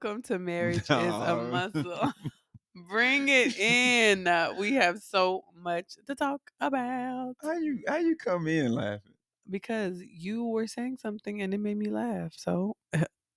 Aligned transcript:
Welcome 0.00 0.22
to 0.22 0.38
Marriage 0.38 0.76
is 0.76 0.92
a 0.92 1.48
Muscle. 1.50 2.12
Bring 2.88 3.28
it 3.28 3.58
in. 3.58 4.56
We 4.56 4.74
have 4.74 5.00
so 5.00 5.42
much 5.56 5.96
to 6.06 6.14
talk 6.14 6.40
about 6.60 7.34
How 7.42 7.54
you 7.54 7.82
how 7.88 7.96
you 7.96 8.14
come 8.14 8.46
in 8.46 8.74
laughing? 8.74 9.14
because 9.50 10.00
you 10.00 10.44
were 10.44 10.68
saying 10.68 10.98
something 10.98 11.42
and 11.42 11.52
it 11.52 11.58
made 11.58 11.78
me 11.78 11.90
laugh. 11.90 12.32
So 12.36 12.76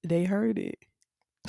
they 0.03 0.25
heard 0.25 0.59
it. 0.59 0.77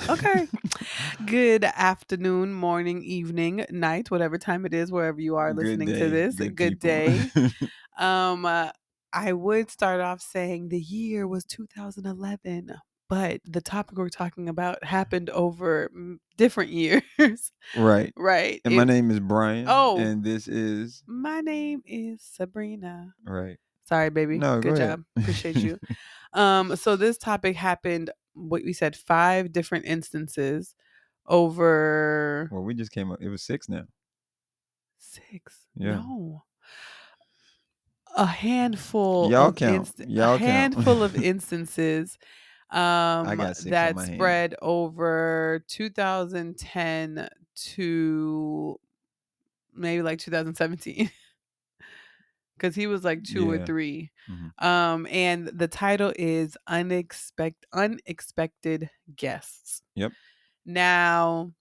Okay. 0.09 0.47
Good 1.27 1.63
afternoon, 1.63 2.51
morning, 2.51 3.03
evening, 3.03 3.65
night, 3.69 4.09
whatever 4.09 4.39
time 4.39 4.65
it 4.65 4.73
is, 4.73 4.91
wherever 4.91 5.21
you 5.21 5.35
are 5.35 5.53
listening 5.53 5.89
to 5.89 6.09
this. 6.09 6.35
good 6.37 6.55
Good 6.55 6.79
day. 6.79 7.29
Um, 7.99 8.47
uh, 8.47 8.71
I 9.13 9.33
would 9.33 9.69
start 9.69 10.01
off 10.01 10.19
saying 10.19 10.69
the 10.69 10.81
year 10.81 11.27
was 11.27 11.45
2011, 11.45 12.71
but 13.09 13.41
the 13.45 13.61
topic 13.61 13.97
we're 13.97 14.09
talking 14.09 14.49
about 14.49 14.83
happened 14.83 15.29
over 15.29 15.89
mm, 15.95 16.17
different 16.37 16.71
years, 17.19 17.51
right. 17.75 18.13
right? 18.17 18.61
And 18.65 18.75
my 18.75 18.83
name 18.85 19.11
is 19.11 19.19
Brian. 19.19 19.65
Oh. 19.69 19.97
And 19.97 20.23
this 20.23 20.47
is 20.47 21.03
my 21.07 21.41
name 21.41 21.81
is 21.85 22.21
Sabrina. 22.21 23.13
right. 23.25 23.57
Sorry, 23.85 24.09
baby. 24.09 24.37
No, 24.37 24.61
Good 24.61 24.77
job. 24.77 25.03
Appreciate 25.17 25.57
you. 25.57 25.77
um, 26.33 26.75
so 26.77 26.95
this 26.95 27.17
topic 27.17 27.55
happened. 27.57 28.09
What 28.33 28.63
we 28.63 28.71
said, 28.73 28.95
five 28.95 29.51
different 29.51 29.85
instances 29.85 30.73
over 31.27 32.49
well, 32.51 32.63
we 32.63 32.73
just 32.73 32.91
came 32.91 33.11
up. 33.11 33.21
It 33.21 33.29
was 33.29 33.43
six 33.43 33.67
now. 33.69 33.83
six. 34.97 35.67
Yeah. 35.75 35.95
No. 35.95 36.43
A 38.15 38.25
handful 38.25 39.29
Y'all 39.31 39.49
of 39.49 39.55
count. 39.55 39.75
inst- 39.75 40.09
Y'all 40.09 40.35
a 40.35 40.39
count. 40.39 40.49
handful 40.75 41.03
of 41.03 41.15
instances 41.23 42.17
um 42.73 43.29
that 43.69 43.99
spread 43.99 44.55
over 44.61 45.63
2010 45.67 47.29
to 47.55 48.79
maybe 49.73 50.01
like 50.03 50.19
2017 50.19 51.11
because 52.57 52.75
he 52.75 52.87
was 52.87 53.03
like 53.03 53.23
two 53.23 53.49
or 53.49 53.59
Yeah. 53.59 53.65
three 53.65 54.11
Mhm. 54.29 54.53
um 54.59 55.07
and 55.07 55.47
the 55.47 55.67
title 55.67 56.13
is 56.17 56.57
unexpected 56.67 57.67
unexpected 57.73 58.89
guests 59.15 59.81
Yep. 59.95 60.13
now 60.65 61.53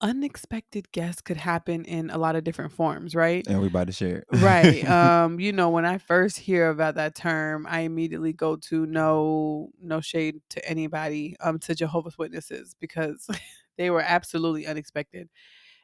unexpected 0.00 0.90
guests 0.92 1.22
could 1.22 1.36
happen 1.36 1.84
in 1.84 2.10
a 2.10 2.18
lot 2.18 2.36
of 2.36 2.44
different 2.44 2.72
forms 2.72 3.14
right 3.14 3.46
And 3.46 3.60
we 3.60 3.68
about 3.68 3.86
to 3.86 3.92
share 3.92 4.18
it. 4.18 4.24
right 4.32 4.86
um 4.88 5.40
you 5.40 5.52
know 5.52 5.70
when 5.70 5.84
i 5.84 5.98
first 5.98 6.38
hear 6.38 6.68
about 6.68 6.96
that 6.96 7.14
term 7.14 7.66
i 7.68 7.80
immediately 7.80 8.32
go 8.32 8.56
to 8.56 8.86
no 8.86 9.70
no 9.80 10.00
shade 10.00 10.40
to 10.50 10.68
anybody 10.68 11.36
um 11.40 11.58
to 11.60 11.74
jehovah's 11.74 12.18
witnesses 12.18 12.74
because 12.80 13.26
they 13.78 13.90
were 13.90 14.02
absolutely 14.02 14.66
unexpected 14.66 15.28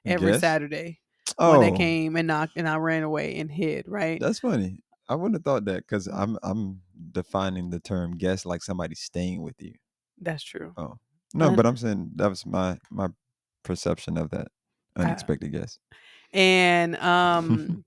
every 0.04 0.32
Guess? 0.32 0.40
saturday 0.40 1.00
oh, 1.38 1.52
when 1.52 1.60
they 1.60 1.76
came 1.76 2.16
and 2.16 2.26
knocked 2.26 2.56
and 2.56 2.68
i 2.68 2.76
ran 2.76 3.02
away 3.02 3.36
and 3.38 3.50
hid 3.50 3.86
right 3.88 4.20
That's 4.20 4.40
funny. 4.40 4.78
I 5.08 5.16
wouldn't 5.16 5.34
have 5.34 5.44
thought 5.44 5.64
that 5.64 5.78
because 5.88 6.06
I'm 6.06 6.38
I'm 6.42 6.82
defining 7.10 7.70
the 7.70 7.80
term 7.80 8.16
guest 8.16 8.46
like 8.46 8.62
somebody 8.62 8.94
staying 8.94 9.42
with 9.42 9.60
you. 9.60 9.74
that's 10.20 10.42
true 10.44 10.72
Oh. 10.76 10.98
No, 11.34 11.54
but 11.54 11.64
I'm 11.66 11.76
saying 11.76 12.10
that 12.16 12.28
was 12.28 12.44
my 12.44 12.76
my 12.90 13.08
perception 13.62 14.16
of 14.18 14.30
that 14.30 14.48
Uh, 14.96 15.02
unexpected 15.02 15.52
guest. 15.52 15.78
and 16.32 16.96
um 17.14 17.84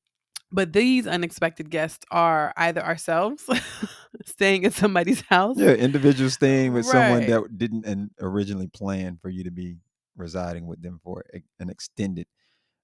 but 0.51 0.71
these 0.71 1.07
unexpected 1.07 1.69
guests 1.71 2.05
are 2.11 2.53
either 2.57 2.81
ourselves 2.83 3.43
staying 4.25 4.65
at 4.65 4.73
somebody's 4.73 5.21
house 5.21 5.57
Yeah, 5.57 5.71
individual 5.73 6.29
staying 6.29 6.73
with 6.73 6.85
someone 6.85 7.25
that 7.27 7.57
didn't 7.57 8.11
originally 8.21 8.67
plan 8.67 9.17
for 9.21 9.29
you 9.29 9.43
to 9.45 9.51
be 9.51 9.77
residing 10.15 10.67
with 10.67 10.81
them 10.81 10.99
for 11.03 11.23
an 11.59 11.69
extended 11.69 12.27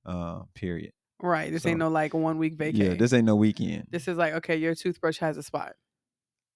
uh, 0.06 0.42
period. 0.56 0.92
right 1.22 1.52
this 1.52 1.64
So, 1.64 1.70
ain't 1.70 1.78
no 1.80 1.90
like 1.90 2.14
one 2.16 2.38
week 2.40 2.56
vacation 2.56 2.92
Yeah, 2.94 2.98
this 2.98 3.14
ain't 3.14 3.26
no 3.26 3.36
weekend. 3.36 3.88
this 3.92 4.08
is 4.08 4.18
like 4.18 4.34
okay 4.34 4.56
your 4.58 4.74
toothbrush 4.74 5.20
has 5.20 5.38
a 5.38 5.44
spot 5.44 5.74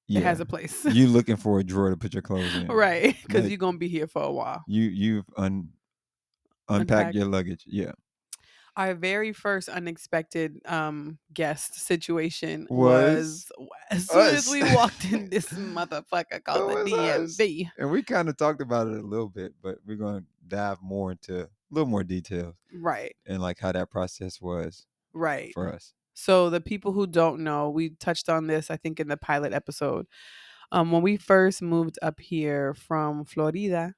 yeah. 0.07 0.19
it 0.21 0.23
has 0.23 0.39
a 0.39 0.45
place 0.45 0.83
you 0.85 1.07
looking 1.17 1.35
for 1.37 1.59
a 1.59 1.63
drawer 1.63 1.91
to 1.91 1.97
put 1.97 2.13
your 2.13 2.23
clothes 2.23 2.55
in. 2.55 2.67
right 2.67 3.15
because 3.23 3.41
Like- 3.43 3.49
you're 3.51 3.59
gonna 3.59 3.77
be 3.77 3.87
here 3.87 4.07
for 4.07 4.23
a 4.23 4.31
while 4.31 4.63
You 4.67 4.83
you've 4.83 5.25
un 5.37 5.69
unpacked 6.69 6.91
Unpacked. 6.91 7.15
your 7.15 7.25
luggage. 7.25 7.63
Yeah. 7.67 7.91
our 8.75 8.95
very 8.95 9.33
first 9.33 9.69
unexpected 9.69 10.59
um 10.65 11.19
guest 11.33 11.75
situation 11.75 12.65
Was 12.69 13.51
was, 13.57 13.69
as 13.91 14.07
soon 14.09 14.35
as 14.35 14.49
we 14.49 14.63
walked 14.75 15.05
in 15.11 15.29
this 15.29 15.47
motherfucker 15.49 16.43
called 16.43 16.71
the 16.71 16.75
was 16.75 16.93
us. 16.93 17.37
DMV. 17.37 17.69
And 17.77 17.91
we 17.91 18.01
kind 18.03 18.29
of 18.29 18.37
talked 18.37 18.61
about 18.61 18.87
it 18.87 18.97
a 18.97 19.01
little 19.07 19.29
bit, 19.29 19.53
but 19.61 19.77
we're 19.85 19.97
gonna 19.97 20.23
dive 20.47 20.81
more 20.81 21.11
into 21.11 21.41
a 21.43 21.49
little 21.71 21.87
more 21.89 22.03
details 22.03 22.55
Right, 22.73 23.15
and 23.27 23.41
like 23.41 23.59
how 23.59 23.71
that 23.71 23.89
process 23.91 24.41
was 24.41 24.85
right. 25.13 25.51
for 25.53 25.71
us. 25.71 25.93
So 26.15 26.49
the 26.49 26.61
people 26.61 26.91
who 26.93 27.07
don't 27.07 27.39
know, 27.43 27.69
we 27.69 27.89
touched 27.99 28.29
on 28.29 28.47
this 28.47 28.71
I 28.71 28.77
think 28.77 28.99
in 28.99 29.07
the 29.07 29.17
pilot 29.17 29.53
episode. 29.53 30.07
Um 30.71 30.91
when 30.91 31.03
we 31.03 31.17
first 31.17 31.61
moved 31.61 31.99
up 32.01 32.19
here 32.19 32.73
from 32.73 33.25
Florida, 33.25 33.93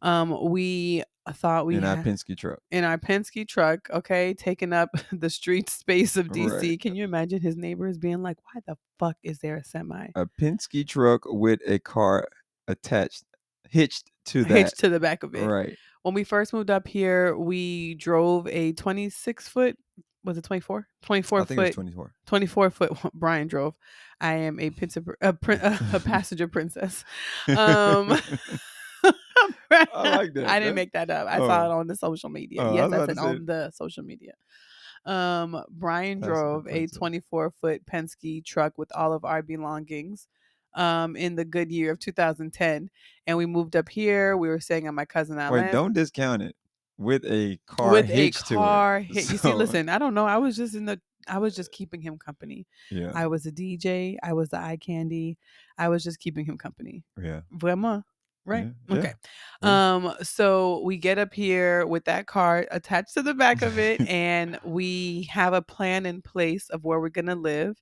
um 0.00 0.50
we 0.50 1.02
thought 1.32 1.66
we 1.66 1.76
in 1.76 1.84
our 1.84 1.96
had- 1.96 2.04
Penske 2.04 2.36
truck. 2.36 2.60
in 2.70 2.84
our 2.84 2.98
Penske 2.98 3.46
truck, 3.48 3.88
okay, 3.90 4.34
taking 4.34 4.72
up 4.72 4.90
the 5.12 5.30
street 5.30 5.68
space 5.70 6.16
of 6.16 6.28
DC. 6.28 6.50
Right. 6.60 6.80
Can 6.80 6.94
you 6.94 7.04
imagine 7.04 7.40
his 7.40 7.56
neighbors 7.56 7.98
being 7.98 8.22
like, 8.22 8.38
"Why 8.52 8.60
the 8.66 8.76
fuck 8.98 9.16
is 9.22 9.38
there 9.40 9.56
a 9.56 9.64
semi 9.64 10.08
A 10.14 10.26
Penske 10.40 10.86
truck 10.86 11.22
with 11.24 11.60
a 11.66 11.78
car 11.78 12.28
attached, 12.68 13.24
hitched 13.70 14.10
to 14.26 14.44
that. 14.44 14.56
hitched 14.56 14.78
to 14.80 14.88
the 14.88 15.00
back 15.00 15.22
of 15.22 15.34
it?" 15.34 15.46
right. 15.46 15.76
When 16.02 16.14
we 16.14 16.22
first 16.22 16.52
moved 16.52 16.70
up 16.70 16.86
here, 16.86 17.36
we 17.36 17.94
drove 17.94 18.46
a 18.46 18.72
26 18.74 19.48
foot. 19.48 19.76
Was 20.22 20.38
it 20.38 20.44
24? 20.44 20.86
24 21.02 21.40
I 21.40 21.44
think 21.44 21.58
it 21.58 21.60
was 21.60 21.68
foot 21.70 21.74
24. 21.74 22.14
24 22.26 22.70
foot 22.70 22.92
Brian 23.14 23.48
drove. 23.48 23.74
I 24.20 24.34
am 24.34 24.58
a, 24.60 24.70
prince, 24.70 24.96
a, 24.96 25.04
a 25.20 26.00
passenger 26.00 26.46
princess. 26.48 27.04
Um, 27.48 28.16
I 29.70 30.16
like 30.16 30.32
that. 30.34 30.48
I 30.48 30.58
didn't 30.58 30.74
make 30.74 30.92
that 30.92 31.10
up. 31.10 31.26
I 31.28 31.38
saw 31.38 31.62
oh. 31.62 31.66
it 31.66 31.74
on 31.74 31.86
the 31.86 31.96
social 31.96 32.28
media. 32.28 32.62
Oh, 32.62 32.74
yes, 32.74 32.92
I 32.92 33.06
said 33.06 33.18
on 33.18 33.46
the 33.46 33.70
social 33.72 34.02
media. 34.02 34.32
Um, 35.04 35.62
Brian 35.70 36.20
Passenger 36.20 36.34
drove 36.34 36.68
a 36.68 36.86
24 36.88 37.52
foot 37.60 37.86
Penske 37.86 38.44
truck 38.44 38.76
with 38.76 38.90
all 38.94 39.12
of 39.12 39.24
our 39.24 39.42
belongings. 39.42 40.28
Um, 40.74 41.16
in 41.16 41.36
the 41.36 41.44
good 41.46 41.72
year 41.72 41.90
of 41.90 41.98
2010, 42.00 42.90
and 43.26 43.38
we 43.38 43.46
moved 43.46 43.76
up 43.76 43.88
here. 43.88 44.36
We 44.36 44.48
were 44.48 44.60
staying 44.60 44.86
at 44.86 44.92
my 44.92 45.06
cousin 45.06 45.38
Wait, 45.50 45.72
don't 45.72 45.94
discount 45.94 46.42
it. 46.42 46.54
With 46.98 47.24
a 47.24 47.58
car 47.66 47.92
with 47.92 48.10
a 48.10 48.12
hitched 48.12 48.48
car 48.48 49.00
to 49.00 49.06
it. 49.06 49.06
hit. 49.14 49.32
You 49.32 49.38
see, 49.38 49.54
listen, 49.54 49.88
I 49.88 49.98
don't 49.98 50.12
know. 50.12 50.26
I 50.26 50.36
was 50.36 50.54
just 50.54 50.74
in 50.74 50.84
the. 50.84 51.00
I 51.26 51.38
was 51.38 51.56
just 51.56 51.72
keeping 51.72 52.02
him 52.02 52.18
company. 52.18 52.66
Yeah. 52.90 53.10
I 53.14 53.26
was 53.26 53.46
a 53.46 53.52
DJ. 53.52 54.16
I 54.22 54.34
was 54.34 54.50
the 54.50 54.58
eye 54.58 54.76
candy. 54.76 55.38
I 55.78 55.88
was 55.88 56.04
just 56.04 56.20
keeping 56.20 56.44
him 56.44 56.58
company. 56.58 57.04
yeah. 57.18 57.40
Vraiment. 57.56 58.02
Right. 58.46 58.72
Yeah, 58.88 58.96
Okay. 58.96 59.12
yeah. 59.62 59.94
Um, 59.94 60.14
so 60.22 60.80
we 60.84 60.96
get 60.96 61.18
up 61.18 61.34
here 61.34 61.84
with 61.86 62.04
that 62.04 62.26
car 62.26 62.66
attached 62.70 63.14
to 63.14 63.22
the 63.22 63.34
back 63.34 63.60
of 63.62 63.78
it, 63.78 64.00
and 64.08 64.58
we 64.64 65.24
have 65.24 65.52
a 65.52 65.60
plan 65.62 66.06
in 66.06 66.22
place 66.22 66.70
of 66.70 66.84
where 66.84 67.00
we're 67.00 67.08
gonna 67.08 67.34
live. 67.34 67.76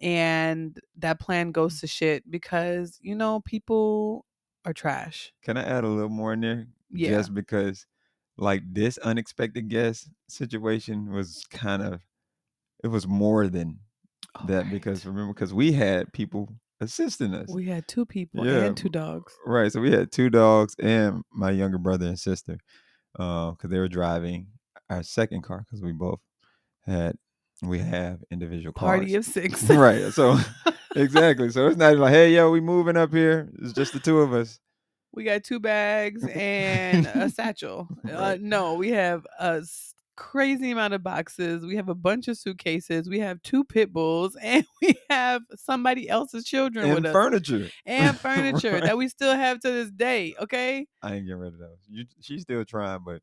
And 0.00 0.78
that 0.98 1.20
plan 1.20 1.52
goes 1.52 1.80
to 1.80 1.86
shit 1.86 2.28
because 2.30 2.98
you 3.02 3.14
know 3.14 3.40
people 3.40 4.24
are 4.64 4.72
trash. 4.72 5.32
Can 5.42 5.56
I 5.56 5.62
add 5.62 5.84
a 5.84 5.88
little 5.88 6.08
more 6.08 6.32
in 6.32 6.40
there? 6.40 6.66
Yeah. 6.90 7.10
Just 7.10 7.34
because, 7.34 7.86
like, 8.36 8.62
this 8.72 8.96
unexpected 8.98 9.68
guest 9.68 10.08
situation 10.28 11.12
was 11.12 11.44
kind 11.50 11.82
of, 11.82 12.00
it 12.82 12.88
was 12.88 13.06
more 13.06 13.48
than 13.48 13.80
that 14.46 14.66
Alright. 14.66 14.70
because 14.70 15.04
remember, 15.04 15.32
because 15.34 15.52
we 15.52 15.72
had 15.72 16.12
people 16.12 16.48
assisting 16.80 17.34
us. 17.34 17.46
we 17.52 17.66
had 17.66 17.86
two 17.88 18.06
people 18.06 18.46
Yeah, 18.46 18.64
and 18.66 18.76
two 18.76 18.88
dogs. 18.88 19.34
Right. 19.44 19.72
So 19.72 19.80
we 19.80 19.90
had 19.90 20.12
two 20.12 20.30
dogs 20.30 20.74
and 20.78 21.22
my 21.32 21.50
younger 21.50 21.78
brother 21.78 22.06
and 22.06 22.18
sister, 22.18 22.58
because 23.12 23.56
they 23.70 23.78
were 23.78 23.88
driving 23.88 24.48
our 24.90 25.02
second 25.02 25.42
car 25.42 25.64
because 25.64 25.82
we 25.82 25.92
both 25.92 26.20
had 26.86 27.16
we 27.62 27.80
have 27.80 28.20
individual 28.30 28.72
Party 28.72 29.14
of 29.16 29.24
six. 29.24 29.62
right. 29.70 30.12
So 30.12 30.38
exactly. 30.96 31.50
So 31.50 31.66
it's 31.66 31.76
not 31.76 31.96
like, 31.96 32.12
hey, 32.12 32.32
yo, 32.34 32.50
we 32.50 32.60
moving 32.60 32.96
up 32.96 33.12
here. 33.12 33.50
It's 33.60 33.72
just 33.72 33.92
the 33.92 33.98
two 34.00 34.20
of 34.20 34.32
us. 34.32 34.60
We 35.12 35.24
got 35.24 35.42
two 35.42 35.58
bags 35.58 36.22
and 36.24 37.06
a 37.06 37.28
satchel. 37.30 37.88
Uh, 38.08 38.36
no, 38.40 38.74
we 38.74 38.90
have 38.90 39.26
a 39.40 39.56
s- 39.62 39.94
crazy 40.18 40.72
amount 40.72 40.94
of 40.94 41.02
boxes. 41.02 41.64
We 41.64 41.76
have 41.76 41.88
a 41.88 41.94
bunch 41.94 42.26
of 42.26 42.36
suitcases. 42.36 43.08
We 43.08 43.20
have 43.20 43.40
two 43.42 43.62
pit 43.62 43.92
bulls, 43.92 44.36
and 44.42 44.64
we 44.82 44.94
have 45.08 45.42
somebody 45.54 46.08
else's 46.08 46.44
children 46.44 46.86
And 46.86 46.94
with 46.96 47.06
us 47.06 47.12
furniture. 47.12 47.68
and 47.86 48.18
furniture 48.20 48.80
that 48.80 48.98
we 48.98 49.08
still 49.08 49.34
have 49.34 49.60
to 49.60 49.70
this 49.70 49.90
day. 49.90 50.34
Okay, 50.40 50.86
I 51.02 51.14
ain't 51.14 51.26
getting 51.26 51.40
rid 51.40 51.54
of 51.54 51.58
those. 51.60 51.78
You, 51.88 52.04
she's 52.20 52.42
still 52.42 52.64
trying, 52.64 53.00
but 53.04 53.22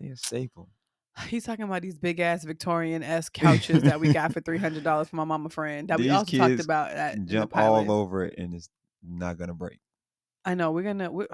they 0.00 0.08
a 0.08 0.16
staple. 0.16 0.68
he's 1.28 1.44
talking 1.44 1.64
about 1.64 1.82
these 1.82 1.98
big 1.98 2.18
ass 2.18 2.44
Victorian 2.44 3.02
s 3.02 3.28
couches 3.28 3.82
that 3.84 4.00
we 4.00 4.12
got 4.12 4.32
for 4.32 4.40
three 4.40 4.58
hundred 4.58 4.84
dollars 4.84 5.08
from 5.08 5.18
my 5.18 5.24
mama 5.24 5.48
friend 5.48 5.88
that 5.88 5.98
we 5.98 6.04
These 6.04 6.12
also 6.12 6.36
talked 6.36 6.64
about. 6.64 6.90
At, 6.90 7.24
Jump 7.26 7.56
all 7.56 7.90
over 7.90 8.24
it 8.24 8.34
and 8.38 8.54
it's 8.54 8.68
not 9.02 9.38
gonna 9.38 9.54
break. 9.54 9.78
I 10.44 10.54
know 10.54 10.72
we're 10.72 10.82
gonna. 10.82 11.10
We're, 11.10 11.28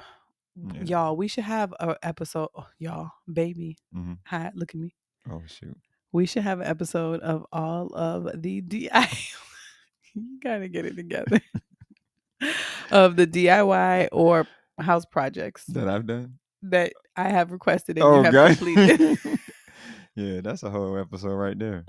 Yeah. 0.56 0.82
Y'all, 0.82 1.16
we 1.16 1.28
should 1.28 1.44
have 1.44 1.72
a 1.80 1.96
episode. 2.02 2.48
oh, 2.54 2.66
y'all, 2.78 3.10
baby, 3.32 3.78
Mhm. 3.96 4.18
hi, 4.24 4.50
look 4.54 4.74
at 4.74 4.80
me. 4.80 4.94
Oh 5.30 5.42
shoot. 5.46 5.76
We 6.12 6.26
should 6.26 6.42
have 6.42 6.60
an 6.60 6.66
episode 6.66 7.20
of 7.20 7.46
all 7.52 7.86
of 7.94 8.42
the 8.42 8.60
DIY. 8.60 9.32
you 10.14 10.38
gotta 10.42 10.68
get 10.68 10.84
it 10.84 10.94
together. 10.96 11.40
of 12.90 13.16
the 13.16 13.26
DIY 13.26 14.08
or 14.12 14.46
house 14.78 15.04
projects 15.06 15.64
That 15.66 15.88
I've 15.88 16.06
done. 16.06 16.38
that 16.62 16.92
I 17.16 17.28
have 17.30 17.50
requested 17.52 17.96
and 17.98 18.04
Oh, 18.06 18.16
you 18.18 18.22
have 18.24 18.32
God. 18.32 18.56
completed. 18.56 19.18
yeah, 20.16 20.40
that's 20.42 20.62
a 20.64 20.70
whole 20.70 20.98
episode 20.98 21.34
right 21.34 21.58
there. 21.58 21.84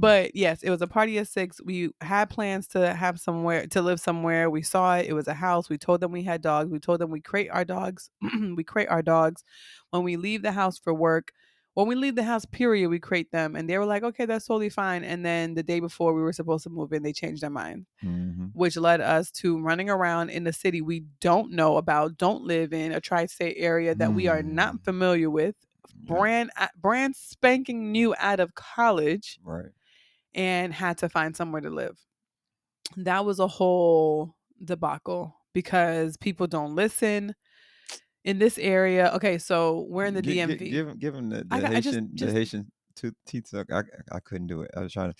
But 0.00 0.34
yes, 0.36 0.62
it 0.62 0.70
was 0.70 0.82
a 0.82 0.86
party 0.86 1.18
of 1.18 1.28
six. 1.28 1.60
We 1.64 1.90
had 2.00 2.30
plans 2.30 2.68
to 2.68 2.94
have 2.94 3.20
somewhere 3.20 3.66
to 3.68 3.82
live 3.82 4.00
somewhere. 4.00 4.50
We 4.50 4.62
saw 4.62 4.96
it. 4.96 5.06
It 5.06 5.12
was 5.14 5.28
a 5.28 5.34
house. 5.34 5.68
We 5.68 5.78
told 5.78 6.00
them 6.00 6.12
we 6.12 6.22
had 6.22 6.42
dogs. 6.42 6.70
We 6.70 6.78
told 6.80 7.00
them 7.00 7.10
we 7.10 7.20
crate 7.20 7.50
our 7.50 7.64
dogs. 7.64 8.10
we 8.56 8.64
crate 8.64 8.88
our 8.88 9.02
dogs 9.02 9.44
when 9.90 10.02
we 10.04 10.16
leave 10.16 10.42
the 10.42 10.52
house 10.52 10.78
for 10.78 10.92
work. 10.94 11.32
When 11.74 11.86
we 11.86 11.94
leave 11.94 12.16
the 12.16 12.24
house, 12.24 12.44
period, 12.44 12.88
we 12.90 12.98
crate 12.98 13.30
them. 13.30 13.54
And 13.54 13.70
they 13.70 13.78
were 13.78 13.86
like, 13.86 14.02
okay, 14.02 14.26
that's 14.26 14.46
totally 14.46 14.70
fine. 14.70 15.04
And 15.04 15.24
then 15.24 15.54
the 15.54 15.62
day 15.62 15.78
before 15.78 16.12
we 16.12 16.20
were 16.20 16.32
supposed 16.32 16.64
to 16.64 16.70
move 16.70 16.92
in, 16.92 17.04
they 17.04 17.12
changed 17.12 17.42
their 17.42 17.48
mind, 17.50 17.86
Mhm. 18.04 18.50
which 18.54 18.76
led 18.76 19.00
us 19.00 19.30
to 19.32 19.60
running 19.60 19.88
around 19.88 20.30
in 20.30 20.42
the 20.44 20.52
city 20.52 20.80
we 20.82 21.04
don't 21.20 21.52
know 21.52 21.76
about, 21.76 22.18
don't 22.18 22.42
live 22.42 22.72
in, 22.72 22.90
a 22.92 23.00
tri 23.00 23.26
state 23.26 23.56
area 23.58 23.94
that 23.94 24.14
we 24.14 24.26
are 24.26 24.42
not 24.42 24.74
Mm. 24.74 24.84
familiar 24.84 25.30
with, 25.30 25.54
brand, 25.94 26.50
brand 26.80 27.16
spanking 27.16 27.92
new 27.92 28.14
out 28.18 28.40
of 28.40 28.54
college 28.54 29.38
right. 29.44 29.70
and 30.34 30.72
had 30.72 30.98
to 30.98 31.08
find 31.08 31.36
somewhere 31.36 31.60
to 31.60 31.70
live. 31.70 31.98
That 32.96 33.24
was 33.24 33.38
a 33.38 33.46
whole 33.46 34.34
debacle 34.64 35.34
because 35.52 36.16
people 36.16 36.46
don't 36.46 36.74
listen 36.74 37.34
in 38.24 38.38
this 38.38 38.58
area. 38.58 39.10
Okay, 39.14 39.38
so 39.38 39.86
we're 39.88 40.04
in 40.06 40.14
the 40.14 40.22
DMV. 40.22 40.70
Give 40.70 40.88
him, 40.88 40.98
give 40.98 41.14
him 41.14 41.28
the, 41.30 41.44
the 41.44 41.46
I 41.50 41.60
got- 41.60 41.70
I 41.70 41.80
just- 41.80 41.86
Haitian, 41.94 42.10
just- 42.14 42.32
the 42.32 42.38
Haitian 42.38 42.72
tooth, 42.96 43.14
teeth 43.26 43.46
suck. 43.48 43.72
I, 43.72 43.82
I 44.12 44.20
couldn't 44.20 44.48
do 44.48 44.62
it. 44.62 44.70
I 44.76 44.80
was 44.80 44.92
trying 44.92 45.10
to. 45.12 45.16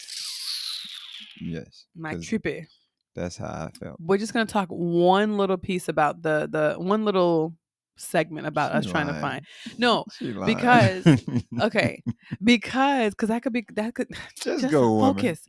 Yes, 1.41 1.87
My 1.95 2.15
trippy. 2.17 2.67
that's 3.15 3.37
how 3.37 3.47
I 3.47 3.71
felt. 3.79 3.97
We're 4.01 4.19
just 4.19 4.33
gonna 4.33 4.47
talk 4.47 4.69
one 4.69 5.37
little 5.37 5.57
piece 5.57 5.89
about 5.89 6.23
the 6.23 6.49
the 6.51 6.75
one 6.79 7.05
little 7.05 7.55
segment 8.01 8.47
about 8.47 8.73
us 8.73 8.85
She 8.85 8.91
trying 8.91 9.07
to 9.09 9.21
find. 9.21 9.45
No, 9.79 10.05
because- 10.47 11.07
okay, 11.61 12.03
because 12.43 13.13
because 13.13 13.29
that 13.29 13.43
could 13.43 13.53
be 13.53 13.67
that 13.75 13.95
could 13.95 14.09
just, 14.43 14.71
go, 14.71 14.93
woman. 14.95 15.15
focus. 15.15 15.49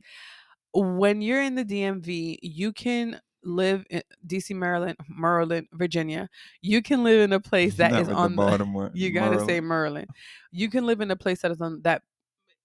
When 0.73 1.21
you're 1.21 1.41
in 1.41 1.55
the 1.55 1.65
DMV, 1.65 2.37
you 2.41 2.71
can 2.71 3.19
live 3.43 3.85
in 3.89 4.01
DC, 4.25 4.55
Maryland, 4.55 4.97
Maryland, 5.09 5.67
Virginia. 5.73 6.29
You 6.61 6.81
can 6.81 7.03
live 7.03 7.21
in 7.21 7.33
a 7.33 7.39
place 7.39 7.75
that 7.75 7.91
Not 7.91 8.01
is 8.01 8.09
on 8.09 8.35
the 8.35 8.57
the, 8.57 8.91
you 8.93 9.11
gotta 9.11 9.39
say 9.39 9.59
Maryland. 9.59 9.67
Maryland. 9.67 10.07
You 10.51 10.69
can 10.69 10.85
live 10.85 11.01
in 11.01 11.11
a 11.11 11.15
place 11.15 11.41
that 11.41 11.51
is 11.51 11.61
on 11.61 11.81
that 11.83 12.03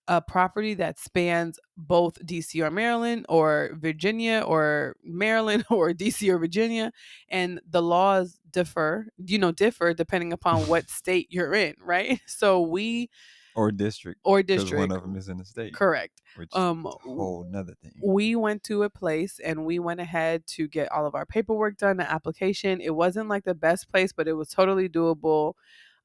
a 0.09 0.21
property 0.21 0.75
that 0.75 0.99
spans 0.99 1.59
both 1.77 2.19
DC 2.25 2.65
or 2.65 2.71
Maryland 2.71 3.27
or 3.29 3.71
Virginia 3.75 4.43
or 4.47 4.97
Maryland 5.03 5.65
or 5.71 5.93
DC 5.93 6.29
or 6.29 6.39
Virginia 6.39 6.93
and 7.29 7.61
the 7.69 7.83
laws 7.83 8.39
differ, 8.51 9.09
you 9.19 9.39
know, 9.39 9.53
differ 9.53 9.95
depending 9.95 10.33
upon 10.33 10.61
what 10.69 10.89
state 10.89 11.29
you're 11.31 11.55
in, 11.55 11.75
right? 11.81 12.21
So 12.27 12.61
we 12.61 13.11
or 13.55 13.73
district. 13.73 14.21
or 14.23 14.43
district 14.43 14.79
one 14.79 14.93
of 14.93 15.03
them 15.03 15.17
is 15.17 15.29
in 15.31 15.39
the 15.39 15.45
state. 15.45 15.73
correct. 15.75 16.21
Which 16.37 16.51
Um, 16.53 16.85
whole 16.85 17.47
nother 17.51 17.75
thing. 17.83 17.93
we 18.05 18.37
went 18.37 18.63
to 18.65 18.83
a 18.83 18.91
place 18.91 19.41
and 19.43 19.65
we 19.65 19.79
went 19.79 19.99
ahead 20.01 20.47
to 20.49 20.69
get 20.69 20.93
all 20.93 21.07
of 21.07 21.15
our 21.15 21.25
paperwork 21.25 21.79
done, 21.79 21.97
the 21.97 22.11
application. 22.11 22.81
It 22.83 22.95
wasn't 22.95 23.29
like 23.31 23.45
the 23.45 23.55
best 23.55 23.91
place, 23.91 24.13
but 24.13 24.29
it 24.29 24.35
was 24.35 24.51
totally 24.51 24.89
doable. 24.91 25.55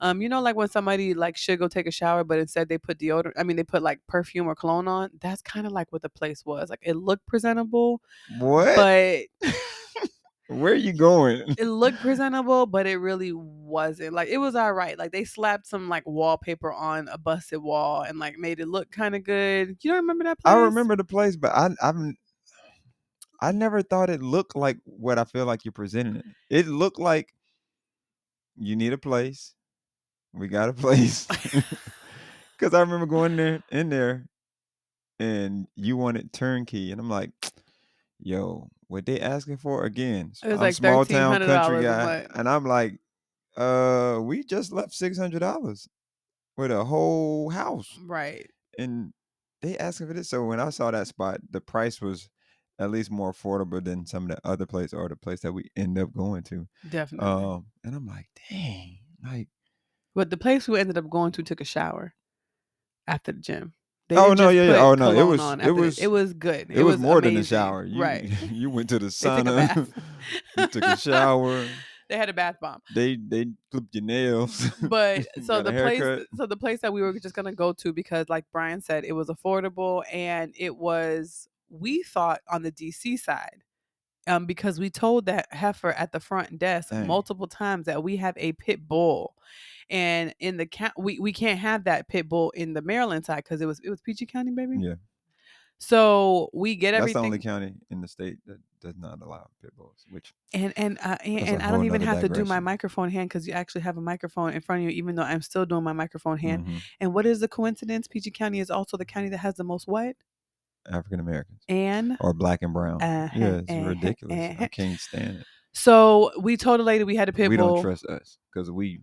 Um, 0.03 0.21
you 0.21 0.27
know, 0.29 0.41
like 0.41 0.55
when 0.55 0.67
somebody 0.67 1.13
like 1.13 1.37
should 1.37 1.59
go 1.59 1.67
take 1.67 1.85
a 1.87 1.91
shower, 1.91 2.23
but 2.23 2.39
instead 2.39 2.67
they 2.67 2.79
put 2.79 2.97
deodorant. 2.97 3.33
I 3.37 3.43
mean, 3.43 3.55
they 3.55 3.63
put 3.63 3.83
like 3.83 3.99
perfume 4.07 4.47
or 4.47 4.55
cologne 4.55 4.87
on. 4.87 5.11
That's 5.21 5.41
kind 5.43 5.67
of 5.67 5.71
like 5.71 5.91
what 5.91 6.01
the 6.01 6.09
place 6.09 6.43
was. 6.43 6.69
Like 6.71 6.79
it 6.81 6.95
looked 6.95 7.27
presentable, 7.27 8.01
What? 8.39 8.75
but 8.75 9.51
Where 10.47 10.73
are 10.73 10.75
you 10.75 10.91
going? 10.91 11.43
it 11.57 11.65
looked 11.67 11.99
presentable, 11.99 12.65
but 12.65 12.85
it 12.87 12.97
really 12.97 13.31
wasn't. 13.31 14.13
Like 14.13 14.27
it 14.27 14.39
was 14.39 14.55
all 14.55 14.73
right. 14.73 14.97
Like 14.97 15.11
they 15.11 15.23
slapped 15.23 15.67
some 15.67 15.87
like 15.87 16.03
wallpaper 16.05 16.73
on 16.73 17.07
a 17.07 17.17
busted 17.17 17.61
wall 17.61 18.01
and 18.01 18.19
like 18.19 18.37
made 18.37 18.59
it 18.59 18.67
look 18.67 18.91
kind 18.91 19.15
of 19.15 19.23
good. 19.23 19.77
You 19.81 19.91
don't 19.91 20.01
remember 20.01 20.23
that 20.25 20.39
place? 20.39 20.51
I 20.53 20.57
remember 20.57 20.95
the 20.97 21.03
place, 21.05 21.35
but 21.37 21.51
I 21.51 21.69
I've 21.81 21.95
I 23.39 23.51
never 23.51 23.81
thought 23.81 24.09
it 24.09 24.21
looked 24.21 24.55
like 24.55 24.77
what 24.83 25.17
I 25.17 25.23
feel 25.23 25.45
like 25.45 25.63
you're 25.63 25.71
presenting 25.71 26.17
it. 26.17 26.25
It 26.49 26.67
looked 26.67 26.99
like 26.99 27.33
you 28.57 28.75
need 28.75 28.93
a 28.93 28.97
place. 28.97 29.53
We 30.33 30.47
got 30.47 30.69
a 30.69 30.73
place. 30.73 31.25
Cause 32.59 32.73
I 32.73 32.81
remember 32.81 33.07
going 33.07 33.35
there 33.35 33.63
in 33.71 33.89
there 33.89 34.29
and 35.19 35.67
you 35.75 35.97
wanted 35.97 36.31
turnkey. 36.31 36.91
And 36.91 37.01
I'm 37.01 37.09
like, 37.09 37.31
yo, 38.19 38.69
what 38.87 39.05
they 39.05 39.19
asking 39.19 39.57
for 39.57 39.85
again? 39.85 40.33
It 40.43 40.47
was 40.47 40.55
I'm 40.55 40.59
like 40.59 40.73
small 40.75 41.05
town 41.05 41.39
country 41.39 41.83
guy. 41.83 42.27
And 42.35 42.47
I'm 42.47 42.65
like, 42.65 42.99
uh, 43.57 44.19
we 44.21 44.43
just 44.43 44.71
left 44.71 44.93
six 44.93 45.17
hundred 45.17 45.39
dollars 45.39 45.89
with 46.57 46.71
a 46.71 46.83
whole 46.83 47.49
house 47.49 47.97
right. 48.05 48.49
and 48.77 49.13
they 49.61 49.77
asking 49.77 50.07
for 50.07 50.13
this. 50.13 50.29
So 50.29 50.43
when 50.45 50.59
I 50.59 50.69
saw 50.69 50.91
that 50.91 51.07
spot, 51.07 51.39
the 51.49 51.61
price 51.61 52.01
was 52.01 52.29
at 52.79 52.91
least 52.91 53.11
more 53.11 53.31
affordable 53.31 53.83
than 53.83 54.05
some 54.05 54.23
of 54.23 54.29
the 54.29 54.47
other 54.47 54.65
place 54.65 54.93
or 54.93 55.07
the 55.07 55.15
place 55.15 55.41
that 55.41 55.53
we 55.53 55.69
end 55.75 55.99
up 55.99 56.13
going 56.13 56.43
to. 56.43 56.67
Definitely. 56.89 57.27
Um, 57.27 57.65
and 57.83 57.95
I'm 57.95 58.07
like, 58.07 58.27
dang, 58.49 58.97
like, 59.23 59.49
But 60.13 60.29
the 60.29 60.37
place 60.37 60.67
we 60.67 60.79
ended 60.79 60.97
up 60.97 61.09
going 61.09 61.31
to 61.33 61.43
took 61.43 61.61
a 61.61 61.65
shower 61.65 62.13
after 63.07 63.31
the 63.31 63.39
gym. 63.39 63.73
They 64.09 64.17
Oh, 64.17 64.33
no, 64.33 64.49
yeah, 64.49 64.63
yeah. 64.63 64.83
Oh, 64.83 64.95
no, 64.95 65.11
it 65.11 65.23
was- 65.23 65.39
it 65.39 65.43
after 65.43 65.65
the- 65.67 65.73
was- 65.73 65.99
it 65.99 66.11
was 66.11 66.33
good. 66.33 66.67
it, 66.69 66.83
was, 66.83 66.97
more 66.99 67.21
than 67.21 67.37
a 67.37 67.43
shower. 67.43 67.85
You, 67.85 68.01
right? 68.01 68.29
you 68.51 68.69
went 68.69 68.89
to 68.89 68.99
the 68.99 69.05
They 69.21 69.37
took 69.37 69.45
sauna. 69.47 69.87
you 70.57 70.67
took 70.67 70.83
a 70.83 70.97
shower. 70.97 71.65
they 72.09 72.17
had 72.17 72.27
a 72.27 72.33
bath 72.33 72.57
bomb. 72.59 72.81
They 72.93 73.15
they 73.15 73.45
clipped 73.71 73.95
your 73.95 74.03
nails. 74.03 74.69
But 74.81 75.27
so 75.43 75.61
the 75.61 75.71
place, 75.71 76.25
so 76.35 76.45
the 76.45 76.57
place 76.57 76.81
that 76.81 76.91
we 76.91 77.01
were 77.01 77.17
just 77.19 77.33
gonna 77.35 77.53
go 77.53 77.71
to 77.71 77.93
because, 77.93 78.27
like 78.27 78.43
Brian 78.51 78.81
said, 78.81 79.05
it 79.05 79.13
was 79.13 79.29
affordable 79.29 80.03
and 80.11 80.53
it 80.57 80.75
was. 80.75 81.47
We 81.69 82.03
thought 82.03 82.41
on 82.49 82.63
the 82.63 82.71
DC 82.73 83.17
side, 83.17 83.63
um, 84.27 84.45
because 84.45 84.77
we 84.77 84.89
told 84.89 85.25
that 85.27 85.47
heifer 85.51 85.93
at 85.93 86.11
the 86.11 86.19
front 86.19 86.59
desk 86.59 86.89
Dang. 86.89 87.07
multiple 87.07 87.47
times 87.47 87.85
that 87.85 88.03
we 88.03 88.17
have 88.17 88.33
a 88.35 88.51
pit 88.51 88.85
bull, 88.89 89.35
and 89.91 90.33
in 90.39 90.57
the 90.57 90.65
count 90.65 90.93
we 90.97 91.19
we 91.19 91.33
can't 91.33 91.59
have 91.59 91.83
that 91.83 92.07
pit 92.07 92.27
bull 92.27 92.49
in 92.51 92.73
the 92.73 92.81
Maryland 92.81 93.25
side 93.25 93.37
because 93.43 93.61
it 93.61 93.65
was 93.67 93.79
it 93.81 93.89
was 93.89 94.01
PG 94.01 94.25
County, 94.27 94.51
baby. 94.51 94.77
Yeah. 94.79 94.95
So 95.77 96.49
we 96.53 96.75
get 96.75 96.91
That's 96.91 97.01
everything. 97.01 97.21
the 97.23 97.25
only 97.25 97.39
county 97.39 97.73
in 97.89 98.01
the 98.01 98.07
state 98.07 98.37
that 98.45 98.59
does 98.81 98.93
not 98.99 99.19
allow 99.19 99.49
pit 99.63 99.75
bulls. 99.75 100.05
Which 100.11 100.31
And 100.53 100.73
and 100.77 100.99
uh, 101.03 101.17
and, 101.25 101.39
and 101.39 101.63
I 101.63 101.71
don't 101.71 101.85
even 101.85 102.01
have 102.01 102.21
to 102.21 102.29
do 102.29 102.45
my 102.45 102.59
microphone 102.59 103.09
hand 103.09 103.29
because 103.29 103.47
you 103.47 103.53
actually 103.53 103.81
have 103.81 103.97
a 103.97 104.01
microphone 104.01 104.53
in 104.53 104.61
front 104.61 104.83
of 104.83 104.89
you, 104.91 104.95
even 104.95 105.15
though 105.15 105.23
I'm 105.23 105.41
still 105.41 105.65
doing 105.65 105.83
my 105.83 105.93
microphone 105.93 106.37
hand. 106.37 106.67
mhm, 106.67 106.81
And 106.99 107.13
what 107.15 107.25
is 107.25 107.39
the 107.39 107.47
coincidence? 107.47 108.07
PG 108.07 108.29
County 108.31 108.59
is 108.59 108.69
also 108.69 108.95
the 108.95 109.05
county 109.05 109.29
that 109.29 109.39
has 109.39 109.55
the 109.55 109.63
most 109.63 109.87
what? 109.87 110.15
African 110.89 111.19
Americans 111.19 111.61
And 111.67 112.15
or 112.19 112.33
black 112.33 112.61
and 112.61 112.73
brown. 112.73 113.01
Uh-huh, 113.01 113.39
yeah, 113.39 113.47
it's 113.57 113.71
uh-huh, 113.71 113.89
ridiculous. 113.89 114.39
I 114.39 114.53
uh-huh. 114.53 114.67
can't 114.71 114.99
stand 114.99 115.37
it. 115.39 115.45
so 115.73 116.31
we 116.39 116.57
told 116.57 116.79
the 116.79 116.83
lady 116.83 117.03
we 117.03 117.15
had 117.15 117.29
a 117.29 117.33
pit 117.33 117.49
we 117.49 117.57
bull. 117.57 117.75
don't 117.75 117.83
trust 117.83 118.05
us 118.05 118.37
because 118.53 118.69
we 118.69 119.01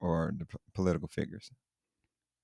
are 0.00 0.32
the 0.36 0.46
p- 0.46 0.58
political 0.74 1.08
figures. 1.08 1.50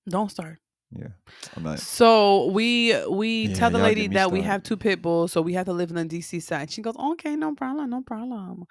Don't 0.08 0.30
start. 0.30 0.58
Yeah, 0.96 1.08
I'm 1.56 1.62
not. 1.64 1.78
So 1.80 2.46
we 2.46 2.94
we 3.08 3.49
Yeah, 3.49 3.54
tell 3.54 3.70
the 3.70 3.78
lady 3.78 4.06
that 4.08 4.30
we 4.30 4.42
have 4.42 4.62
two 4.62 4.76
pit 4.76 5.02
bulls, 5.02 5.32
so 5.32 5.40
we 5.42 5.54
have 5.54 5.66
to 5.66 5.73
live 5.73 5.90
in 5.90 5.96
the 5.96 6.04
DC 6.18 6.40
side. 6.42 6.70
She 6.70 6.82
goes, 6.82 6.94
okay, 6.96 7.34
no 7.34 7.54
problem, 7.54 7.90
no 7.90 8.02
problem. 8.02 8.64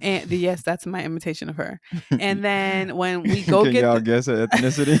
And 0.00 0.28
the, 0.28 0.36
yes, 0.36 0.62
that's 0.62 0.86
my 0.86 1.02
imitation 1.02 1.48
of 1.48 1.56
her. 1.56 1.80
And 2.20 2.44
then 2.44 2.96
when 2.96 3.22
we 3.24 3.42
go 3.46 3.64
Can 3.64 3.72
get 3.72 3.82
y'all 3.82 3.94
the, 3.94 4.00
guess 4.00 4.26
her 4.26 4.46
ethnicity? 4.46 5.00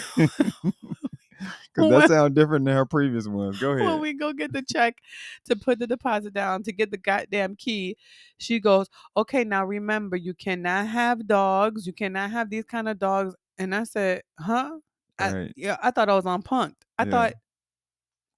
Because 1.74 1.90
that 1.90 2.08
sounds 2.08 2.34
different 2.34 2.64
than 2.64 2.74
her 2.76 2.86
previous 2.86 3.26
ones. 3.26 3.58
Go 3.60 3.72
ahead. 3.72 3.86
when 3.86 4.00
we 4.00 4.12
go 4.12 4.32
get 4.32 4.52
the 4.52 4.62
check 4.62 4.98
to 5.46 5.56
put 5.56 5.78
the 5.78 5.86
deposit 5.86 6.32
down 6.32 6.62
to 6.64 6.72
get 6.72 6.90
the 6.90 6.96
goddamn 6.96 7.56
key, 7.56 7.96
she 8.38 8.60
goes, 8.60 8.88
"Okay, 9.16 9.44
now 9.44 9.64
remember, 9.64 10.16
you 10.16 10.34
cannot 10.34 10.86
have 10.88 11.26
dogs. 11.26 11.86
You 11.86 11.92
cannot 11.92 12.30
have 12.30 12.50
these 12.50 12.64
kind 12.64 12.88
of 12.88 12.98
dogs." 12.98 13.34
And 13.58 13.74
I 13.74 13.84
said, 13.84 14.22
"Huh? 14.38 14.78
I, 15.18 15.32
Right. 15.32 15.52
yeah, 15.56 15.76
I 15.82 15.90
thought 15.90 16.08
I 16.08 16.14
was 16.14 16.26
on 16.26 16.42
punked. 16.42 16.74
I 16.98 17.04
Yeah. 17.04 17.10
thought 17.10 17.32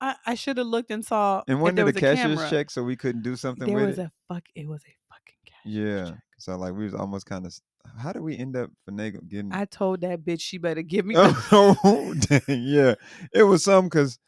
I, 0.01 0.17
I 0.27 0.35
should 0.35 0.59
have 0.59 0.67
looked 0.67 0.91
and 0.91 1.05
saw 1.05 1.43
and 1.49 1.63
when 1.63 1.75
there 1.75 1.85
did 1.87 1.95
was 1.95 2.01
the 2.03 2.07
a 2.11 2.15
cashier's 2.17 2.37
camera. 2.37 2.51
check 2.51 2.71
so 2.71 2.83
we 2.83 2.97
couldn't 2.97 3.23
do 3.23 3.35
something 3.37 3.67
There 3.67 3.77
with 3.77 3.87
was 3.89 3.99
it? 3.99 4.03
a 4.03 4.13
fuck. 4.35 4.45
It 4.55 4.69
was 4.69 4.83
a 4.83 4.93
fucking 5.09 5.37
cash. 5.47 5.63
yeah. 5.65 6.11
So 6.39 6.57
like 6.57 6.75
we 6.75 6.85
was 6.85 6.95
almost 6.95 7.27
kind 7.27 7.47
of. 7.47 7.55
How 7.99 8.13
did 8.13 8.23
we 8.23 8.37
end 8.37 8.57
up 8.57 8.71
finagle 8.89 9.29
getting? 9.29 9.53
I 9.53 9.65
told 9.65 10.01
that 10.03 10.25
bitch 10.25 10.41
she 10.41 10.59
better 10.59 10.83
give 10.83 11.07
me. 11.07 11.15
oh, 11.17 12.15
dang, 12.21 12.41
yeah. 12.49 12.95
It 13.33 13.45
was 13.45 13.65
some 13.65 13.85
because 13.85 14.19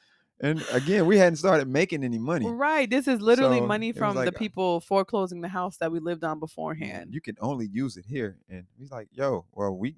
and 0.41 0.65
again, 0.73 1.07
we 1.07 1.19
hadn't 1.19 1.37
started 1.37 1.67
making 1.69 2.05
any 2.05 2.19
money. 2.19 2.47
Right. 2.49 2.89
This 2.89 3.09
is 3.09 3.21
literally 3.21 3.59
So, 3.59 3.67
money 3.67 3.93
from 3.93 4.15
like, 4.15 4.31
the 4.31 4.37
uh, 4.37 4.39
people 4.39 4.81
foreclosing 4.81 5.41
the 5.41 5.49
house 5.49 5.79
that 5.79 5.91
we 5.91 5.99
lived 5.99 6.23
on 6.23 6.39
beforehand. 6.39 7.13
You 7.13 7.21
can 7.21 7.37
only 7.41 7.67
use 7.67 7.97
it 7.97 8.05
here. 8.07 8.39
And 8.49 8.65
he's 8.79 8.93
like, 8.93 9.09
yo, 9.13 9.47
well, 9.53 9.77
we 9.77 9.97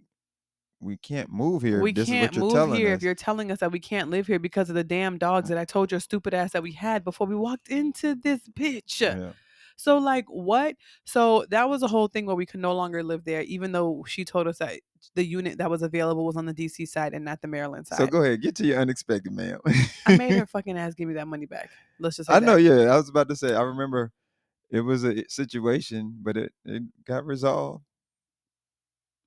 we 0.83 0.97
can't 0.97 1.31
move 1.31 1.61
here. 1.61 1.83
we 1.83 1.93
this 1.93 2.09
can't 2.09 2.35
is 2.35 2.43
what 2.43 2.55
you're 2.55 2.67
move 2.67 2.79
here 2.79 2.93
us. 2.93 2.97
if 2.97 3.03
you're 3.03 3.15
telling 3.15 3.53
us 3.53 3.59
that 3.59 3.71
we 3.71 3.79
can't 3.79 4.09
live 4.09 4.27
here 4.27 4.39
because 4.39 4.71
of 4.71 4.75
the 4.75 4.85
damn 4.85 5.19
dogs 5.19 5.51
that 5.51 5.59
I 5.59 5.67
told 5.67 5.91
your 5.91 6.01
stupid 6.01 6.33
ass 6.33 6.53
that 6.53 6.63
we 6.63 6.73
had 6.73 7.05
before 7.05 7.27
we 7.27 7.37
walked 7.37 7.69
into 7.69 8.15
this 8.15 8.41
bitch. 8.49 9.01
yeah. 9.03 9.33
So 9.81 9.97
like 9.97 10.27
what? 10.29 10.77
So 11.05 11.47
that 11.51 11.69
was 11.71 11.83
a 11.83 11.89
whole 11.89 12.07
thing 12.09 12.27
where 12.27 12.37
we 12.37 12.45
could 12.45 12.61
no 12.61 12.75
longer 12.75 13.03
live 13.03 13.25
there, 13.25 13.41
even 13.43 13.73
though 13.73 14.05
she 14.07 14.25
told 14.27 14.47
us 14.47 14.59
that 14.59 14.75
the 15.15 15.25
unit 15.25 15.57
that 15.57 15.71
was 15.71 15.81
available 15.81 16.27
was 16.27 16.37
on 16.37 16.45
the 16.45 16.53
DC 16.53 16.87
side 16.87 17.15
and 17.15 17.25
not 17.25 17.41
the 17.41 17.49
Maryland 17.49 17.87
side. 17.87 17.97
So 17.99 18.07
go 18.07 18.23
ahead, 18.23 18.43
get 18.43 18.55
to 18.57 18.67
your 18.67 18.79
unexpected 18.79 19.33
mail. 19.33 19.59
I 20.07 20.17
made 20.19 20.33
her 20.35 20.45
fucking 20.55 20.77
ass 20.77 20.95
give 20.95 21.09
me 21.09 21.15
that 21.15 21.27
money 21.27 21.47
back. 21.47 21.71
Let's 21.99 22.17
just 22.17 22.31
I 22.31 22.41
know, 22.41 22.57
that. 22.57 22.63
yeah. 22.63 22.93
I 22.93 22.97
was 22.97 23.09
about 23.09 23.29
to 23.31 23.37
say, 23.37 23.55
I 23.55 23.63
remember 23.63 24.13
it 24.71 24.83
was 24.83 25.03
a 25.05 25.25
situation, 25.29 26.15
but 26.21 26.37
it, 26.37 26.53
it 26.67 26.83
got 27.07 27.25
resolved. 27.25 27.83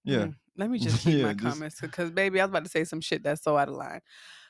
Yeah. 0.04 0.18
Mm, 0.26 0.36
Let 0.58 0.70
me 0.70 0.80
just 0.86 1.04
keep 1.04 1.18
Yeah, 1.18 1.24
my 1.26 1.34
just- 1.34 1.44
comments 1.56 1.82
because 1.82 2.12
baby, 2.12 2.40
I 2.40 2.46
was 2.46 2.50
about 2.52 2.66
to 2.66 2.70
say 2.70 2.84
some 2.84 3.02
shit 3.02 3.24
that's 3.24 3.44
so 3.44 3.58
out 3.58 3.70
of 3.70 3.76
line. 3.76 4.02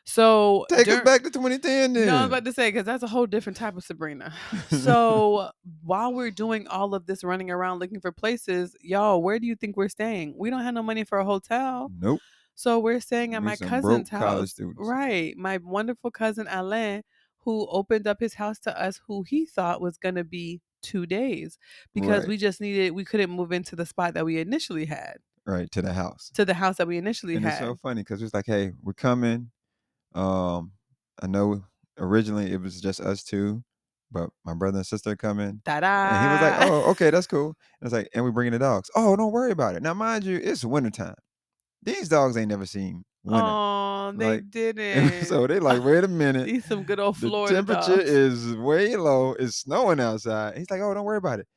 So 0.05 0.65
Take 0.69 0.86
dur- 0.86 0.98
us 0.98 1.03
back 1.03 1.24
to 1.24 1.29
2010 1.31 1.93
then. 1.93 2.07
No, 2.07 2.15
I 2.15 2.19
was 2.22 2.27
about 2.27 2.45
to 2.45 2.53
say 2.53 2.69
because 2.69 2.86
that's 2.86 3.03
a 3.03 3.07
whole 3.07 3.25
different 3.25 3.55
type 3.57 3.75
of 3.77 3.83
Sabrina. 3.83 4.33
So 4.69 5.50
while 5.83 6.13
we're 6.13 6.31
doing 6.31 6.67
all 6.67 6.93
of 6.93 7.05
this 7.05 7.24
running 7.24 7.50
around 7.50 7.79
looking 7.79 8.01
for 8.01 8.12
places, 8.12 8.75
y'all, 8.81 9.22
where 9.22 9.39
do 9.39 9.48
you 9.48 9.55
think 9.55 9.77
we're 9.77 9.88
staying? 9.89 10.36
We 10.38 10.50
don't 10.50 10.62
have 10.63 10.74
no 10.74 10.83
money 10.83 11.03
for 11.05 11.19
a 11.19 11.25
hotel, 11.25 11.89
nope. 12.00 12.19
so 12.55 12.79
we're 12.79 13.00
staying 13.00 13.33
at 13.33 13.41
We 13.41 13.45
my 13.45 13.55
cousin's 13.55 14.10
house. 14.10 14.60
Right, 14.75 15.38
my 15.38 15.57
wonderful 15.63 16.12
cousin 16.12 16.48
Alain, 16.50 17.03
who 17.39 17.65
opened 17.69 18.05
up 18.07 18.19
his 18.19 18.33
house 18.33 18.60
to 18.60 18.81
us, 18.81 19.00
who 19.07 19.24
he 19.24 19.45
thought 19.45 19.79
was 19.81 19.98
gonna 19.98 20.24
be 20.25 20.60
two 20.81 21.05
days 21.05 21.57
because 21.93 22.22
Right. 22.22 22.27
we 22.27 22.38
just 22.38 22.60
needed 22.60 22.91
we 22.91 23.05
couldn't 23.05 23.29
move 23.29 23.53
into 23.53 23.75
the 23.77 23.86
spot 23.86 24.15
that 24.15 24.25
we 24.25 24.38
initially 24.39 24.86
had 24.86 25.17
Right 25.45 25.72
to 25.72 25.81
the 25.81 25.93
house. 25.93 26.29
to 26.33 26.43
the 26.43 26.55
house 26.55 26.75
that 26.77 26.88
we 26.88 26.98
initially 26.98 27.36
and 27.38 27.45
had. 27.45 27.51
it's 27.53 27.60
so 27.62 27.75
funny 27.75 28.01
because 28.01 28.22
it's 28.22 28.33
like, 28.33 28.45
hey, 28.48 28.74
we're 28.81 28.91
coming. 28.93 29.51
Um, 30.15 30.74
I 31.22 31.27
know 31.27 31.63
originally 31.98 32.51
it 32.51 32.62
was 32.62 32.82
just 32.82 33.00
us 33.01 33.24
two, 33.24 33.63
but 34.12 34.29
my 34.46 34.53
brother 34.53 34.77
and 34.79 34.88
sister 34.88 35.12
are 35.12 35.15
coming. 35.15 35.62
Ta-da! 35.65 35.88
And 36.03 36.22
he 36.22 36.27
was 36.29 36.41
like, 36.41 36.55
"Oh, 36.60 36.91
okay, 36.91 37.10
that's 37.10 37.27
cool." 37.27 37.55
And 37.82 37.88
it's 37.88 37.93
like, 37.93 38.10
and 38.13 38.24
we're 38.25 38.32
bringing 38.32 38.53
the 38.53 38.60
dogs. 38.60 38.89
Oh, 38.96 39.15
don't 39.15 39.32
worry 39.32 39.51
about 39.51 39.75
it. 39.75 39.84
Now, 39.84 39.93
mind 39.93 40.24
you, 40.25 40.38
it's 40.41 40.63
wintertime. 40.65 41.15
These 41.84 42.10
dogs 42.10 42.38
ain't 42.38 42.50
never 42.50 42.65
seen 42.65 43.05
winter. 43.24 43.58
Oh, 43.58 44.13
they 44.15 44.38
Like, 44.38 44.43
didn't. 44.50 45.25
so 45.25 45.48
they 45.48 45.60
like, 45.60 45.84
wait 45.86 46.03
a 46.03 46.08
minute. 46.08 46.46
These 46.46 46.65
some 46.65 46.84
good 46.84 47.00
old 47.00 47.17
The 47.17 47.29
Florida 47.29 47.55
temperature 47.55 48.00
dogs. 48.00 48.10
is 48.10 48.55
way 48.55 48.96
low. 48.96 49.34
It's 49.34 49.58
snowing 49.58 50.00
outside. 50.00 50.58
He's 50.58 50.70
like, 50.72 50.82
"Oh, 50.82 50.93
don't 50.93 51.05
worry 51.05 51.17
about 51.17 51.39
it." 51.39 51.48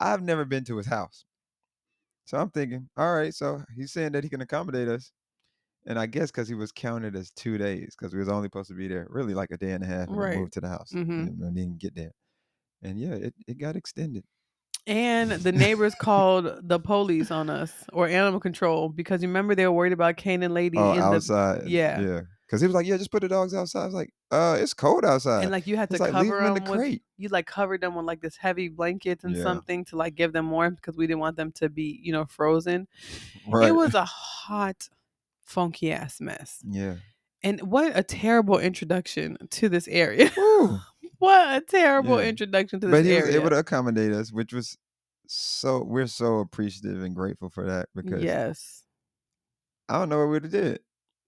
I've 0.00 0.22
never 0.22 0.44
been 0.44 0.64
to 0.66 0.76
his 0.78 0.86
house, 0.86 1.24
so 2.24 2.38
I'm 2.38 2.50
thinking, 2.50 2.88
all 2.96 3.14
right. 3.14 3.34
So 3.34 3.64
he's 3.76 3.92
saying 3.92 4.12
that 4.12 4.24
he 4.24 4.30
can 4.30 4.40
accommodate 4.40 4.88
us, 4.88 5.12
and 5.86 5.98
I 5.98 6.06
guess 6.06 6.30
because 6.30 6.48
he 6.48 6.54
was 6.54 6.72
counted 6.72 7.16
as 7.16 7.30
two 7.30 7.58
days, 7.58 7.94
because 7.98 8.12
we 8.14 8.20
was 8.20 8.28
only 8.28 8.46
supposed 8.46 8.68
to 8.68 8.74
be 8.76 8.88
there 8.88 9.06
really 9.10 9.34
like 9.34 9.50
a 9.50 9.56
day 9.56 9.72
and 9.72 9.84
a 9.84 9.86
half, 9.86 10.08
and 10.08 10.16
Right. 10.18 10.36
moved 10.36 10.52
to 10.54 10.60
the 10.60 10.68
house, 10.68 10.92
Mhm. 10.92 11.28
and, 11.28 11.40
and 11.40 11.56
didn't 11.56 11.78
get 11.78 11.94
there. 11.94 12.12
And 12.82 12.98
yeah, 12.98 13.14
it, 13.14 13.34
it 13.46 13.58
got 13.58 13.76
extended. 13.76 14.24
And 14.86 15.32
the 15.32 15.52
neighbors 15.52 15.94
called 15.94 16.68
the 16.68 16.80
police 16.80 17.30
on 17.30 17.50
us 17.50 17.84
or 17.92 18.08
animal 18.08 18.40
control 18.40 18.88
because 18.88 19.22
you 19.22 19.28
remember 19.28 19.54
they 19.54 19.66
were 19.66 19.72
worried 19.72 19.92
about 19.92 20.16
Kane 20.16 20.42
and 20.42 20.54
Lady 20.54 20.78
Oh, 20.78 20.92
in 20.92 20.96
the 20.98 21.02
outside. 21.16 21.66
yeah. 21.68 22.00
yeah. 22.00 22.20
Because 22.46 22.60
he 22.62 22.66
was 22.66 22.74
like, 22.74 22.86
"Yeah, 22.86 22.96
just 22.96 23.12
put 23.12 23.22
the 23.22 23.28
dogs 23.28 23.54
outside." 23.54 23.82
I 23.82 23.86
was 23.86 23.94
like, 23.94 24.10
"Uh, 24.32 24.56
it's 24.58 24.74
cold 24.74 25.04
outside." 25.04 25.42
and 25.44 25.52
like 25.52 25.68
you 25.68 25.76
had 25.76 25.88
to 25.90 25.98
like 25.98 26.10
cover 26.10 26.38
them 26.38 26.46
in 26.46 26.54
them 26.54 26.64
the 26.64 26.70
with 26.72 26.80
crate. 26.80 27.02
you 27.16 27.28
like 27.28 27.46
covered 27.46 27.80
them 27.80 27.94
with 27.94 28.06
like 28.06 28.20
this 28.22 28.36
heavy 28.36 28.68
blankets 28.68 29.22
and 29.22 29.36
Yeah. 29.36 29.42
something 29.44 29.84
to 29.84 29.96
like 29.96 30.16
give 30.16 30.32
them 30.32 30.50
warmth 30.50 30.76
because 30.76 30.96
we 30.96 31.06
didn't 31.06 31.20
want 31.20 31.36
them 31.36 31.52
to 31.52 31.68
be 31.68 32.00
you 32.02 32.12
know 32.12 32.24
frozen. 32.24 32.88
Right. 33.46 33.68
It 33.68 33.72
was 33.72 33.94
a 33.94 34.04
hot, 34.04 34.88
funky 35.50 35.92
ass 35.92 36.20
mess. 36.20 36.58
Yeah. 36.66 36.94
And 37.42 37.60
what 37.62 37.92
a 37.96 38.02
terrible 38.02 38.58
introduction 38.58 39.36
to 39.50 39.68
this 39.68 39.88
area. 39.88 40.30
What 41.18 41.54
a 41.54 41.60
terrible 41.60 42.18
Yeah. 42.22 42.28
introduction 42.30 42.80
to 42.80 42.86
this 42.86 42.92
but 42.98 43.04
he 43.04 43.14
was 43.14 43.24
area. 43.24 43.40
able 43.40 43.50
to 43.50 43.58
accommodate 43.58 44.10
us, 44.12 44.32
which 44.32 44.54
was 44.54 44.78
so 45.26 45.82
we're 45.82 46.06
so 46.06 46.38
appreciative 46.38 47.02
and 47.02 47.14
grateful 47.14 47.50
for 47.50 47.66
that 47.66 47.90
because 47.94 48.22
yes. 48.22 48.84
I 49.86 49.98
don't 49.98 50.08
know 50.08 50.18
what 50.20 50.28
we'd 50.30 50.44
have 50.44 50.52
did. 50.52 50.80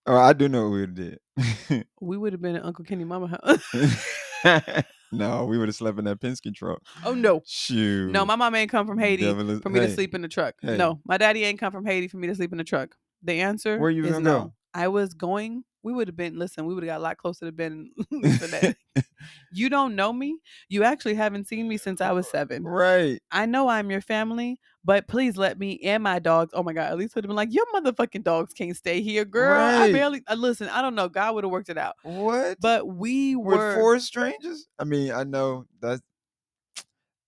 Or 0.07 0.17
I 0.19 0.33
do 0.33 0.49
know 0.49 0.63
what 0.71 0.73
we'd 0.73 0.81
have 0.81 0.95
did. 0.95 1.85
We 2.01 2.17
would 2.17 2.33
have 2.33 2.41
been 2.41 2.57
at 2.57 2.65
Uncle 2.65 2.87
Kenny 2.87 3.05
Mama 3.05 3.39
house. 3.45 4.05
no, 5.13 5.45
we 5.45 5.59
would 5.59 5.69
have 5.69 5.77
slept 5.77 5.99
in 5.99 6.07
that 6.07 6.21
Penske 6.21 6.55
truck. 6.55 6.81
oh 7.05 7.13
no. 7.15 7.43
Shoot. 7.47 8.13
No, 8.13 8.25
my 8.25 8.35
mom 8.37 8.55
ain't 8.55 8.71
come 8.71 8.87
from 8.87 8.99
Haiti 8.99 9.25
Devil 9.25 9.51
is- 9.51 9.61
for 9.61 9.69
me 9.69 9.81
to 9.81 9.91
sleep 9.93 10.15
in 10.15 10.23
the 10.23 10.29
truck. 10.29 10.55
hey. 10.63 10.77
No, 10.79 11.01
my 11.05 11.19
daddy 11.19 11.45
ain't 11.45 11.61
come 11.61 11.71
from 11.73 11.85
Haiti 11.85 12.09
for 12.09 12.17
me 12.17 12.29
to 12.29 12.35
sleep 12.35 12.53
in 12.53 12.59
the 12.59 12.65
truck. 12.65 12.97
The 13.23 13.41
answer 13.41 13.79
Where 13.79 13.91
you 13.91 14.05
is 14.05 14.13
gonna 14.13 14.25
no. 14.25 14.41
go? 14.45 14.53
I 14.75 14.89
was 14.89 15.15
going. 15.15 15.65
We 15.85 15.93
would 15.93 16.07
have 16.09 16.17
been. 16.17 16.39
Listen, 16.39 16.65
we 16.65 16.75
would 16.75 16.85
have 16.85 16.89
got 16.89 16.99
a 17.01 17.03
lot 17.03 17.17
closer 17.19 17.45
to 17.47 17.53
Ben 17.53 17.91
that. 18.11 18.77
you 19.53 19.69
don't 19.69 19.97
know 19.97 20.13
me. 20.13 20.39
You 20.69 20.85
actually 20.85 21.15
haven't 21.15 21.49
seen 21.49 21.69
me 21.69 21.77
since 21.77 22.01
I 22.01 22.13
was 22.13 22.29
seven. 22.29 22.63
Right. 22.65 23.21
I 23.31 23.47
know 23.47 23.69
I'm 23.69 23.91
your 23.91 24.01
family, 24.01 24.61
but 24.85 25.09
please 25.09 25.37
let 25.37 25.59
me 25.59 25.81
and 25.83 26.03
my 26.03 26.19
dogs. 26.21 26.53
Oh 26.55 26.63
my 26.63 26.73
god, 26.73 26.91
at 26.91 26.99
least 26.99 27.15
would 27.17 27.25
have 27.25 27.29
been 27.29 27.37
like, 27.37 27.53
your 27.53 27.67
motherfucking 27.75 28.23
dogs 28.23 28.55
can't 28.55 28.77
stay 28.77 29.03
here, 29.03 29.25
girl. 29.25 29.61
I 29.61 29.93
barely. 29.93 30.23
Uh, 30.27 30.35
listen, 30.35 30.69
I 30.69 30.83
don't 30.83 30.95
know. 30.95 31.09
God 31.09 31.35
would 31.35 31.45
have 31.45 31.51
worked 31.51 31.69
it 31.69 31.79
out, 31.79 31.97
What? 32.03 32.59
but 32.61 32.87
we 32.87 33.35
with 33.37 33.59
were. 33.59 33.75
four 33.75 33.99
strangers? 33.99 34.69
I 34.79 34.85
mean, 34.85 35.11
I 35.13 35.25
know 35.25 35.67
that 35.81 36.01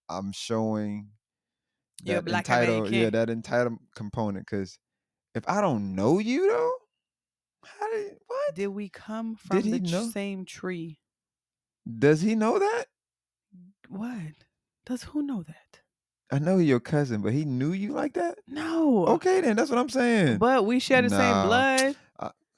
I'm 0.08 0.32
showing 0.32 1.08
that 2.04 2.28
entitled, 2.28 2.90
yeah, 2.90 3.10
that 3.10 3.30
entitled 3.30 3.78
component. 3.96 4.46
Because 4.46 4.78
if 5.34 5.44
I 5.48 5.60
don't 5.60 5.94
know 5.94 6.18
you 6.18 6.48
though, 6.48 6.72
how 7.64 7.90
did 7.90 8.16
what? 8.26 8.54
Did 8.54 8.68
we 8.68 8.88
come 8.88 9.36
from 9.36 9.62
he 9.62 9.70
the 9.72 9.80
tr- 9.80 9.92
know? 9.92 10.08
same 10.10 10.44
tree? 10.44 10.98
Does 11.98 12.20
he 12.22 12.34
know 12.34 12.58
that? 12.58 12.84
What? 13.88 14.32
Does 14.86 15.02
who 15.04 15.22
know 15.22 15.42
that? 15.42 15.80
I 16.32 16.38
know 16.38 16.58
he 16.58 16.66
your 16.66 16.80
cousin, 16.80 17.20
but 17.20 17.32
he 17.32 17.44
knew 17.44 17.72
you 17.72 17.92
like 17.92 18.14
that. 18.14 18.38
No. 18.48 19.06
Okay, 19.06 19.40
then 19.40 19.56
that's 19.56 19.70
what 19.70 19.78
I'm 19.78 19.88
saying. 19.90 20.38
But 20.38 20.64
we 20.66 20.78
share 20.78 21.02
the 21.02 21.10
Nah. 21.10 21.16
same 21.16 21.46
blood. 21.46 21.96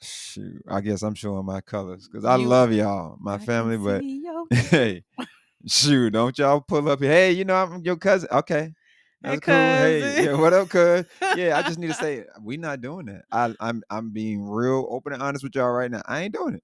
Shoot, 0.03 0.63
I 0.69 0.83
guess 0.83 1.03
I'm 1.03 1.15
showing 1.15 1.47
my 1.47 1.63
colors 1.63 2.07
because 2.07 2.27
I 2.27 2.37
You- 2.37 2.47
love 2.47 2.71
y'all, 2.71 3.17
my 3.19 3.35
I 3.35 3.37
can 3.39 3.47
family. 3.47 3.79
But 3.79 4.03
see 4.03 4.23
your- 4.23 4.45
hey, 4.51 5.05
shoot, 5.67 6.11
don't 6.11 6.39
y'all 6.39 6.61
pull 6.61 6.89
up 6.91 7.01
here. 7.01 7.11
Hey, 7.11 7.33
you 7.33 7.47
know 7.47 7.55
I'm 7.55 7.83
your 7.83 7.97
cousin. 7.97 8.29
Okay. 8.31 8.75
Hey, 9.23 9.31
That's 9.31 9.41
cool. 9.41 9.55
Hey, 9.55 10.25
yeah, 10.25 10.33
what 10.35 10.53
up, 10.53 10.69
cuz? 10.69 11.05
Yeah, 11.35 11.57
I 11.59 11.63
just 11.63 11.79
need 11.79 11.89
to 11.89 11.95
say 12.01 12.25
we 12.43 12.57
not 12.57 12.81
doing 12.81 13.07
that. 13.07 13.25
I, 13.33 13.55
I'm 13.61 13.83
I'm 13.91 14.11
being 14.11 14.47
real 14.49 14.87
open 14.91 15.13
and 15.13 15.23
honest 15.23 15.43
with 15.45 15.55
y'all 15.55 15.71
right 15.71 15.91
now. 15.91 16.03
I 16.07 16.23
ain't 16.23 16.35
doing 16.35 16.55
it. 16.55 16.63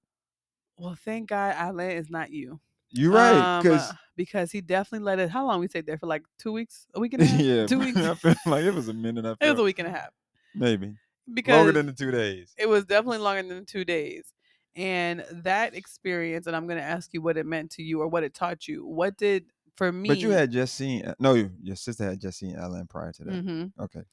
well, 0.77 0.95
thank 0.95 1.29
God 1.29 1.55
Alain 1.57 1.97
is 1.97 2.09
not 2.09 2.31
you. 2.31 2.59
You 2.91 3.11
right, 3.11 3.35
Um, 3.35 3.61
because 3.61 3.89
uh, 3.89 3.93
because 4.15 4.51
he 4.51 4.61
definitely 4.61 5.05
let 5.05 5.19
it. 5.19 5.29
How 5.29 5.45
long 5.45 5.59
we 5.59 5.67
stayed 5.67 5.85
there 5.85 5.97
for? 5.97 6.07
Like 6.07 6.23
two 6.37 6.51
weeks, 6.51 6.87
a 6.93 6.99
week 6.99 7.13
and 7.13 7.23
a 7.23 7.25
half. 7.25 7.39
yeah, 7.39 7.67
two 7.67 7.79
weeks. 7.83 7.97
I 7.99 8.13
feel 8.15 8.35
like 8.45 8.63
it 8.63 8.73
was 8.73 8.87
a 8.87 8.93
minute. 8.93 9.25
I 9.25 9.31
it 9.45 9.49
was 9.51 9.59
a 9.59 9.63
week 9.63 9.79
and 9.79 9.87
a 9.87 9.91
half 9.91 10.09
maybe 10.55 10.95
because 11.33 11.57
longer 11.57 11.71
than 11.73 11.87
the 11.87 11.93
two 11.93 12.11
days. 12.11 12.53
it 12.57 12.67
was 12.69 12.85
definitely 12.85 13.17
longer 13.19 13.43
than 13.43 13.65
two 13.65 13.85
days. 13.85 14.33
And 14.75 15.23
that 15.31 15.75
experience, 15.75 16.47
and 16.47 16.55
I'm 16.55 16.65
going 16.65 16.79
to 16.79 16.83
ask 16.83 17.13
you 17.13 17.21
what 17.21 17.37
it 17.37 17.45
meant 17.45 17.71
to 17.71 17.83
you 17.83 18.01
or 18.01 18.07
what 18.07 18.23
it 18.23 18.33
taught 18.33 18.67
you. 18.67 18.85
What 18.85 19.17
did 19.17 19.45
for 19.77 19.91
me? 19.91 20.09
But 20.09 20.21
you 20.21 20.29
had 20.31 20.51
just 20.51 20.75
seen 20.75 21.13
no, 21.19 21.33
your 21.61 21.75
sister 21.75 22.03
had 22.05 22.19
just 22.21 22.39
seen 22.39 22.55
Alan 22.55 22.87
prior 22.87 23.11
to 23.13 23.23
that. 23.25 23.41
hmm 23.45 23.67
Okay, 23.79 24.03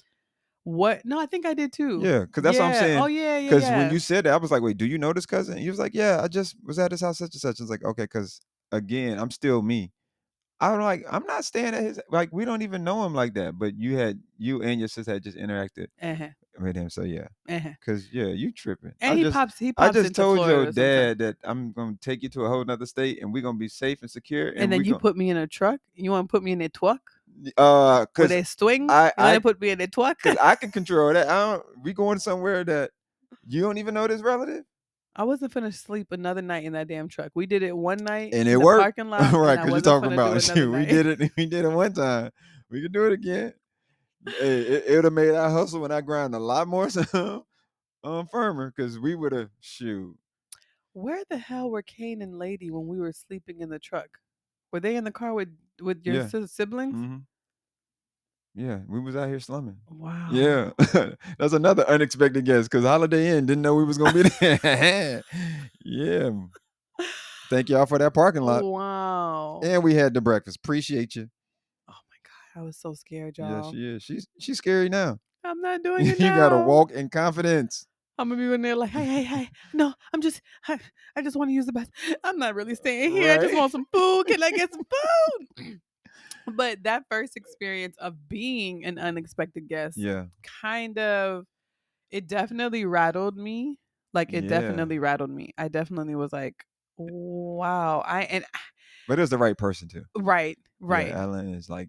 What? 0.64 1.04
No, 1.04 1.18
I 1.18 1.26
think 1.26 1.46
I 1.46 1.54
did 1.54 1.72
too. 1.72 2.00
yeah, 2.02 2.20
because 2.20 2.42
that's 2.42 2.58
what 2.58 2.66
I'm 2.66 2.74
saying. 2.74 3.02
Oh 3.02 3.06
yeah, 3.06 3.38
yeah. 3.38 3.50
Because 3.50 3.62
yeah. 3.62 3.78
when 3.78 3.90
you 3.90 3.98
said 3.98 4.24
that, 4.26 4.34
I 4.34 4.36
was 4.36 4.50
like, 4.50 4.62
wait, 4.62 4.76
do 4.76 4.86
you 4.86 4.98
know 4.98 5.12
this 5.12 5.26
cousin? 5.26 5.54
And 5.54 5.62
he 5.62 5.70
was 5.70 5.78
like, 5.78 5.94
yeah, 5.94 6.20
I 6.22 6.28
just 6.28 6.56
was 6.64 6.78
at 6.78 6.92
his 6.92 7.00
house, 7.00 7.18
such 7.18 7.34
and 7.34 7.40
such. 7.40 7.60
I 7.60 7.64
was 7.64 7.70
like, 7.70 7.84
okay, 7.84 8.04
because 8.04 8.40
again, 8.72 9.18
I'm 9.18 9.30
still 9.30 9.62
me. 9.62 9.92
I'm 10.60 10.80
like, 10.80 11.04
I'm 11.10 11.26
not 11.26 11.44
staying 11.44 11.74
at 11.74 11.82
his 11.82 12.00
like 12.10 12.30
we 12.32 12.44
don't 12.46 12.62
even 12.62 12.84
know 12.84 13.04
him 13.06 13.14
like 13.14 13.34
that. 13.34 13.58
But 13.58 13.76
you 13.78 13.96
had 13.96 14.22
you 14.38 14.62
and 14.62 14.80
your 14.80 14.88
sister 14.88 15.12
had 15.14 15.24
just 15.24 15.38
interacted 15.38 15.88
uh-huh, 16.02 16.30
with 16.62 16.76
him. 16.76 16.88
So 16.90 17.02
yeah. 17.02 17.28
uh-huh. 17.48 17.70
Cause 17.84 18.08
yeah, 18.12 18.26
you 18.26 18.52
tripping. 18.52 18.92
and 19.00 19.12
I 19.12 19.16
he 19.16 19.22
just, 19.22 19.34
pops. 19.34 19.58
He 19.58 19.72
pops. 19.72 19.96
I 19.96 20.02
just 20.02 20.14
told 20.14 20.38
Florida 20.38 20.62
your 20.64 20.72
dad 20.72 21.18
that 21.18 21.36
I'm 21.44 21.72
gonna 21.72 21.96
take 22.00 22.22
you 22.22 22.28
to 22.30 22.44
a 22.44 22.48
whole 22.48 22.64
nother 22.64 22.86
state 22.86 23.20
and 23.22 23.32
we're 23.32 23.42
gonna 23.42 23.58
be 23.58 23.68
safe 23.68 24.02
and 24.02 24.10
secure. 24.10 24.48
And, 24.48 24.58
And 24.60 24.72
then 24.72 24.84
you 24.84 24.92
gon- 24.92 25.00
put 25.00 25.16
me 25.16 25.30
in 25.30 25.36
a 25.36 25.46
truck. 25.46 25.80
You 25.94 26.10
want 26.10 26.28
to 26.28 26.30
put 26.30 26.42
me 26.42 26.52
in 26.52 26.60
a 26.60 26.68
truck 26.68 27.00
uh, 27.56 28.06
cause, 28.14 28.30
a 28.30 28.42
swing? 28.44 28.90
I- 28.90 29.12
I- 29.16 29.38
put 29.38 29.60
me 29.60 29.70
in 29.70 29.80
a 29.80 29.86
truck? 29.86 30.18
'cause 30.22 30.36
I 30.40 30.54
can 30.56 30.70
control 30.78 31.12
that. 31.12 31.28
I 31.28 31.52
don't. 31.52 31.64
We 31.82 31.92
going 31.92 32.18
somewhere 32.18 32.64
that 32.64 32.90
you 33.46 33.62
don't 33.62 33.78
even 33.78 33.94
know 33.94 34.06
this 34.06 34.20
relative, 34.22 34.64
I 35.16 35.24
wasn't 35.24 35.52
finna 35.52 35.74
sleep 35.74 36.12
another 36.12 36.42
night 36.42 36.64
in 36.64 36.72
that 36.74 36.86
damn 36.88 37.08
truck. 37.08 37.32
We 37.34 37.46
did 37.46 37.62
it 37.62 37.76
one 37.76 37.98
night 37.98 38.32
and 38.32 38.48
it 38.48 38.56
worked. 38.56 38.82
parking 38.82 39.08
lot. 39.10 39.32
right? 39.32 39.56
Because 39.56 39.70
you're 39.70 39.80
talking 39.80 40.12
about 40.12 40.36
another 40.50 40.70
We 40.70 40.86
did 40.86 41.06
it. 41.06 41.32
We 41.36 41.46
did 41.46 41.64
it 41.64 41.68
one 41.68 41.92
time. 41.92 42.30
We 42.70 42.80
can 42.82 42.92
do 42.92 43.06
it 43.06 43.12
again. 43.12 43.52
Hey, 44.26 44.60
it, 44.60 44.84
it 44.86 44.94
would 44.96 45.04
have 45.04 45.12
made 45.12 45.34
our 45.34 45.50
hustle 45.50 45.84
and 45.84 45.92
I 45.92 46.00
grind 46.00 46.34
a 46.34 46.38
lot 46.38 46.68
more 46.68 46.90
some 46.90 47.44
um 48.04 48.26
firmer 48.28 48.72
because 48.74 48.98
we 48.98 49.14
would 49.14 49.32
have 49.32 49.50
shoot. 49.60 50.16
Where 50.92 51.22
the 51.30 51.38
hell 51.38 51.70
were 51.70 51.82
Kane 51.82 52.20
and 52.22 52.38
Lady 52.38 52.70
when 52.70 52.86
we 52.86 52.98
were 52.98 53.12
sleeping 53.12 53.60
in 53.60 53.68
the 53.70 53.78
truck? 53.78 54.08
Were 54.72 54.80
they 54.80 54.96
in 54.96 55.04
the 55.04 55.10
car 55.12 55.32
with 55.34 55.48
with 55.80 56.04
your 56.04 56.16
Yeah. 56.16 56.26
si- 56.28 56.46
siblings? 56.46 56.94
hmm 56.96 57.18
Yeah, 58.54 58.80
we 58.88 59.00
was 59.00 59.16
out 59.16 59.28
here 59.28 59.40
slumming. 59.40 59.78
Wow. 59.88 60.28
Yeah, 60.32 60.70
that's 61.38 61.52
another 61.52 61.86
unexpected 61.88 62.44
guest 62.44 62.70
because 62.70 62.84
Holiday 62.84 63.36
Inn 63.36 63.46
didn't 63.46 63.62
know 63.62 63.74
we 63.74 63.84
was 63.84 63.98
gonna 63.98 64.12
be 64.12 64.28
there. 64.28 65.22
yeah, 65.84 66.30
thank 67.48 67.68
y'all 67.68 67.86
for 67.86 67.98
that 67.98 68.12
parking 68.14 68.42
lot, 68.42 68.64
Wow. 68.64 69.60
and 69.62 69.82
we 69.82 69.94
had 69.94 70.14
the 70.14 70.20
breakfast. 70.20 70.58
Appreciate 70.62 71.14
you. 71.16 71.30
I 72.54 72.62
was 72.62 72.76
so 72.76 72.94
scared, 72.94 73.38
y'all. 73.38 73.48
Yeah, 73.48 73.70
she 73.70 73.96
is. 73.96 74.02
She's 74.02 74.26
she's 74.38 74.58
scary 74.58 74.88
now. 74.88 75.18
I'm 75.44 75.60
not 75.60 75.82
doing 75.84 76.06
it. 76.06 76.18
you 76.18 76.26
it 76.26 76.34
gotta 76.34 76.58
walk 76.58 76.90
in 76.90 77.08
confidence. 77.08 77.86
I'm 78.18 78.28
gonna 78.28 78.40
be 78.48 78.52
in 78.52 78.60
there 78.62 78.76
like, 78.76 78.90
hey, 78.90 79.06
hey, 79.06 79.22
hey. 79.22 79.48
No, 79.72 79.94
I'm 80.12 80.20
just, 80.20 80.42
I, 80.68 80.78
I 81.16 81.22
just 81.22 81.36
want 81.36 81.48
to 81.48 81.54
use 81.54 81.64
the 81.66 81.72
bathroom. 81.72 82.16
I'm 82.24 82.38
not 82.38 82.54
really 82.54 82.74
staying 82.74 83.12
here. 83.16 83.30
I 83.32 83.38
just 83.38 83.54
want 83.54 83.72
some 83.72 83.86
food. 83.92 84.24
Can 84.26 84.42
I 84.42 84.50
get 84.50 84.70
some 84.72 84.84
food? 85.56 85.80
but 86.52 86.82
that 86.82 87.04
first 87.10 87.36
experience 87.36 87.96
of 87.98 88.28
being 88.28 88.84
an 88.84 88.98
unexpected 88.98 89.68
guest, 89.68 89.96
Yeah, 89.96 90.26
kind 90.62 90.98
of, 90.98 91.46
it 92.10 92.26
definitely 92.26 92.84
rattled 92.84 93.36
me. 93.36 93.78
Like 94.12 94.34
it 94.34 94.42
Yeah. 94.42 94.48
definitely 94.48 94.98
rattled 94.98 95.30
me. 95.30 95.52
I 95.56 95.68
definitely 95.68 96.14
was 96.16 96.32
like, 96.32 96.64
wow. 96.98 98.02
I 98.04 98.22
and 98.24 98.44
but 99.08 99.18
it 99.18 99.22
was 99.22 99.30
the 99.30 99.38
right 99.38 99.56
person 99.56 99.88
too. 99.88 100.04
right, 100.16 100.58
right. 100.80 101.08
Yeah, 101.08 101.22
Alan 101.22 101.54
is 101.54 101.70
like 101.70 101.88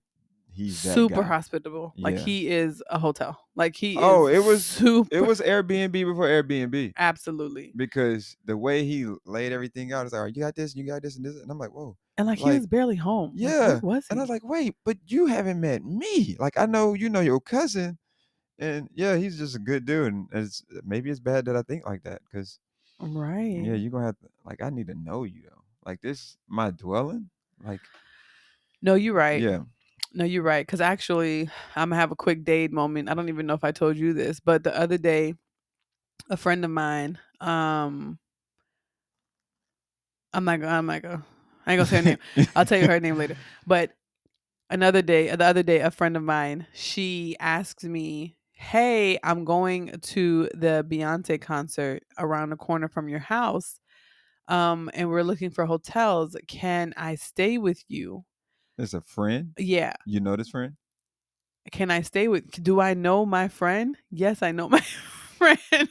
he's 0.54 0.78
super 0.80 1.16
guy. 1.22 1.28
hospitable. 1.28 1.94
Like 1.98 2.18
he 2.18 2.48
is 2.50 2.84
a 2.90 3.00
hotel. 3.00 3.40
Like 3.56 3.76
he 3.76 3.98
Oh, 3.98 4.28
is 4.28 4.38
it 4.38 4.48
was- 4.48 4.66
super 4.66 5.10
It 5.16 5.26
was 5.26 5.40
Airbnb 5.42 5.92
before 5.94 6.28
Airbnb 6.28 6.94
absolutely. 6.98 7.72
because 7.76 8.36
the 8.46 8.56
way 8.58 8.84
he 8.86 9.12
laid 9.26 9.52
everything 9.52 9.92
out 9.94 10.06
is 10.06 10.12
like, 10.14 10.20
"All 10.20 10.26
right, 10.26 10.36
you 10.36 10.42
got 10.42 10.56
this, 10.56 10.76
you 10.76 10.86
got 10.86 11.02
this, 11.02 11.16
and 11.18 11.26
this, 11.26 11.36
and 11.38 11.50
I'm 11.52 11.58
like, 11.60 11.72
whoa. 11.72 11.98
And 12.18 12.28
like, 12.28 12.40
he 12.40 12.50
was 12.50 12.68
barely 12.68 12.96
home. 12.98 13.32
Like, 13.36 13.42
yeah, 13.52 13.80
was 13.82 14.06
he? 14.06 14.12
And 14.12 14.20
I 14.20 14.24
was 14.24 14.30
like, 14.30 14.44
wait, 14.44 14.76
but 14.86 14.98
you 15.08 15.26
haven't 15.28 15.60
met 15.60 15.84
me. 15.84 16.36
Like 16.40 16.58
I 16.58 16.66
know 16.66 16.94
you 16.94 17.10
know 17.10 17.22
your 17.22 17.40
cousin, 17.40 17.98
and 18.60 18.90
yeah, 18.94 19.16
he's 19.16 19.38
just 19.40 19.56
a 19.56 19.60
good 19.60 19.86
dude. 19.86 20.14
And 20.14 20.28
it's 20.34 20.64
maybe 20.84 21.10
it's 21.10 21.20
bad 21.20 21.46
that 21.46 21.56
I 21.56 21.62
think 21.64 21.86
like 21.86 22.04
that 22.04 22.22
because 22.30 22.60
right. 23.00 23.42
yeah, 23.64 23.74
you're 23.74 23.90
gonna 23.92 24.06
have 24.06 24.20
to 24.20 24.28
like 24.46 24.62
I 24.62 24.70
need 24.70 24.88
to 24.88 24.94
know 24.96 25.24
you 25.24 25.42
though. 25.50 25.64
Like 25.86 26.02
this, 26.02 26.38
my 26.48 26.70
dwelling. 26.72 27.30
Like 27.64 27.82
No, 28.82 28.94
you're 28.96 29.16
right. 29.16 29.42
yeah, 29.42 29.62
No, 30.14 30.26
you're 30.26 30.44
right. 30.44 30.66
Because 30.66 30.82
actually, 30.82 31.50
I'm 31.76 31.90
gonna 31.90 31.96
have 31.96 32.12
a 32.12 32.16
quick 32.16 32.44
date 32.44 32.72
moment. 32.72 33.10
I 33.10 33.14
don't 33.14 33.30
even 33.30 33.46
know 33.46 33.54
if 33.54 33.64
I 33.64 33.72
told 33.72 33.98
you 33.98 34.14
this, 34.14 34.40
but 34.40 34.64
the 34.64 34.78
other 34.78 34.98
day, 34.98 35.36
a 36.30 36.38
friend 36.38 36.66
of 36.66 36.72
mine, 36.72 37.20
um, 37.42 38.20
I'm 40.34 40.46
not 40.46 40.60
gonna, 40.60 40.74
I'm 40.74 40.86
not 40.86 41.02
gonna, 41.02 41.24
I 41.66 41.74
ain't 41.74 41.80
gonna 41.80 41.86
say 41.86 41.98
her 41.98 42.02
name. 42.02 42.18
I'll 42.56 42.66
tell 42.66 42.80
you 42.80 42.88
her 42.88 43.00
name 43.00 43.18
later. 43.18 43.38
But 43.66 43.92
another 44.70 45.02
day, 45.02 45.36
the 45.36 45.46
other 45.46 45.64
day, 45.64 45.80
a 45.82 45.92
friend 45.92 46.18
of 46.18 46.24
mine, 46.24 46.68
she 46.74 47.36
asked 47.40 47.84
me, 47.84 48.38
"Hey, 48.54 49.20
I'm 49.24 49.46
going 49.46 50.00
to 50.02 50.50
the 50.54 50.86
Beyonce 50.90 51.42
concert 51.42 52.04
around 52.18 52.50
the 52.52 52.58
corner 52.58 52.88
from 52.90 53.10
your 53.10 53.20
house, 53.20 53.80
um, 54.48 54.90
and 54.94 55.10
we're 55.10 55.24
looking 55.24 55.52
for 55.52 55.66
hotels. 55.66 56.36
Can 56.48 56.94
I 56.98 57.16
stay 57.16 57.58
with 57.58 57.84
you?" 57.88 58.26
It's 58.82 58.94
a 58.94 59.00
friend. 59.02 59.56
Yeah. 59.58 59.94
You 60.06 60.20
know 60.20 60.36
this 60.36 60.50
friend? 60.50 60.76
can 61.72 61.92
I 61.92 62.02
stay 62.02 62.28
with 62.28 62.50
do 62.64 62.80
I 62.80 62.94
know 62.94 63.26
my 63.26 63.48
friend? 63.48 63.98
Yes, 64.10 64.42
I 64.42 64.52
know 64.52 64.70
my 64.70 64.82
friend. 64.82 65.90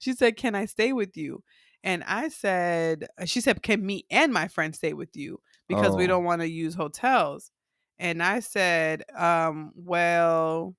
she 0.00 0.12
said, 0.14 0.36
"Can 0.36 0.54
I 0.54 0.66
stay 0.66 0.92
with 0.92 1.16
you?" 1.16 1.42
And 1.84 2.02
I 2.04 2.28
said, 2.28 3.06
uh, 3.18 3.24
she 3.26 3.40
said, 3.40 3.62
"Can 3.62 3.84
me 3.84 4.06
and 4.10 4.32
my 4.32 4.48
friend 4.48 4.74
stay 4.74 4.92
with 4.94 5.16
you 5.16 5.40
because 5.68 5.96
we 5.96 6.06
Oh. 6.06 6.08
don't 6.08 6.24
want 6.24 6.42
to 6.42 6.48
use 6.48 6.74
hotels?" 6.74 7.50
And 7.98 8.22
I 8.22 8.40
said, 8.40 9.04
um, 9.16 9.72
"Well, 9.76 10.76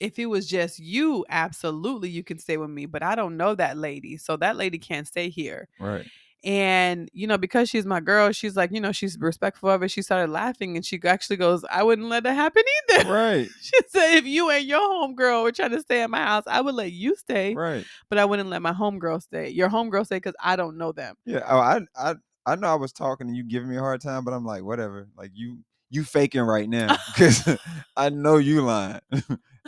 if 0.00 0.18
it 0.18 0.26
was 0.26 0.48
just 0.48 0.78
you, 0.80 1.24
absolutely 1.30 2.10
you 2.10 2.24
can 2.24 2.38
stay 2.38 2.58
with 2.58 2.70
me, 2.70 2.86
but 2.86 3.02
I 3.04 3.14
don't 3.16 3.36
know 3.38 3.54
that 3.56 3.78
lady. 3.78 4.18
So 4.18 4.36
that 4.38 4.56
lady 4.56 4.78
can't 4.78 5.08
stay 5.08 5.30
here." 5.30 5.68
Right. 5.78 6.10
And, 6.44 7.08
you 7.14 7.26
know, 7.26 7.38
because 7.38 7.70
she's 7.70 7.86
my 7.86 8.00
girl, 8.00 8.30
she's 8.32 8.54
like, 8.54 8.70
you 8.70 8.80
know, 8.80 8.92
she's 8.92 9.16
respectful 9.18 9.70
of 9.70 9.82
it. 9.82 9.90
She 9.90 10.02
started 10.02 10.30
laughing 10.30 10.76
and 10.76 10.84
she 10.84 11.00
actually 11.02 11.36
goes, 11.38 11.64
I 11.70 11.82
wouldn't 11.82 12.08
let 12.08 12.24
that 12.24 12.34
happen 12.34 12.62
either. 12.90 13.08
Right. 13.12 13.48
She 13.62 13.72
said, 13.88 14.18
if 14.18 14.26
you 14.26 14.50
and 14.50 14.64
your 14.66 14.80
homegirl 14.80 15.42
were 15.42 15.52
trying 15.52 15.70
to 15.70 15.80
stay 15.80 16.02
at 16.02 16.10
my 16.10 16.22
house, 16.22 16.44
I 16.46 16.60
would 16.60 16.74
let 16.74 16.92
you 16.92 17.16
stay, 17.16 17.54
Right. 17.54 17.84
but 18.10 18.18
I 18.18 18.24
wouldn't 18.26 18.50
let 18.50 18.60
my 18.62 18.72
homegirl 18.72 19.22
stay. 19.22 19.48
Your 19.48 19.70
homegirl 19.70 20.04
stay 20.04 20.16
because 20.18 20.34
I 20.42 20.56
don't 20.56 20.76
know 20.76 20.92
them. 20.92 21.16
Yeah. 21.24 21.40
Oh, 21.48 21.58
I 21.58 21.80
I 21.96 22.14
I 22.46 22.56
know 22.56 22.66
I 22.68 22.74
was 22.74 22.92
talking 22.92 23.26
and 23.28 23.36
you 23.36 23.42
giving 23.42 23.70
me 23.70 23.76
a 23.76 23.80
hard 23.80 24.02
time, 24.02 24.22
but 24.24 24.34
I'm 24.34 24.44
like, 24.44 24.62
whatever. 24.64 25.08
Like 25.16 25.30
you 25.34 25.58
you 25.90 26.04
faking 26.04 26.42
right 26.42 26.68
now 26.68 26.94
because 27.14 27.56
I 27.96 28.10
know 28.10 28.36
you 28.36 28.60
lying. 28.62 29.00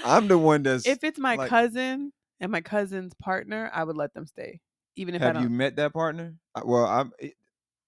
I'm 0.04 0.28
the 0.28 0.36
one 0.38 0.62
that's. 0.62 0.86
If 0.86 1.02
it's 1.04 1.18
my 1.18 1.36
like- 1.36 1.48
cousin 1.48 2.12
and 2.40 2.52
my 2.52 2.60
cousin's 2.60 3.14
partner, 3.14 3.70
I 3.72 3.82
would 3.84 3.96
let 3.96 4.12
them 4.12 4.26
stay, 4.26 4.60
even 4.96 5.14
if 5.14 5.22
I 5.22 5.26
have 5.26 5.42
you 5.42 5.48
met 5.48 5.76
that 5.76 5.92
partner? 5.92 6.35
Well, 6.64 6.87
I'm. 6.87 7.12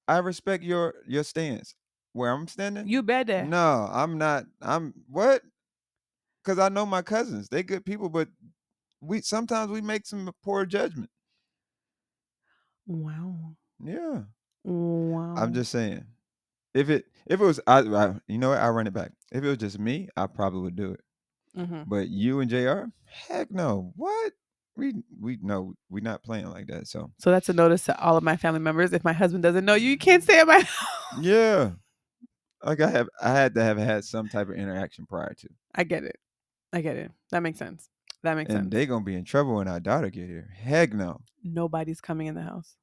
I 0.06 0.18
respect 0.18 0.64
your 0.64 0.94
your 1.06 1.24
stance. 1.24 1.74
Where 2.12 2.32
I'm 2.32 2.48
standing. 2.48 2.88
you 2.88 3.02
better. 3.02 3.44
No, 3.44 3.88
I'm 3.92 4.18
not. 4.18 4.44
I'm 4.62 4.94
what? 5.08 5.42
Because 6.42 6.58
I 6.58 6.68
know 6.68 6.86
my 6.86 7.02
cousins. 7.02 7.48
They 7.48 7.62
good 7.62 7.84
people, 7.84 8.08
but 8.08 8.28
we 9.00 9.20
sometimes 9.20 9.70
we 9.70 9.80
make 9.80 10.06
some 10.06 10.32
poor 10.42 10.64
judgment. 10.64 11.10
Wow. 12.86 13.56
Yeah. 13.84 14.22
Wow. 14.64 15.34
I'm 15.36 15.52
just 15.52 15.70
saying. 15.70 16.04
If 16.74 16.90
it 16.90 17.06
if 17.26 17.40
it 17.40 17.44
was 17.44 17.60
I, 17.66 17.80
I 17.80 18.14
you 18.26 18.38
know 18.38 18.50
what 18.50 18.58
I 18.58 18.68
run 18.68 18.86
it 18.86 18.92
back. 18.92 19.12
If 19.32 19.44
it 19.44 19.48
was 19.48 19.58
just 19.58 19.78
me, 19.78 20.08
I 20.16 20.26
probably 20.26 20.60
would 20.62 20.76
do 20.76 20.92
it. 20.92 21.00
Mhm. 21.56 21.88
But 21.88 22.08
you 22.08 22.40
and 22.40 22.50
Jr. 22.50 22.90
Heck 23.04 23.50
no. 23.50 23.92
What? 23.96 24.32
We 24.78 24.94
we 25.20 25.38
no 25.42 25.74
we 25.90 26.00
not 26.00 26.22
playing 26.22 26.48
like 26.50 26.68
that. 26.68 26.86
So 26.86 27.10
So 27.18 27.30
that's 27.32 27.48
a 27.48 27.52
notice 27.52 27.84
to 27.86 28.00
all 28.00 28.16
of 28.16 28.22
my 28.22 28.36
family 28.36 28.60
members. 28.60 28.92
If 28.92 29.02
my 29.02 29.12
husband 29.12 29.42
doesn't 29.42 29.64
know 29.64 29.74
you, 29.74 29.90
you 29.90 29.98
can't 29.98 30.22
stay 30.22 30.38
at 30.38 30.46
my 30.46 30.60
house. 30.60 31.20
yeah. 31.20 31.70
Like 32.62 32.80
I 32.80 32.88
have 32.88 33.08
I 33.20 33.30
had 33.30 33.54
to 33.56 33.62
have 33.64 33.76
had 33.76 34.04
some 34.04 34.28
type 34.28 34.48
of 34.48 34.54
interaction 34.54 35.04
prior 35.04 35.34
to. 35.40 35.48
I 35.74 35.82
get 35.82 36.04
it. 36.04 36.16
I 36.72 36.80
get 36.80 36.96
it. 36.96 37.10
That 37.32 37.42
makes 37.42 37.58
sense. 37.58 37.88
That 38.22 38.34
makes 38.34 38.50
And 38.50 38.58
sense. 38.64 38.72
they 38.72 38.86
gonna 38.86 39.04
be 39.04 39.16
in 39.16 39.24
trouble 39.24 39.56
when 39.56 39.66
our 39.66 39.80
daughter 39.80 40.10
get 40.10 40.28
here. 40.28 40.48
Heck 40.56 40.92
no. 40.92 41.22
Nobody's 41.42 42.00
coming 42.00 42.28
in 42.28 42.34
the 42.36 42.42
house. 42.42 42.76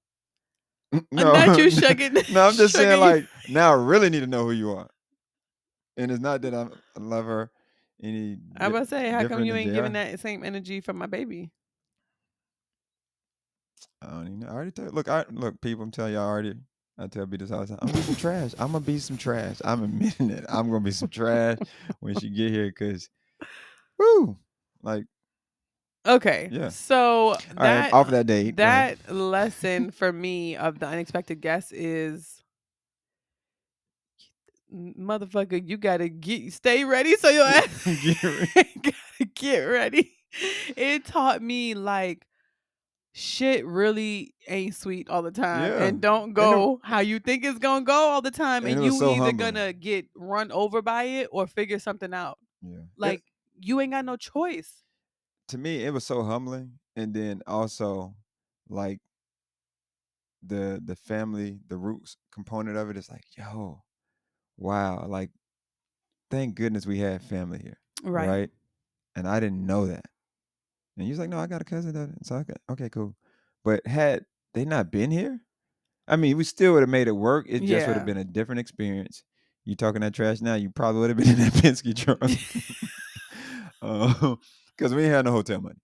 No, 1.12 1.32
Not 1.34 1.58
you 1.58 1.72
shucking. 1.72 2.14
no, 2.32 2.48
I'm 2.48 2.56
just 2.56 2.76
saying, 2.76 3.00
like, 3.00 3.26
now 3.48 3.72
I 3.72 3.76
really 3.76 4.10
need 4.10 4.20
to 4.22 4.28
know 4.28 4.44
who 4.46 4.52
you 4.52 4.72
are. 4.72 4.90
And 5.98 6.12
it's 6.12 6.20
not 6.22 6.42
that 6.42 6.54
I'm, 6.54 6.72
I 6.98 7.00
love 7.00 7.26
her 7.26 7.52
any. 8.04 8.38
I 8.58 8.68
di- 8.68 8.74
was 8.74 8.90
say, 8.90 9.10
how 9.10 9.28
come 9.28 9.46
you 9.46 9.56
ain't 9.56 9.74
giving 9.74 9.94
that 9.94 10.20
same 10.20 10.44
energy 10.44 10.82
from 10.82 10.98
my 10.98 11.06
baby? 11.06 11.52
I 14.06 14.12
don't 14.12 14.28
even 14.28 14.40
know. 14.40 14.48
I 14.48 14.52
already 14.52 14.72
tell. 14.72 14.86
Look, 14.86 15.10
I 15.10 15.26
look, 15.32 15.60
people. 15.62 15.84
I'm 15.84 15.92
telling 15.92 16.14
y'all 16.14 16.28
already. 16.28 16.54
I 16.98 17.08
tell 17.08 17.26
B 17.26 17.36
this 17.38 17.52
all 17.52 17.62
the 17.62 17.68
time. 17.68 17.80
I'm 17.82 17.88
gonna 17.88 18.00
be 18.00 18.04
some 18.04 18.16
trash. 18.16 18.52
I'm 18.58 18.72
gonna 18.72 18.80
be 18.80 19.00
some 19.00 19.18
trash. 19.18 19.62
I'm 19.66 19.84
admitting 19.84 20.30
it. 20.32 20.46
I'm 20.48 20.70
gonna 20.70 20.80
be 20.80 20.92
some 20.92 21.10
trash 21.10 21.58
when 22.00 22.18
she 22.18 22.30
get 22.30 22.52
here, 22.52 22.72
cause, 22.72 23.10
woo, 24.00 24.38
like, 24.82 25.06
Okay. 26.08 26.50
Yeah. 26.52 26.70
So 26.70 27.36
that 27.58 27.58
right, 27.58 27.94
off 27.94 28.10
that 28.12 28.28
date. 28.28 28.58
that 28.58 29.12
lesson 29.12 29.92
for 29.92 30.12
me 30.14 30.56
of 30.56 30.80
the 30.80 30.86
unexpected 30.88 31.42
guest 31.42 31.74
is 31.74 32.44
motherfucker, 34.74 35.62
you 35.68 35.78
gotta 35.78 36.10
get 36.10 36.54
stay 36.54 36.84
ready 36.84 37.16
so 37.18 37.30
your 37.30 37.46
ass 37.48 37.86
Get 37.86 38.24
ready. 38.24 38.70
gotta 38.84 39.32
get 39.34 39.60
ready. 39.60 40.12
It 40.76 41.06
taught 41.06 41.42
me 41.42 41.74
like 41.74 42.26
shit 43.18 43.66
really 43.66 44.34
ain't 44.50 44.76
sweet 44.76 45.10
all 45.10 45.22
the 45.22 45.32
time 45.32 45.72
Yeah. 45.72 45.84
and 45.86 46.02
don't 46.02 46.32
it- 46.32 46.34
go 46.36 46.82
how 46.84 47.00
you 47.00 47.18
think 47.20 47.46
it's 47.46 47.60
gonna 47.60 47.86
go 47.86 47.94
all 48.10 48.22
the 48.22 48.30
time 48.30 48.66
And 48.66 48.76
and, 48.76 48.84
you 48.84 48.92
so 48.92 49.12
either 49.12 49.24
humbling. 49.28 49.38
gonna 49.54 49.72
get 49.74 50.08
run 50.16 50.52
over 50.52 50.82
by 50.82 51.04
it 51.04 51.30
or 51.32 51.48
figure 51.48 51.80
something 51.80 52.14
out. 52.14 52.38
Yeah. 52.62 52.80
It- 52.80 52.86
Like 52.98 53.24
you 53.58 53.80
ain't 53.80 53.94
got 53.94 54.04
no 54.04 54.18
choice. 54.18 54.84
to 55.48 55.58
me 55.58 55.86
it 55.86 55.92
was 55.94 56.06
so 56.06 56.24
humbling 56.24 56.80
and 56.98 57.14
then 57.14 57.42
also 57.48 58.16
like 58.68 59.00
the 60.44 60.82
the 60.84 60.96
family 60.96 61.60
the 61.68 61.78
roots 61.78 62.18
component 62.34 62.76
of 62.78 62.90
it 62.90 62.98
is 62.98 63.10
like 63.10 63.24
yo 63.38 63.82
wow 64.58 65.06
like 65.08 65.30
thank 66.30 66.56
goodness 66.56 66.86
we 66.86 66.98
had 67.00 67.22
family 67.22 67.60
here 67.60 67.80
Right. 68.04 68.28
right, 68.28 68.50
and 69.16 69.28
i 69.28 69.40
didn't 69.40 69.66
know 69.66 69.86
that 69.88 70.06
and 70.98 71.08
he's 71.08 71.20
like 71.20 71.30
no 71.30 71.40
i 71.40 71.48
got 71.48 71.62
a 71.62 71.66
cousin 71.66 71.94
that 71.94 72.10
so 72.26 72.36
okay, 72.36 72.54
okay 72.70 72.90
cool 72.90 73.16
but 73.64 73.86
had 73.88 74.26
they 74.54 74.66
not 74.66 74.92
been 74.92 75.12
here 75.12 75.40
i 76.08 76.16
mean 76.16 76.38
we 76.38 76.44
still 76.44 76.74
would 76.74 76.82
have 76.82 76.90
made 76.90 77.08
it 77.08 77.12
work 77.16 77.46
it 77.50 77.60
just 77.60 77.88
would 77.88 77.94
Yeah. 77.94 78.00
have 78.00 78.06
been 78.06 78.18
a 78.18 78.24
different 78.24 78.60
experience 78.60 79.24
you 79.66 79.76
talking 79.76 80.02
that 80.02 80.14
trash 80.14 80.42
now 80.42 80.56
you 80.56 80.70
probably 80.70 81.02
would 81.02 81.10
have 81.10 81.18
been 81.20 81.30
in 81.30 81.38
that 81.40 81.54
Penske 81.54 81.96
truck 81.96 82.20
um, 83.82 84.40
because 84.76 84.94
we 84.94 85.04
ain't 85.04 85.14
had 85.14 85.26
no 85.26 85.32
hotel 85.32 85.62
money. 85.62 85.80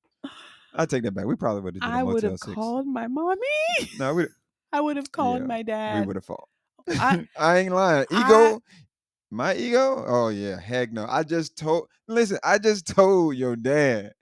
I 0.74 0.86
take 0.86 1.04
that 1.04 1.12
back. 1.14 1.26
We 1.26 1.36
probably 1.36 1.62
would 1.62 1.76
have 1.76 1.84
did 1.84 1.90
a 1.94 1.98
I 1.98 2.04
would 2.04 2.16
Motel 2.16 2.32
have 2.32 2.40
Six. 2.40 2.56
called 2.56 2.88
my 2.88 3.08
mommy. 3.08 3.40
No, 3.98 4.14
we 4.14 4.28
I 4.72 4.80
would 4.80 4.98
have 4.98 5.12
called 5.12 5.42
Yeah, 5.42 5.48
my 5.48 5.58
we 5.58 5.64
dad. 5.64 6.08
would 6.08 6.16
have 6.16 6.26
fought. 6.26 6.48
I- 6.88 7.28
I, 7.38 7.58
ain't 7.60 7.74
lying. 7.74 8.06
I- 8.12 8.24
Ego, 8.26 8.62
my 9.32 9.56
ego. 9.56 10.06
Oh 10.08 10.30
yeah, 10.30 10.60
heck 10.60 10.92
no. 10.94 11.06
I 11.10 11.24
just 11.24 11.58
told. 11.58 11.88
Listen, 12.08 12.38
I 12.44 12.58
just 12.58 12.88
told 12.88 13.36
your 13.36 13.56
dad, 13.56 14.14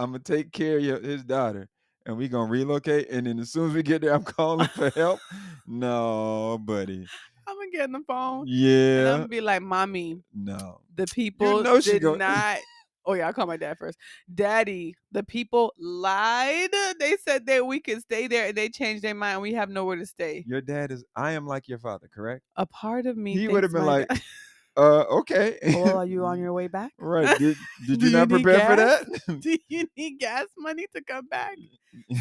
I'm 0.00 0.12
gonna 0.12 0.20
take 0.20 0.50
care 0.50 0.78
of 0.78 0.82
your, 0.82 0.98
his 0.98 1.22
daughter, 1.24 1.68
and 2.06 2.16
we 2.16 2.28
gonna 2.28 2.50
relocate. 2.50 3.10
And 3.10 3.26
then 3.26 3.38
as 3.38 3.52
soon 3.52 3.68
as 3.68 3.74
we 3.74 3.82
get 3.82 4.00
there, 4.00 4.14
I'm 4.14 4.22
calling 4.38 4.68
for 4.68 4.90
help. 4.90 5.20
No, 5.66 6.58
buddy. 6.64 7.06
I'm 7.46 7.56
gonna 7.56 7.70
get 7.70 7.82
on 7.82 7.92
the 7.92 8.00
phone. 8.04 8.48
And 8.48 9.08
I'm 9.08 9.16
gonna 9.18 9.28
be 9.28 9.40
like, 9.40 9.62
"Mommy, 9.62 10.20
no. 10.34 10.80
the 10.96 11.06
people 11.06 11.62
know 11.62 11.78
she 11.78 11.92
did 11.92 12.02
go- 12.02 12.14
not." 12.16 12.58
Oh 13.06 13.12
yeah, 13.12 13.28
I'll 13.28 13.32
call 13.32 13.46
my 13.46 13.56
dad 13.56 13.78
first. 13.78 13.96
Daddy, 14.34 14.96
the 15.12 15.22
people 15.22 15.72
lied. 15.78 16.70
They 16.98 17.16
said 17.24 17.46
that 17.46 17.64
we 17.64 17.78
could 17.78 18.00
stay 18.00 18.26
there, 18.26 18.48
and 18.48 18.56
they 18.56 18.68
changed 18.68 19.04
their 19.04 19.14
mind. 19.14 19.42
We 19.42 19.52
have 19.54 19.70
nowhere 19.70 19.96
to 19.96 20.06
stay. 20.06 20.44
Your 20.48 20.60
dad 20.60 20.90
is. 20.90 21.04
I 21.14 21.32
am 21.32 21.46
like 21.46 21.68
your 21.68 21.78
father, 21.78 22.10
correct? 22.12 22.42
A 22.56 22.66
part 22.66 23.06
of 23.06 23.16
me. 23.16 23.36
He 23.36 23.46
would 23.46 23.62
have 23.62 23.72
been 23.72 23.86
like, 23.86 24.10
Uh, 24.76 25.04
okay. 25.20 25.58
"Well, 25.62 25.98
are 25.98 26.06
you 26.06 26.24
on 26.24 26.38
your 26.38 26.52
way 26.52 26.68
back? 26.68 26.92
right? 26.98 27.38
Did, 27.38 27.56
did 27.86 28.02
you 28.02 28.08
you 28.08 28.16
not 28.16 28.28
prepare 28.28 28.66
for 28.66 28.76
that? 28.76 29.40
Do 29.40 29.56
you 29.68 29.88
need 29.96 30.18
gas 30.18 30.46
money 30.56 30.86
to 30.94 31.02
come 31.02 31.26
back?" 31.26 31.56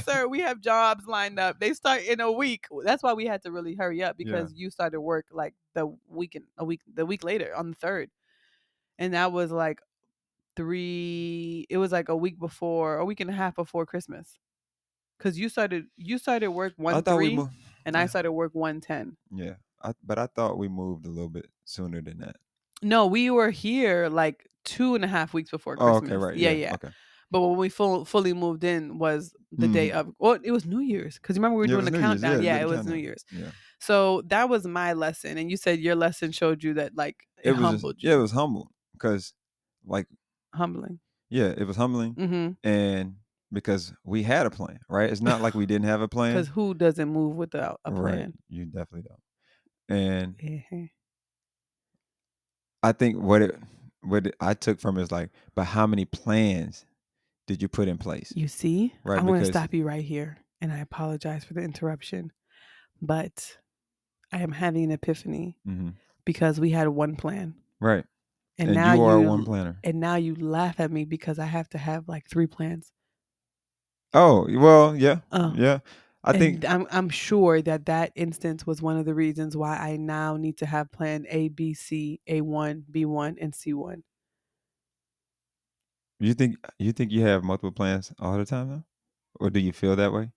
Sir, 0.04 0.28
we 0.28 0.40
have 0.40 0.60
jobs 0.62 1.06
lined 1.06 1.40
up. 1.40 1.60
They 1.60 1.74
start 1.74 2.02
in 2.02 2.20
a 2.20 2.32
week. 2.32 2.66
That's 2.84 3.04
why 3.04 3.14
we 3.14 3.26
had 3.26 3.44
to 3.44 3.52
really 3.52 3.76
hurry 3.76 4.02
up 4.04 4.18
because 4.18 4.52
you 4.56 4.72
started 4.72 5.00
work 5.00 5.28
like 5.32 5.54
the 5.76 5.96
weekend, 6.08 6.46
a 6.58 6.66
week, 6.66 6.82
the 6.92 7.06
week 7.06 7.24
later 7.24 7.56
on 7.56 7.70
the 7.70 7.76
third, 7.76 8.10
and 8.98 9.14
that 9.14 9.32
was 9.32 9.52
like 9.52 9.80
three. 10.56 11.68
It 11.70 11.78
was 11.78 11.92
like 11.92 12.10
a 12.10 12.16
week 12.16 12.40
before, 12.40 12.98
a 12.98 13.06
week 13.06 13.20
and 13.20 13.30
a 13.30 13.34
half 13.34 13.56
before 13.56 13.86
Christmas, 13.86 14.40
because 15.18 15.38
you 15.38 15.50
started 15.50 15.86
you 15.98 16.18
started 16.18 16.50
work 16.50 16.74
one 16.78 17.04
three, 17.04 17.36
moved. 17.36 17.54
and 17.86 17.96
I 17.96 18.08
started 18.08 18.32
work 18.32 18.56
one 18.56 18.82
ten. 18.82 19.18
Yeah, 19.32 19.56
I, 19.82 19.94
but 20.04 20.18
I 20.20 20.28
thought 20.28 20.58
we 20.58 20.68
moved 20.68 21.06
a 21.06 21.10
little 21.10 21.30
bit 21.30 21.48
sooner 21.66 22.02
than 22.02 22.20
that. 22.20 22.36
No, 22.82 23.06
we 23.08 23.30
were 23.30 23.50
here 23.50 24.10
like 24.10 24.48
two 24.66 24.96
and 24.96 25.04
a 25.04 25.08
half 25.08 25.34
weeks 25.34 25.52
before 25.52 25.76
Oh, 25.80 26.00
Christmas. 26.00 26.12
okay, 26.12 26.18
right. 26.26 26.36
Yeah, 26.38 26.52
yeah. 26.52 26.74
Okay. 26.76 26.90
But 27.32 27.42
when 27.42 27.58
we 27.58 27.70
full, 27.70 28.06
fully 28.06 28.34
moved 28.34 28.64
in 28.64 28.98
was 28.98 29.34
the 29.52 29.68
day 29.68 29.92
of. 29.92 30.12
Well, 30.20 30.40
it 30.44 30.52
was 30.52 30.66
New 30.66 30.80
Year's 30.80 31.16
because 31.20 31.36
you 31.36 31.42
remember 31.44 31.58
we 31.60 31.62
were. 31.62 31.66
Yeah, 31.68 31.74
doing 31.82 31.86
the 31.86 31.92
New 31.92 32.00
countdown. 32.00 32.42
yeah, 32.44 32.56
Yeah, 32.58 32.62
it 32.64 32.68
was 32.70 32.86
New. 32.86 32.96
Year's. 32.96 33.24
Yeah. 33.32 33.52
So 33.80 34.24
that 34.28 34.50
was 34.50 34.66
my 34.66 34.94
lesson, 34.94 35.38
and 35.38 35.50
you 35.52 35.56
said 35.56 35.80
your 35.80 35.96
lesson 35.96 36.32
showed 36.32 36.64
you 36.64 36.74
that 36.76 36.96
like 36.98 37.28
it, 37.44 37.50
It 37.50 37.52
was 37.52 37.60
just- 37.60 37.72
humbled 37.72 37.96
you, 38.00 38.10
yeah, 38.10 38.16
it 38.16 38.20
was 38.20 38.32
humble 38.32 38.72
because, 38.94 39.34
like, 39.86 40.08
humbling. 40.54 41.00
yeah, 41.30 41.54
it 41.56 41.66
was 41.66 41.78
humbling, 41.78 42.16
Mm-hmm. 42.16 42.68
and 42.68 43.16
because 43.54 43.94
we 44.04 44.24
had 44.24 44.46
a 44.46 44.50
plan, 44.50 44.80
right? 44.90 45.10
It's 45.10 45.22
not 45.22 45.42
like 45.42 45.54
we 45.54 45.66
didn't 45.66 45.86
have 45.86 46.02
a 46.02 46.08
plan. 46.16 46.34
Because 46.34 46.50
who 46.50 46.74
doesn't 46.74 47.10
move 47.10 47.36
without 47.36 47.80
a 47.86 47.92
Right. 47.92 48.14
plan? 48.16 48.34
You 48.50 48.66
definitely 48.66 49.04
don't. 49.08 49.20
And 49.90 50.38
Mhm. 50.38 50.90
I 52.84 52.92
think 52.94 53.18
what 53.18 53.42
it 53.42 53.56
what 54.02 54.28
it, 54.28 54.36
I 54.40 54.54
took 54.54 54.80
from 54.80 54.98
it 54.98 55.02
is 55.02 55.12
like, 55.12 55.30
but 55.56 55.66
how 55.66 55.86
many 55.86 56.06
plans 56.06 56.86
did 57.48 57.62
you 57.62 57.68
put 57.68 57.90
in 57.90 57.98
place? 57.98 58.32
You 58.36 58.48
see, 58.48 58.94
Right, 59.04 59.20
I'm 59.20 59.26
going 59.26 59.42
to 59.42 59.46
stop 59.52 59.74
you 59.74 59.84
right 59.84 60.04
here, 60.06 60.38
and 60.62 60.72
I 60.72 60.78
apologize 60.78 61.44
for 61.44 61.54
the 61.54 61.62
interruption, 61.62 62.32
but 63.02 63.58
I 64.32 64.42
am 64.42 64.52
having 64.54 64.86
an 64.86 64.92
epiphany 64.92 65.58
hmm 65.66 65.90
because 66.26 66.60
we 66.60 66.70
had 66.70 66.88
one 66.88 67.16
plan, 67.16 67.56
Right. 67.80 68.06
and, 68.60 68.70
And, 68.70 68.76
now 68.76 68.94
you 68.94 69.04
are 69.04 69.20
you 69.20 69.28
one 69.28 69.44
planner. 69.44 69.78
and 69.84 70.00
now 70.00 70.16
you 70.16 70.36
laugh 70.36 70.80
at 70.80 70.92
me 70.92 71.04
because 71.04 71.40
I 71.40 71.46
have 71.46 71.68
to 71.70 71.78
have 71.80 72.08
like 72.08 72.30
three 72.30 72.46
plans. 72.48 72.92
Oh 74.14 74.48
well, 74.50 74.96
yeah, 74.96 75.20
Oh. 75.32 75.54
yeah. 75.56 75.80
I 76.24 76.32
and 76.32 76.34
think 76.34 76.66
I'm 76.66 76.86
I'm 76.92 77.10
sure 77.10 77.62
that 77.62 77.86
that 77.88 78.12
instance 78.16 78.66
was 78.68 78.82
one 78.82 78.98
of 78.98 79.06
the 79.06 79.16
reasons 79.16 79.56
why 79.58 79.78
I 79.78 79.98
now 79.98 80.38
need 80.38 80.58
to 80.60 80.66
have 80.66 80.92
plan 80.92 81.26
A, 81.30 81.50
B, 81.50 81.74
C, 81.74 82.22
A 82.28 82.42
one, 82.42 82.86
B 82.90 83.06
one, 83.06 83.38
and 83.40 83.56
C 83.56 83.74
one. 83.74 84.04
you 86.20 86.34
think 86.34 86.56
you 86.78 86.92
think 86.92 87.12
you 87.12 87.22
have 87.22 87.44
multiple 87.44 87.72
plans 87.72 88.14
all 88.20 88.38
the 88.38 88.46
time 88.46 88.70
though, 88.70 88.84
or 89.40 89.50
do 89.50 89.60
you 89.60 89.74
feel 89.74 89.96
that 89.96 90.14
way? 90.14 90.32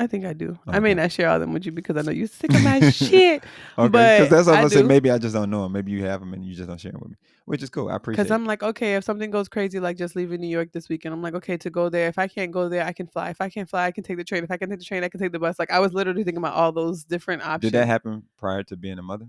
I 0.00 0.06
think 0.06 0.24
I 0.24 0.32
do. 0.32 0.56
I 0.68 0.78
may 0.78 0.94
not 0.94 1.10
share 1.10 1.28
all 1.28 1.40
them 1.40 1.52
with 1.52 1.66
you 1.66 1.72
because 1.72 1.96
I 1.96 2.02
know 2.02 2.12
you're 2.12 2.28
sick 2.28 2.54
of 2.54 2.62
my 2.62 2.88
shit. 2.90 3.42
Okay, 3.76 3.88
because 3.88 4.30
that's 4.30 4.46
what 4.46 4.54
I 4.54 4.58
I'm 4.58 4.62
gonna 4.68 4.70
say. 4.70 4.82
Maybe 4.84 5.10
I 5.10 5.18
just 5.18 5.34
don't 5.34 5.50
know 5.50 5.64
them. 5.64 5.72
Maybe 5.72 5.90
you 5.90 6.04
have 6.04 6.20
them 6.20 6.32
and 6.34 6.44
you 6.44 6.54
just 6.54 6.68
don't 6.68 6.80
share 6.80 6.92
them 6.92 7.00
with 7.00 7.10
me, 7.10 7.16
which 7.46 7.64
is 7.64 7.68
cool. 7.68 7.88
I 7.88 7.96
appreciate. 7.96 8.22
Because 8.22 8.30
I'm 8.30 8.46
like, 8.46 8.62
okay, 8.62 8.94
if 8.94 9.02
something 9.02 9.30
goes 9.32 9.48
crazy, 9.48 9.80
like 9.80 9.96
just 9.96 10.14
leaving 10.14 10.40
New 10.40 10.46
York 10.48 10.70
this 10.72 10.88
weekend, 10.88 11.12
I'm 11.14 11.20
like, 11.22 11.34
okay, 11.34 11.56
to 11.56 11.68
go 11.70 11.88
there. 11.88 12.06
If 12.06 12.16
I 12.16 12.28
can't 12.28 12.52
go 12.52 12.68
there, 12.68 12.84
I 12.86 12.92
can 12.92 13.08
fly. 13.08 13.30
If 13.30 13.40
I 13.40 13.48
can't 13.48 13.68
fly, 13.68 13.86
I 13.86 13.90
can 13.90 14.04
take 14.04 14.16
the 14.18 14.24
train. 14.24 14.44
If 14.44 14.50
I 14.52 14.56
can 14.56 14.70
take 14.70 14.78
the 14.78 14.84
train, 14.84 15.02
I 15.02 15.08
can 15.08 15.18
take 15.18 15.32
the 15.32 15.40
bus. 15.40 15.58
Like 15.58 15.72
I 15.72 15.80
was 15.80 15.92
literally 15.92 16.22
thinking 16.22 16.38
about 16.38 16.54
all 16.54 16.70
those 16.70 17.02
different 17.02 17.42
options. 17.42 17.72
Did 17.72 17.78
that 17.80 17.86
happen 17.88 18.22
prior 18.38 18.62
to 18.62 18.76
being 18.76 18.98
a 19.00 19.02
mother? 19.02 19.26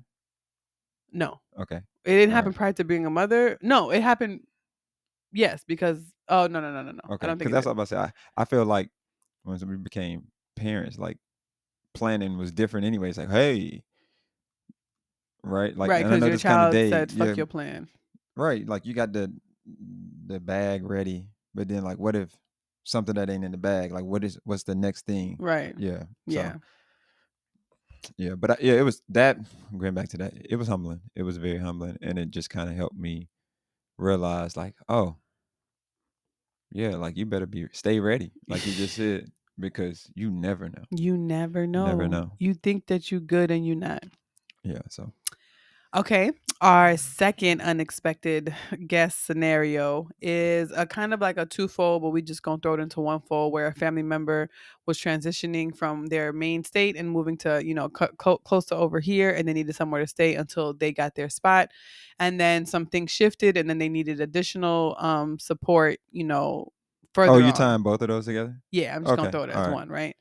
No, 1.11 1.41
Okay. 1.59 1.77
it 1.77 1.81
didn't 2.11 2.29
All 2.29 2.35
happen 2.35 2.51
right. 2.51 2.57
prior 2.57 2.73
to 2.73 2.83
being 2.83 3.07
a 3.07 3.09
mother. 3.09 3.57
No, 3.63 3.89
it 3.89 4.03
happened. 4.03 4.41
Yes, 5.33 5.63
because 5.67 5.99
oh 6.27 6.45
no 6.45 6.61
no 6.61 6.71
no 6.71 6.83
no 6.83 6.91
no. 6.91 6.99
Okay. 7.15 7.33
Because 7.33 7.51
that's 7.51 7.65
did. 7.65 7.69
what 7.69 7.71
I'm 7.71 7.77
about 7.77 7.87
to 7.87 7.95
say. 7.95 7.97
I, 7.97 8.41
I 8.41 8.45
feel 8.45 8.65
like 8.65 8.89
once 9.43 9.63
we 9.65 9.75
became 9.75 10.27
parents, 10.59 10.97
like 10.97 11.17
planning 11.93 12.37
was 12.37 12.51
different 12.51 12.85
anyway. 12.85 13.09
It's 13.09 13.17
like, 13.17 13.29
hey, 13.31 13.83
right? 15.43 15.75
Like, 15.75 15.89
right 15.89 16.05
because 16.05 16.27
your 16.27 16.37
child 16.37 16.73
day- 16.73 16.89
said 16.89 17.11
fuck 17.11 17.27
yeah, 17.27 17.33
your 17.33 17.45
plan. 17.45 17.87
right? 18.35 18.67
Like 18.67 18.85
you 18.85 18.93
got 18.93 19.13
the 19.13 19.31
the 20.27 20.39
bag 20.39 20.83
ready, 20.83 21.27
but 21.53 21.67
then 21.67 21.83
like, 21.83 21.97
what 21.97 22.15
if 22.15 22.29
something 22.83 23.15
that 23.15 23.29
ain't 23.29 23.43
in 23.43 23.51
the 23.51 23.57
bag? 23.57 23.91
Like, 23.91 24.03
what 24.03 24.23
is 24.23 24.39
what's 24.43 24.63
the 24.63 24.75
next 24.75 25.05
thing? 25.05 25.37
Right. 25.39 25.73
Yeah. 25.77 26.03
Yeah. 26.25 26.53
So, 26.53 26.61
yeah, 28.17 28.35
but 28.35 28.51
I, 28.51 28.57
yeah, 28.61 28.73
it 28.73 28.83
was 28.83 29.01
that. 29.09 29.37
Going 29.77 29.93
back 29.93 30.09
to 30.09 30.17
that, 30.17 30.33
it 30.49 30.55
was 30.55 30.67
humbling. 30.67 31.01
It 31.15 31.23
was 31.23 31.37
very 31.37 31.57
humbling, 31.57 31.97
and 32.01 32.17
it 32.17 32.31
just 32.31 32.49
kind 32.49 32.69
of 32.69 32.75
helped 32.75 32.97
me 32.97 33.27
realize, 33.97 34.55
like, 34.55 34.75
oh, 34.87 35.15
yeah, 36.71 36.95
like 36.95 37.17
you 37.17 37.25
better 37.25 37.45
be 37.45 37.67
stay 37.73 37.99
ready, 37.99 38.31
like 38.47 38.65
you 38.65 38.73
just 38.73 38.95
said, 38.95 39.31
because 39.59 40.09
you 40.15 40.31
never 40.31 40.69
know. 40.69 40.83
You 40.91 41.17
never 41.17 41.67
know. 41.67 41.85
Never 41.85 42.07
know. 42.07 42.31
You 42.39 42.53
think 42.53 42.87
that 42.87 43.11
you're 43.11 43.19
good 43.19 43.51
and 43.51 43.65
you're 43.65 43.75
not. 43.75 44.03
Yeah, 44.63 44.81
so 44.89 45.13
Okay. 45.95 46.31
Our 46.61 46.97
second 46.97 47.61
unexpected 47.61 48.53
guest 48.87 49.25
scenario 49.25 50.09
is 50.21 50.71
a 50.75 50.85
kind 50.85 51.13
of 51.13 51.21
like 51.21 51.37
a 51.37 51.45
twofold, 51.45 52.03
but 52.03 52.09
we 52.09 52.21
just 52.21 52.43
gonna 52.43 52.59
throw 52.61 52.73
it 52.75 52.79
into 52.79 52.99
one 52.99 53.21
fold 53.21 53.53
where 53.53 53.65
a 53.67 53.73
family 53.73 54.03
member 54.03 54.49
was 54.85 54.99
transitioning 54.99 55.75
from 55.75 56.07
their 56.07 56.31
main 56.33 56.63
state 56.63 56.95
and 56.95 57.09
moving 57.09 57.37
to, 57.37 57.65
you 57.65 57.73
know, 57.73 57.89
co- 57.89 58.11
co- 58.17 58.37
close 58.39 58.65
to 58.65 58.75
over 58.75 58.99
here, 58.99 59.31
and 59.31 59.47
they 59.47 59.53
needed 59.53 59.73
somewhere 59.75 60.01
to 60.01 60.07
stay 60.07 60.35
until 60.35 60.73
they 60.73 60.91
got 60.91 61.15
their 61.15 61.29
spot, 61.29 61.69
and 62.19 62.39
then 62.39 62.65
something 62.65 63.07
shifted, 63.07 63.57
and 63.57 63.69
then 63.69 63.77
they 63.79 63.89
needed 63.89 64.19
additional 64.21 64.95
um 64.99 65.39
support, 65.39 65.99
you 66.11 66.25
know, 66.25 66.71
further. 67.27 67.43
oh, 67.43 67.45
you 67.45 67.51
tying 67.53 67.83
both 67.83 68.01
of 68.01 68.07
those 68.07 68.25
together? 68.25 68.59
Yeah, 68.71 68.95
I'm 68.95 69.03
just 69.03 69.15
gonna 69.15 69.31
throw 69.31 69.43
it 69.43 69.49
as 69.49 69.55
alright. 69.55 69.73
one, 69.73 69.89
right? 69.89 70.15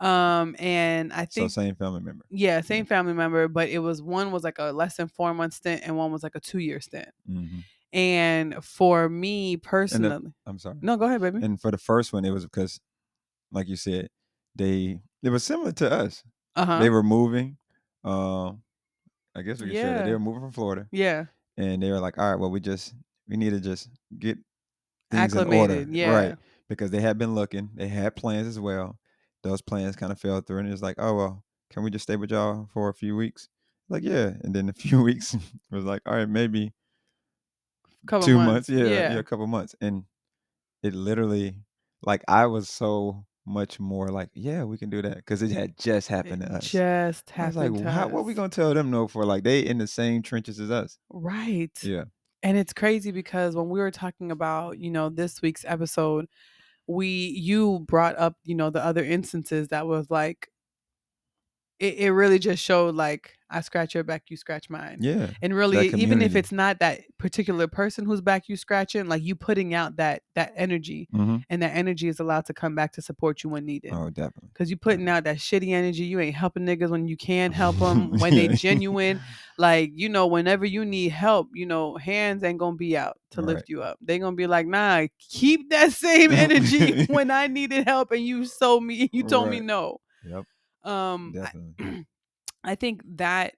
Um, 0.00 0.54
and 0.58 1.12
I 1.12 1.24
So 1.24 1.40
think 1.40 1.50
same 1.50 1.74
family 1.74 2.00
member. 2.00 2.24
yeah, 2.30 2.60
same 2.60 2.84
family 2.86 3.14
member, 3.14 3.48
but 3.48 3.68
it 3.68 3.80
was 3.80 4.00
one 4.00 4.30
was 4.30 4.44
like 4.44 4.58
a 4.58 4.72
less 4.72 4.96
than 4.96 5.08
four 5.08 5.34
month 5.34 5.54
stint 5.54 5.82
and 5.84 5.96
one 5.96 6.12
was 6.12 6.22
like 6.22 6.34
a 6.34 6.40
two 6.40 6.58
year 6.58 6.80
stint. 6.80 7.08
hmm 7.26 7.60
And 7.92 8.62
for 8.64 9.08
me 9.08 9.56
personally, 9.56 10.32
I'm 10.46 10.58
sorry. 10.58 10.76
no, 10.82 10.96
go 10.96 11.06
ahead, 11.06 11.20
baby. 11.20 11.44
And 11.44 11.60
for 11.60 11.70
the 11.70 11.78
first 11.78 12.12
one, 12.12 12.24
it 12.24 12.30
was 12.30 12.44
because, 12.44 12.80
like 13.50 13.68
you 13.68 13.76
said, 13.76 14.08
they 14.54 15.00
it 15.22 15.30
was 15.30 15.44
similar 15.44 15.72
to 15.72 15.90
us. 15.90 16.22
Uh 16.54 16.64
huh. 16.66 16.78
They 16.80 16.90
were 16.90 17.02
moving. 17.02 17.56
Um, 18.04 18.62
I 19.34 19.42
guess 19.42 19.60
we 19.60 19.68
could 19.68 19.76
share 19.76 19.94
that 19.94 20.04
they 20.04 20.12
were 20.12 20.18
moving 20.18 20.42
from 20.42 20.52
Florida. 20.52 20.88
yeah, 20.92 21.26
and 21.56 21.82
they 21.82 21.90
were 21.90 22.00
like, 22.00 22.18
"All 22.18 22.30
right, 22.30 22.38
well, 22.40 22.50
we 22.50 22.60
just 22.60 22.94
we 23.28 23.36
need 23.36 23.50
to 23.50 23.60
just 23.60 23.90
get 24.18 24.38
things 25.10 25.34
in 25.34 25.44
order, 25.44 25.86
acclimated. 25.86 25.94
Yeah, 25.94 26.32
right?" 26.32 26.36
Because 26.68 26.90
they 26.90 27.00
had 27.00 27.18
been 27.18 27.34
looking, 27.34 27.70
they 27.74 27.88
had 27.88 28.16
plans 28.16 28.46
as 28.46 28.60
well. 28.60 28.98
Those 29.42 29.62
plans 29.62 29.96
kind 29.96 30.12
of 30.12 30.20
fell 30.20 30.40
through, 30.40 30.58
and 30.60 30.68
it's 30.72 30.82
like, 30.82 30.96
"Oh 30.98 31.14
well, 31.16 31.44
can 31.70 31.82
we 31.84 31.90
just 31.90 32.04
stay 32.04 32.16
with 32.16 32.30
y'all 32.30 32.68
for 32.72 32.88
a 32.88 32.94
few 32.94 33.16
weeks?" 33.16 33.48
Like, 33.88 34.02
yeah, 34.04 34.34
and 34.42 34.54
then 34.54 34.68
a 34.68 34.72
few 34.74 35.02
weeks 35.02 35.36
was 35.70 35.84
like, 35.84 36.02
"All 36.06 36.14
right, 36.16 36.28
maybe 36.28 36.72
couple 38.06 38.28
two 38.28 38.38
months. 38.38 38.68
months, 38.68 38.68
yeah, 38.68 39.00
yeah, 39.06 39.08
yeah, 39.08 39.18
a 39.18 39.22
couple 39.24 39.46
months," 39.46 39.74
and 39.80 40.04
it 40.82 40.94
literally, 40.94 41.56
like, 42.02 42.22
I 42.28 42.46
was 42.46 42.68
so 42.70 43.26
much 43.46 43.80
more 43.80 44.08
like, 44.10 44.30
"Yeah, 44.34 44.64
we 44.64 44.78
can 44.78 44.90
do 44.90 45.02
that," 45.02 45.16
because 45.18 45.42
it 45.42 45.52
had 45.52 45.78
just 45.78 46.08
happened 46.08 46.42
to 46.42 46.52
us. 46.52 46.82
just 46.82 47.30
I 47.40 47.46
was 47.46 47.56
happened. 47.56 47.56
like, 47.56 47.76
to 47.76 47.90
how, 47.90 48.08
"What 48.08 48.24
we 48.26 48.34
gonna 48.34 48.48
tell 48.50 48.74
them 48.74 48.90
no 48.90 49.08
for?" 49.08 49.24
Like, 49.26 49.44
they 49.44 49.60
in 49.66 49.78
the 49.78 49.88
same 49.88 50.22
trenches 50.22 50.60
as 50.60 50.70
us. 50.72 50.98
right? 51.10 51.78
Yeah, 51.80 52.04
And 52.42 52.56
it's 52.56 52.72
crazy 52.72 53.10
because 53.10 53.56
when 53.56 53.68
we 53.68 53.80
were 53.80 53.90
talking 53.90 54.30
about, 54.30 54.78
you 54.78 54.90
know, 54.90 55.08
this 55.08 55.42
week's 55.42 55.64
episode, 55.66 56.28
we 56.88 57.08
you 57.08 57.80
brought 57.80 58.18
up, 58.18 58.36
you 58.44 58.54
know, 58.56 58.70
the 58.70 58.84
other 58.84 59.04
instances 59.04 59.68
that 59.68 59.86
was 59.88 60.10
like 60.10 60.48
it, 61.78 61.94
it 61.98 62.10
really 62.12 62.38
just 62.38 62.62
showed 62.62 62.94
like 62.94 63.37
I 63.50 63.60
scratch 63.60 63.94
your 63.94 64.04
back, 64.04 64.24
you 64.28 64.36
scratch 64.36 64.68
mine. 64.68 64.98
Yeah. 65.00 65.30
And 65.40 65.54
really, 65.54 65.88
even 65.96 66.20
if 66.22 66.36
it's 66.36 66.52
not 66.52 66.80
that 66.80 67.00
particular 67.18 67.66
person 67.66 68.04
whose 68.04 68.20
back 68.20 68.48
you 68.48 68.56
scratching, 68.56 69.06
like 69.06 69.22
you 69.22 69.34
putting 69.34 69.74
out 69.74 69.96
that 69.96 70.22
that 70.34 70.52
energy, 70.56 71.08
hmm 71.12 71.36
and 71.50 71.62
that 71.62 71.74
energy 71.74 72.08
is 72.08 72.20
allowed 72.20 72.44
to 72.46 72.52
come 72.52 72.74
back 72.74 72.92
to 72.92 73.00
support 73.02 73.42
you 73.42 73.48
when 73.50 73.64
needed. 73.64 73.92
Oh, 73.94 74.10
definitely. 74.10 74.50
Cause 74.54 74.70
you 74.70 74.76
putting 74.76 75.08
out 75.08 75.24
that 75.24 75.36
shitty 75.36 75.72
energy, 75.72 76.02
you 76.04 76.18
ain't 76.20 76.34
helping 76.34 76.66
niggas 76.66 76.90
when 76.90 77.06
you 77.06 77.16
can 77.16 77.52
help 77.52 77.78
them 77.78 78.18
when 78.18 78.34
they 78.34 78.48
genuine. 78.56 79.20
Like 79.56 79.92
you 79.94 80.08
know, 80.08 80.26
whenever 80.26 80.66
you 80.66 80.84
need 80.84 81.10
help, 81.10 81.48
you 81.54 81.64
know, 81.64 81.96
hands 81.96 82.42
ain't 82.44 82.58
gonna 82.58 82.76
be 82.76 82.96
out 82.96 83.18
to 83.30 83.40
Right. 83.40 83.54
lift 83.54 83.68
you 83.68 83.82
up. 83.82 83.98
They 84.02 84.18
gonna 84.18 84.36
be 84.36 84.46
like, 84.46 84.66
nah, 84.66 85.06
keep 85.30 85.70
that 85.70 85.92
same 85.92 86.32
energy 86.34 87.04
when 87.08 87.30
I 87.30 87.46
needed 87.46 87.86
help 87.86 88.10
and 88.12 88.20
you 88.26 88.44
sold 88.46 88.84
me, 88.84 89.08
you 89.12 89.22
told 89.22 89.48
me 89.48 89.60
no. 89.60 90.00
Yep. 90.24 90.44
Um, 90.84 91.32
Definitely. 91.34 91.74
I 91.78 92.04
think 92.74 93.02
that 93.16 93.54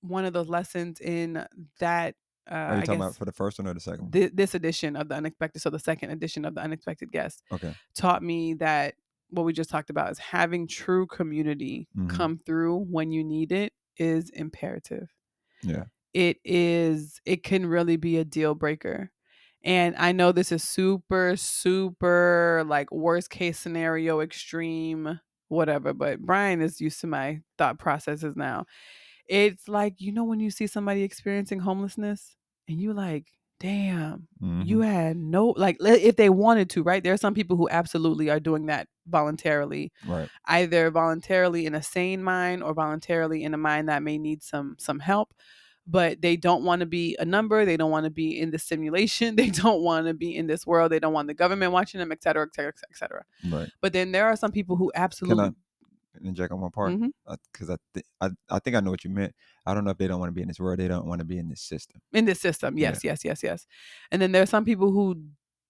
one 0.00 0.24
of 0.24 0.32
those 0.32 0.48
lessons 0.48 1.00
in 1.00 1.44
that 1.80 2.14
uh, 2.50 2.54
Are 2.54 2.74
you 2.76 2.80
I 2.82 2.84
talking 2.84 3.00
about 3.00 3.16
for 3.16 3.24
the 3.24 3.32
first 3.32 3.58
one 3.58 3.66
or 3.68 3.72
the 3.74 3.80
second 3.80 4.02
one? 4.02 4.10
thi- 4.12 4.30
this 4.34 4.54
edition 4.54 4.96
of 4.96 5.08
the 5.08 5.14
unexpected, 5.14 5.62
so 5.62 5.70
the 5.70 5.78
second 5.78 6.10
edition 6.10 6.44
of 6.44 6.54
the 6.54 6.60
unexpected 6.60 7.10
guest 7.10 7.42
Okay. 7.52 7.74
taught 7.94 8.22
me 8.22 8.52
that 8.54 8.94
what 9.30 9.44
we 9.44 9.52
just 9.54 9.70
talked 9.70 9.88
about 9.88 10.10
is 10.12 10.18
having 10.18 10.66
true 10.68 11.06
community 11.06 11.88
Mhm. 11.96 12.10
come 12.10 12.38
through 12.44 12.80
when 12.80 13.10
you 13.10 13.24
need 13.24 13.50
it 13.50 13.72
is 13.96 14.28
imperative. 14.30 15.08
Yeah. 15.62 15.84
It 16.12 16.38
is 16.44 17.18
it 17.24 17.42
can 17.42 17.64
really 17.66 17.96
be 17.96 18.18
a 18.18 18.24
deal 18.24 18.54
breaker. 18.54 19.10
And 19.64 19.96
I 19.96 20.12
know 20.12 20.30
this 20.30 20.52
is 20.52 20.62
super 20.62 21.36
super 21.36 22.62
like 22.66 22.92
worst 22.92 23.30
case 23.30 23.58
scenario 23.58 24.20
extreme 24.20 25.18
whatever, 25.54 25.92
but 25.94 26.20
Brian 26.20 26.60
is 26.62 26.80
used 26.80 27.00
to 27.02 27.06
my 27.06 27.40
thought 27.58 27.78
processes 27.78 28.36
now. 28.36 28.66
It's 29.26 29.68
like 29.68 30.00
you 30.00 30.12
know 30.12 30.24
when 30.24 30.40
you 30.40 30.50
see 30.50 30.66
somebody 30.66 31.02
experiencing 31.02 31.60
homelessness 31.60 32.36
and 32.68 32.80
you 32.80 32.92
like, 32.92 33.28
damn, 33.60 34.28
you 34.60 34.80
Mhm. 34.80 34.82
had 34.82 35.16
no 35.16 35.48
like 35.56 35.76
if 35.80 36.16
they 36.16 36.30
wanted 36.30 36.70
to 36.70 36.82
right 36.82 37.02
there 37.02 37.12
are 37.14 37.18
some 37.18 37.34
people 37.34 37.56
who 37.56 37.68
absolutely 37.70 38.30
are 38.30 38.40
doing 38.40 38.66
that 38.66 38.88
voluntarily 39.08 39.92
Right. 40.02 40.30
either 40.46 40.90
voluntarily 40.90 41.66
in 41.66 41.74
a 41.74 41.82
sane 41.82 42.22
mind 42.22 42.62
or 42.62 42.74
voluntarily 42.74 43.42
in 43.44 43.54
a 43.54 43.58
mind 43.58 43.88
that 43.88 44.02
may 44.02 44.18
need 44.18 44.42
some 44.42 44.76
some 44.78 45.00
help 45.00 45.34
but 45.86 46.22
they 46.22 46.36
don't 46.36 46.64
want 46.64 46.80
to 46.80 46.86
be 46.86 47.16
a 47.18 47.24
number 47.24 47.64
they 47.64 47.76
don't 47.76 47.90
want 47.90 48.04
to 48.04 48.10
be 48.10 48.38
in 48.40 48.50
the 48.50 48.58
simulation 48.58 49.36
they 49.40 49.50
don't 49.50 49.82
want 49.82 50.06
to 50.06 50.14
be 50.14 50.34
in 50.34 50.46
this 50.46 50.66
world 50.66 50.90
they 50.92 50.98
don't 50.98 51.12
want 51.12 51.28
the 51.28 51.34
government 51.34 51.72
watching 51.72 51.98
them 51.98 52.10
et 52.12 52.22
cetera 52.22 52.42
et 52.44 52.54
cetera 52.54 52.72
et 52.90 52.96
cetera 52.96 53.22
Right. 53.50 53.68
but 53.82 53.92
then 53.92 54.12
there 54.12 54.26
are 54.26 54.36
some 54.36 54.50
people 54.52 54.76
who 54.76 54.90
Can 54.92 55.00
I 55.00 55.04
absolutely 55.04 55.50
inject 56.22 56.52
on 56.52 56.60
one 56.60 56.70
part? 56.70 56.92
Because 57.52 57.70
I, 57.70 57.76
th- 57.92 58.06
I 58.20 58.30
I 58.48 58.58
think 58.60 58.76
I 58.76 58.80
know 58.80 58.92
what 58.92 59.02
you 59.02 59.10
meant. 59.10 59.34
I 59.66 59.74
don't 59.74 59.84
know 59.84 59.90
if 59.90 59.98
they 59.98 60.06
don't 60.06 60.20
want 60.20 60.30
to 60.30 60.34
be 60.34 60.42
in 60.42 60.48
this 60.48 60.60
world. 60.60 60.78
They 60.78 60.86
don't 60.86 61.06
want 61.06 61.18
to 61.18 61.24
be 61.24 61.38
in 61.38 61.48
this 61.48 61.60
system. 61.60 62.00
in 62.12 62.24
this 62.24 62.40
system 62.40 62.78
Yeah. 62.78 62.90
yes 62.90 63.02
yes 63.04 63.24
yes 63.24 63.42
yes 63.42 63.66
and 64.12 64.22
then 64.22 64.30
there 64.32 64.42
are 64.42 64.46
some 64.46 64.64
people 64.64 64.92
who 64.92 65.20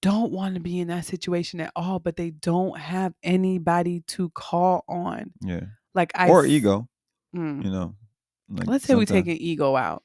don't 0.02 0.32
want 0.32 0.54
to 0.54 0.60
be 0.60 0.78
in 0.80 0.88
that 0.88 1.06
situation 1.06 1.60
at 1.60 1.72
all 1.74 1.98
but 1.98 2.16
they 2.16 2.28
don't 2.30 2.78
have 2.78 3.14
anybody 3.22 4.00
to 4.08 4.28
call 4.30 4.84
on 4.86 5.32
Yeah. 5.40 5.60
like 5.94 6.12
i 6.14 6.28
or 6.28 6.44
ego. 6.46 6.88
Mm. 7.34 7.64
You 7.64 7.70
know. 7.70 7.94
Like 8.54 8.68
let's 8.68 8.84
say 8.84 8.94
we 8.94 9.06
take 9.06 9.26
an 9.26 9.36
ego 9.40 9.76
out 9.76 10.02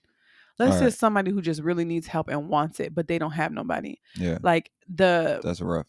let's 0.57 0.77
say 0.77 0.85
just 0.85 0.99
somebody 0.99 1.31
who 1.31 1.41
just 1.41 1.61
really 1.61 1.85
needs 1.85 2.07
help 2.07 2.27
and 2.29 2.49
wants 2.49 2.79
it 2.81 2.93
but 2.93 3.07
they 3.07 3.17
don't 3.17 3.31
have 3.31 3.51
nobody 3.51 3.99
Yeah. 4.17 4.39
like 4.41 4.71
the 4.93 5.39
That's 5.43 5.61
rough. 5.61 5.87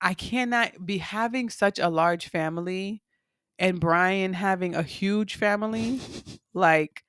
i 0.00 0.12
cannot 0.14 0.84
be 0.84 0.98
having 0.98 1.48
such 1.48 1.78
a 1.78 1.88
large 1.88 2.28
family 2.28 3.02
and 3.58 3.80
brian 3.80 4.32
having 4.34 4.74
a 4.74 4.82
huge 4.82 5.36
family 5.36 6.00
like 6.54 7.04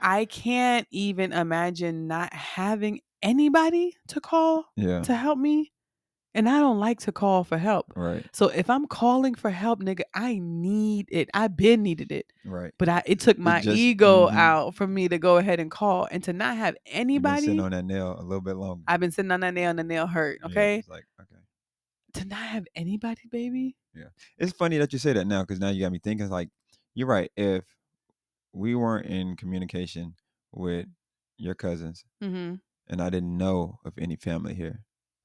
i 0.00 0.24
can't 0.26 0.86
even 0.90 1.32
imagine 1.32 2.06
not 2.06 2.32
having 2.32 3.00
anybody 3.22 3.94
to 4.08 4.20
call 4.20 4.64
Yeah. 4.76 5.02
to 5.02 5.14
help 5.14 5.38
me 5.38 5.72
and 6.34 6.48
i 6.48 6.58
don't 6.60 6.78
like 6.78 6.98
to 7.00 7.12
call 7.12 7.42
for 7.44 7.58
help 7.58 7.92
Right. 7.96 8.24
so 8.32 8.48
if 8.48 8.70
i'm 8.70 8.86
calling 8.86 9.34
for 9.34 9.50
help 9.50 9.80
nigga 9.80 10.02
i 10.14 10.38
need 10.40 11.08
it 11.10 11.28
i 11.34 11.48
been 11.48 11.82
needed 11.82 12.12
it 12.12 12.26
Right. 12.44 12.72
but 12.78 12.88
I, 12.88 13.02
it 13.06 13.20
took 13.20 13.38
my 13.38 13.60
just- 13.60 13.76
ego 13.76 14.28
mhm. 14.28 14.34
out 14.36 14.74
for 14.74 14.86
me 14.86 15.08
to 15.08 15.18
go 15.18 15.36
ahead 15.38 15.60
and 15.60 15.70
call 15.70 16.06
and 16.10 16.22
to 16.24 16.32
not 16.32 16.56
have 16.56 16.74
You've 16.86 16.92
been 16.94 17.00
anybody. 17.00 17.40
sitting 17.42 17.60
on 17.60 17.72
that 17.72 17.84
nail 17.84 18.16
a 18.18 18.22
little 18.22 18.40
bit 18.40 18.56
longer. 18.56 18.82
I've 18.88 19.00
been 19.00 19.10
sitting 19.10 19.30
on 19.30 19.40
that 19.40 19.54
nail 19.54 19.70
and 19.70 19.78
the 19.78 19.84
nail 19.84 20.06
hurt. 20.06 20.38
Yeah, 20.42 20.46
Okay, 20.50 20.78
it's 20.78 20.88
like 20.88 21.04
okay. 21.20 21.40
to 22.14 22.24
not 22.26 22.38
have 22.38 22.66
anybody, 22.74 23.22
baby. 23.30 23.76
Yeah. 23.94 24.04
It's 24.38 24.52
funny 24.52 24.78
that 24.78 24.92
you 24.92 24.98
say 24.98 25.12
that 25.12 25.26
now 25.26 25.42
because 25.42 25.58
now 25.60 25.68
you 25.70 25.80
got 25.82 25.92
me 25.92 25.98
thinking. 26.02 26.28
Like 26.30 26.48
you're 26.94 27.06
right. 27.08 27.30
If 27.36 27.64
we 28.52 28.74
weren't 28.74 29.06
in 29.06 29.36
communication 29.36 30.14
with 30.52 30.86
your 31.36 31.54
cousins 31.54 32.04
Mm-hmm. 32.22 32.54
and 32.88 33.00
I 33.02 33.10
didn't 33.10 33.36
know 33.36 33.78
of 33.84 33.94
any 33.98 34.16
family 34.16 34.54
here, 34.54 34.80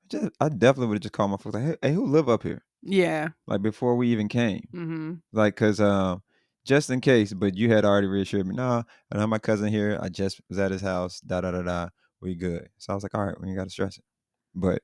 just 0.09 0.31
I 0.39 0.49
definitely 0.49 0.87
would 0.87 0.95
have 0.95 1.01
just 1.03 1.13
called 1.13 1.31
my 1.31 1.37
folks 1.37 1.53
like, 1.55 1.63
hey, 1.63 1.75
hey, 1.81 1.93
who 1.93 2.05
live 2.05 2.29
up 2.29 2.43
here? 2.43 2.63
Yeah. 2.81 3.29
Like 3.47 3.61
before 3.61 3.95
we 3.95 4.09
even 4.09 4.27
came. 4.27 4.67
Mm-hmm. 4.73 5.13
like 5.33 5.55
because 5.55 5.79
um 5.79 6.21
just 6.65 6.89
in 6.89 6.99
case 7.01 7.33
but 7.33 7.55
you 7.55 7.71
had 7.71 7.85
already 7.85 8.07
reassured 8.07 8.47
me 8.47 8.55
no 8.55 8.83
i 9.11 9.17
know 9.17 9.27
my 9.27 9.37
cousin 9.37 9.69
here 9.69 9.99
i 10.01 10.09
just 10.09 10.41
was 10.49 10.57
at 10.57 10.71
his 10.71 10.81
house 10.81 11.19
da 11.21 11.39
da 11.41 11.51
da 11.51 11.61
da 11.61 11.89
we 12.21 12.33
good 12.33 12.67
so 12.79 12.91
i 12.91 12.95
was 12.95 13.03
like 13.03 13.13
all 13.13 13.23
right 13.23 13.39
we 13.39 13.47
ain't 13.49 13.57
gotta 13.57 13.69
stress 13.69 13.97
it 13.97 14.03
but 14.55 14.81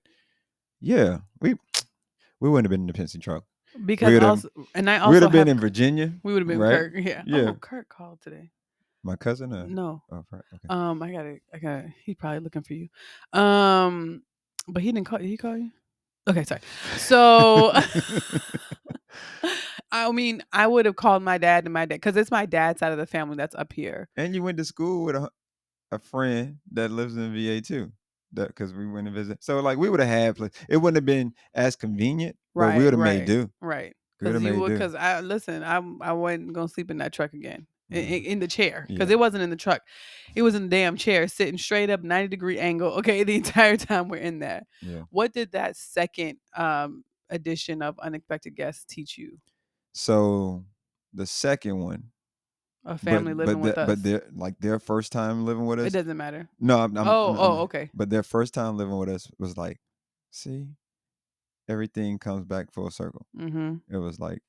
yeah 0.80 1.20
we 1.42 1.56
we 2.40 2.50
wouldn't 2.50 2.66
have 2.66 2.72
been 2.72 2.82
in 2.82 2.88
the 2.88 2.94
Penske 2.94 3.20
truck 3.22 3.44
Because 3.86 4.24
also, 4.24 4.50
and 4.76 4.90
I 4.90 4.96
we 4.96 5.00
also 5.02 5.14
would 5.14 5.24
have 5.24 5.32
been 5.32 5.48
in 5.48 5.60
virginia 5.60 6.14
We 6.24 6.34
would 6.34 6.42
have 6.44 6.48
been 6.48 6.60
right? 6.60 6.78
Kirk. 6.78 6.94
Yeah. 6.98 7.24
Yeah. 7.28 7.50
Oh, 7.50 7.54
Kirk 7.56 7.90
called 7.90 8.22
today. 8.22 8.52
my 9.04 9.16
cousin 9.16 9.52
uh, 9.54 9.66
No. 9.68 10.04
oh, 10.12 10.24
right, 10.32 10.44
okay. 10.54 10.68
Um, 10.70 11.02
I 11.02 11.12
gotta, 11.12 11.38
I 11.54 11.58
gotta. 11.58 11.94
He's 12.06 12.16
probably 12.16 12.40
looking 12.42 12.64
for 12.64 12.74
you. 12.74 12.90
Um, 13.34 14.22
but 14.68 14.82
he 14.84 14.92
didn't 14.92 15.08
call. 15.08 15.20
Did 15.20 15.28
he 15.28 15.38
call 15.38 15.58
you? 15.58 15.72
Okay, 16.28 16.44
sorry. 16.44 16.62
So, 16.98 17.72
I 19.92 20.12
mean, 20.12 20.44
I 20.54 20.68
would 20.68 20.86
have 20.86 20.96
called 20.96 21.24
my 21.24 21.38
dad 21.38 21.66
and 21.66 21.74
my 21.74 21.86
dad 21.86 21.96
because 21.96 22.16
it's 22.16 22.32
my 22.32 22.46
dad's 22.46 22.80
side 22.80 22.92
of 22.92 22.98
the 22.98 23.06
family 23.06 23.36
that's 23.36 23.56
up 23.56 23.74
here. 23.74 24.08
and 24.16 24.34
you 24.36 24.44
went 24.44 24.58
to 24.58 24.66
school 24.66 25.04
with 25.06 25.16
a, 25.16 25.30
a 25.92 26.00
friend 26.00 26.58
that 26.74 26.92
lives 26.92 27.18
in 27.18 27.34
va 27.34 27.62
too 27.62 27.92
that 28.34 28.48
because 28.48 28.74
we 28.74 28.88
went 28.88 29.06
to 29.08 29.12
visit 29.12 29.44
so 29.44 29.60
like 29.60 29.78
we 29.78 29.90
would 29.90 30.00
have 30.00 30.08
had 30.08 30.36
pla- 30.38 30.48
it 30.70 30.78
wouldn't 30.78 30.96
have 30.96 31.06
been 31.06 31.34
as 31.54 31.76
convenient 31.76 32.38
but 32.56 32.68
Right, 32.68 32.78
we 32.78 32.84
would 32.86 32.94
have 32.94 33.00
right. 33.02 33.18
made 33.20 33.26
do 33.26 33.50
Right. 33.62 33.94
Because 34.20 34.42
you 34.44 34.60
would. 34.60 34.70
Because 34.72 34.94
I 34.96 35.20
listen. 35.22 35.64
I 35.64 35.78
I 36.02 36.12
wasn't 36.14 36.54
gonna 36.54 36.68
sleep 36.70 36.92
in 36.92 37.00
that 37.00 37.12
truck 37.12 37.34
again. 37.34 37.66
I- 37.92 37.96
i- 37.98 38.00
Mhm. 38.00 38.24
In, 38.26 38.40
the 38.40 38.48
chair 38.48 38.86
because 38.88 39.10
Yeah. 39.10 39.14
it 39.14 39.20
wasn't 39.20 39.44
in 39.44 39.50
the 39.50 39.56
truck, 39.56 39.82
it 40.36 40.42
was 40.42 40.56
in 40.56 40.64
the 40.64 40.70
damn 40.70 40.96
chair, 40.98 41.28
sitting 41.28 41.58
straight 41.58 41.90
up, 41.90 42.02
ninety 42.04 42.28
degree 42.30 42.58
angle. 42.60 42.92
Okay, 43.00 43.24
the 43.24 43.36
entire 43.36 43.78
time 43.78 44.08
we're 44.10 44.18
in 44.18 44.40
there. 44.40 44.64
yeah 44.82 45.04
What 45.10 45.34
did 45.34 45.52
that 45.54 45.76
second 45.78 46.38
um 46.56 47.04
edition 47.30 47.82
of 47.82 47.98
unexpected 48.00 48.56
guests 48.56 48.86
teach 48.86 49.18
you? 49.18 49.38
so 49.94 50.64
the 51.14 51.26
second 51.26 51.80
one 51.80 52.12
A 52.86 52.98
family 52.98 53.34
but, 53.34 53.46
living 53.48 53.62
but 53.62 53.66
with 53.68 53.76
the- 53.76 53.82
us. 53.82 53.88
But 53.88 54.04
their 54.04 54.24
like 54.34 54.58
their 54.60 54.80
first 54.80 55.12
time 55.12 55.46
living 55.46 55.66
with 55.66 55.80
us. 55.80 55.88
it 55.88 55.94
doesn't 55.94 56.18
matter. 56.18 56.48
No, 56.60 56.80
I'm, 56.80 56.98
I'm, 56.98 57.08
oh, 57.08 57.28
I'm- 57.28 57.36
oh, 57.40 57.58
okay. 57.64 57.90
But 57.94 58.10
their 58.10 58.24
first 58.24 58.54
time 58.54 58.78
living 58.78 58.98
with 58.98 59.10
us 59.10 59.30
was 59.38 59.58
like, 59.58 59.80
see, 60.32 60.68
everything 61.68 62.18
comes 62.20 62.46
back 62.46 62.72
full 62.72 62.90
circle. 62.90 63.26
Mm-hmm. 63.38 63.76
It 63.94 63.98
was 63.98 64.20
like 64.20 64.40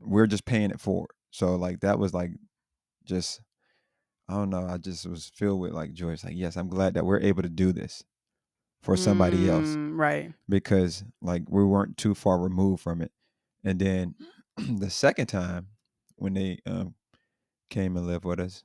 we're 0.00 0.26
just 0.26 0.44
paying 0.44 0.70
it 0.70 0.80
forward. 0.80 1.10
So 1.30 1.54
like 1.56 1.80
that 1.80 1.98
was 1.98 2.12
like 2.12 2.30
just 3.04 3.40
I 4.28 4.34
don't 4.34 4.50
know. 4.50 4.66
I 4.66 4.78
just 4.78 5.06
was 5.06 5.30
filled 5.34 5.60
with 5.60 5.72
like 5.72 5.92
joy. 5.92 6.10
It's 6.12 6.24
like 6.24 6.36
yes, 6.36 6.56
I'm 6.56 6.68
glad 6.68 6.94
that 6.94 7.04
we're 7.04 7.20
able 7.20 7.42
to 7.42 7.48
do 7.48 7.72
this 7.72 8.02
for 8.82 8.96
somebody 8.96 9.48
else 9.48 9.76
Mm, 9.76 9.96
Right. 9.98 10.32
because 10.48 11.04
like 11.20 11.42
we 11.48 11.64
weren't 11.64 11.96
too 11.96 12.14
far 12.14 12.38
removed 12.38 12.82
from 12.82 13.00
it. 13.02 13.12
And 13.64 13.78
then 13.78 14.14
the 14.56 14.90
second 14.90 15.26
time 15.26 15.68
when 16.16 16.34
they 16.34 16.58
um 16.66 16.94
came 17.70 17.96
and 17.96 18.06
lived 18.06 18.24
with 18.24 18.40
us, 18.40 18.64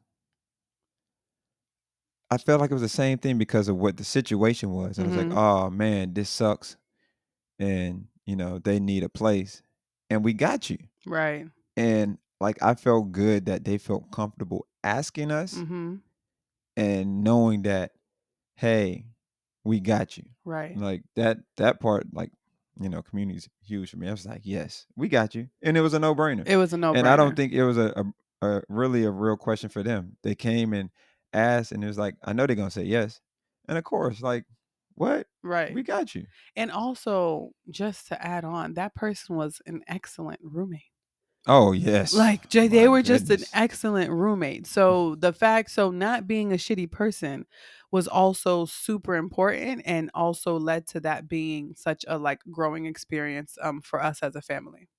I 2.30 2.38
felt 2.38 2.60
like 2.60 2.72
it 2.72 2.76
was 2.76 2.82
the 2.82 2.90
same 2.90 3.18
thing 3.18 3.38
because 3.38 3.68
of 3.68 3.78
what 3.78 3.98
the 3.98 4.04
situation 4.04 4.72
was. 4.72 5.00
It 5.00 5.06
was 5.06 5.14
Mhm. 5.16 5.30
like, 5.30 5.38
oh 5.38 5.70
man, 5.70 6.14
this 6.14 6.30
sucks. 6.30 6.78
And 7.60 8.08
you 8.26 8.36
know, 8.36 8.60
they 8.60 8.80
need 8.80 9.04
a 9.04 9.10
place. 9.10 9.62
And 10.10 10.24
we 10.24 10.34
got 10.34 10.70
you. 10.70 10.78
Right. 11.06 11.48
And 11.78 12.18
like 12.40 12.62
I 12.62 12.76
felt 12.76 13.12
good 13.12 13.46
that 13.48 13.64
they 13.66 13.78
felt 13.78 14.12
comfortable 14.12 14.68
asking 14.84 15.32
us 15.32 15.54
Mm-hmm. 15.56 15.96
and 16.76 17.24
knowing 17.24 17.64
that, 17.64 17.92
hey, 18.56 19.06
we 19.64 19.80
got 19.80 20.18
you. 20.18 20.24
Right. 20.46 20.78
Like 20.78 21.04
that 21.16 21.40
that 21.58 21.80
part, 21.80 22.08
like, 22.14 22.32
you 22.80 22.90
know, 22.90 23.02
community's 23.02 23.50
huge 23.66 23.90
for 23.92 23.98
me. 23.98 24.08
I 24.08 24.12
was 24.12 24.26
like, 24.26 24.42
yes, 24.44 24.86
we 24.96 25.10
got 25.10 25.36
you. 25.36 25.50
And 25.62 25.76
it 25.76 25.82
was 25.82 25.94
a 25.94 26.00
no 26.00 26.14
brainer. 26.16 26.48
It 26.48 26.58
was 26.58 26.74
a 26.74 26.78
no. 26.78 26.94
Brainer. 26.94 27.00
And 27.00 27.08
I 27.08 27.16
don't 27.16 27.36
think 27.36 27.54
it 27.54 27.64
was 27.64 27.78
a, 27.78 28.06
a, 28.42 28.48
a 28.48 28.62
really 28.70 29.04
a 29.04 29.12
real 29.12 29.36
question 29.38 29.70
for 29.70 29.84
them. 29.84 30.16
They 30.24 30.36
came 30.36 30.74
and 30.74 30.90
asked, 31.34 31.72
and 31.72 31.84
it 31.84 31.88
was 31.88 31.98
like, 31.98 32.16
I 32.24 32.34
know 32.34 32.46
they're 32.46 32.56
gonna 32.56 32.72
say 32.72 32.84
yes. 32.84 33.20
And 33.68 33.78
of 33.78 33.84
course, 33.84 34.22
like, 34.22 34.46
what? 34.96 35.28
right. 35.44 35.74
We 35.74 35.84
got 35.84 36.16
you. 36.16 36.26
And 36.56 36.72
also, 36.72 37.52
just 37.70 38.08
to 38.08 38.26
add 38.26 38.46
on, 38.46 38.76
that 38.76 38.96
person 38.96 39.36
was 39.36 39.62
an 39.66 39.82
excellent 39.88 40.40
roommate. 40.42 40.84
Oh 41.48 41.72
yes. 41.72 42.14
Like 42.14 42.48
Jay, 42.50 42.68
they 42.68 42.86
My 42.86 42.88
were 42.88 43.02
just 43.04 43.30
an 43.30 43.46
excellent 43.54 44.12
roommate. 44.12 44.66
So 44.68 45.16
the 45.16 45.34
fact, 45.34 45.72
so 45.72 45.92
not 45.92 46.28
being 46.28 46.54
a 46.54 46.56
shitty 46.56 46.90
person 46.92 47.46
was 47.92 48.08
also 48.08 48.66
super 48.66 49.16
important 49.16 49.82
and 49.86 50.10
also 50.14 50.58
led 50.58 50.88
to 50.88 51.00
that 51.02 51.28
being 51.28 51.76
such 51.76 52.06
a 52.08 52.18
like 52.18 52.42
growing 52.52 52.86
experience 52.86 53.58
um 53.62 53.82
for 53.82 54.02
us 54.02 54.24
as 54.24 54.36
a 54.36 54.42
family. 54.42 54.90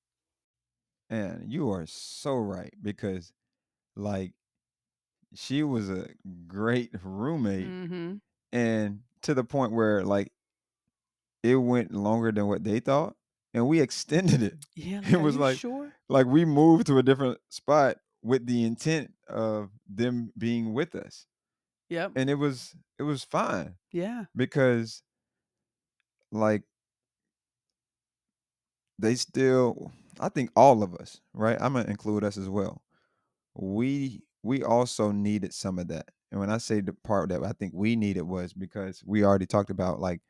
And 1.11 1.51
you 1.51 1.71
are 1.71 1.87
so 1.87 2.35
right 2.37 2.75
because 2.83 3.33
like 3.97 4.35
she 5.35 5.63
was 5.63 5.91
a 5.91 6.09
great 6.47 6.91
roommate 7.03 7.67
Mm-hmm. 7.67 8.17
and 8.53 9.03
to 9.23 9.35
the 9.35 9.45
point 9.45 9.73
where 9.73 10.05
like 10.05 10.33
it 11.43 11.57
went 11.57 11.93
longer 11.93 12.33
than 12.33 12.47
what 12.47 12.65
they 12.65 12.81
thought 12.81 13.17
and 13.55 13.67
we 13.69 13.81
extended 13.81 14.43
it. 14.43 14.59
Yeah, 14.77 15.01
like, 15.05 15.13
It 15.13 15.17
was 15.21 15.37
you 15.37 15.41
like 15.41 15.59
sure? 15.59 15.93
like 16.09 16.27
we 16.27 16.45
moved 16.45 16.87
to 16.89 16.99
a 16.99 17.03
different 17.03 17.39
spot 17.49 17.97
with 18.23 18.47
the 18.47 18.65
intent 18.65 19.13
of 19.29 19.71
them 19.89 20.33
being 20.37 20.73
with 20.75 20.95
us. 20.95 21.27
Yep. 21.89 22.13
And 22.17 22.29
it 22.31 22.35
was 22.35 22.75
it 22.99 23.05
was 23.05 23.25
fine 23.25 23.77
Yeah. 23.93 24.25
because 24.37 25.03
like 26.31 26.63
they 28.99 29.15
still 29.15 29.93
I 30.21 30.29
think 30.29 30.51
all 30.57 30.83
of 30.83 30.95
us, 30.95 31.21
right? 31.33 31.57
I'm 31.61 31.75
gonna 31.75 31.89
include 31.89 32.25
us 32.25 32.37
as 32.37 32.49
well. 32.49 32.83
We 33.55 34.23
we 34.43 34.63
also 34.65 35.13
needed 35.13 35.55
some 35.55 35.79
of 35.79 35.89
that. 35.89 36.09
And 36.31 36.41
when 36.41 36.51
I 36.51 36.59
say 36.59 36.81
the 36.81 36.93
part 36.93 37.31
that 37.31 37.45
I 37.45 37.53
think 37.53 37.75
we 37.75 37.97
needed 37.97 38.23
was 38.23 38.53
because 38.53 39.03
we 39.07 39.25
already 39.25 39.47
talked 39.47 39.71
about 39.71 40.01
like 40.01 40.21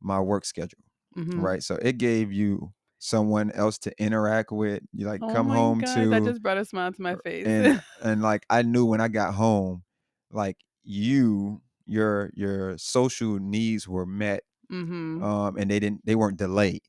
my 0.00 0.20
work 0.20 0.44
schedule, 0.44 0.84
Mhm. 1.18 1.42
right? 1.42 1.62
So 1.62 1.76
it 1.76 1.98
gave 1.98 2.32
you 2.32 2.72
someone 2.98 3.50
else 3.52 3.78
to 3.78 3.92
interact 4.02 4.50
with. 4.52 4.82
You 4.92 5.06
like 5.06 5.22
Oh 5.22 5.32
come 5.32 5.48
my 5.48 5.54
home 5.56 5.80
god, 5.80 5.94
to 5.94 6.08
that 6.10 6.24
just 6.24 6.42
brought 6.42 6.58
a 6.58 6.64
smile 6.64 6.92
to 6.92 7.02
my 7.02 7.16
face. 7.16 7.46
and 7.46 7.82
and 8.02 8.22
like 8.22 8.44
I 8.50 8.62
knew 8.62 8.84
when 8.86 9.00
I 9.00 9.08
got 9.08 9.34
home, 9.34 9.82
like 10.30 10.56
you, 10.84 11.60
your 11.86 12.30
your 12.34 12.76
social 12.78 13.38
needs 13.38 13.86
were 13.88 14.06
met, 14.06 14.42
mm-hmm. 14.70 15.22
um, 15.22 15.56
and 15.56 15.70
they 15.70 15.78
didn't 15.80 16.04
they 16.04 16.14
weren't 16.14 16.38
delayed. 16.38 16.82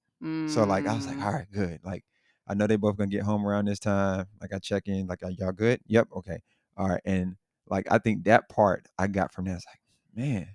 So 0.47 0.65
like 0.65 0.85
I 0.85 0.93
was 0.95 1.07
like, 1.07 1.15
Mm. 1.17 1.23
all 1.25 1.31
right, 1.33 1.47
good. 1.51 1.79
Like 1.83 2.03
I 2.45 2.53
know 2.53 2.67
they 2.67 2.75
both 2.75 2.97
gonna 2.97 3.07
get 3.09 3.23
home 3.23 3.45
around 3.47 3.65
this 3.65 3.79
time. 3.79 4.25
Like 4.41 4.53
I 4.53 4.59
check 4.59 4.87
in, 4.87 5.07
like 5.07 5.23
are 5.23 5.31
y'all 5.31 5.53
good? 5.53 5.79
Yep, 5.87 6.09
okay. 6.17 6.39
All 6.75 6.89
right. 6.89 7.01
And 7.05 7.37
like 7.67 7.87
I 7.89 7.99
think 7.99 8.25
that 8.25 8.49
part 8.49 8.87
I 8.97 9.07
got 9.07 9.31
from 9.31 9.45
that. 9.45 9.55
It's 9.55 9.65
like, 9.65 9.79
man, 10.13 10.47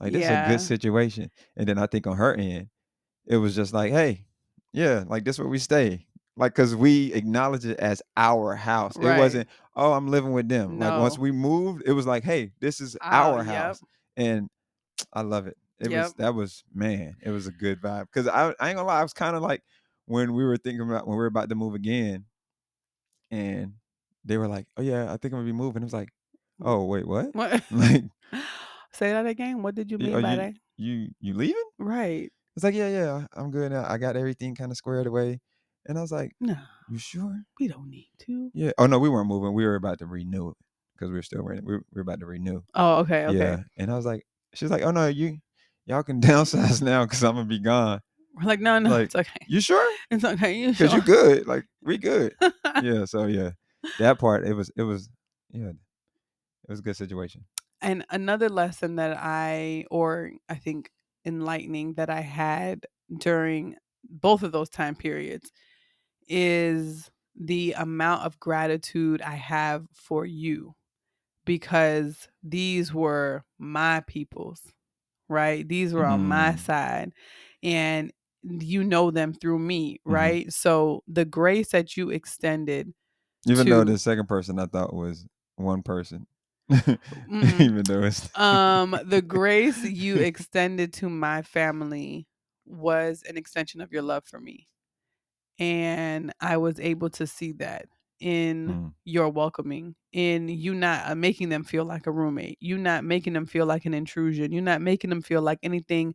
like 0.00 0.12
this 0.12 0.22
is 0.24 0.30
a 0.30 0.48
good 0.48 0.60
situation. 0.60 1.30
And 1.56 1.68
then 1.68 1.78
I 1.78 1.86
think 1.86 2.06
on 2.08 2.16
her 2.16 2.34
end, 2.34 2.70
it 3.26 3.36
was 3.36 3.54
just 3.54 3.72
like, 3.72 3.92
hey, 3.92 4.26
yeah, 4.72 5.04
like 5.06 5.24
this 5.24 5.38
where 5.38 5.48
we 5.48 5.58
stay. 5.58 6.06
Like 6.36 6.52
cause 6.54 6.74
we 6.74 7.12
acknowledge 7.12 7.64
it 7.64 7.78
as 7.78 8.02
our 8.16 8.56
house. 8.56 8.96
Right. 8.96 9.16
It 9.16 9.18
wasn't, 9.20 9.48
oh, 9.76 9.92
I'm 9.92 10.08
living 10.08 10.32
with 10.32 10.48
them. 10.48 10.80
Like 10.80 10.98
once 11.00 11.16
we 11.16 11.30
moved, 11.30 11.84
it 11.86 11.92
was 11.92 12.06
like, 12.06 12.24
hey, 12.24 12.50
this 12.60 12.80
is 12.80 12.96
Our- 13.00 13.34
our 13.34 13.44
yep. 13.44 13.46
house. 13.46 13.80
And 14.16 14.48
I 15.12 15.22
love 15.22 15.46
it. 15.46 15.56
It 15.78 15.90
was 15.90 16.14
that 16.14 16.34
was 16.34 16.64
man, 16.74 17.16
it 17.22 17.30
was 17.30 17.46
a 17.46 17.52
good 17.52 17.80
vibe. 17.80 18.06
Cause 18.12 18.26
I, 18.28 18.54
I 18.60 18.68
ain't 18.68 18.76
gonna 18.76 18.84
lie, 18.84 19.00
I 19.00 19.02
was 19.02 19.12
kind 19.12 19.36
of 19.36 19.42
like 19.42 19.62
when 20.06 20.32
we 20.34 20.44
were 20.44 20.56
thinking 20.56 20.80
about 20.80 21.06
when 21.06 21.16
we 21.16 21.20
were 21.20 21.26
about 21.26 21.48
to 21.48 21.54
move 21.54 21.74
again, 21.74 22.24
and 23.30 23.74
they 24.24 24.38
were 24.38 24.48
like, 24.48 24.66
Oh 24.76 24.82
yeah, 24.82 25.04
I 25.06 25.16
think 25.16 25.34
I'm 25.34 25.40
gonna 25.40 25.44
be 25.44 25.52
moving. 25.52 25.82
It 25.82 25.86
was 25.86 25.92
like, 25.92 26.10
Oh, 26.62 26.84
wait, 26.84 27.06
what? 27.06 27.34
What? 27.34 27.62
Like 27.70 28.04
Say 28.92 29.10
that 29.10 29.26
again. 29.26 29.62
What 29.62 29.74
did 29.74 29.90
you 29.90 29.98
mean 29.98 30.14
are 30.14 30.22
by 30.22 30.30
you 30.32 30.36
that? 30.36 30.54
you 30.76 31.08
you 31.20 31.34
leaving? 31.34 31.62
Right. 31.78 32.32
It's 32.56 32.64
like, 32.64 32.74
yeah, 32.74 32.88
yeah, 32.88 33.26
I'm 33.34 33.50
good 33.50 33.72
now. 33.72 33.84
I 33.88 33.98
got 33.98 34.16
everything 34.16 34.54
kind 34.54 34.70
of 34.70 34.76
squared 34.76 35.06
away. 35.06 35.40
And 35.86 35.98
I 35.98 36.00
was 36.00 36.12
like, 36.12 36.32
No, 36.40 36.56
You 36.88 36.98
sure? 36.98 37.42
we 37.60 37.68
don't 37.68 37.90
need 37.90 38.10
to. 38.20 38.50
Yeah. 38.54 38.70
Oh 38.78 38.86
no, 38.86 38.98
we 38.98 39.08
weren't 39.08 39.28
moving. 39.28 39.54
We 39.54 39.64
were 39.64 39.74
about 39.74 39.98
to 39.98 40.06
renew 40.06 40.50
it 40.50 40.56
because 40.94 41.10
we 41.10 41.16
were 41.16 41.22
still 41.22 41.42
renting. 41.42 41.66
We 41.66 41.78
were, 41.92 42.00
about 42.00 42.20
to 42.20 42.26
renew. 42.26 42.62
Oh, 42.74 42.96
okay, 42.98 43.26
okay. 43.26 43.36
Yeah. 43.36 43.56
And 43.76 43.90
I 43.90 43.96
was 43.96 44.06
like, 44.06 44.24
she's 44.54 44.70
like, 44.70 44.82
oh 44.82 44.92
no, 44.92 45.08
you 45.08 45.38
y'all 45.86 46.02
can 46.02 46.20
downsize 46.22 46.80
now 46.80 47.04
because 47.04 47.22
I'm 47.22 47.34
gonna 47.34 47.46
be 47.46 47.58
gone. 47.58 48.00
We're 48.34 48.44
like, 48.44 48.60
no, 48.60 48.78
no, 48.78 48.90
Like, 48.90 49.04
it's 49.06 49.14
okay. 49.14 49.46
You 49.46 49.60
sure? 49.60 49.92
It's 50.10 50.24
okay. 50.24 50.54
You 50.54 50.72
sure? 50.72 50.88
Because 50.88 50.90
sure? 50.90 51.00
you 51.00 51.04
good. 51.04 51.46
Like 51.46 51.64
we 51.82 51.98
good. 51.98 52.34
yeah. 52.82 53.04
So 53.04 53.26
yeah, 53.26 53.50
that 53.98 54.18
part 54.18 54.46
it 54.46 54.54
was 54.54 54.70
it 54.76 54.82
was 54.82 55.08
yeah, 55.50 55.68
it 55.68 56.70
was 56.70 56.78
a 56.78 56.82
good 56.82 56.96
situation. 56.96 57.44
and 57.82 58.06
another 58.10 58.48
lesson 58.48 58.96
that 58.96 59.16
I, 59.20 59.84
or 59.90 60.32
I 60.48 60.54
think 60.54 60.90
enlightening 61.24 61.94
that 61.94 62.10
I 62.10 62.20
had 62.20 62.86
during 63.18 63.76
both 64.08 64.42
of 64.42 64.52
those 64.52 64.68
time 64.70 64.94
periods 64.94 65.50
is 66.28 67.10
the 67.36 67.72
amount 67.74 68.22
of 68.24 68.38
gratitude 68.40 69.22
I 69.22 69.34
have 69.34 69.86
for 69.92 70.24
you 70.26 70.74
because 71.44 72.28
these 72.42 72.92
were 72.94 73.44
my 73.58 74.00
peoples, 74.06 74.62
right? 75.28 75.68
These 75.68 75.94
were 75.94 76.06
on 76.06 76.22
my 76.22 76.52
Mm. 76.54 76.58
side. 76.60 77.12
And 77.62 78.12
you 78.42 78.84
know 78.84 79.10
them 79.10 79.34
through 79.34 79.58
me, 79.60 80.00
Mhm. 80.06 80.12
right? 80.12 80.52
So 80.52 81.02
the 81.08 81.24
grace 81.24 81.70
that 81.70 81.96
you 81.96 82.10
extended 82.10 82.94
Even 83.48 83.68
though 83.68 83.84
the 83.84 83.98
second 83.98 84.26
person 84.28 84.58
I 84.58 84.66
thought 84.66 84.94
was 84.94 85.26
one 85.56 85.82
person. 85.82 86.26
Mm-mm. 86.70 87.00
Even 87.60 87.86
though 87.86 88.04
it's 88.04 88.28
um 88.36 88.96
the 89.06 89.22
grace 89.22 89.84
you 89.84 90.18
extended 90.18 90.92
to 90.92 91.08
my 91.10 91.42
family 91.42 92.26
was 92.66 93.22
an 93.28 93.36
extension 93.36 93.80
of 93.80 93.92
your 93.92 94.02
love 94.02 94.24
for 94.26 94.40
me 94.40 94.68
and 95.58 96.32
i 96.40 96.56
was 96.56 96.80
able 96.80 97.10
to 97.10 97.26
see 97.26 97.52
that 97.52 97.86
in 98.20 98.76
Mm. 98.76 98.94
your 99.04 99.28
welcoming 99.30 99.94
in 100.12 100.48
you 100.48 100.74
not 100.74 101.10
uh, 101.10 101.14
making 101.14 101.48
them 101.50 101.64
feel 101.64 101.84
like 101.84 102.06
a 102.06 102.12
roommate 102.12 102.58
you 102.60 102.78
not 102.78 103.04
making 103.04 103.32
them 103.34 103.46
feel 103.46 103.66
like 103.66 103.84
an 103.86 103.94
intrusion 103.94 104.52
you're 104.52 104.62
not 104.62 104.80
making 104.82 105.10
them 105.10 105.22
feel 105.22 105.42
like 105.42 105.58
anything 105.62 106.14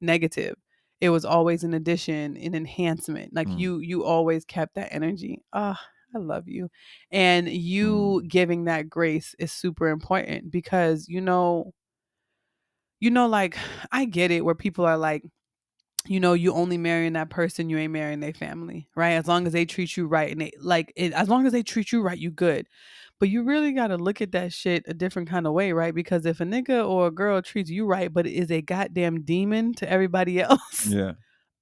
negative 0.00 0.56
it 1.00 1.10
was 1.10 1.24
always 1.24 1.64
an 1.64 1.74
addition 1.74 2.36
an 2.36 2.54
enhancement 2.54 3.34
like 3.34 3.48
Mm. 3.48 3.56
you 3.56 3.78
you 3.80 4.04
always 4.04 4.44
kept 4.44 4.74
that 4.74 4.92
energy 4.92 5.42
ah 5.52 5.80
i 6.14 6.18
love 6.18 6.48
you 6.48 6.68
and 7.10 7.48
you 7.48 8.22
giving 8.28 8.64
that 8.64 8.88
grace 8.88 9.34
is 9.38 9.52
super 9.52 9.88
important 9.88 10.50
because 10.50 11.08
you 11.08 11.20
know 11.20 11.72
you 13.00 13.10
know 13.10 13.26
like 13.26 13.56
i 13.92 14.04
get 14.04 14.30
it 14.30 14.44
where 14.44 14.54
people 14.54 14.84
are 14.84 14.98
like 14.98 15.22
you 16.06 16.18
know 16.18 16.32
you 16.32 16.52
only 16.52 16.78
marrying 16.78 17.12
that 17.12 17.30
person 17.30 17.70
you 17.70 17.78
ain't 17.78 17.92
marrying 17.92 18.20
their 18.20 18.32
family 18.32 18.88
right? 18.94 19.12
As 19.12 19.26
long 19.26 19.46
as 19.46 19.52
they 19.52 19.64
treat 19.64 19.96
you 19.96 20.06
right 20.06 20.30
and 20.30 20.40
they 20.40 20.52
like 20.60 20.92
it, 20.96 21.12
as 21.12 21.28
long 21.28 21.46
as 21.46 21.52
they 21.52 21.62
treat 21.62 21.92
you 21.92 22.02
right 22.02 22.18
you 22.18 22.30
good. 22.30 22.66
But 23.20 23.28
you 23.28 23.44
really 23.44 23.72
got 23.72 23.88
to 23.88 23.96
look 23.96 24.20
at 24.20 24.32
that 24.32 24.52
shit 24.52 24.82
a 24.88 24.94
different 24.94 25.28
kind 25.28 25.46
of 25.46 25.52
way 25.52 25.72
right? 25.72 25.94
Because 25.94 26.26
if 26.26 26.40
a 26.40 26.44
nigga 26.44 26.86
or 26.86 27.06
a 27.06 27.10
girl 27.10 27.40
treats 27.40 27.70
you 27.70 27.86
right 27.86 28.12
but 28.12 28.26
is 28.26 28.50
a 28.50 28.62
goddamn 28.62 29.22
demon 29.22 29.74
to 29.74 29.88
everybody 29.88 30.40
else 30.40 30.86
yeah. 30.86 31.12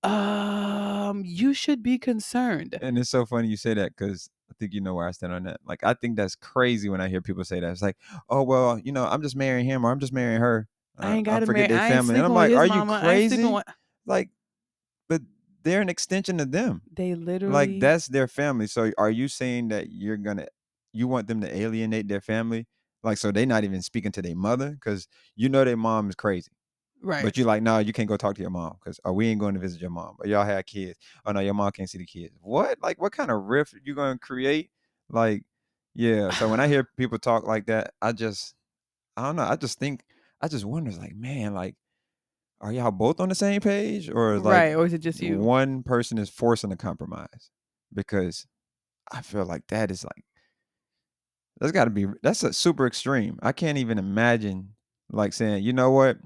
um 0.02 1.22
you 1.24 1.52
should 1.52 1.82
be 1.82 1.98
concerned. 1.98 2.78
And 2.80 2.98
it's 2.98 3.10
so 3.10 3.26
funny 3.26 3.48
you 3.48 3.56
say 3.56 3.74
that 3.74 3.92
because 3.96 4.30
I 4.50 4.54
think 4.58 4.72
you 4.74 4.80
know 4.80 4.94
where 4.94 5.06
I 5.06 5.12
stand 5.12 5.32
on 5.32 5.44
that. 5.44 5.60
Like 5.64 5.84
I 5.84 5.94
think 5.94 6.16
that's 6.16 6.34
crazy 6.34 6.88
when 6.88 7.00
I 7.00 7.08
hear 7.08 7.20
people 7.22 7.44
say 7.44 7.60
that. 7.60 7.70
It's 7.70 7.82
like, 7.82 7.96
oh 8.28 8.42
well, 8.42 8.78
you 8.78 8.92
know, 8.92 9.06
I'm 9.06 9.22
just 9.22 9.36
marrying 9.36 9.66
him 9.66 9.84
or 9.86 9.90
I'm 9.90 10.00
just 10.00 10.12
marrying 10.12 10.40
her. 10.40 10.68
i 10.98 11.14
ain't 11.16 11.26
Uh, 11.28 11.32
got 11.32 11.46
to 11.46 11.52
marry 11.52 11.68
their 11.68 11.78
family. 11.80 12.16
And 12.16 12.24
I'm 12.26 12.34
like, 12.34 12.56
are 12.56 12.66
you 12.66 12.72
mama, 12.72 12.94
I 12.94 13.00
crazy? 13.00 13.44
with- 13.44 13.64
Like, 14.06 14.30
but 15.08 15.22
they're 15.62 15.80
an 15.80 15.88
extension 15.88 16.40
of 16.40 16.50
them. 16.52 16.82
they 16.92 17.14
literally 17.14 17.54
Like 17.54 17.80
that's 17.80 18.08
their 18.08 18.28
family. 18.28 18.66
So 18.66 18.90
are 18.98 19.10
you 19.10 19.28
saying 19.28 19.68
that 19.68 19.90
you're 19.90 20.16
gonna 20.16 20.46
you 20.92 21.06
want 21.06 21.28
them 21.28 21.40
to 21.42 21.56
alienate 21.56 22.08
their 22.08 22.20
family? 22.20 22.66
Like 23.02 23.18
so 23.18 23.30
they're 23.30 23.46
not 23.46 23.64
even 23.64 23.82
speaking 23.82 24.12
to 24.12 24.22
their 24.22 24.36
mother 24.36 24.70
because 24.70 25.06
you 25.36 25.48
know 25.48 25.64
their 25.64 25.76
mom 25.76 26.08
is 26.08 26.14
crazy. 26.16 26.50
Right 27.02 27.24
But 27.24 27.36
you're 27.36 27.46
like, 27.46 27.62
no, 27.62 27.78
you 27.78 27.92
can't 27.92 28.08
go 28.08 28.16
talk 28.16 28.34
to 28.36 28.40
your 28.40 28.50
mom 28.50 28.76
because 28.82 29.00
or 29.04 29.10
oh, 29.10 29.14
we 29.14 29.28
ain't 29.28 29.40
going 29.40 29.54
to 29.54 29.60
visit 29.60 29.80
your 29.80 29.90
mom. 29.90 30.16
Or 30.18 30.26
y'all 30.26 30.44
had 30.44 30.66
kids. 30.66 30.98
Oh 31.24 31.32
no, 31.32 31.40
your 31.40 31.54
mom 31.54 31.70
can't 31.72 31.88
see 31.88 31.98
the 31.98 32.06
kids. 32.06 32.34
What? 32.40 32.78
Like 32.82 33.00
what 33.00 33.12
kind 33.12 33.30
of 33.30 33.44
rift 33.44 33.74
you 33.84 33.94
gonna 33.94 34.18
create? 34.18 34.70
Like, 35.08 35.42
yeah. 35.94 36.30
So 36.30 36.48
when 36.48 36.60
I 36.60 36.68
hear 36.68 36.88
people 36.96 37.18
talk 37.18 37.46
like 37.46 37.66
that, 37.66 37.94
I 38.00 38.12
just 38.12 38.54
I 39.16 39.24
don't 39.24 39.36
know. 39.36 39.44
I 39.44 39.56
just 39.56 39.78
think 39.78 40.02
I 40.40 40.48
just 40.48 40.64
wonder, 40.64 40.90
like, 40.92 41.14
man, 41.14 41.52
like, 41.52 41.76
are 42.60 42.72
y'all 42.72 42.90
both 42.90 43.20
on 43.20 43.28
the 43.28 43.34
same 43.34 43.60
page? 43.60 44.10
Or 44.10 44.38
like 44.38 44.52
right 44.52 44.74
or 44.74 44.86
is 44.86 44.92
it 44.92 44.98
just 44.98 45.20
you 45.20 45.38
one 45.38 45.82
person 45.82 46.18
is 46.18 46.30
forcing 46.30 46.72
a 46.72 46.76
compromise? 46.76 47.50
Because 47.92 48.46
I 49.10 49.22
feel 49.22 49.44
like 49.44 49.66
that 49.68 49.90
is 49.90 50.04
like 50.04 50.24
that's 51.58 51.72
gotta 51.72 51.90
be 51.90 52.06
that's 52.22 52.42
a 52.42 52.52
super 52.52 52.86
extreme. 52.86 53.38
I 53.42 53.52
can't 53.52 53.78
even 53.78 53.98
imagine 53.98 54.74
like 55.10 55.32
saying, 55.32 55.62
you 55.64 55.72
know 55.72 55.90
what? 55.90 56.18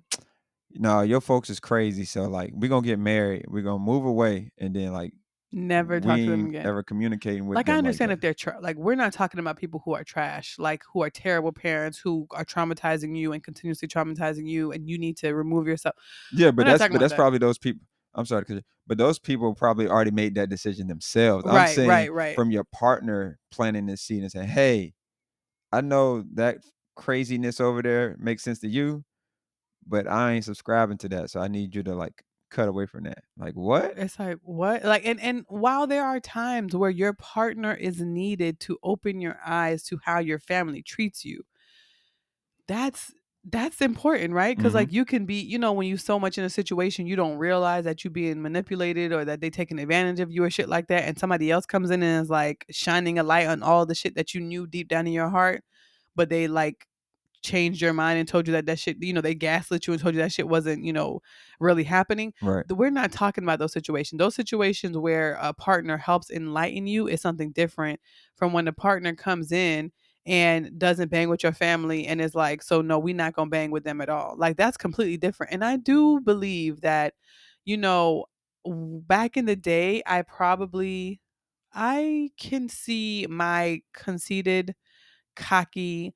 No, 0.75 1.03
your 1.03 1.21
folks 1.21 1.51
is 1.51 1.61
crazy. 1.61 2.05
So 2.05 2.25
like 2.25 2.51
we're 2.55 2.69
gonna 2.69 2.87
get 2.87 2.99
married, 2.99 3.45
we're 3.49 3.63
gonna 3.63 3.79
move 3.83 4.05
away, 4.05 4.51
and 4.59 4.75
then 4.75 4.93
like 4.93 5.13
never 5.53 6.01
talk 6.01 6.17
to 6.17 6.27
them 6.27 6.47
again 6.47 6.67
ever 6.67 6.83
communicating 6.83 7.47
with 7.47 7.55
like 7.55 7.69
I 7.69 7.79
understand 7.79 8.11
that. 8.11 8.15
if 8.15 8.21
they're 8.21 8.35
tra- 8.35 8.59
like 8.61 8.77
we're 8.77 8.97
not 8.97 9.13
talking 9.13 9.39
about 9.39 9.57
people 9.57 9.81
who 9.85 9.95
are 9.95 10.03
trash, 10.03 10.57
like 10.59 10.83
who 10.93 11.03
are 11.03 11.11
terrible 11.11 11.53
parents 11.53 11.99
who 11.99 12.27
are 12.33 12.45
traumatizing 12.45 13.17
you 13.17 13.33
and 13.33 13.43
continuously 13.43 13.87
traumatizing 13.87 14.49
you, 14.49 14.73
and 14.73 14.89
you 14.89 14.99
need 14.99 15.17
to 15.19 15.33
remove 15.35 15.69
yourself. 15.69 15.95
Yeah, 16.33 16.51
but 16.51 16.67
that's 16.67 16.81
but 16.89 16.99
that's 16.99 17.13
that. 17.13 17.17
probably 17.17 17.39
those 17.39 17.59
people. 17.59 17.87
I'm 18.17 18.27
sorry, 18.27 18.45
but 18.87 18.99
those 18.99 19.19
people 19.19 19.55
probably 19.55 19.89
already 19.89 20.13
made 20.13 20.35
that 20.37 20.49
decision 20.49 20.87
themselves. 20.87 21.45
I'm 21.47 21.55
Right, 21.55 21.75
saying 21.75 21.89
right, 21.89 22.13
right. 22.13 22.37
from 22.37 22.51
your 22.53 22.65
partner 22.65 23.39
planting 23.51 23.87
this 23.87 24.03
seed 24.03 24.23
and 24.23 24.31
saying, 24.31 24.49
"Hey, 24.49 24.95
I 25.73 25.81
know 25.81 26.25
that 26.35 26.59
craziness 26.97 27.61
over 27.61 27.83
there 27.83 28.17
makes 28.19 28.43
sense 28.45 28.61
to 28.61 28.69
you, 28.69 29.05
but 29.87 30.07
I 30.09 30.33
ain't 30.33 30.45
subscribing 30.45 30.99
to 30.99 31.09
that, 31.11 31.31
so 31.31 31.41
I 31.41 31.49
need 31.49 31.75
you 31.75 31.83
to 31.85 31.95
like 31.95 32.25
cut 32.51 32.69
away 32.69 32.87
from 32.87 33.05
that." 33.05 33.25
Like 33.37 33.55
what? 33.55 33.97
It's 33.97 34.19
like 34.19 34.39
what? 34.43 34.85
Like 34.85 35.05
and 35.07 35.21
and 35.21 35.45
while 35.49 35.87
there 35.87 36.05
are 36.05 36.19
times 36.21 36.75
where 36.75 36.91
your 36.91 37.13
partner 37.13 37.75
is 37.75 38.01
needed 38.01 38.61
to 38.61 38.79
open 38.83 39.21
your 39.21 39.39
eyes 39.45 39.85
to 39.85 39.99
how 40.05 40.19
your 40.19 40.39
family 40.41 40.83
treats 40.83 41.25
you, 41.25 41.45
that's 42.67 43.13
that's 43.51 43.83
important, 43.83 44.33
right? 44.33 44.57
Because 44.57 44.73
Mhm. 44.73 44.77
like 44.77 44.93
you 44.93 45.05
can 45.05 45.27
be, 45.27 45.35
you 45.39 45.59
know, 45.59 45.73
when 45.75 45.87
you 45.87 45.99
so 45.99 46.19
much 46.19 46.39
in 46.39 46.45
a 46.45 46.51
situation, 46.51 47.07
you 47.07 47.15
don't 47.15 47.37
realize 47.37 47.85
that 47.85 48.03
you're 48.03 48.11
being 48.11 48.41
manipulated 48.41 49.13
or 49.13 49.23
that 49.27 49.41
they 49.43 49.51
taking 49.51 49.79
advantage 49.79 50.19
of 50.21 50.31
you 50.33 50.43
or 50.45 50.49
shit 50.51 50.69
like 50.69 50.87
that, 50.89 51.05
and 51.05 51.19
somebody 51.19 51.51
else 51.51 51.67
comes 51.67 51.91
in 51.91 52.03
and 52.03 52.23
is 52.25 52.31
like 52.31 52.65
shining 52.71 53.19
a 53.19 53.23
light 53.23 53.47
on 53.47 53.63
all 53.63 53.85
the 53.85 53.95
shit 53.95 54.15
that 54.15 54.33
you 54.35 54.41
knew 54.41 54.67
deep 54.67 54.89
down 54.89 55.07
in 55.07 55.13
your 55.13 55.29
heart, 55.29 55.63
but 56.17 56.31
they 56.31 56.49
like 56.49 56.87
changed 57.45 57.81
your 57.81 57.93
mind 57.93 58.19
and 58.19 58.29
told 58.29 58.49
you 58.49 58.53
that 58.53 58.67
that 58.67 58.79
shit, 58.81 59.03
you 59.03 59.13
know, 59.13 59.21
they 59.21 59.35
gaslit 59.35 59.87
you 59.87 59.93
and 59.93 60.03
told 60.03 60.15
you 60.15 60.21
that 60.23 60.33
shit 60.33 60.49
wasn't, 60.49 60.85
you 60.85 60.93
know, 60.93 61.21
really 61.61 61.85
happening 61.85 62.33
Right. 62.41 62.67
we're 62.71 62.91
not 62.91 63.13
talking 63.13 63.45
about 63.45 63.59
those 63.59 63.73
situations. 63.73 64.19
Those 64.19 64.35
situations 64.35 64.97
where 64.97 65.35
a 65.41 65.53
partner 65.53 65.97
helps 65.99 66.31
enlighten 66.31 66.87
you 66.87 67.07
is 67.07 67.21
something 67.21 67.53
different 67.53 68.01
from 68.37 68.53
when 68.53 68.65
the 68.65 68.73
partner 68.73 69.15
comes 69.15 69.53
in 69.53 69.93
and 70.27 70.79
doesn't 70.79 71.11
bang 71.11 71.29
with 71.29 71.43
your 71.43 71.53
family 71.53 72.07
and 72.07 72.21
is 72.21 72.35
like, 72.35 72.63
so 72.63 72.81
no, 72.81 72.99
we're 72.99 73.15
not 73.15 73.35
gonna 73.35 73.51
bang 73.51 73.71
with 73.71 73.85
them 73.85 74.01
at 74.01 74.09
all. 74.09 74.35
Like 74.39 74.57
that's 74.57 74.79
completely 74.79 75.19
different. 75.19 75.53
And 75.53 75.65
I 75.65 75.77
do 75.77 76.21
believe 76.21 76.81
that, 76.81 77.15
you 77.67 77.77
know, 77.77 78.25
back 78.67 79.37
in 79.37 79.45
the 79.45 79.57
day, 79.57 80.03
I 80.07 80.23
probably 80.23 81.21
I 81.73 82.31
can 82.39 82.69
see 82.69 83.27
my 83.29 83.83
conceited, 83.93 84.75
cocky 85.37 86.15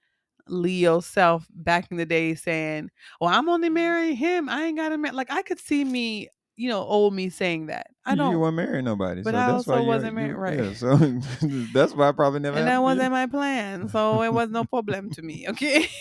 Leo 0.50 1.00
self 1.00 1.46
back 1.54 1.90
in 1.90 1.96
the 1.96 2.06
day 2.06 2.34
saying, 2.34 2.90
"Well, 3.20 3.30
I'm 3.30 3.48
only 3.48 3.68
mm-hmm. 3.68 3.74
marrying 3.74 4.16
him. 4.16 4.48
I 4.48 4.64
ain't 4.64 4.76
got 4.76 4.90
to 4.90 4.98
marry." 4.98 5.14
Like 5.14 5.30
I 5.30 5.42
could 5.42 5.60
see 5.60 5.84
me, 5.84 6.28
you 6.56 6.68
know, 6.68 6.82
old 6.82 7.14
me 7.14 7.28
saying 7.28 7.66
that. 7.66 7.88
I 8.04 8.14
don't, 8.14 8.32
You 8.32 8.40
weren't 8.40 8.56
marrying 8.56 8.84
nobody, 8.84 9.22
but 9.22 9.34
so 9.34 9.38
I 9.38 9.52
that's 9.52 9.66
why 9.66 9.74
also 9.76 9.86
wasn't 9.86 10.14
married, 10.14 10.34
right. 10.34 10.58
Yeah, 10.58 10.72
so 10.72 10.96
that's 11.72 11.94
why 11.94 12.08
I 12.08 12.12
probably 12.12 12.40
never. 12.40 12.56
and 12.56 12.66
that 12.66 12.72
happened 12.72 12.98
to 12.98 13.04
you. 13.04 13.10
wasn't 13.10 13.12
my 13.12 13.26
plan, 13.26 13.88
so 13.90 14.22
it 14.22 14.32
was 14.32 14.50
no 14.50 14.64
problem 14.64 15.10
to 15.10 15.22
me. 15.22 15.46
Okay. 15.48 15.88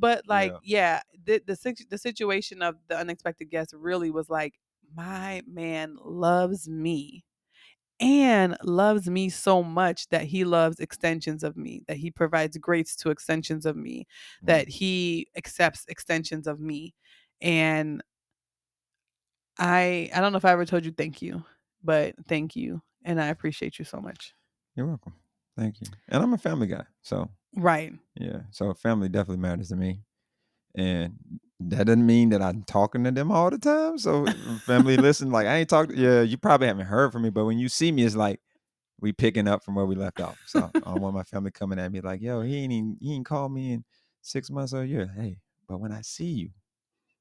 But 0.00 0.28
like, 0.28 0.52
yeah, 0.62 1.00
the 1.24 1.42
the 1.44 1.56
situ- 1.56 1.86
the 1.90 1.98
situation 1.98 2.62
of 2.62 2.76
the 2.86 2.96
unexpected 2.96 3.46
guest 3.46 3.74
really 3.76 4.12
was 4.12 4.30
like, 4.30 4.54
my 4.94 5.42
man 5.44 5.96
loves 6.04 6.68
me 6.68 7.24
and 8.00 8.56
loves 8.62 9.08
me 9.10 9.28
so 9.28 9.62
much 9.62 10.08
that 10.10 10.22
he 10.22 10.44
loves 10.44 10.80
extensions 10.80 11.42
of 11.42 11.56
me, 11.56 11.82
that 11.88 11.96
he 11.96 12.10
provides 12.10 12.56
grace 12.58 12.94
to 12.96 13.10
extensions 13.10 13.66
of 13.66 13.76
me, 13.76 14.06
Mm. 14.42 14.46
that 14.46 14.68
he 14.68 15.26
accepts 15.36 15.84
extensions 15.88 16.46
of 16.46 16.60
me. 16.60 16.94
And 17.40 18.02
I 19.58 20.10
I 20.14 20.20
don't 20.20 20.32
know 20.32 20.38
if 20.38 20.44
I 20.44 20.52
ever 20.52 20.64
told 20.64 20.84
you 20.84 20.92
thank 20.92 21.20
you, 21.22 21.44
but 21.82 22.14
thank 22.28 22.54
you. 22.56 22.82
And 23.04 23.20
I 23.20 23.28
appreciate 23.28 23.78
you 23.78 23.84
so 23.84 24.00
much. 24.00 24.34
You're 24.74 24.86
welcome. 24.86 25.14
Thank 25.56 25.80
you. 25.80 25.88
And 26.08 26.22
I'm 26.22 26.34
a 26.34 26.38
family 26.38 26.66
guy, 26.68 26.84
so 27.02 27.28
Right. 27.56 27.92
yeah. 28.14 28.42
So 28.50 28.72
family 28.74 29.08
definitely 29.08 29.38
matters 29.42 29.70
to 29.70 29.76
me, 29.76 30.02
and 30.76 31.18
that 31.60 31.86
doesn't 31.86 32.06
mean 32.06 32.28
that 32.30 32.42
I'm 32.42 32.62
talking 32.62 33.04
to 33.04 33.10
them 33.10 33.32
all 33.32 33.50
the 33.50 33.58
time. 33.58 33.98
So 33.98 34.24
mm, 34.24 34.60
family, 34.62 34.96
listen. 34.96 35.30
Like 35.30 35.46
I 35.46 35.56
ain't 35.56 35.68
talking. 35.68 35.96
Yeah, 35.96 36.22
you 36.22 36.36
probably 36.38 36.66
haven't 36.68 36.86
heard 36.86 37.12
from 37.12 37.22
me, 37.22 37.30
but 37.30 37.44
when 37.44 37.58
you 37.58 37.68
see 37.68 37.90
me, 37.92 38.04
it's 38.04 38.14
like 38.16 38.40
we 39.00 39.12
picking 39.12 39.48
up 39.48 39.64
from 39.64 39.74
where 39.74 39.86
we 39.86 39.94
left 39.94 40.20
off. 40.20 40.38
So 40.46 40.70
I 40.84 40.94
want 40.94 41.14
my 41.14 41.22
family 41.24 41.50
coming 41.50 41.78
at 41.78 41.90
me 41.92 42.00
like, 42.00 42.20
"Yo, 42.20 42.42
he 42.42 42.56
ain't 42.58 42.72
even, 42.72 42.96
he 43.00 43.14
ain't 43.14 43.26
called 43.26 43.52
me 43.52 43.72
in 43.72 43.84
six 44.22 44.50
months 44.50 44.72
or 44.72 44.82
a 44.82 44.86
year." 44.86 45.10
Hey, 45.16 45.38
but 45.68 45.78
when 45.80 45.92
I 45.92 46.00
see 46.02 46.26
you, 46.26 46.50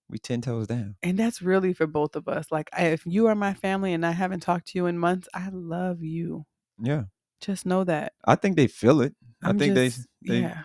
we 0.10 0.20
ten 0.20 0.42
toes 0.42 0.68
down. 0.68 0.96
And 1.04 1.18
that's 1.18 1.42
really 1.42 1.74
for 1.74 1.88
both 1.88 2.16
of 2.16 2.28
us. 2.28 2.52
Like 2.52 2.70
I, 2.74 2.86
if 2.88 3.06
you 3.06 3.28
are 3.28 3.36
my 3.36 3.54
family 3.56 3.94
and 3.94 4.06
I 4.06 4.12
haven't 4.12 4.42
talked 4.42 4.68
to 4.70 4.78
you 4.78 4.86
in 4.86 4.98
months, 5.00 5.28
I 5.34 5.50
love 5.52 6.04
you. 6.04 6.46
Yeah, 6.80 7.04
Just 7.42 7.66
know 7.66 7.84
that. 7.86 8.14
I 8.26 8.36
think 8.36 8.56
they 8.56 8.68
feel 8.68 9.02
it. 9.02 9.16
i 9.44 9.50
I'm 9.50 9.58
think 9.58 9.74
just- 9.76 10.08
they 10.22 10.34
they 10.34 10.42
yeah. 10.42 10.64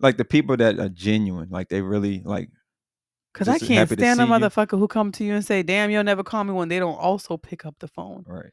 like 0.00 0.16
the 0.16 0.24
people 0.24 0.56
that 0.56 0.78
are 0.80 0.88
genuine. 0.88 1.50
Like 1.50 1.68
they 1.68 1.82
really 1.82 2.22
like 2.24 2.50
Cause 3.34 3.48
I 3.48 3.58
can't 3.58 3.88
stand 3.88 4.20
a 4.20 4.26
see 4.26 4.28
you. 4.28 4.38
motherfucker 4.38 4.78
who 4.78 4.86
come 4.86 5.10
to 5.12 5.24
you 5.24 5.34
and 5.34 5.44
say, 5.44 5.62
"Damn, 5.62 5.90
you'll 5.90 6.04
never 6.04 6.22
call 6.22 6.44
me 6.44 6.52
when 6.52 6.68
they 6.68 6.78
don't 6.78 6.98
also 6.98 7.36
pick 7.38 7.64
up 7.64 7.76
the 7.78 7.88
phone." 7.88 8.24
right. 8.26 8.50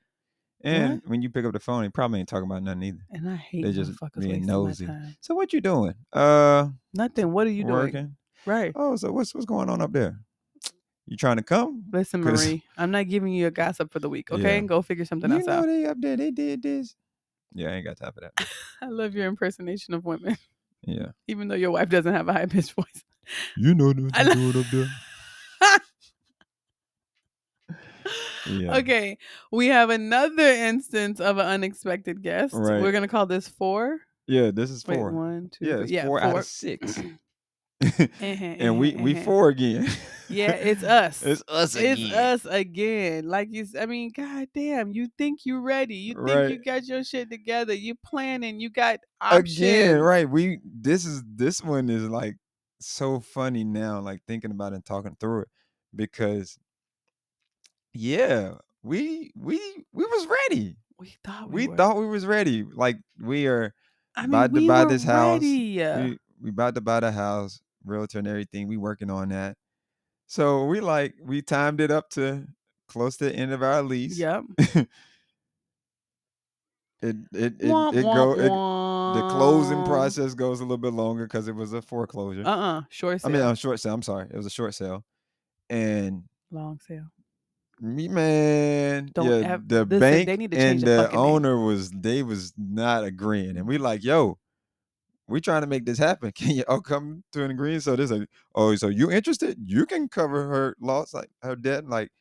And 0.62 1.02
when 1.06 1.22
you 1.22 1.30
pick 1.30 1.46
up 1.46 1.54
the 1.54 1.60
phone, 1.60 1.84
they 1.84 1.90
probably 1.90 2.20
ain't 2.20 2.28
talking 2.28 2.44
about 2.50 2.64
nothing 2.64 2.84
either. 2.84 3.06
And 3.12 3.30
I 3.30 3.36
hate 3.38 3.64
They 3.64 3.72
just 3.72 3.94
being 4.20 4.46
nosy. 4.46 4.90
So 5.22 5.34
what 5.34 5.54
you 5.54 5.62
doing? 5.62 5.94
Uh, 6.12 6.68
Nothing. 6.94 7.32
What 7.32 7.48
are 7.48 7.52
you 7.52 7.64
doing? 7.64 8.18
Right. 8.46 8.74
Oh, 8.76 8.96
so 8.98 9.12
what's 9.12 9.34
what's 9.34 9.46
going 9.46 9.70
on 9.70 9.82
up 9.82 9.94
there? 9.94 10.20
You 11.08 11.16
trying 11.18 11.38
to 11.38 11.44
come? 11.44 11.84
Listen, 11.92 12.22
'Cause- 12.24 12.46
Marie, 12.46 12.64
I'm 12.78 12.92
not 12.92 13.08
giving 13.08 13.34
you 13.34 13.48
a 13.48 13.52
gossip 13.52 13.92
for 13.92 14.00
the 14.00 14.10
week. 14.10 14.32
Okay, 14.32 14.42
Yeah. 14.44 14.50
and 14.50 14.68
go 14.70 14.82
figure 14.82 15.06
something 15.06 15.30
you 15.32 15.38
else 15.38 15.46
know 15.48 15.54
out. 15.54 15.66
they 15.66 15.86
up 15.86 15.98
there. 16.00 16.18
They 16.18 16.30
did 16.32 16.62
this. 16.62 16.96
Yeah, 17.54 17.70
I 17.70 17.76
ain't 17.76 17.86
got 17.86 17.98
time 17.98 18.12
for 18.14 18.22
that. 18.22 18.34
I 18.82 18.88
love 18.90 19.16
your 19.16 19.28
impersonation 19.28 19.94
of 19.94 20.04
women, 20.06 20.38
Yeah. 20.84 21.12
even 21.28 21.48
though 21.48 21.56
your 21.56 21.72
wife 21.72 21.90
doesn't 21.90 22.14
have 22.14 22.28
a 22.30 22.34
high 22.34 22.46
pitched 22.46 22.74
voice. 22.76 23.04
You 23.58 23.76
know 23.76 23.88
what 23.88 23.98
lo- 23.98 24.34
doing 24.34 24.58
up 24.58 24.66
there. 24.72 24.90
Yeah. 28.48 28.78
Okay, 28.78 29.18
we 29.52 29.68
have 29.68 29.90
another 29.90 30.48
instance 30.48 31.20
of 31.20 31.38
an 31.38 31.46
unexpected 31.46 32.24
guest. 32.24 32.54
Right. 32.56 32.82
We're 32.82 32.92
gonna 32.92 33.08
call 33.08 33.26
this 33.26 33.48
four. 33.48 34.00
Yeah, 34.28 34.52
this 34.52 34.70
is 34.72 34.86
Wait, 34.88 34.96
four. 34.96 35.12
one, 35.12 35.50
two, 35.52 35.66
yeah, 35.66 35.74
three. 35.76 35.84
it's 35.84 35.92
yeah, 35.92 36.06
four, 36.06 36.22
out 36.22 36.38
of 36.38 36.46
six. 36.46 37.00
and 38.20 38.78
we 38.78 38.96
we 38.96 39.14
uh-huh. 39.16 39.24
four 39.24 39.50
again. 39.50 39.90
Yeah, 40.28 40.52
it's 40.52 40.84
us. 40.84 41.24
it's 41.24 41.44
us 41.48 41.76
It's 41.76 42.02
again. 42.02 42.14
us 42.14 42.46
again. 42.46 43.28
Like 43.28 43.48
you, 43.52 43.66
I 43.80 43.86
mean, 43.86 44.12
goddamn, 44.16 44.92
you 44.92 45.08
think 45.18 45.42
you're 45.46 45.62
ready? 45.62 45.96
You 45.96 46.16
think 46.26 46.52
you 46.52 46.64
got 46.64 46.86
your 46.86 47.04
shit 47.04 47.30
together? 47.30 47.74
You 47.74 47.96
planning? 48.06 48.60
You 48.60 48.70
got 48.70 49.00
options? 49.22 49.58
Again, 49.60 50.00
right? 50.00 50.30
We 50.30 50.60
this 50.64 51.06
is 51.06 51.24
this 51.36 51.64
one 51.64 51.90
is 51.90 52.04
like 52.04 52.36
so 52.80 53.20
funny 53.20 53.64
now, 53.64 54.00
like 54.00 54.22
thinking 54.28 54.52
about 54.52 54.74
it 54.74 54.76
and 54.78 54.86
talking 54.86 55.16
through 55.20 55.42
it, 55.42 55.48
because 55.96 56.58
yeah, 57.94 58.56
we 58.84 59.32
we 59.36 59.60
we 59.94 60.06
was 60.06 60.28
ready. 60.28 60.78
We 60.98 61.16
thought 61.24 61.50
we, 61.50 61.68
We 61.68 61.76
thought 61.76 61.98
we 61.98 62.08
was 62.08 62.26
ready. 62.26 62.64
Like 62.64 62.98
we 63.20 63.48
are 63.48 63.74
I 64.16 64.24
mean, 64.24 64.32
about 64.32 64.54
to 64.54 64.62
we 64.62 64.68
buy 64.68 64.84
were 64.84 64.90
this 64.90 65.04
house. 65.04 65.42
ready. 65.42 65.78
we 65.78 66.18
we 66.42 66.50
about 66.50 66.76
to 66.76 66.82
buy 66.82 67.00
the 67.00 67.12
house, 67.12 67.62
realtor 67.86 68.20
and 68.20 68.28
everything. 68.28 68.68
We 68.68 68.78
working 68.78 69.10
on 69.10 69.30
that. 69.30 69.58
So 70.28 70.66
we 70.66 70.80
like 70.80 71.16
we 71.24 71.42
timed 71.42 71.82
it 71.82 71.92
up 71.92 72.10
to 72.12 72.48
close 72.88 73.18
to 73.18 73.26
the 73.26 73.36
end 73.36 73.52
of 73.52 73.64
our 73.64 73.82
lease. 73.82 74.18
Yep. 74.18 74.44
It 77.02 77.16
it 77.34 77.54
it, 77.60 77.62
Womp, 77.62 77.94
it 77.96 78.04
womp, 78.04 78.14
go 78.14 78.34
it, 78.34 79.20
the 79.22 79.30
closing 79.30 79.84
process 79.86 80.34
goes 80.34 80.60
a 80.60 80.64
little 80.64 80.78
bit 80.78 80.92
longer 80.94 81.26
because 81.26 81.48
it 81.48 81.56
was 81.56 81.72
a 81.72 81.82
foreclosure. 81.82 82.46
Uh-uh. 82.46 82.82
Short 82.90 83.22
Sale. 83.22 83.30
I 83.30 83.34
mean, 83.34 83.42
a 83.42 83.56
short 83.56 83.80
sale. 83.80 83.94
I'm 83.94 84.02
sorry, 84.02 84.28
it 84.30 84.36
was 84.36 84.46
a 84.46 84.50
short 84.50 84.76
sale, 84.76 85.06
and 85.70 86.24
long 86.52 86.80
sale. 86.86 87.06
me 87.80 88.10
man, 88.10 89.12
Don't 89.14 89.28
yeah, 89.28 89.54
ev- 89.54 89.68
the 89.70 89.86
listen, 89.86 90.00
bank 90.00 90.28
they 90.28 90.36
need 90.36 90.52
to 90.52 90.58
and 90.58 90.82
the 90.82 90.86
the 90.86 91.04
fucking 91.04 91.20
name. 91.20 91.30
owner 91.30 91.64
was 91.64 91.90
they 91.92 92.22
was 92.22 92.54
not 92.58 93.06
agreeing, 93.06 93.56
and 93.56 93.66
we 93.66 93.78
like, 93.78 94.04
yo, 94.04 94.38
we 95.30 95.40
trying 95.40 95.62
to 95.62 95.68
make 95.68 95.86
this 95.86 95.98
happen. 95.98 96.32
Can 96.36 96.52
you 96.52 96.66
oh, 96.68 96.76
all 96.76 96.82
come 96.82 97.24
to 97.32 97.46
an 97.46 97.52
agreement? 97.52 97.84
So 97.84 97.96
this 97.96 98.12
like, 98.12 98.28
oh, 98.56 98.76
so 98.76 98.90
you 98.90 99.10
interested? 99.10 99.58
You 99.64 99.86
can 99.86 100.10
cover 100.10 100.48
her 100.48 100.76
loss, 100.82 101.14
like 101.14 101.30
her 101.44 101.56
debt, 101.56 101.88
like 101.88 102.12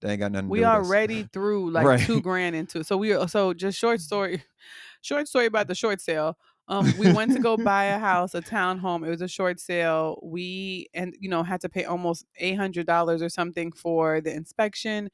they 0.00 0.10
ain't 0.12 0.20
got 0.20 0.32
nothing. 0.32 0.46
to 0.48 0.50
We 0.50 0.58
do 0.58 0.64
with 0.64 0.68
us. 0.74 0.86
already 0.86 1.28
threw 1.32 1.70
like 1.76 1.86
Right. 1.86 2.00
two 2.00 2.20
grand 2.20 2.54
into 2.56 2.80
it. 2.80 2.86
so 2.86 2.96
we 2.96 3.12
are 3.12 3.28
so 3.28 3.52
just 3.54 3.78
short 3.78 4.00
story 4.00 4.42
short 5.02 5.28
story 5.28 5.46
about 5.46 5.68
the 5.68 5.74
short 5.74 6.00
sale 6.00 6.36
um 6.68 6.92
we 6.98 7.12
went 7.12 7.32
to 7.32 7.38
go 7.38 7.56
buy 7.56 7.84
a 7.84 7.98
house 7.98 8.34
a 8.34 8.42
townhome 8.42 9.06
it 9.06 9.10
was 9.10 9.22
a 9.22 9.28
short 9.28 9.60
sale 9.60 10.18
we 10.22 10.88
and 10.94 11.14
you 11.20 11.28
know 11.28 11.42
had 11.42 11.60
to 11.60 11.68
pay 11.68 11.84
almost 11.84 12.26
$800 12.42 13.22
or 13.22 13.28
something 13.28 13.70
for 13.72 14.20
the 14.20 14.32
inspection 14.34 15.08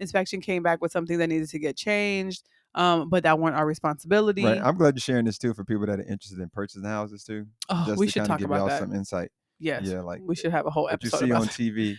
inspection 0.00 0.40
came 0.40 0.62
back 0.62 0.80
with 0.82 0.92
something 0.92 1.16
that 1.18 1.28
needed 1.28 1.48
to 1.48 1.58
get 1.58 1.76
changed 1.76 2.48
um 2.74 3.08
but 3.08 3.22
that 3.22 3.38
weren't 3.38 3.56
our 3.56 3.64
responsibility 3.66 4.44
Right. 4.44 4.60
I'm 4.62 4.76
glad 4.76 4.94
you're 4.96 5.00
sharing 5.00 5.24
this 5.24 5.38
too 5.38 5.54
for 5.54 5.64
people 5.64 5.86
that 5.86 6.00
are 6.00 6.02
interested 6.02 6.40
in 6.40 6.50
purchasing 6.50 6.84
houses 6.84 7.22
too. 7.24 7.46
oh, 7.70 7.84
just 7.86 7.98
we 7.98 8.06
to 8.06 8.12
should 8.12 8.24
talk 8.26 8.38
give 8.40 8.46
about 8.50 8.56
y'all 8.58 8.66
that 8.68 8.80
some 8.80 8.92
insight. 8.92 9.30
yes 9.60 9.82
yeah, 9.86 10.00
like, 10.00 10.20
we 10.24 10.34
should 10.34 10.50
have 10.50 10.66
a 10.66 10.70
whole 10.70 10.88
episode. 10.90 11.16
What 11.16 11.20
you 11.22 11.28
see 11.28 11.32
on 11.32 11.40
that. 11.42 11.50
TV, 11.94 11.96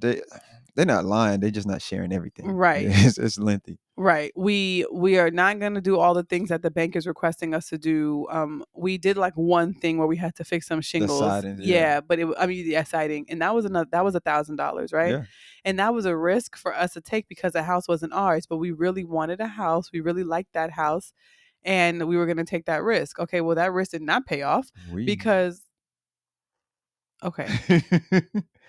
they 0.00 0.20
they're 0.76 0.86
not 0.86 1.04
lying. 1.04 1.40
They're 1.40 1.50
just 1.50 1.66
not 1.66 1.82
sharing 1.82 2.12
everything. 2.12 2.50
Right. 2.60 2.86
It's, 2.88 3.16
it's 3.16 3.38
lengthy. 3.38 3.78
Right. 3.96 4.32
We 4.36 4.86
we 4.92 5.18
are 5.18 5.30
not 5.30 5.60
going 5.60 5.74
to 5.74 5.80
do 5.80 5.98
all 5.98 6.14
the 6.14 6.24
things 6.24 6.50
that 6.50 6.62
the 6.62 6.70
bank 6.70 6.94
is 6.94 7.06
requesting 7.06 7.54
us 7.54 7.68
to 7.68 7.78
do. 7.78 8.26
Um, 8.30 8.64
we 8.74 8.98
did 8.98 9.16
like 9.16 9.34
one 9.34 9.72
thing 9.72 9.98
where 9.98 10.06
we 10.06 10.16
had 10.16 10.34
to 10.36 10.44
fix 10.44 10.66
some 10.66 10.80
shingles. 10.80 11.20
siding, 11.20 11.58
yeah. 11.60 11.76
yeah. 11.76 12.00
but 12.00 12.18
it, 12.18 12.28
I 12.38 12.46
mean, 12.46 12.66
yeah, 12.66 12.82
siding, 12.84 13.26
and 13.28 13.40
that 13.40 13.54
was 13.54 13.64
another. 13.64 13.88
That 13.92 14.04
was 14.04 14.14
a 14.14 14.20
thousand 14.20 14.56
dollars, 14.56 14.92
right? 14.92 15.12
Yeah. 15.12 15.24
And 15.64 15.78
that 15.78 15.94
was 15.94 16.06
a 16.06 16.16
risk 16.16 16.56
for 16.56 16.74
us 16.74 16.94
to 16.94 17.00
take 17.00 17.28
because 17.28 17.52
the 17.52 17.62
house 17.62 17.88
wasn't 17.88 18.12
ours, 18.12 18.46
but 18.46 18.58
we 18.58 18.72
really 18.72 19.04
wanted 19.04 19.40
a 19.40 19.46
house. 19.48 19.90
We 19.92 20.00
really 20.00 20.24
liked 20.24 20.52
that 20.54 20.70
house, 20.70 21.12
and 21.62 22.06
we 22.08 22.16
were 22.16 22.26
going 22.26 22.38
to 22.38 22.44
take 22.44 22.66
that 22.66 22.82
risk. 22.82 23.18
Okay, 23.18 23.40
well, 23.40 23.56
that 23.56 23.72
risk 23.72 23.92
did 23.92 24.02
not 24.02 24.26
pay 24.26 24.42
off 24.42 24.70
We 24.92 25.04
because. 25.04 25.62
Okay, 27.22 27.48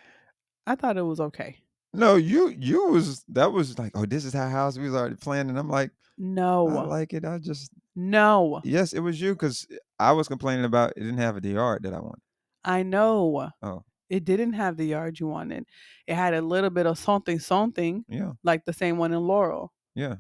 I 0.68 0.76
thought 0.76 0.97
it 0.97 1.01
was 1.03 1.20
okay. 1.20 1.57
no, 1.93 2.16
you 2.16 2.49
you 2.49 2.88
was 2.88 3.24
that 3.30 3.51
was 3.51 3.78
like, 3.78 3.91
oh, 3.95 4.05
this 4.05 4.26
is 4.26 4.34
how 4.34 4.47
house 4.49 4.78
we 4.78 4.86
was 4.86 4.95
already 4.95 5.16
planning. 5.16 5.57
I'm 5.57 5.70
like, 5.70 5.91
No, 6.18 6.68
I 6.70 6.84
like 6.84 7.14
it. 7.14 7.26
I 7.26 7.38
just 7.39 7.72
no, 7.95 8.62
yes, 8.64 8.93
it 8.93 9.01
was 9.01 9.20
you 9.20 9.34
because 9.34 9.68
I 9.99 10.14
was 10.14 10.28
complaining 10.28 10.66
about 10.66 10.93
it 10.95 11.01
didn't 11.01 11.18
have 11.18 11.38
a 11.43 11.47
yard 11.47 11.84
that 11.84 11.93
I 11.93 11.99
wanted. 11.99 12.22
I 12.64 12.84
know. 12.84 13.49
Oh, 13.62 13.84
It 14.09 14.24
didn't 14.24 14.53
have 14.53 14.78
the 14.78 14.86
yard 14.86 15.20
you 15.20 15.28
wanted. 15.28 15.66
It 16.07 16.16
had 16.16 16.34
a 16.34 16.41
little 16.41 16.70
bit 16.70 16.86
of 16.86 16.97
something, 16.97 17.39
something 17.39 18.05
yeah, 18.07 18.32
like 18.43 18.64
the 18.66 18.74
same 18.74 18.97
one 18.97 19.12
in 19.12 19.20
Laurel. 19.20 19.74
yeah. 19.95 20.16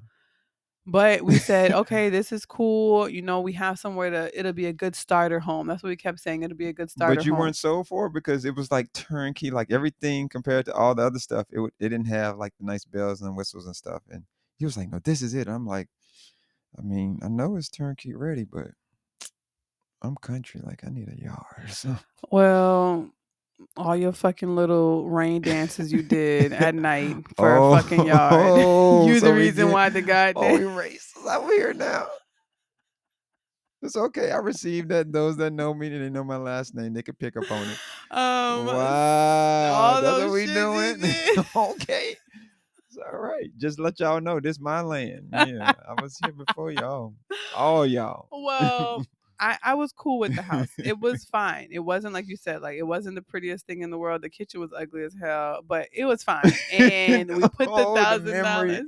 But 0.87 1.21
we 1.21 1.37
said, 1.37 1.71
okay, 1.81 2.09
this 2.09 2.31
is 2.31 2.45
cool. 2.45 3.07
You 3.07 3.21
know, 3.21 3.39
we 3.41 3.53
have 3.53 3.77
somewhere 3.77 4.09
to. 4.09 4.39
It'll 4.39 4.53
be 4.53 4.65
a 4.65 4.73
good 4.73 4.95
starter 4.95 5.39
home. 5.39 5.67
That's 5.67 5.83
what 5.83 5.89
we 5.89 5.95
kept 5.95 6.19
saying. 6.19 6.43
It'll 6.43 6.57
be 6.57 6.67
a 6.67 6.73
good 6.73 6.89
starter. 6.89 7.15
But 7.15 7.25
you 7.25 7.33
home. 7.33 7.41
weren't 7.41 7.55
sold 7.55 7.87
for 7.87 8.07
it 8.07 8.13
because 8.13 8.45
it 8.45 8.55
was 8.55 8.71
like 8.71 8.91
turnkey, 8.93 9.51
like 9.51 9.71
everything 9.71 10.27
compared 10.27 10.65
to 10.65 10.73
all 10.73 10.95
the 10.95 11.03
other 11.03 11.19
stuff. 11.19 11.47
It 11.51 11.59
would- 11.59 11.73
it 11.79 11.89
didn't 11.89 12.07
have 12.07 12.37
like 12.37 12.53
the 12.57 12.65
nice 12.65 12.85
bells 12.85 13.21
and 13.21 13.35
whistles 13.37 13.65
and 13.65 13.75
stuff. 13.75 14.01
And 14.09 14.23
he 14.57 14.65
was 14.65 14.75
like, 14.77 14.91
"No, 14.91 14.99
this 15.03 15.21
is 15.21 15.33
it." 15.33 15.47
I'm 15.47 15.65
like, 15.67 15.87
I 16.77 16.81
mean, 16.81 17.19
I 17.21 17.27
know 17.27 17.55
it's 17.57 17.69
turnkey 17.69 18.13
ready, 18.13 18.43
but 18.43 18.69
I'm 20.01 20.15
country. 20.15 20.61
Like 20.63 20.83
I 20.85 20.89
need 20.89 21.09
a 21.09 21.21
yard. 21.21 21.69
So 21.69 21.95
Well, 22.31 23.09
all 23.77 23.95
your 23.95 24.11
fucking 24.11 24.55
little 24.55 25.09
rain 25.09 25.41
dances 25.41 25.91
you 25.91 26.01
did 26.01 26.51
at 26.53 26.75
night 26.75 27.17
for 27.35 27.55
a 27.55 27.81
fucking 27.81 28.05
yard. 28.07 28.33
Oh, 28.63 29.07
you 29.07 29.19
so 29.19 29.27
the 29.27 29.33
reason 29.33 29.67
did- 29.67 29.73
why 29.73 29.89
the 29.89 29.99
Oh, 29.99 30.05
goddamn. 30.05 30.53
we 30.53 30.59
racist 30.65 31.27
out 31.27 31.45
here 31.47 31.73
now. 31.73 32.07
It's 33.83 33.95
okay. 33.97 34.29
I 34.31 34.37
received 34.37 34.89
that. 34.89 35.11
Those 35.11 35.37
that 35.37 35.51
know 35.53 35.73
me, 35.73 35.87
and 35.87 36.03
they 36.05 36.09
know 36.09 36.23
my 36.23 36.37
last 36.37 36.75
name. 36.75 36.93
They 36.93 37.01
could 37.01 37.17
pick 37.17 37.35
up 37.35 37.49
on 37.51 37.63
it. 37.67 37.77
um, 38.11 38.65
wow, 38.67 39.73
all 39.73 40.01
that's 40.01 40.03
those 40.17 40.23
what 40.29 40.33
we 40.33 40.45
doing. 40.45 41.03
okay, 41.55 42.15
it's 42.87 42.97
all 43.11 43.17
right. 43.17 43.49
Just 43.57 43.79
let 43.79 43.99
y'all 43.99 44.21
know 44.21 44.39
this 44.39 44.59
my 44.59 44.81
land. 44.81 45.29
Yeah, 45.33 45.71
I 45.89 45.99
was 45.99 46.15
here 46.23 46.31
before 46.33 46.69
y'all. 46.71 47.15
All 47.55 47.83
y'all. 47.87 48.27
Well, 48.31 49.03
I, 49.41 49.57
I 49.63 49.73
was 49.73 49.91
cool 49.91 50.19
with 50.19 50.35
the 50.35 50.43
house. 50.43 50.69
It 50.83 50.99
was 51.01 51.25
fine. 51.25 51.69
It 51.71 51.79
wasn't 51.79 52.13
like 52.13 52.27
you 52.27 52.37
said, 52.37 52.61
like 52.61 52.77
it 52.77 52.83
wasn't 52.83 53.15
the 53.15 53.21
prettiest 53.23 53.65
thing 53.65 53.81
in 53.81 53.89
the 53.89 53.97
world. 53.97 54.21
The 54.21 54.29
kitchen 54.29 54.61
was 54.61 54.71
ugly 54.71 55.03
as 55.03 55.15
hell, 55.15 55.61
but 55.67 55.89
it 55.91 56.05
was 56.05 56.23
fine. 56.23 56.43
And 56.71 57.35
we 57.35 57.41
put 57.41 57.57
the 57.59 57.67
Oh, 57.67 57.93
the 57.95 58.01
thousand 58.01 58.43
dollars. 58.43 58.81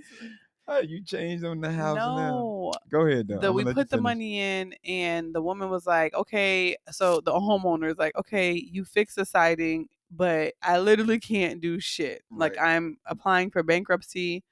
Oh, 0.67 0.79
you 0.87 1.03
changed 1.03 1.43
on 1.43 1.59
the 1.59 1.71
house 1.71 1.97
now. 1.97 2.05
No, 2.05 2.75
Go 2.89 3.01
ahead 3.07 3.27
though. 3.27 3.39
the, 3.39 3.51
we 3.51 3.65
put 3.65 3.89
the 3.89 3.97
money 3.99 4.39
in, 4.39 4.73
and 4.85 5.33
the 5.33 5.41
woman 5.41 5.69
was 5.69 5.85
like, 5.87 6.13
"Okay." 6.13 6.77
So 6.91 7.19
the 7.19 7.31
homeowner 7.31 7.91
is 7.91 7.97
like, 7.97 8.15
"Okay, 8.15 8.53
you 8.53 8.85
fix 8.85 9.15
the 9.15 9.25
siding, 9.25 9.89
but 10.11 10.53
I 10.61 10.77
literally 10.77 11.19
can't 11.19 11.59
do 11.61 11.79
shit. 11.79 12.21
Like 12.31 12.57
I'm 12.59 12.97
applying 13.07 13.49
for 13.49 13.63
bankruptcy." 13.63 14.43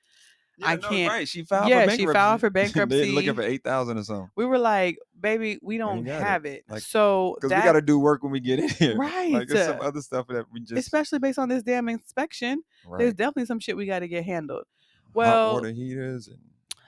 I 0.64 0.76
no, 0.76 0.89
can't- 0.89 1.12
Right, 1.12 1.28
she 1.28 1.43
filed 1.43 1.70
Yeah, 1.70 1.86
for 1.86 1.91
she 1.95 2.05
filed 2.05 2.39
for 2.39 2.49
They're 2.51 2.64
bankruptcy. 2.66 3.12
looking 3.12 3.34
for 3.36 3.41
eight 3.41 3.64
thousand 3.64 3.97
or 3.97 4.03
something. 4.03 4.30
We 4.36 4.45
were 4.45 4.57
like, 4.57 4.97
"Baby, 5.20 5.59
we 5.62 5.78
don't 5.78 6.03
got 6.03 6.22
it. 6.22 6.24
have 6.24 6.45
it." 6.45 6.64
Like, 6.70 6.82
so 6.82 7.36
Because 7.41 7.55
we 7.55 7.62
got 7.64 7.74
to 7.74 7.82
do 7.82 7.99
work 7.99 8.24
when 8.24 8.32
we 8.32 8.39
get 8.39 8.59
in 8.59 8.70
here. 8.70 8.97
Right. 8.97 9.32
Like 9.32 9.47
there's 9.47 9.68
some 9.68 9.80
uh, 9.82 9.84
other 9.88 10.01
stuff 10.01 10.28
that 10.30 10.45
we 10.51 10.59
just 10.62 10.74
especially 10.74 11.20
based 11.20 11.39
on 11.39 11.49
this 11.49 11.64
damn 11.64 11.88
inspection, 11.89 12.62
right. 12.88 12.99
there's 12.99 13.14
definitely 13.14 13.45
some 13.45 13.59
shit 13.59 13.76
we 13.78 13.86
got 13.86 13.99
to 13.99 14.07
get 14.07 14.24
handled. 14.26 14.64
hot 15.07 15.16
Well, 15.16 15.53
water 15.53 15.72
heaters 15.72 16.28
and 16.28 16.39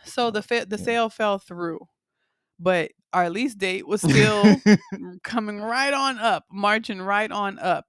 so 0.05 0.32
the 0.32 0.41
fa- 0.41 0.65
the 0.67 0.78
Yeah. 0.78 0.84
sale 0.84 1.09
fell 1.09 1.39
through, 1.39 1.88
but 2.59 2.91
our 3.13 3.30
lease 3.30 3.55
date 3.55 3.88
was 3.88 4.01
still 4.01 4.55
coming 5.24 5.61
right 5.61 5.93
on 5.93 6.17
up, 6.19 6.45
marching 6.51 7.01
right 7.01 7.32
on 7.32 7.59
up. 7.59 7.86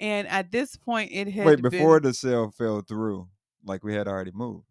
And 0.00 0.26
at 0.26 0.50
this 0.50 0.74
point, 0.76 1.12
it 1.12 1.28
had 1.28 1.46
wait 1.46 1.62
before 1.62 2.00
been, 2.00 2.08
the 2.10 2.14
sale 2.14 2.50
fell 2.50 2.80
through, 2.80 3.28
like 3.64 3.84
we 3.84 3.94
had 3.94 4.08
already 4.08 4.32
moved. 4.34 4.66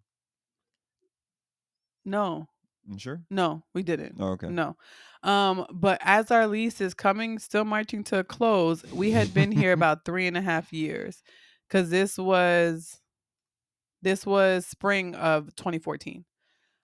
No, 2.06 2.48
You 2.88 2.98
sure? 3.00 3.22
no, 3.30 3.64
we 3.74 3.84
didn't. 3.84 4.16
Oh, 4.20 4.30
okay. 4.32 4.48
No. 4.48 4.76
Um, 5.24 5.66
but 5.72 6.00
as 6.02 6.32
our 6.32 6.48
lease 6.48 6.82
is 6.82 6.94
coming, 6.94 7.38
still 7.40 7.64
marching 7.66 8.04
to 8.06 8.20
a 8.20 8.24
close, 8.24 8.84
we 8.92 9.12
had 9.12 9.34
been 9.34 9.52
here 9.52 9.72
about 9.80 10.04
three 10.06 10.28
and 10.28 10.36
a 10.38 10.42
half 10.42 10.74
years. 10.74 11.22
Cause 11.70 11.90
this 11.90 12.18
was 12.18 13.00
this 14.02 14.26
was 14.26 14.66
spring 14.66 15.16
of 15.16 15.56
2014. 15.56 16.26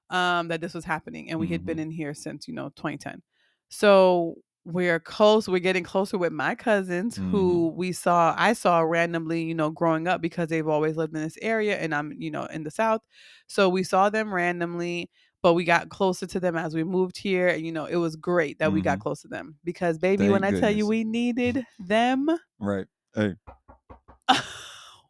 Um, 0.09 0.47
that 0.47 0.61
this 0.61 0.73
was 0.73 0.85
happening. 0.85 1.29
And 1.29 1.37
we 1.39 1.47
had 1.47 1.65
been 1.65 1.79
in 1.79 1.91
here 1.91 2.13
since, 2.13 2.47
you 2.47 2.53
know, 2.53 2.69
2010. 2.69 3.21
So 3.69 4.35
we're 4.67 4.99
close, 4.99 5.47
we're 5.47 5.59
getting 5.59 5.83
closer 5.83 6.17
with 6.17 6.33
my 6.33 6.53
cousins 6.55 7.17
who 7.17 7.69
we 7.75 7.91
saw 7.93 8.35
I 8.37 8.53
saw 8.53 8.81
randomly, 8.81 9.43
you 9.43 9.55
know, 9.55 9.69
growing 9.71 10.07
up 10.07 10.21
because 10.21 10.49
they've 10.49 10.67
always 10.67 10.97
lived 10.97 11.15
in 11.15 11.21
this 11.21 11.37
area 11.41 11.77
and 11.77 11.95
I'm, 11.95 12.13
you 12.17 12.31
know, 12.31 12.45
in 12.45 12.63
the 12.63 12.71
south. 12.71 13.01
So 13.47 13.69
we 13.69 13.83
saw 13.83 14.09
them 14.09 14.33
randomly 14.33 15.09
but 15.43 15.53
we 15.53 15.63
got 15.63 15.89
closer 15.89 16.25
to 16.27 16.39
them 16.39 16.57
as 16.57 16.75
we 16.75 16.83
moved 16.83 17.17
here 17.17 17.47
and 17.47 17.65
you 17.65 17.71
know 17.71 17.85
it 17.85 17.95
was 17.97 18.15
great 18.15 18.57
that 18.59 18.73
we 18.73 18.81
got 18.81 18.97
Mhm. 18.97 19.01
close 19.01 19.21
to 19.21 19.27
them 19.27 19.55
because 19.63 19.97
baby 19.99 20.29
when 20.29 20.43
i 20.43 20.51
tell 20.51 20.71
you 20.71 20.85
we 20.87 21.03
needed 21.03 21.63
them 21.79 22.27
Right. 22.59 22.87
Hey, 23.13 23.35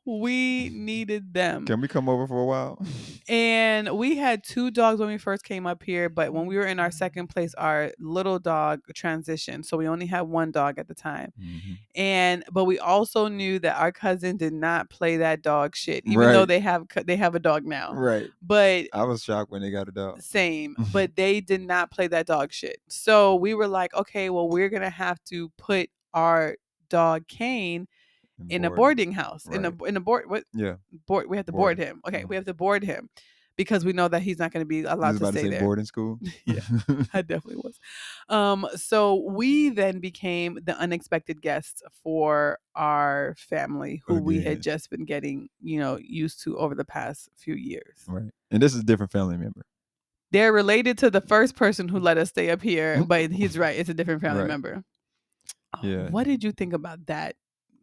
we 0.07 0.69
needed 0.69 1.33
them 1.33 1.65
can 1.65 1.81
we 1.81 1.87
come 1.87 2.07
over 2.07 2.25
for 2.25 2.39
a 2.39 2.45
while? 2.45 2.81
and 3.29 3.89
we 3.97 4.15
had 4.15 4.41
two 4.43 4.71
dogs 4.71 4.99
when 4.99 5.09
we 5.09 5.17
first 5.17 5.43
came 5.43 5.67
up 5.67 5.83
here 5.83 6.07
but 6.07 6.31
when 6.31 6.45
we 6.45 6.55
were 6.55 6.65
in 6.65 6.79
our 6.79 6.89
second 6.89 7.27
place 7.27 7.53
our 7.55 7.91
little 7.99 8.39
dog 8.39 8.79
transitioned 8.93 9.65
so 9.65 9.75
we 9.75 9.87
only 9.87 10.05
had 10.05 10.21
one 10.21 10.49
dog 10.51 10.79
at 10.79 10.87
the 10.87 10.95
time 10.95 11.33
Mhm. 11.39 11.77
and 11.95 12.43
but 12.51 12.63
we 12.63 12.79
also 12.79 13.27
knew 13.27 13.59
that 13.59 13.77
our 13.77 13.91
cousin 13.91 14.37
did 14.37 14.53
not 14.53 14.89
play 14.89 15.17
that 15.17 15.41
dog 15.41 15.75
shit 15.75 16.03
even 16.05 16.31
though 16.31 16.45
they 16.45 16.61
have 16.61 16.85
they 17.05 17.17
have 17.17 17.35
a 17.35 17.39
dog 17.39 17.65
now 17.65 17.93
Right. 17.93 18.29
but 18.41 18.87
I 18.93 19.03
was 19.03 19.23
shocked 19.23 19.51
when 19.51 19.61
they 19.61 19.71
got 19.71 19.89
a 19.89 19.91
dog. 19.91 20.21
same 20.21 20.75
but 20.93 21.15
they 21.17 21.41
did 21.41 21.61
not 21.61 21.91
play 21.91 22.07
that 22.07 22.27
dog 22.27 22.53
shit 22.53 22.77
so 22.87 23.35
we 23.35 23.53
were 23.53 23.67
like 23.67 23.93
okay 23.93 24.29
well 24.29 24.47
we're 24.47 24.69
gonna 24.69 24.89
have 24.89 25.21
to 25.25 25.49
put 25.57 25.89
our 26.13 26.55
dog 26.89 27.27
kane 27.27 27.87
in 28.49 28.65
a 28.65 28.69
boarding. 28.69 29.11
house 29.11 29.45
in 29.47 29.65
a 29.65 29.83
in 29.85 29.97
a 29.97 29.99
board 29.99 30.29
what 30.29 30.43
Yeah. 30.53 30.75
board 31.07 31.27
we 31.29 31.37
have 31.37 31.45
to 31.47 31.51
board 31.51 31.77
Boarding. 31.77 31.95
him 31.95 32.01
okay 32.07 32.25
we 32.25 32.35
Mhm. 32.35 32.39
have 32.39 32.45
to 32.45 32.53
board 32.53 32.83
him 32.83 33.09
because 33.55 33.83
we 33.83 33.91
know 33.93 34.07
that 34.07 34.21
he's 34.21 34.37
not 34.37 34.51
going 34.51 34.61
to 34.63 34.67
be 34.67 34.83
allowed 34.83 35.13
to 35.13 35.17
about 35.17 35.33
to 35.33 35.39
stay 35.39 35.41
say 35.45 35.49
there 35.49 35.59
boarding 35.61 35.85
school. 35.85 36.19
Yeah. 36.45 36.59
I 37.13 37.23
definitely 37.23 37.55
was. 37.55 37.79
Um, 38.29 38.67
so 38.75 39.15
we 39.27 39.69
then 39.69 39.99
became 39.99 40.59
the 40.63 40.77
unexpected 40.77 41.41
guests 41.41 41.81
for 42.03 42.59
our 42.75 43.33
family 43.39 44.03
who 44.05 44.21
we 44.21 44.41
had 44.43 44.61
just 44.61 44.91
been 44.91 45.05
getting, 45.05 45.49
you 45.59 45.79
know, 45.79 45.97
used 45.99 46.43
to 46.43 46.55
over 46.59 46.75
the 46.75 46.85
past 46.85 47.29
few 47.35 47.55
years. 47.55 48.03
right. 48.07 48.29
And 48.51 48.61
this 48.61 48.75
is 48.75 48.81
a 48.81 48.85
different 48.85 49.11
family 49.11 49.37
member. 49.37 49.65
They're 50.31 50.53
related 50.53 50.99
to 50.99 51.09
the 51.09 51.21
first 51.21 51.55
person 51.55 51.87
who 51.87 51.99
let 51.99 52.17
us 52.19 52.29
stay 52.29 52.51
up 52.51 52.61
here, 52.61 53.03
but 53.03 53.31
he's 53.31 53.57
right, 53.57 53.75
it's 53.79 53.89
a 53.89 53.93
different 53.95 54.21
family 54.21 54.41
Right. 54.41 54.47
member. 54.49 54.83
Oh, 55.75 55.79
Yeah. 55.81 56.09
What 56.11 56.25
did 56.25 56.43
you 56.43 56.51
think 56.51 56.73
about 56.73 57.07
that 57.07 57.35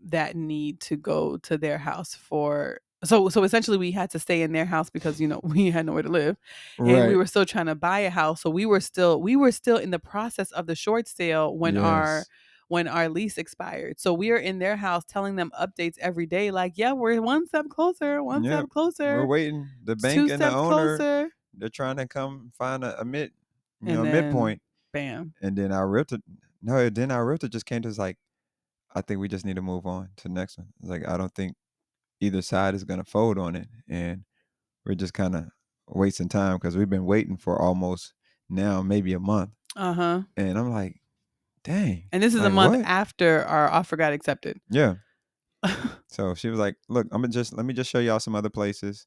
that 0.05 0.37
need 0.37 0.81
to 0.81 0.97
go 0.97 1.37
to 1.39 1.57
their 1.59 1.79
house 1.79 2.15
for 2.15 2.81
so 3.05 3.29
so 3.29 3.43
essentially 3.45 3.77
we 3.77 3.91
had 3.91 4.11
to 4.11 4.19
stay 4.19 4.43
in 4.43 4.53
their 4.53 4.65
house 4.65 4.89
because 4.91 5.21
you 5.21 5.29
know 5.29 5.41
we 5.45 5.71
had 5.71 5.87
nowhere 5.87 6.03
to 6.03 6.09
live 6.09 6.37
and 6.79 6.89
Right. 6.89 7.09
we 7.09 7.17
were 7.17 7.27
still 7.27 7.45
trying 7.45 7.67
to 7.67 7.75
buy 7.75 8.01
a 8.01 8.11
house 8.11 8.41
so 8.43 8.51
we 8.51 8.65
were 8.67 8.81
still 8.81 9.21
we 9.21 9.37
were 9.37 9.53
still 9.53 9.77
in 9.77 9.91
the 9.91 9.99
process 9.99 10.51
of 10.53 10.67
the 10.67 10.75
short 10.75 11.09
sale 11.09 11.57
when 11.57 11.77
our 11.77 12.25
when 12.69 12.89
our 12.89 13.09
lease 13.11 13.37
expired 13.39 14.01
so 14.01 14.13
we 14.15 14.31
are 14.31 14.37
in 14.39 14.59
their 14.59 14.77
house 14.77 15.05
telling 15.07 15.37
them 15.37 15.51
updates 15.61 15.99
every 15.99 16.25
day 16.27 16.51
like 16.51 16.73
yeah 16.77 16.93
we're 16.93 17.21
one 17.21 17.47
step 17.47 17.67
closer 17.69 18.23
one 18.23 18.43
Yep. 18.45 18.53
step 18.61 18.69
closer 18.71 19.17
We're 19.19 19.27
waiting. 19.27 19.69
The 19.85 19.97
two 19.97 20.01
bank 20.03 20.31
and 20.31 20.41
the 20.43 20.49
owner, 20.51 20.97
closer 20.99 21.29
they're 21.57 21.69
trying 21.69 21.97
to 21.99 22.07
come 22.09 22.53
find 22.59 22.83
a, 22.85 23.01
a 23.01 23.05
mid, 23.05 23.33
you 23.83 23.89
And 23.89 23.97
know, 23.97 24.03
then- 24.05 24.13
midpoint. 24.25 24.63
bam 24.93 25.35
And 25.43 25.57
then 25.57 25.73
our 25.73 25.87
realtor, 25.89 26.19
no, 26.63 26.89
then 26.89 27.11
our 27.11 27.25
realtor 27.27 27.49
just 27.49 27.67
came 27.67 27.83
to 27.83 27.89
us 27.91 27.99
like, 27.99 28.17
I 28.95 29.01
think 29.01 29.20
we 29.20 29.28
just 29.28 29.45
need 29.45 29.57
to 29.57 29.62
move 29.62 29.86
on 29.86 30.09
to 30.16 30.24
the 30.24 30.34
next 30.34 30.59
one. 30.59 30.68
It's 30.80 30.90
like 30.90 31.07
I 31.09 31.16
don't 31.16 31.34
think 31.34 31.57
either 32.20 32.42
side 32.42 32.74
is 32.74 32.84
gonna 32.84 33.05
fold 33.05 33.38
on 33.38 33.57
it, 33.57 33.68
and 33.88 34.24
we're 34.84 34.95
just 34.95 35.14
kind 35.14 35.34
of 35.34 35.45
wasting 35.88 36.28
time 36.28 36.57
because 36.57 36.76
we've 36.76 36.90
been 36.90 37.07
waiting 37.07 37.36
for 37.36 37.61
almost 37.61 38.14
now 38.49 38.82
maybe 38.82 39.12
a 39.12 39.20
month, 39.20 39.51
uh-huh 39.76 40.22
and 40.36 40.59
I'm 40.59 40.70
like, 40.70 41.01
dang, 41.62 42.05
and 42.12 42.22
this 42.22 42.34
is 42.34 42.42
a 42.42 42.51
month 42.51 42.76
what? 42.76 42.86
after 42.86 43.45
our 43.45 43.70
offer 43.70 43.97
got 43.97 44.12
accepted 44.12 44.61
yeah, 44.70 44.95
So 46.09 46.34
she 46.34 46.49
was 46.49 46.59
like, 46.59 46.76
"Look, 46.88 47.07
I'm 47.11 47.22
gonna 47.22 47.32
just 47.32 47.53
let 47.53 47.66
me 47.66 47.74
just 47.74 47.90
show 47.90 47.99
y'all 47.99 48.20
some 48.20 48.34
other 48.34 48.51
places, 48.51 49.07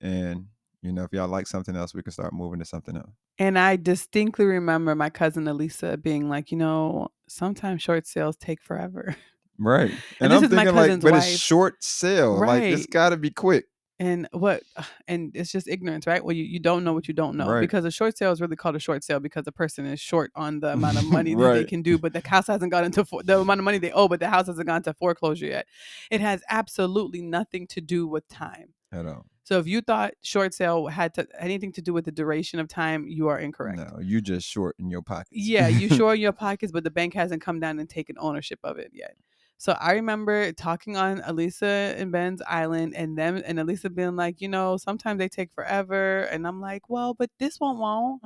and 0.00 0.46
you 0.82 0.92
know, 0.92 1.04
if 1.04 1.12
y'all 1.12 1.28
like 1.28 1.46
something 1.46 1.76
else, 1.76 1.94
we 1.94 2.02
can 2.02 2.12
start 2.12 2.32
moving 2.32 2.58
to 2.58 2.64
something 2.64 2.96
else." 2.96 3.12
And 3.38 3.58
I 3.58 3.76
distinctly 3.76 4.44
remember 4.44 4.94
my 4.94 5.10
cousin 5.10 5.48
Elisa 5.48 5.96
being 5.96 6.28
like, 6.28 6.50
you 6.50 6.58
know, 6.58 7.08
sometimes 7.28 7.82
short 7.82 8.06
sales 8.06 8.36
take 8.36 8.62
forever. 8.62 9.16
Right, 9.58 9.90
and, 10.20 10.32
this 10.32 10.42
I'm 10.42 10.48
thinking 10.48 10.74
like, 10.74 11.00
but 11.00 11.12
wife. 11.12 11.24
it's 11.24 11.38
short 11.38 11.82
sale. 11.82 12.38
Like 12.38 12.62
it's 12.64 12.86
got 12.86 13.10
to 13.10 13.16
be 13.16 13.30
quick. 13.30 13.66
And 14.02 14.26
what 14.32 14.64
and 15.06 15.30
it's 15.32 15.52
just 15.52 15.68
ignorance, 15.68 16.08
right? 16.08 16.24
Well, 16.24 16.34
you, 16.34 16.42
you 16.42 16.58
don't 16.58 16.82
know 16.82 16.92
what 16.92 17.06
you 17.06 17.14
don't 17.14 17.36
know. 17.36 17.48
Right. 17.48 17.60
Because 17.60 17.84
a 17.84 17.90
short 17.92 18.18
sale 18.18 18.32
is 18.32 18.40
really 18.40 18.56
called 18.56 18.74
a 18.74 18.80
short 18.80 19.04
sale 19.04 19.20
because 19.20 19.44
the 19.44 19.52
person 19.52 19.86
is 19.86 20.00
short 20.00 20.32
on 20.34 20.58
the 20.58 20.72
amount 20.72 20.98
of 20.98 21.04
money 21.10 21.36
that 21.36 21.54
they 21.54 21.64
can 21.64 21.82
do, 21.82 21.98
but 21.98 22.12
the 22.12 22.20
house 22.26 22.48
hasn't 22.48 22.72
gone 22.72 22.84
into 22.84 23.04
for, 23.04 23.22
the 23.22 23.38
amount 23.38 23.60
of 23.60 23.64
money 23.64 23.78
they 23.78 23.92
owe, 23.92 24.08
but 24.08 24.18
the 24.18 24.28
house 24.28 24.48
hasn't 24.48 24.66
gone 24.66 24.82
to 24.82 24.94
foreclosure 24.94 25.46
yet. 25.46 25.66
It 26.10 26.20
has 26.20 26.42
absolutely 26.50 27.22
nothing 27.22 27.68
to 27.68 27.80
do 27.80 28.08
with 28.08 28.26
time. 28.26 28.74
At 28.90 29.06
all. 29.06 29.26
So 29.44 29.58
if 29.58 29.66
you 29.66 29.80
thought 29.80 30.14
short 30.22 30.54
sale 30.54 30.86
had 30.86 31.14
to 31.14 31.26
anything 31.38 31.72
to 31.72 31.82
do 31.82 31.92
with 31.92 32.04
the 32.04 32.12
duration 32.12 32.60
of 32.60 32.68
time, 32.68 33.06
you 33.08 33.28
are 33.28 33.38
incorrect. 33.38 33.78
No, 33.78 33.98
you 34.00 34.20
just 34.20 34.46
short 34.48 34.76
in 34.78 34.90
your 34.90 35.02
pockets. 35.02 35.30
Yeah, 35.32 35.68
you 35.68 35.88
short 35.96 36.16
in 36.16 36.22
your 36.22 36.32
pockets, 36.32 36.70
but 36.70 36.84
the 36.84 36.90
bank 36.90 37.14
hasn't 37.14 37.42
come 37.42 37.58
down 37.58 37.78
and 37.78 37.88
taken 37.88 38.16
ownership 38.18 38.60
of 38.62 38.78
it 38.78 38.90
yet. 38.92 39.16
So 39.62 39.76
I 39.80 39.92
remember 39.92 40.50
talking 40.50 40.96
on 40.96 41.22
Elisa 41.24 41.94
and 41.96 42.10
Ben's 42.10 42.42
island 42.48 42.96
and 42.96 43.16
them 43.16 43.40
and 43.46 43.60
Elisa 43.60 43.90
being 43.90 44.16
like, 44.16 44.40
you 44.40 44.48
know, 44.48 44.76
sometimes 44.76 45.20
they 45.20 45.28
take 45.28 45.52
forever. 45.52 46.22
And 46.22 46.48
I'm 46.48 46.60
like, 46.60 46.88
well, 46.88 47.14
but 47.14 47.30
this 47.38 47.60
one 47.60 47.78
won't. 47.78 48.22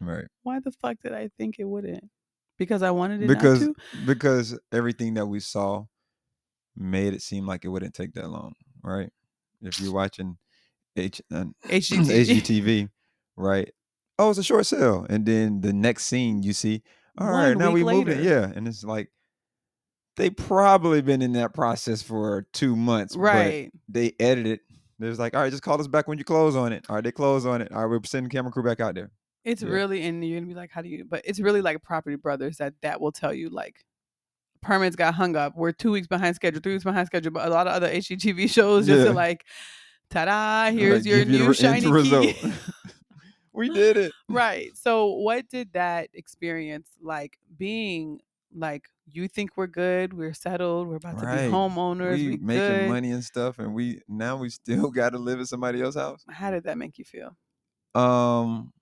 right. 0.00 0.24
Why 0.42 0.58
the 0.58 0.72
fuck 0.72 0.96
did 1.00 1.12
I 1.12 1.30
think 1.38 1.60
it 1.60 1.64
wouldn't? 1.68 2.10
Because 2.58 2.82
I 2.82 2.90
wanted 2.90 3.22
it 3.22 3.28
Because 3.28 3.68
because 4.04 4.58
everything 4.72 5.14
that 5.14 5.26
we 5.26 5.38
saw 5.38 5.84
made 6.76 7.14
it 7.14 7.22
seem 7.22 7.46
like 7.46 7.64
it 7.64 7.68
wouldn't 7.68 7.94
take 7.94 8.14
that 8.14 8.28
long, 8.28 8.54
right? 8.82 9.12
If 9.66 9.78
you're 9.78 9.92
watching 9.92 10.36
H 10.96 11.20
uh. 11.32 11.44
HGTV. 11.68 12.26
HGTV, 12.26 12.88
right? 13.36 13.70
Oh, 14.18 14.30
it's 14.30 14.38
a 14.38 14.44
short 14.44 14.66
sale, 14.66 15.06
and 15.10 15.26
then 15.26 15.60
the 15.60 15.72
next 15.72 16.04
scene 16.04 16.42
you 16.42 16.52
see, 16.52 16.82
all 17.18 17.26
right, 17.28 17.48
One 17.48 17.58
now 17.58 17.72
we 17.72 17.82
moved 17.82 18.08
it, 18.08 18.22
yeah, 18.22 18.50
and 18.54 18.68
it's 18.68 18.84
like 18.84 19.10
they 20.16 20.30
probably 20.30 21.02
been 21.02 21.22
in 21.22 21.32
that 21.32 21.52
process 21.54 22.00
for 22.02 22.46
two 22.52 22.76
months, 22.76 23.16
but 23.16 23.22
Right. 23.22 23.72
they 23.88 24.12
edited. 24.20 24.60
There's 25.00 25.18
like, 25.18 25.34
all 25.34 25.42
right, 25.42 25.50
just 25.50 25.64
call 25.64 25.80
us 25.80 25.88
back 25.88 26.06
when 26.06 26.18
you 26.18 26.24
close 26.24 26.54
on 26.54 26.72
it. 26.72 26.86
All 26.88 26.94
right, 26.94 27.02
they 27.04 27.10
close 27.10 27.44
on 27.44 27.60
it. 27.60 27.72
All 27.72 27.80
right, 27.82 27.90
we're 27.90 28.00
sending 28.04 28.30
camera 28.30 28.52
crew 28.52 28.62
back 28.62 28.78
out 28.78 28.94
there. 28.94 29.10
It's 29.44 29.62
Yeah. 29.62 29.70
really, 29.70 30.02
and 30.02 30.24
you're 30.24 30.38
gonna 30.38 30.48
be 30.48 30.54
like, 30.54 30.70
how 30.70 30.82
do 30.82 30.88
you? 30.88 31.04
But 31.04 31.22
it's 31.24 31.40
really 31.40 31.60
like 31.60 31.82
Property 31.82 32.14
Brothers 32.16 32.58
that 32.58 32.74
that 32.82 33.00
will 33.00 33.10
tell 33.12 33.34
you 33.34 33.50
like 33.50 33.84
permits 34.64 34.96
got 34.96 35.14
hung 35.14 35.36
up. 35.36 35.54
We're 35.56 35.72
two 35.72 35.90
weeks 35.92 36.06
behind 36.06 36.34
schedule, 36.36 36.60
three 36.60 36.72
weeks 36.72 36.84
behind 36.84 37.06
schedule. 37.06 37.32
But 37.32 37.46
a 37.46 37.50
lot 37.50 37.66
of 37.66 37.72
other 37.74 37.88
HGTV 37.88 38.48
shows 38.52 38.86
just 38.86 39.04
Yeah. 39.04 39.10
are 39.10 39.14
like, 39.14 39.44
ta-da! 40.10 40.64
Like, 40.70 40.74
Here's 40.74 41.06
your 41.06 41.18
give 41.18 41.30
you 41.30 41.38
new 41.40 41.48
re- 41.48 41.54
shiny 41.54 41.86
result. 41.86 42.26
key. 42.26 42.52
we 43.52 43.68
did 43.68 43.96
it. 43.96 44.12
right. 44.28 44.70
So, 44.76 45.06
what 45.12 45.48
did 45.48 45.72
that 45.74 46.08
experience 46.14 46.88
like 47.00 47.38
being 47.56 48.20
like? 48.54 48.88
You 49.06 49.28
think 49.28 49.50
we're 49.56 49.66
good? 49.66 50.14
We're 50.14 50.32
settled. 50.32 50.88
We're 50.88 50.96
about 50.96 51.18
to 51.18 51.26
be 51.26 51.32
homeowners. 51.52 52.14
we 52.16 52.28
We, 52.30 52.36
making 52.38 52.78
good. 52.78 52.88
money 52.88 53.10
and 53.10 53.22
stuff, 53.22 53.58
and 53.58 53.74
we 53.74 54.00
now 54.08 54.36
we 54.38 54.48
still 54.48 54.90
got 54.90 55.10
to 55.10 55.18
live 55.18 55.38
in 55.40 55.46
somebody 55.46 55.82
else's 55.82 56.00
house. 56.00 56.24
How 56.30 56.50
did 56.50 56.64
that 56.64 56.78
make 56.78 56.98
you 56.98 57.04
feel? 57.04 57.36
Um, 57.94 58.72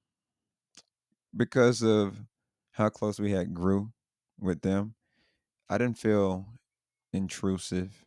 because 1.37 1.83
of 1.83 2.17
how 2.73 2.89
close 2.89 3.19
we 3.19 3.33
had 3.33 3.53
grew 3.53 3.91
with 4.41 4.61
them, 4.63 4.95
I 5.73 5.79
didn't 5.79 5.99
feel 5.99 6.47
intrusive. 7.13 8.05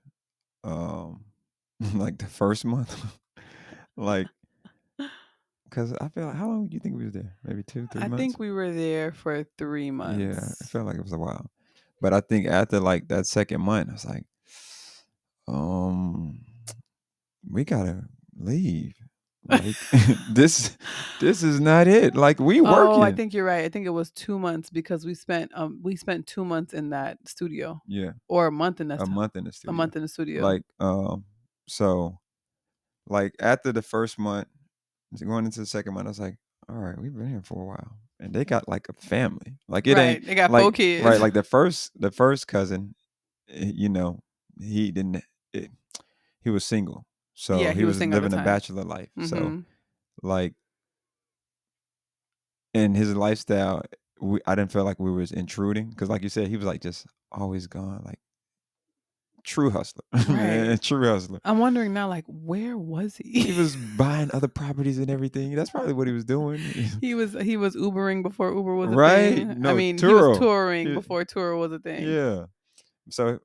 Um, 0.64 1.26
like 1.94 2.18
the 2.18 2.26
first 2.28 2.66
month, 2.66 3.20
like, 3.98 4.28
because 5.66 5.94
I 5.94 6.08
feel 6.10 6.28
like 6.28 6.36
how 6.36 6.48
long 6.48 6.68
do 6.68 6.74
you 6.74 6.80
think 6.80 6.96
we 6.96 7.06
was 7.06 7.14
there? 7.14 7.36
Maybe 7.44 7.64
two, 7.64 7.88
three 7.88 8.02
I 8.02 8.08
months. 8.08 8.22
think 8.24 8.40
we 8.40 8.52
were 8.52 8.72
there 8.72 9.12
for 9.12 9.46
three 9.58 9.92
months. 9.92 10.20
Yeah, 10.20 10.66
it 10.66 10.70
felt 10.70 10.86
like 10.86 10.98
it 10.98 11.04
was 11.04 11.14
a 11.14 11.18
while. 11.18 11.52
But 12.02 12.14
I 12.14 12.22
think 12.22 12.48
after 12.48 12.80
like 12.80 13.08
that 13.08 13.26
second 13.26 13.62
month, 13.62 13.90
I 13.90 13.94
was 13.94 14.06
like, 14.06 14.26
um, 15.48 16.40
we 17.50 17.64
gotta 17.64 18.04
leave. 18.38 18.96
Like 19.48 19.76
this, 20.30 20.78
this 21.20 21.44
is 21.44 21.60
not 21.60 21.88
it. 21.88 22.16
Like 22.16 22.40
we 22.40 22.62
working. 22.62 23.00
Oh, 23.00 23.02
I 23.02 23.12
think 23.12 23.34
you're 23.34 23.46
right. 23.46 23.64
I 23.66 23.70
think 23.70 23.86
it 23.86 23.92
was 23.92 24.12
two 24.12 24.40
months 24.40 24.70
because 24.70 25.06
we 25.06 25.14
spent 25.14 25.52
um 25.54 25.80
we 25.84 25.96
spent 25.96 26.28
two 26.28 26.44
months 26.44 26.74
in 26.74 26.90
that 26.90 27.18
studio 27.28 27.82
yeah, 27.88 28.12
or 28.28 28.48
a 28.48 28.52
month 28.52 28.82
in 28.82 28.88
that 28.90 29.02
a 29.02 29.06
stu- 29.06 29.12
month 29.12 29.36
in 29.36 29.44
the 29.44 29.52
studio. 29.52 29.72
a 29.72 29.76
month 29.76 29.96
in 29.96 30.02
the 30.02 30.08
studio. 30.08 30.44
Like 30.44 30.64
um, 30.80 31.26
so, 31.68 32.20
like 33.08 33.36
after 33.40 33.72
the 33.72 33.82
first 33.82 34.18
month, 34.18 34.48
going 35.24 35.46
into 35.46 35.60
the 35.60 35.66
second 35.66 35.94
month, 35.94 36.08
I 36.08 36.10
was 36.10 36.20
like, 36.20 36.38
all 36.68 36.76
right, 36.76 37.00
we've 37.00 37.16
been 37.16 37.30
here 37.30 37.44
for 37.44 37.62
a 37.62 37.66
while, 37.66 37.98
and 38.20 38.34
they 38.34 38.46
got 38.46 38.68
like 38.68 38.90
a 38.90 38.94
family. 38.94 39.58
Like 39.68 39.88
it 39.88 39.96
right, 39.96 40.04
ain't 40.04 40.26
they 40.26 40.36
got 40.36 40.52
like 40.52 40.64
four 40.64 40.72
kids. 40.72 41.06
right. 41.06 41.20
Like 41.20 41.34
the 41.34 41.44
first, 41.44 41.92
the 42.00 42.12
first 42.12 42.48
cousin, 42.48 42.96
eh, 43.50 43.72
you 43.74 43.90
know, 43.90 44.22
he 44.60 44.92
didn't. 44.92 45.24
It, 45.54 45.72
he 46.44 46.50
was 46.50 46.64
single, 46.64 47.06
so 47.36 47.60
Yeah, 47.60 47.72
he, 47.72 47.80
he 47.80 47.86
was 47.86 47.92
was 47.94 47.98
single 48.00 48.18
at 48.18 48.22
the 48.24 48.30
living 48.30 48.40
a 48.40 48.44
bachelor 48.44 48.84
life. 48.84 49.10
So 49.26 49.36
Mhm. 49.38 49.66
like, 50.24 50.54
in 52.74 52.94
his 52.96 53.16
lifestyle, 53.16 53.84
we, 54.20 54.40
I 54.46 54.56
didn't 54.56 54.72
feel 54.72 54.84
like 54.84 55.00
we 55.00 55.12
was 55.12 55.32
intruding 55.32 55.90
because, 55.90 56.10
like 56.10 56.24
you 56.24 56.30
said, 56.30 56.48
he 56.48 56.58
was 56.58 56.66
like 56.66 56.82
just 56.82 57.06
always 57.32 57.68
gone, 57.68 58.02
like 58.06 58.20
true 59.44 59.70
hustler, 59.70 60.04
man, 60.28 60.70
Right. 60.70 60.82
true 60.82 61.08
hustler. 61.08 61.40
I'm 61.46 61.60
wondering 61.60 61.94
now, 61.94 62.08
like, 62.08 62.26
where 62.28 62.78
was 62.78 63.16
he? 63.18 63.42
He 63.42 63.58
was 63.58 63.76
buying 63.98 64.30
other 64.34 64.48
properties 64.48 64.98
and 64.98 65.10
everything. 65.10 65.54
That's 65.56 65.70
probably 65.70 65.94
what 65.94 66.08
he 66.08 66.14
was 66.14 66.26
doing. 66.26 66.60
he 67.02 67.14
was 67.14 67.34
he 67.34 67.56
was 67.58 67.76
Ubering 67.76 68.24
before 68.24 68.54
Uber 68.54 68.76
was 68.76 68.92
a 68.92 68.96
Right. 68.96 69.36
thing. 69.36 69.52
I 69.52 69.54
No, 69.54 69.76
mean, 69.76 69.98
he 69.98 70.06
was 70.06 70.38
touring 70.40 70.88
He- 70.88 70.94
before 70.94 71.24
tour 71.26 71.56
was 71.56 71.72
a 71.72 71.80
thing. 71.80 72.08
Yeah. 72.08 72.46
So, 73.12 73.40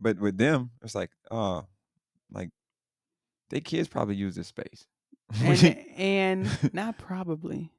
but 0.00 0.18
with 0.18 0.38
them, 0.38 0.70
it's 0.82 0.94
like, 0.94 1.10
oh, 1.30 1.66
like 2.32 2.50
they 3.50 3.60
kids 3.60 3.88
probably 3.88 4.16
use 4.16 4.34
this 4.34 4.48
space. 4.48 4.86
And 5.42 5.78
and 5.96 6.48
not 6.74 6.98
probably. 6.98 7.72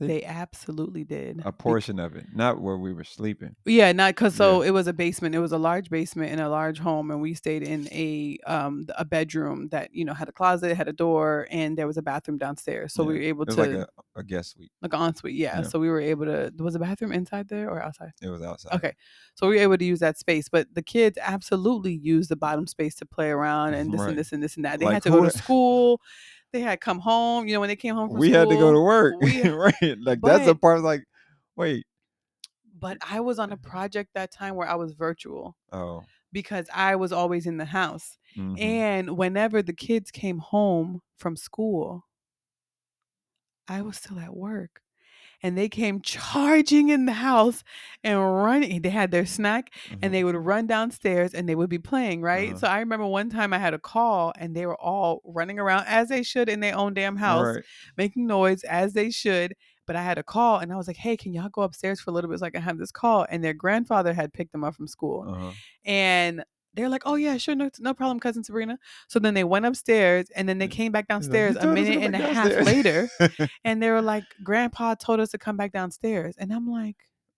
They- 0.00 0.06
They 0.06 0.24
absolutely 0.24 1.04
did. 1.04 1.42
a 1.44 1.52
portion 1.52 1.98
of 2.00 2.16
it, 2.16 2.26
not 2.34 2.60
where 2.60 2.76
we 2.78 2.92
were 2.92 3.04
sleeping. 3.04 3.54
Yeah, 3.66 3.92
not 3.92 4.14
because 4.16 4.34
so 4.34 4.62
it 4.62 4.70
was 4.70 4.86
a 4.86 4.92
basement. 4.94 5.34
It 5.34 5.40
was 5.40 5.52
a 5.52 5.58
large 5.58 5.90
basement 5.90 6.32
in 6.32 6.40
a 6.40 6.48
large 6.48 6.78
home, 6.78 7.10
and 7.10 7.20
we 7.20 7.34
stayed 7.34 7.62
in 7.62 7.86
a 7.92 8.38
um 8.46 8.86
a 8.96 9.04
bedroom 9.04 9.68
that 9.68 9.94
you 9.94 10.04
know 10.06 10.14
had 10.14 10.28
a 10.28 10.32
closet, 10.32 10.74
had 10.76 10.88
a 10.88 10.92
door, 10.92 11.46
and 11.50 11.76
there 11.76 11.86
was 11.86 11.98
a 11.98 12.02
bathroom 12.02 12.38
downstairs. 12.38 12.94
So 12.94 13.04
we 13.04 13.14
were 13.14 13.20
able 13.20 13.44
to 13.46 13.54
like 13.54 13.70
a, 13.70 13.86
a 14.16 14.24
guest 14.24 14.52
suite. 14.52 14.72
Like 14.82 14.94
an 14.94 15.00
ensuite. 15.00 15.34
Yeah. 15.34 15.58
Yeah. 15.60 15.62
So 15.62 15.78
we 15.78 15.88
were 15.90 16.00
able 16.00 16.24
to. 16.24 16.50
Was 16.58 16.72
the 16.74 16.80
bathroom 16.80 17.12
inside 17.12 17.48
there 17.48 17.68
or 17.70 17.82
outside? 17.82 18.12
It 18.22 18.28
was 18.30 18.42
outside. 18.42 18.74
Okay. 18.76 18.94
So 19.34 19.48
we 19.48 19.56
were 19.56 19.62
able 19.62 19.76
to 19.78 19.84
use 19.84 20.00
that 20.00 20.18
space, 20.18 20.48
but 20.48 20.66
the 20.74 20.82
kids 20.82 21.18
absolutely 21.20 21.92
used 21.94 22.30
the 22.30 22.36
bottom 22.36 22.66
space 22.66 22.94
to 22.96 23.06
play 23.06 23.28
around 23.30 23.74
and 23.74 23.92
this 23.92 24.00
Right. 24.00 24.08
and 24.10 24.18
this 24.18 24.32
and 24.32 24.42
this 24.42 24.56
and 24.56 24.64
that. 24.64 24.78
They 24.78 24.86
Like, 24.86 24.94
had 24.94 25.02
to 25.04 25.10
go 25.10 25.24
to 25.24 25.30
school. 25.30 26.00
They 26.52 26.60
had 26.60 26.80
come 26.80 26.98
home. 26.98 27.46
You 27.46 27.54
know, 27.54 27.60
when 27.60 27.68
they 27.68 27.76
came 27.76 27.94
home 27.94 28.08
from 28.08 28.16
school. 28.16 28.20
We 28.20 28.28
school. 28.32 28.40
had 28.40 28.48
to 28.50 28.56
go 28.56 28.72
to 28.72 28.80
work. 28.80 29.14
we- 29.20 29.42
right. 29.48 29.96
Like 30.00 30.20
that's 30.22 30.46
the 30.46 30.54
but- 30.54 30.60
part 30.60 30.80
like, 30.82 31.04
wait. 31.56 31.86
But 32.78 32.96
I 33.08 33.20
was 33.20 33.38
on 33.38 33.52
a 33.52 33.56
project 33.58 34.10
that 34.14 34.32
time 34.32 34.54
where 34.54 34.66
I 34.66 34.74
was 34.74 34.94
virtual 34.94 35.54
Oh. 35.70 36.02
because 36.32 36.66
I 36.72 36.96
was 36.96 37.12
always 37.12 37.46
in 37.46 37.58
the 37.58 37.66
house. 37.66 38.16
mhm. 38.36 38.58
And 38.58 39.18
whenever 39.18 39.60
the 39.62 39.74
kids 39.74 40.10
came 40.10 40.38
home 40.38 41.02
from 41.18 41.36
school, 41.36 42.06
I 43.68 43.82
was 43.82 43.98
still 43.98 44.18
at 44.18 44.34
work. 44.34 44.80
And 45.42 45.56
they 45.56 45.68
came 45.68 46.00
charging 46.02 46.88
in 46.90 47.06
the 47.06 47.12
house 47.12 47.64
and 48.04 48.18
running. 48.18 48.82
They 48.82 48.90
had 48.90 49.10
their 49.10 49.24
snack 49.26 49.70
Mhm. 49.88 49.98
and 50.02 50.14
they 50.14 50.22
would 50.24 50.36
run 50.36 50.66
downstairs 50.66 51.32
and 51.34 51.48
they 51.48 51.54
would 51.54 51.70
be 51.70 51.78
playing, 51.78 52.22
right? 52.22 52.50
Uh-huh. 52.50 52.58
So 52.58 52.66
I 52.68 52.80
remember 52.80 53.06
one 53.06 53.30
time 53.30 53.52
I 53.52 53.58
had 53.58 53.72
a 53.74 53.78
call 53.78 54.32
and 54.38 54.54
they 54.54 54.66
were 54.66 54.80
all 54.80 55.22
running 55.24 55.58
around 55.58 55.84
as 55.86 56.08
they 56.08 56.22
should 56.22 56.48
in 56.48 56.60
their 56.60 56.76
own 56.76 56.94
damn 56.94 57.16
house, 57.16 57.56
Right. 57.56 57.64
making 57.96 58.26
noise 58.26 58.62
as 58.64 58.92
they 58.92 59.10
should. 59.10 59.54
But 59.86 59.96
I 59.96 60.02
had 60.02 60.18
a 60.18 60.22
call 60.22 60.58
and 60.58 60.72
I 60.72 60.76
was 60.76 60.86
like, 60.86 60.98
hey, 60.98 61.16
can 61.16 61.32
y'all 61.32 61.48
go 61.48 61.62
upstairs 61.62 62.00
for 62.00 62.10
a 62.10 62.14
little 62.14 62.30
bit 62.30 62.38
so 62.40 62.46
I 62.46 62.50
can 62.50 62.62
have 62.62 62.78
this 62.78 62.92
call? 62.92 63.26
And 63.28 63.42
their 63.42 63.54
grandfather 63.54 64.12
had 64.12 64.32
picked 64.32 64.52
them 64.52 64.62
up 64.62 64.74
from 64.76 64.86
school. 64.86 65.24
Uh-huh. 65.28 65.50
And 65.84 66.44
they're 66.74 66.88
like, 66.88 67.02
oh, 67.04 67.16
yeah, 67.16 67.36
sure, 67.36 67.54
no, 67.54 67.70
no 67.78 67.94
problem, 67.94 68.20
cousin 68.20 68.44
Sabrina. 68.44 68.78
So 69.08 69.18
then 69.18 69.34
they 69.34 69.44
went 69.44 69.66
upstairs 69.66 70.30
and 70.34 70.48
then 70.48 70.58
they 70.58 70.68
came 70.68 70.92
back 70.92 71.04
He's 71.08 71.10
like, 71.10 71.22
downstairs 71.22 71.56
a 71.56 71.60
told 71.60 71.78
us 71.78 71.84
to 71.86 71.90
minute 71.90 72.04
and 72.04 72.14
a 72.14 72.34
half 72.34 72.66
later. 72.66 73.08
And 73.64 73.82
they 73.82 73.90
were 73.90 74.02
like, 74.02 74.24
Grandpa 74.42 74.94
told 74.94 75.20
us 75.20 75.30
to 75.30 75.38
come 75.38 75.56
back 75.56 75.72
downstairs. 75.72 76.36
And 76.38 76.52
I'm 76.52 76.68
like, 76.70 76.96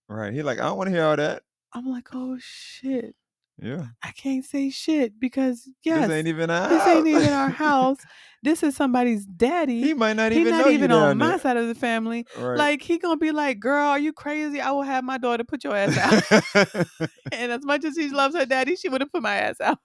right. 0.08 0.32
He 0.32 0.42
like, 0.42 0.58
I 0.58 0.64
don't 0.64 0.76
want 0.76 0.88
to 0.88 0.92
hear 0.94 1.04
all 1.04 1.16
that. 1.16 1.42
I'm 1.72 1.86
like, 1.86 2.08
oh 2.12 2.36
shit. 2.40 3.14
Yeah. 3.62 3.86
I 4.02 4.10
can't 4.10 4.44
say 4.44 4.70
shit 4.70 5.20
because 5.20 5.68
yes, 5.84 6.08
This 6.08 6.16
ain't 6.16 6.28
even 6.28 6.50
our 6.50 6.68
this 6.68 6.86
ain't 6.86 7.06
house. 7.06 7.22
even 7.22 7.32
our 7.32 7.48
house. 7.66 7.98
This 8.42 8.62
is 8.64 8.74
somebody's 8.74 9.24
daddy. 9.24 9.82
he 9.82 9.94
might 9.94 10.14
not 10.14 10.32
He's 10.32 10.40
even 10.40 10.52
not 10.58 10.66
know 10.66 10.70
even 10.72 10.90
on 10.90 11.16
my 11.18 11.28
there. 11.28 11.38
side 11.38 11.56
of 11.56 11.68
the 11.68 11.74
family. 11.76 12.26
Right. 12.36 12.58
Like 12.58 12.82
he 12.82 12.98
gonna 12.98 13.16
be 13.18 13.30
like, 13.30 13.60
"Girl, 13.60 13.86
are 13.86 13.98
you 14.00 14.12
crazy? 14.12 14.60
I 14.60 14.72
will 14.72 14.82
have 14.82 15.04
my 15.04 15.16
daughter 15.16 15.44
put 15.44 15.62
your 15.62 15.76
ass 15.76 15.96
out." 15.96 16.66
and 17.32 17.52
as 17.52 17.64
much 17.64 17.84
as 17.84 17.94
she 17.94 18.08
loves 18.10 18.34
her 18.34 18.44
daddy, 18.44 18.74
she 18.74 18.88
would 18.88 19.00
have 19.00 19.12
put 19.12 19.22
my 19.22 19.36
ass 19.36 19.60
out. 19.60 19.78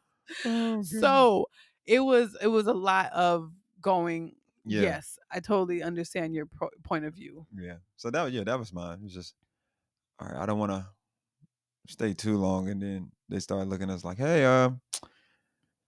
Oh, 0.44 0.82
so 0.82 1.46
it 1.86 2.00
was 2.00 2.36
it 2.42 2.48
was 2.48 2.66
a 2.68 2.74
lot 2.74 3.12
of 3.14 3.52
going 3.80 4.34
Yeah. 4.66 4.82
yes 4.82 5.18
i 5.32 5.40
totally 5.40 5.82
understand 5.84 6.34
your 6.36 6.48
pro- 6.48 6.70
point 6.84 7.06
of 7.06 7.14
view 7.14 7.46
Yeah. 7.56 7.76
So 7.96 8.10
that 8.12 8.32
yeah, 8.34 8.44
that 8.44 8.58
was 8.60 8.74
mine. 8.74 8.98
It 9.00 9.04
was 9.04 9.14
just 9.14 9.36
all 10.20 10.28
right. 10.28 10.36
I 10.42 10.46
don't 10.48 10.58
want 10.60 10.72
to 10.72 10.86
stay 11.88 12.14
too 12.14 12.38
long, 12.38 12.70
and 12.70 12.82
then 12.82 13.12
they 13.30 13.40
started 13.40 13.70
looking 13.70 13.90
at 13.90 13.96
us 13.96 14.06
like, 14.06 14.18
"Hey, 14.18 14.46
uh, 14.46 14.70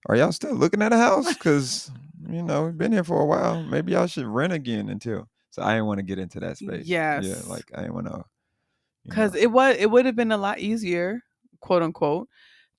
are 0.08 0.16
y'all 0.16 0.32
still 0.32 0.54
looking 0.54 0.82
at 0.82 0.92
a 0.92 0.98
house? 0.98 1.28
Because 1.34 1.90
you 2.28 2.42
know 2.42 2.64
we've 2.66 2.78
been 2.78 2.92
here 2.92 3.04
for 3.04 3.20
a 3.20 3.26
while. 3.26 3.62
Maybe 3.62 3.92
y'all 3.92 4.06
should 4.06 4.26
rent 4.26 4.52
again 4.52 4.88
until." 4.88 5.28
So 5.50 5.62
I 5.62 5.72
didn't 5.74 5.86
want 5.86 5.98
to 5.98 6.04
get 6.04 6.18
into 6.18 6.38
that 6.40 6.58
space. 6.58 6.86
Yeah, 6.86 7.20
Yes. 7.20 7.46
like 7.48 7.70
I 7.74 7.80
didn't 7.82 7.94
want 7.94 8.06
to. 8.06 8.24
because 9.04 9.34
it 9.34 9.50
was 9.50 9.76
it 9.78 9.90
would 9.90 10.06
have 10.06 10.14
been 10.16 10.32
a 10.32 10.36
lot 10.36 10.58
easier 10.60 11.22
quote 11.60 11.82
unquote 11.82 12.28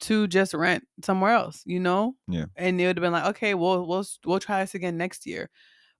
to 0.01 0.27
just 0.27 0.53
rent 0.53 0.83
somewhere 1.03 1.33
else 1.33 1.61
you 1.65 1.79
know 1.79 2.15
Yeah. 2.27 2.45
and 2.55 2.79
it 2.81 2.87
would 2.87 2.97
have 2.97 3.01
been 3.01 3.11
like 3.11 3.25
okay 3.25 3.53
we'll 3.53 3.85
we'll 3.85 4.05
we'll 4.25 4.39
try 4.39 4.61
this 4.61 4.73
again 4.73 4.97
next 4.97 5.25
year 5.27 5.49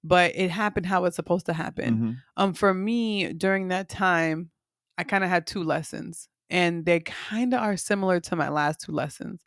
but 0.04 0.32
it 0.36 0.50
happened 0.50 0.86
how 0.88 1.06
it's 1.06 1.16
supposed 1.16 1.46
to 1.48 1.54
happen 1.54 1.98
hmm 1.98 2.12
um 2.38 2.54
for 2.54 2.74
me 2.74 3.32
during 3.34 3.68
that 3.68 3.90
time 3.90 4.50
i 4.98 5.04
kind 5.04 5.24
of 5.24 5.30
had 5.30 5.46
two 5.46 5.64
lessons 5.64 6.30
and 6.52 6.86
they 6.86 7.00
kind 7.00 7.54
of 7.54 7.62
are 7.62 7.78
similar 7.78 8.20
to 8.20 8.36
my 8.36 8.50
last 8.50 8.82
two 8.82 8.92
lessons 8.92 9.42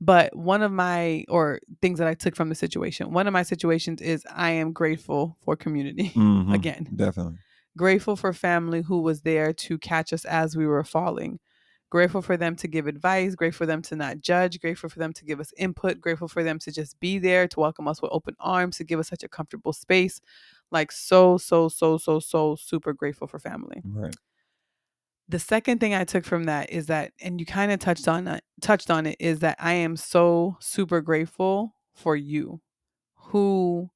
but 0.00 0.34
one 0.36 0.62
of 0.62 0.72
my 0.72 1.24
or 1.28 1.60
things 1.80 1.98
that 1.98 2.08
i 2.08 2.14
took 2.14 2.36
from 2.36 2.48
the 2.48 2.54
situation 2.54 3.12
one 3.12 3.26
of 3.26 3.32
my 3.32 3.42
situations 3.42 4.00
is 4.00 4.24
i 4.34 4.50
am 4.50 4.72
grateful 4.72 5.36
for 5.44 5.56
community 5.56 6.08
hmm 6.14 6.52
again 6.52 6.88
definitely. 6.94 7.38
grateful 7.76 8.16
for 8.16 8.32
family 8.32 8.82
who 8.82 9.00
was 9.00 9.22
there 9.22 9.52
to 9.52 9.78
catch 9.78 10.12
us 10.12 10.24
as 10.24 10.56
we 10.56 10.66
were 10.66 10.84
falling 10.84 11.38
grateful 11.90 12.22
for 12.22 12.36
them 12.36 12.56
to 12.56 12.66
give 12.68 12.86
advice 12.86 13.34
grateful 13.34 13.58
for 13.64 13.66
them 13.66 13.82
to 13.82 13.94
not 13.96 14.20
judge 14.20 14.60
grateful 14.60 14.88
for 14.88 14.98
them 14.98 15.12
to 15.12 15.24
give 15.24 15.40
us 15.40 15.52
input 15.56 16.00
grateful 16.00 16.28
for 16.28 16.42
them 16.42 16.58
to 16.58 16.72
just 16.72 16.98
be 17.00 17.18
there 17.18 17.46
to 17.46 17.60
welcome 17.60 17.86
us 17.86 18.00
with 18.02 18.10
open 18.12 18.34
arms 18.40 18.76
to 18.76 18.84
give 18.84 18.98
us 18.98 19.08
such 19.08 19.22
a 19.22 19.28
comfortable 19.28 19.72
space 19.72 20.20
like 20.70 20.90
so 20.90 21.36
so 21.36 21.68
so 21.68 21.98
so 21.98 22.18
so 22.18 22.56
super 22.56 22.92
grateful 22.92 23.26
for 23.26 23.38
family 23.38 23.82
Right. 23.84 24.16
The 25.28 25.38
second 25.38 25.78
thing 25.78 25.94
i 25.94 26.04
took 26.04 26.24
from 26.24 26.44
that 26.44 26.70
is 26.70 26.86
that 26.86 27.12
and 27.20 27.40
you 27.40 27.46
kind 27.46 27.72
of 27.72 27.78
touched 27.78 28.08
on 28.08 28.26
it 28.28 28.42
touched 28.60 28.90
on 28.90 29.06
it 29.06 29.16
is 29.20 29.38
that 29.40 29.56
i 29.60 29.72
am 29.72 29.96
so 29.96 30.56
super 30.60 31.00
grateful 31.00 31.74
for 31.94 32.16
you 32.16 32.60
who 33.14 33.88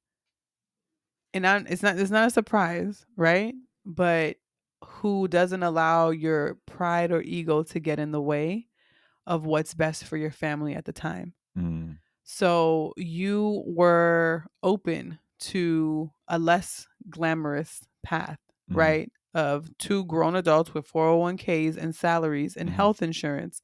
and 1.35 1.47
I, 1.47 1.59
it's 1.69 1.83
not 1.83 1.99
it's 1.99 2.11
not 2.11 2.27
a 2.29 2.31
surprise 2.31 3.05
right 3.17 3.55
but 3.85 4.37
who 4.85 5.29
doesn't 5.29 5.63
allow 5.63 6.11
your 6.11 6.57
pride 6.67 7.11
or 7.13 7.23
ego 7.23 7.63
to 7.65 7.81
get 7.81 7.99
in 7.99 8.13
the 8.13 8.21
way 8.21 8.69
of 9.27 9.45
what's 9.45 9.75
best 9.75 10.05
for 10.05 10.17
your 10.17 10.31
family 10.31 10.75
at 10.75 10.85
the 10.85 10.93
time 10.93 11.35
Mm. 11.59 11.97
so 12.23 12.93
you 12.99 13.65
were 13.67 14.45
open 14.63 15.19
to 15.39 16.11
a 16.29 16.39
less 16.39 16.87
glamorous 17.09 17.87
path, 18.03 18.39
Mhm. 18.71 18.77
right? 18.77 19.13
Of 19.37 19.69
two 19.79 20.05
grown 20.07 20.35
adults 20.35 20.73
with 20.75 20.87
401ks 20.89 21.77
and 21.77 21.95
salaries 21.95 22.57
and 22.57 22.71
Mhm. 22.71 22.73
health 22.73 23.03
insurance 23.03 23.61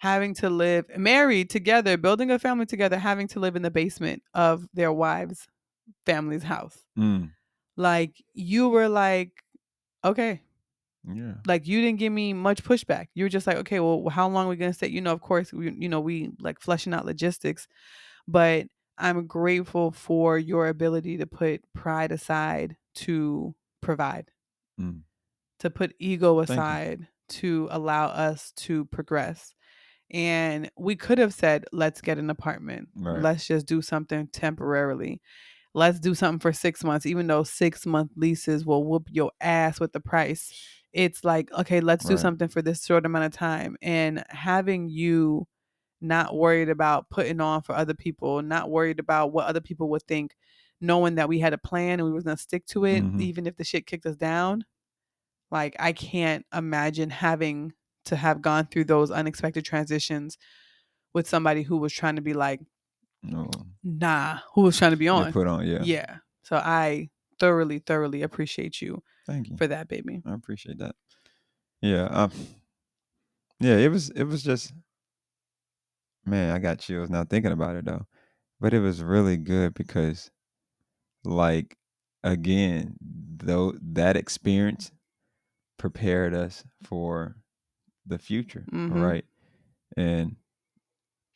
having 0.00 0.34
to 0.34 0.50
live 0.50 0.84
married 0.98 1.48
together, 1.50 1.96
building 1.96 2.30
a 2.30 2.38
family 2.38 2.66
together, 2.66 2.98
having 2.98 3.28
to 3.28 3.40
live 3.40 3.56
in 3.56 3.62
the 3.62 3.70
basement 3.70 4.22
of 4.34 4.66
their 4.74 4.92
wives' 4.92 5.46
family's 6.04 6.42
house. 6.42 6.84
Mm. 6.98 7.30
Like 7.76 8.12
you 8.34 8.68
were 8.68 8.88
like, 8.90 9.30
okay, 10.04 10.42
Yeah. 11.04 11.34
like 11.46 11.66
you 11.68 11.80
didn't 11.82 11.98
give 12.00 12.12
me 12.12 12.32
much 12.34 12.64
pushback. 12.64 13.06
You 13.14 13.24
were 13.24 13.30
just 13.30 13.46
like, 13.46 13.58
okay, 13.58 13.80
well, 13.80 14.08
how 14.10 14.28
long 14.28 14.46
are 14.46 14.50
we 14.50 14.56
gonna 14.56 14.72
stay? 14.74 14.88
You 14.88 15.00
know, 15.02 15.12
of 15.12 15.20
course, 15.22 15.52
we, 15.52 15.70
you 15.72 15.88
know, 15.88 16.00
we 16.00 16.30
like 16.40 16.60
fleshing 16.60 16.94
out 16.94 17.06
logistics, 17.06 17.68
but 18.28 18.66
I'm 18.98 19.26
grateful 19.26 19.92
for 19.92 20.38
your 20.38 20.68
ability 20.68 21.18
to 21.18 21.26
put 21.26 21.62
pride 21.74 22.12
aside 22.12 22.76
to 23.06 23.54
provide, 23.82 24.30
Mm. 24.80 25.02
to 25.60 25.70
put 25.70 25.94
ego 25.98 26.40
aside 26.40 27.08
to 27.28 27.68
allow 27.70 28.06
us 28.08 28.52
to 28.56 28.84
progress. 28.86 29.54
And 30.10 30.70
we 30.78 30.96
could 30.96 31.18
have 31.18 31.34
said, 31.34 31.64
let's 31.72 32.00
get 32.00 32.18
an 32.18 32.30
apartment. 32.30 32.88
Right. 32.94 33.20
Let's 33.20 33.46
just 33.46 33.66
do 33.66 33.82
something 33.82 34.28
temporarily. 34.28 35.20
Let's 35.74 35.98
do 35.98 36.14
something 36.14 36.40
for 36.40 36.52
six 36.52 36.84
months, 36.84 37.06
even 37.06 37.26
though 37.26 37.42
six 37.42 37.86
month 37.86 38.12
leases 38.16 38.64
will 38.64 38.84
whoop 38.84 39.08
your 39.10 39.32
ass 39.40 39.80
with 39.80 39.92
the 39.92 40.00
price 40.00 40.52
it's 40.96 41.24
like 41.24 41.52
okay 41.52 41.80
let's 41.80 42.06
do 42.06 42.16
something 42.16 42.48
for 42.48 42.62
this 42.62 42.82
short 42.82 43.04
amount 43.04 43.26
of 43.26 43.32
time 43.32 43.76
and 43.82 44.24
having 44.30 44.88
you 44.88 45.46
not 46.00 46.34
worried 46.34 46.70
about 46.70 47.08
putting 47.10 47.38
on 47.38 47.60
for 47.60 47.74
other 47.74 47.92
people 47.92 48.40
not 48.40 48.70
worried 48.70 48.98
about 48.98 49.30
what 49.30 49.46
other 49.46 49.60
people 49.60 49.90
would 49.90 50.02
think 50.04 50.34
knowing 50.80 51.14
that 51.16 51.28
we 51.28 51.38
had 51.38 51.52
a 51.52 51.58
plan 51.58 51.98
and 52.00 52.04
we 52.04 52.12
was 52.12 52.24
to 52.24 52.36
stick 52.36 52.66
to 52.66 52.84
it 52.84 53.02
Mhm. 53.02 53.20
even 53.20 53.46
if 53.46 53.56
the 53.56 53.64
shit 53.64 53.86
kicked 53.86 54.04
us 54.06 54.16
down 54.16 54.64
like 55.50 55.74
i 55.78 55.92
can't 55.92 56.44
imagine 56.54 57.08
having 57.10 57.72
to 58.04 58.14
have 58.16 58.42
gone 58.42 58.66
through 58.66 58.84
those 58.84 59.10
unexpected 59.10 59.64
transitions 59.64 60.36
with 61.14 61.28
somebody 61.28 61.62
who 61.62 61.76
was 61.78 61.92
trying 61.92 62.16
to 62.16 62.22
be 62.22 62.34
like 62.34 62.60
No. 63.22 63.48
nah 63.82 64.38
who 64.54 64.62
was 64.62 64.76
trying 64.76 64.90
to 64.92 64.96
be 64.96 65.06
They 65.06 65.10
on 65.10 65.32
put 65.32 65.46
on. 65.46 65.66
Yeah. 65.66 65.82
yeah 65.82 66.16
so 66.42 66.56
i 66.56 67.08
thoroughly 67.40 67.78
thoroughly 67.80 68.22
appreciate 68.22 68.80
you 68.82 69.02
Thank 69.26 69.48
you. 69.48 69.56
for 69.56 69.66
that 69.66 69.88
baby 69.88 70.22
I 70.24 70.34
appreciate 70.34 70.78
that. 70.78 70.94
Yeah. 71.82 72.04
Um, 72.06 72.30
yeah. 73.60 73.76
It 73.76 73.88
was. 73.88 74.08
It 74.10 74.22
was 74.24 74.42
just. 74.42 74.72
Man, 76.24 76.54
I 76.54 76.58
got 76.58 76.78
chills 76.78 77.10
now 77.10 77.24
thinking 77.24 77.52
about 77.52 77.76
it 77.76 77.84
though. 77.84 78.06
But 78.60 78.72
it 78.72 78.80
was 78.80 79.02
really 79.02 79.36
good 79.36 79.74
because, 79.74 80.30
like, 81.26 81.76
again, 82.24 82.96
though 83.00 83.74
that 83.82 84.16
experience 84.16 84.92
prepared 85.78 86.34
us 86.34 86.64
for 86.84 87.36
the 88.06 88.18
future, 88.18 88.64
Mhm. 88.72 89.02
right? 89.02 89.24
And 89.96 90.36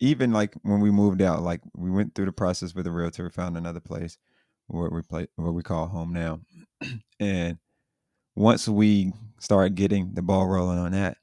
even 0.00 0.32
like 0.32 0.54
when 0.62 0.80
we 0.80 0.90
moved 0.90 1.22
out, 1.22 1.42
like 1.42 1.60
we 1.74 1.90
went 1.90 2.14
through 2.14 2.26
the 2.26 2.32
process 2.32 2.74
with 2.74 2.86
a 2.86 2.90
realtor, 2.90 3.24
we 3.24 3.30
found 3.30 3.56
another 3.56 3.80
place 3.80 4.16
what 4.68 4.92
we 4.92 5.02
play, 5.02 5.26
where 5.36 5.52
we 5.52 5.62
call 5.62 5.88
home 5.88 6.12
now, 6.12 6.40
and 7.20 7.58
once 8.36 8.68
we 8.68 9.12
started 9.40 9.74
getting 9.74 10.14
the 10.14 10.22
ball 10.22 10.46
rolling 10.46 10.78
on 10.78 10.92
that, 10.92 11.18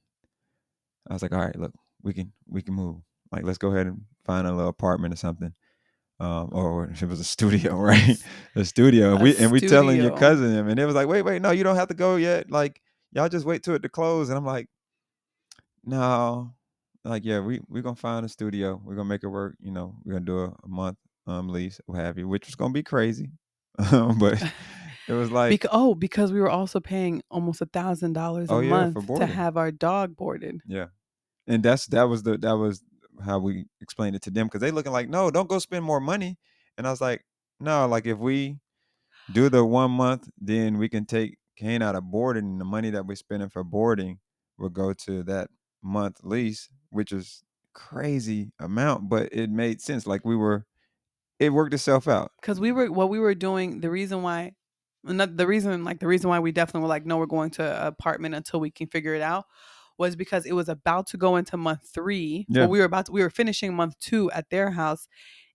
I 1.10 1.14
was 1.14 1.22
like, 1.22 1.32
all 1.32 1.40
right, 1.40 1.56
look, 1.56 1.74
we 2.04 2.14
can 2.14 2.34
we 2.48 2.62
can 2.62 2.74
move. 2.74 2.98
Like, 3.32 3.44
let's 3.44 3.58
go 3.58 3.70
ahead 3.72 3.88
and 3.88 4.02
find 4.26 4.48
a 4.48 4.52
little 4.52 4.70
apartment 4.70 5.14
or 5.14 5.18
something. 5.18 5.54
Um, 6.20 6.50
or 6.52 6.86
it 6.86 7.08
was 7.08 7.20
a 7.20 7.24
studio, 7.24 7.76
right? 7.80 8.18
a 8.56 8.66
studio. 8.66 9.12
And 9.12 9.20
A 9.20 9.24
we 9.24 9.38
and 9.38 9.52
we 9.52 9.60
telling 9.60 9.98
your 10.02 10.18
cousin 10.18 10.52
him, 10.52 10.68
and 10.68 10.80
it 10.80 10.86
was 10.86 10.96
like, 10.96 11.08
wait, 11.08 11.22
wait, 11.22 11.42
no, 11.42 11.52
you 11.52 11.64
don't 11.64 11.76
have 11.76 11.90
to 11.90 11.94
go 11.94 12.16
yet. 12.16 12.50
Like, 12.50 12.82
y'all 13.12 13.30
just 13.30 13.46
wait 13.46 13.62
till 13.64 13.76
it 13.76 13.84
to 13.84 13.90
close. 13.90 14.30
And 14.30 14.38
I'm 14.38 14.46
like, 14.46 14.68
no, 15.84 16.54
like, 17.04 17.24
yeah, 17.24 17.40
we 17.40 17.62
we're 17.70 17.84
gonna 17.84 17.96
find 17.96 18.26
a 18.26 18.30
studio. 18.30 18.82
We're 18.84 18.96
gonna 18.96 19.10
make 19.10 19.24
it 19.24 19.28
work. 19.28 19.56
You 19.60 19.72
know, 19.72 19.96
we're 20.04 20.14
gonna 20.14 20.26
do 20.26 20.40
a, 20.40 20.56
a 20.64 20.68
month 20.68 20.98
um 21.28 21.50
lease, 21.50 21.80
what 21.86 22.00
have 22.00 22.18
you, 22.18 22.28
which 22.28 22.48
was 22.48 22.56
gonna 22.56 22.74
be 22.74 22.84
crazy. 22.84 23.30
but 23.78 24.42
it 25.08 25.14
was 25.14 25.32
like, 25.32 25.66
oh, 25.72 25.96
because 25.96 26.32
we 26.32 26.40
were 26.40 26.50
also 26.50 26.80
paying 26.80 27.22
almost 27.30 27.62
a 27.62 27.66
thousand 27.68 28.14
dollars 28.14 28.50
a 28.50 28.54
Oh, 28.54 28.60
yeah, 28.60 28.70
month 28.70 29.08
to 29.18 29.26
have 29.26 29.56
our 29.56 29.72
dog 29.72 30.16
boarded. 30.16 30.62
Yeah, 30.66 30.88
and 31.46 31.64
that's 31.64 31.86
that 31.88 32.04
was 32.04 32.24
the 32.24 32.38
that 32.40 32.58
was 32.58 32.84
how 33.24 33.40
we 33.40 33.66
explained 33.82 34.16
it 34.16 34.22
to 34.24 34.32
them 34.32 34.48
because 34.48 34.62
they 34.62 34.72
looking 34.72 34.92
like, 34.92 35.10
no, 35.10 35.32
don't 35.32 35.50
go 35.50 35.60
spend 35.60 35.84
more 35.84 36.00
money. 36.00 36.38
And 36.78 36.88
I 36.88 36.92
was 36.92 37.02
like, 37.02 37.24
no, 37.60 37.88
like 37.88 38.06
if 38.06 38.18
we 38.18 38.60
do 39.32 39.50
the 39.50 39.66
one 39.66 39.92
month, 39.92 40.30
then 40.40 40.78
we 40.78 40.90
can 40.90 41.06
take 41.06 41.38
Kane 41.58 41.82
out 41.82 41.96
of 41.96 42.04
boarding, 42.04 42.46
and 42.46 42.62
the 42.62 42.66
money 42.66 42.92
that 42.92 43.06
we're 43.06 43.16
spending 43.16 43.50
for 43.50 43.64
boarding 43.64 44.20
will 44.58 44.70
go 44.70 44.94
to 44.94 45.24
that 45.24 45.50
month 45.82 46.20
lease, 46.24 46.70
which 46.90 47.12
is 47.12 47.44
crazy 47.74 48.52
amount, 48.60 49.10
but 49.10 49.30
it 49.32 49.50
made 49.50 49.82
sense. 49.82 50.08
Like 50.08 50.24
we 50.24 50.36
were, 50.36 50.66
it 51.40 51.52
worked 51.52 51.74
itself 51.74 52.08
out. 52.08 52.32
Because 52.42 52.60
we 52.60 52.72
were 52.72 52.92
what 52.92 53.10
we 53.10 53.20
were 53.20 53.36
doing. 53.36 53.82
The 53.82 53.90
reason 53.90 54.22
why, 54.22 54.54
the 55.04 55.48
reason 55.48 55.84
like 55.84 56.00
the 56.00 56.08
reason 56.08 56.30
why 56.30 56.40
we 56.40 56.52
definitely 56.52 56.82
were 56.82 56.88
like, 56.88 57.06
no, 57.06 57.18
we're 57.18 57.26
going 57.26 57.52
to 57.52 57.88
apartment 57.88 58.36
until 58.36 58.60
we 58.60 58.72
can 58.72 58.88
figure 58.88 59.16
it 59.16 59.22
out, 59.22 59.46
was 59.98 60.16
because 60.16 60.46
it 60.46 60.54
was 60.54 60.70
about 60.70 61.08
to 61.08 61.18
go 61.18 61.36
into 61.36 61.58
month 61.58 61.90
three. 61.94 62.46
Yeah. 62.50 62.62
Well, 62.62 62.70
we 62.70 62.80
were 62.80 62.86
about 62.86 63.08
to, 63.08 63.12
we 63.12 63.22
were 63.22 63.30
finishing 63.30 63.74
month 63.76 63.98
two 64.00 64.32
at 64.32 64.50
their 64.50 64.72
house. 64.72 65.08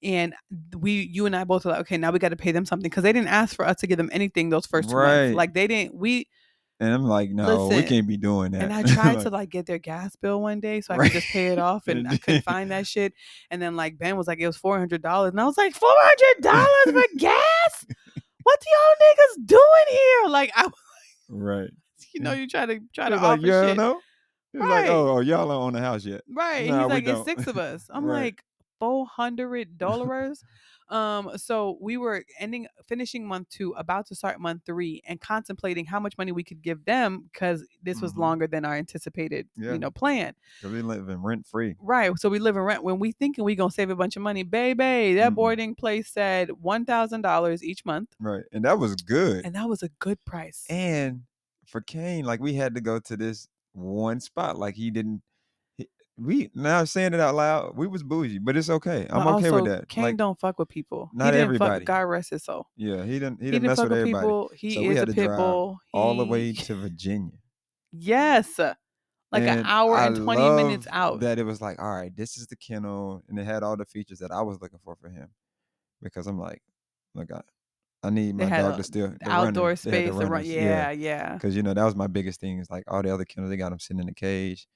And 0.03 0.35
we, 0.77 1.09
you 1.13 1.27
and 1.27 1.37
I 1.37 1.45
both 1.45 1.65
were 1.65 1.71
like, 1.71 1.83
okay, 1.83 1.97
now 1.97 2.11
we 2.11 2.19
got 2.19 2.31
to 2.31 2.37
pay 2.37 2.51
them 2.51 2.65
something 2.65 2.91
because 2.91 3.05
they 3.05 3.13
didn't 3.13 3.29
ask 3.29 3.55
for 3.55 3.65
us 3.65 3.77
to 3.81 3.87
give 3.87 3.99
them 3.99 4.11
anything 4.13 4.49
those 4.49 4.67
first 4.67 4.91
two 4.91 4.97
Right. 4.97 5.27
months. 5.27 5.37
Like 5.37 5.55
they 5.55 5.69
didn't. 5.69 5.95
We 5.95 6.27
And 6.81 6.93
I'm 6.93 7.05
like, 7.05 7.31
no, 7.31 7.69
we 7.69 7.85
can't 7.85 8.09
be 8.09 8.17
doing 8.17 8.51
that. 8.51 8.63
And 8.63 8.73
I 8.73 8.83
tried 8.95 9.21
to 9.21 9.31
like 9.31 9.49
get 9.51 9.67
their 9.67 9.79
gas 9.79 10.17
bill 10.17 10.43
one 10.43 10.59
day 10.59 10.81
so 10.81 10.93
I 10.95 10.97
could 10.99 11.13
just 11.13 11.29
pay 11.29 11.49
it 11.49 11.59
off, 11.61 11.87
and 11.87 12.09
I 12.09 12.17
couldn't 12.17 12.43
find 12.43 12.73
that 12.73 12.87
shit. 12.89 13.15
And 13.53 13.63
then 13.63 13.77
like 13.77 13.97
Ben 13.97 14.17
was 14.17 14.27
like, 14.27 14.41
it 14.41 14.47
was 14.49 14.57
four 14.57 14.77
hundred 14.77 15.03
dollars, 15.03 15.31
and 15.31 15.41
I 15.41 15.45
was 15.45 15.57
like, 15.57 15.75
four 15.77 15.95
hundred 15.95 16.43
dollars 16.43 16.85
for 16.87 17.09
gas? 17.19 17.87
What 18.43 18.59
the 18.61 18.67
y'all 18.73 18.97
niggas 19.07 19.47
doing 19.47 19.87
here? 19.91 20.31
Like 20.31 20.51
I, 20.57 20.69
right. 21.29 21.71
you 22.13 22.21
know, 22.21 22.33
you 22.33 22.49
try 22.49 22.67
to 22.67 22.81
try 22.93 23.09
to 23.09 23.15
like, 23.15 23.25
offer 23.39 23.47
you 23.47 23.53
don't 23.53 23.69
shit, 23.69 23.77
know? 23.77 24.01
He 24.53 24.59
was 24.59 24.69
Right. 24.69 24.83
like, 24.83 24.91
oh, 24.91 25.17
oh, 25.17 25.21
y'all 25.21 25.49
don't 25.49 25.63
own 25.63 25.73
the 25.73 25.81
house 25.81 26.05
yet. 26.05 26.23
right? 26.29 26.69
Nah, 26.69 26.83
He's 26.83 26.89
like, 26.91 27.07
it's 27.09 27.25
six 27.25 27.47
of 27.47 27.57
us. 27.59 27.87
I'm 27.91 28.05
Right. 28.05 28.25
like, 28.25 28.45
four 28.79 29.07
hundred 29.07 29.79
dollars. 29.79 30.43
um, 30.89 31.31
so 31.39 31.79
we 31.81 31.97
were 31.97 32.23
ending 32.41 32.67
finishing 32.87 33.25
month 33.25 33.49
two, 33.49 33.71
about 33.79 34.05
to 34.09 34.15
start 34.15 34.41
month 34.41 34.63
three, 34.67 35.01
and 35.07 35.21
contemplating 35.21 35.87
how 35.87 35.99
much 36.01 36.19
money 36.19 36.33
we 36.33 36.43
could 36.45 36.61
give 36.61 36.85
them 36.85 37.21
because 37.33 37.65
this 37.83 38.03
was 38.03 38.13
Mhm. 38.13 38.19
longer 38.19 38.47
than 38.49 38.65
our 38.67 38.75
anticipated, 38.75 39.49
Yeah. 39.57 39.73
you 39.73 39.79
know, 39.79 39.91
plan. 39.93 40.35
we 40.65 40.83
living 40.83 41.23
rent 41.23 41.47
free. 41.47 41.77
Right. 41.81 42.11
So 42.19 42.29
we 42.29 42.41
live 42.41 42.57
in 42.57 42.63
rent 42.63 42.83
when 42.83 42.99
we 42.99 43.13
thinking 43.13 43.45
we 43.45 43.55
gonna 43.55 43.71
save 43.71 43.89
a 43.89 43.97
bunch 43.97 44.17
of 44.17 44.23
money, 44.23 44.43
baby. 44.43 45.15
That 45.15 45.33
Mm-mm. 45.33 45.37
boarding 45.37 45.75
place 45.77 46.09
said 46.11 46.51
one 46.51 46.85
thousand 46.85 47.23
dollars 47.23 47.63
each 47.65 47.85
month, 47.87 48.15
Right. 48.19 48.45
And 48.53 48.65
that 48.65 48.79
was 48.81 48.97
good. 48.97 49.47
and 49.47 49.55
that 49.55 49.69
was 49.69 49.83
a 49.85 49.89
good 50.01 50.23
price. 50.27 50.67
And 50.69 51.23
for 51.67 51.81
Kane, 51.81 52.25
like 52.27 52.41
we 52.41 52.53
had 52.55 52.75
to 52.75 52.81
go 52.83 52.99
to 52.99 53.17
this 53.17 53.49
one 53.73 54.21
spot. 54.21 54.59
Like 54.59 54.75
he 54.75 54.91
didn't. 54.91 55.23
He, 55.77 55.89
we 56.17 56.51
now 56.55 56.85
saying 56.85 57.15
it 57.15 57.21
out 57.21 57.35
loud, 57.35 57.77
we 57.77 57.87
was 57.87 58.03
bougie, 58.03 58.39
but 58.39 58.57
it's 58.57 58.71
okay. 58.71 59.07
I'm 59.11 59.25
But 59.25 59.35
okay 59.37 59.51
with 59.51 59.65
that. 59.67 59.89
Kane 59.89 60.05
like, 60.05 60.17
don't 60.17 60.39
fuck 60.39 60.59
with 60.59 60.69
people. 60.69 61.09
he 61.13 61.19
not 61.19 61.33
didn't 61.33 61.45
everybody. 61.45 61.81
Fuck, 61.81 61.87
God 61.87 62.01
rest 62.01 62.31
his 62.31 62.45
soul. 62.45 62.67
yeah, 62.77 63.03
he 63.05 63.19
didn't. 63.19 63.41
He, 63.41 63.47
He, 63.47 63.51
didn't 63.53 63.67
mess 63.69 63.79
fuck 63.79 63.89
with 63.91 63.99
everybody. 63.99 64.25
people. 64.27 64.51
He 64.55 64.71
So 64.75 64.81
is 64.83 64.99
had 64.99 65.09
a 65.09 65.13
pit 65.15 65.31
bull. 65.31 65.79
All 65.93 66.17
the 66.17 66.25
way 66.27 66.53
to 66.53 66.75
Virginia. 66.75 67.33
Yes. 67.93 68.59
Like 68.59 69.45
an 69.45 69.49
And 69.61 69.67
hour 69.67 69.97
I 69.97 70.07
and 70.09 70.17
20 70.17 70.51
minutes 70.51 70.87
out. 70.91 71.21
That 71.21 71.39
it 71.39 71.45
was 71.45 71.63
like, 71.63 71.81
all 71.81 71.95
right, 71.95 72.15
this 72.15 72.37
is 72.37 72.47
the 72.49 72.57
kennel, 72.57 73.23
and 73.29 73.39
it 73.39 73.45
had 73.45 73.63
all 73.63 73.79
the 73.79 73.87
features 73.87 74.19
that 74.19 74.31
I 74.31 74.43
was 74.43 74.61
looking 74.61 74.79
for 74.85 74.95
for 74.97 75.09
him. 75.09 75.29
Because 76.03 76.27
I'm 76.27 76.39
like, 76.39 76.61
oh 77.17 77.21
look, 77.21 77.33
I, 77.33 77.41
I 78.03 78.11
need 78.11 78.35
my 78.35 78.49
dog 78.49 78.75
a- 78.75 78.77
to 78.79 78.83
still 78.83 79.09
the 79.09 79.31
Outdoor. 79.31 79.77
Space. 79.77 80.15
the 80.15 80.27
run, 80.27 80.45
yeah, 80.45 80.91
yeah. 80.91 81.35
Because 81.35 81.55
you 81.55 81.63
know 81.63 81.73
that 81.75 81.85
was 81.85 81.95
my 81.95 82.09
biggest 82.09 82.41
thing. 82.41 82.59
Is 82.59 82.71
like 82.71 82.85
all 82.89 83.03
the 83.03 83.13
other 83.15 83.25
kennels, 83.25 83.51
they 83.51 83.57
got 83.57 83.73
him 83.73 83.79
sitting 83.79 84.01
in 84.01 84.07
the 84.07 84.15
cage. 84.15 84.67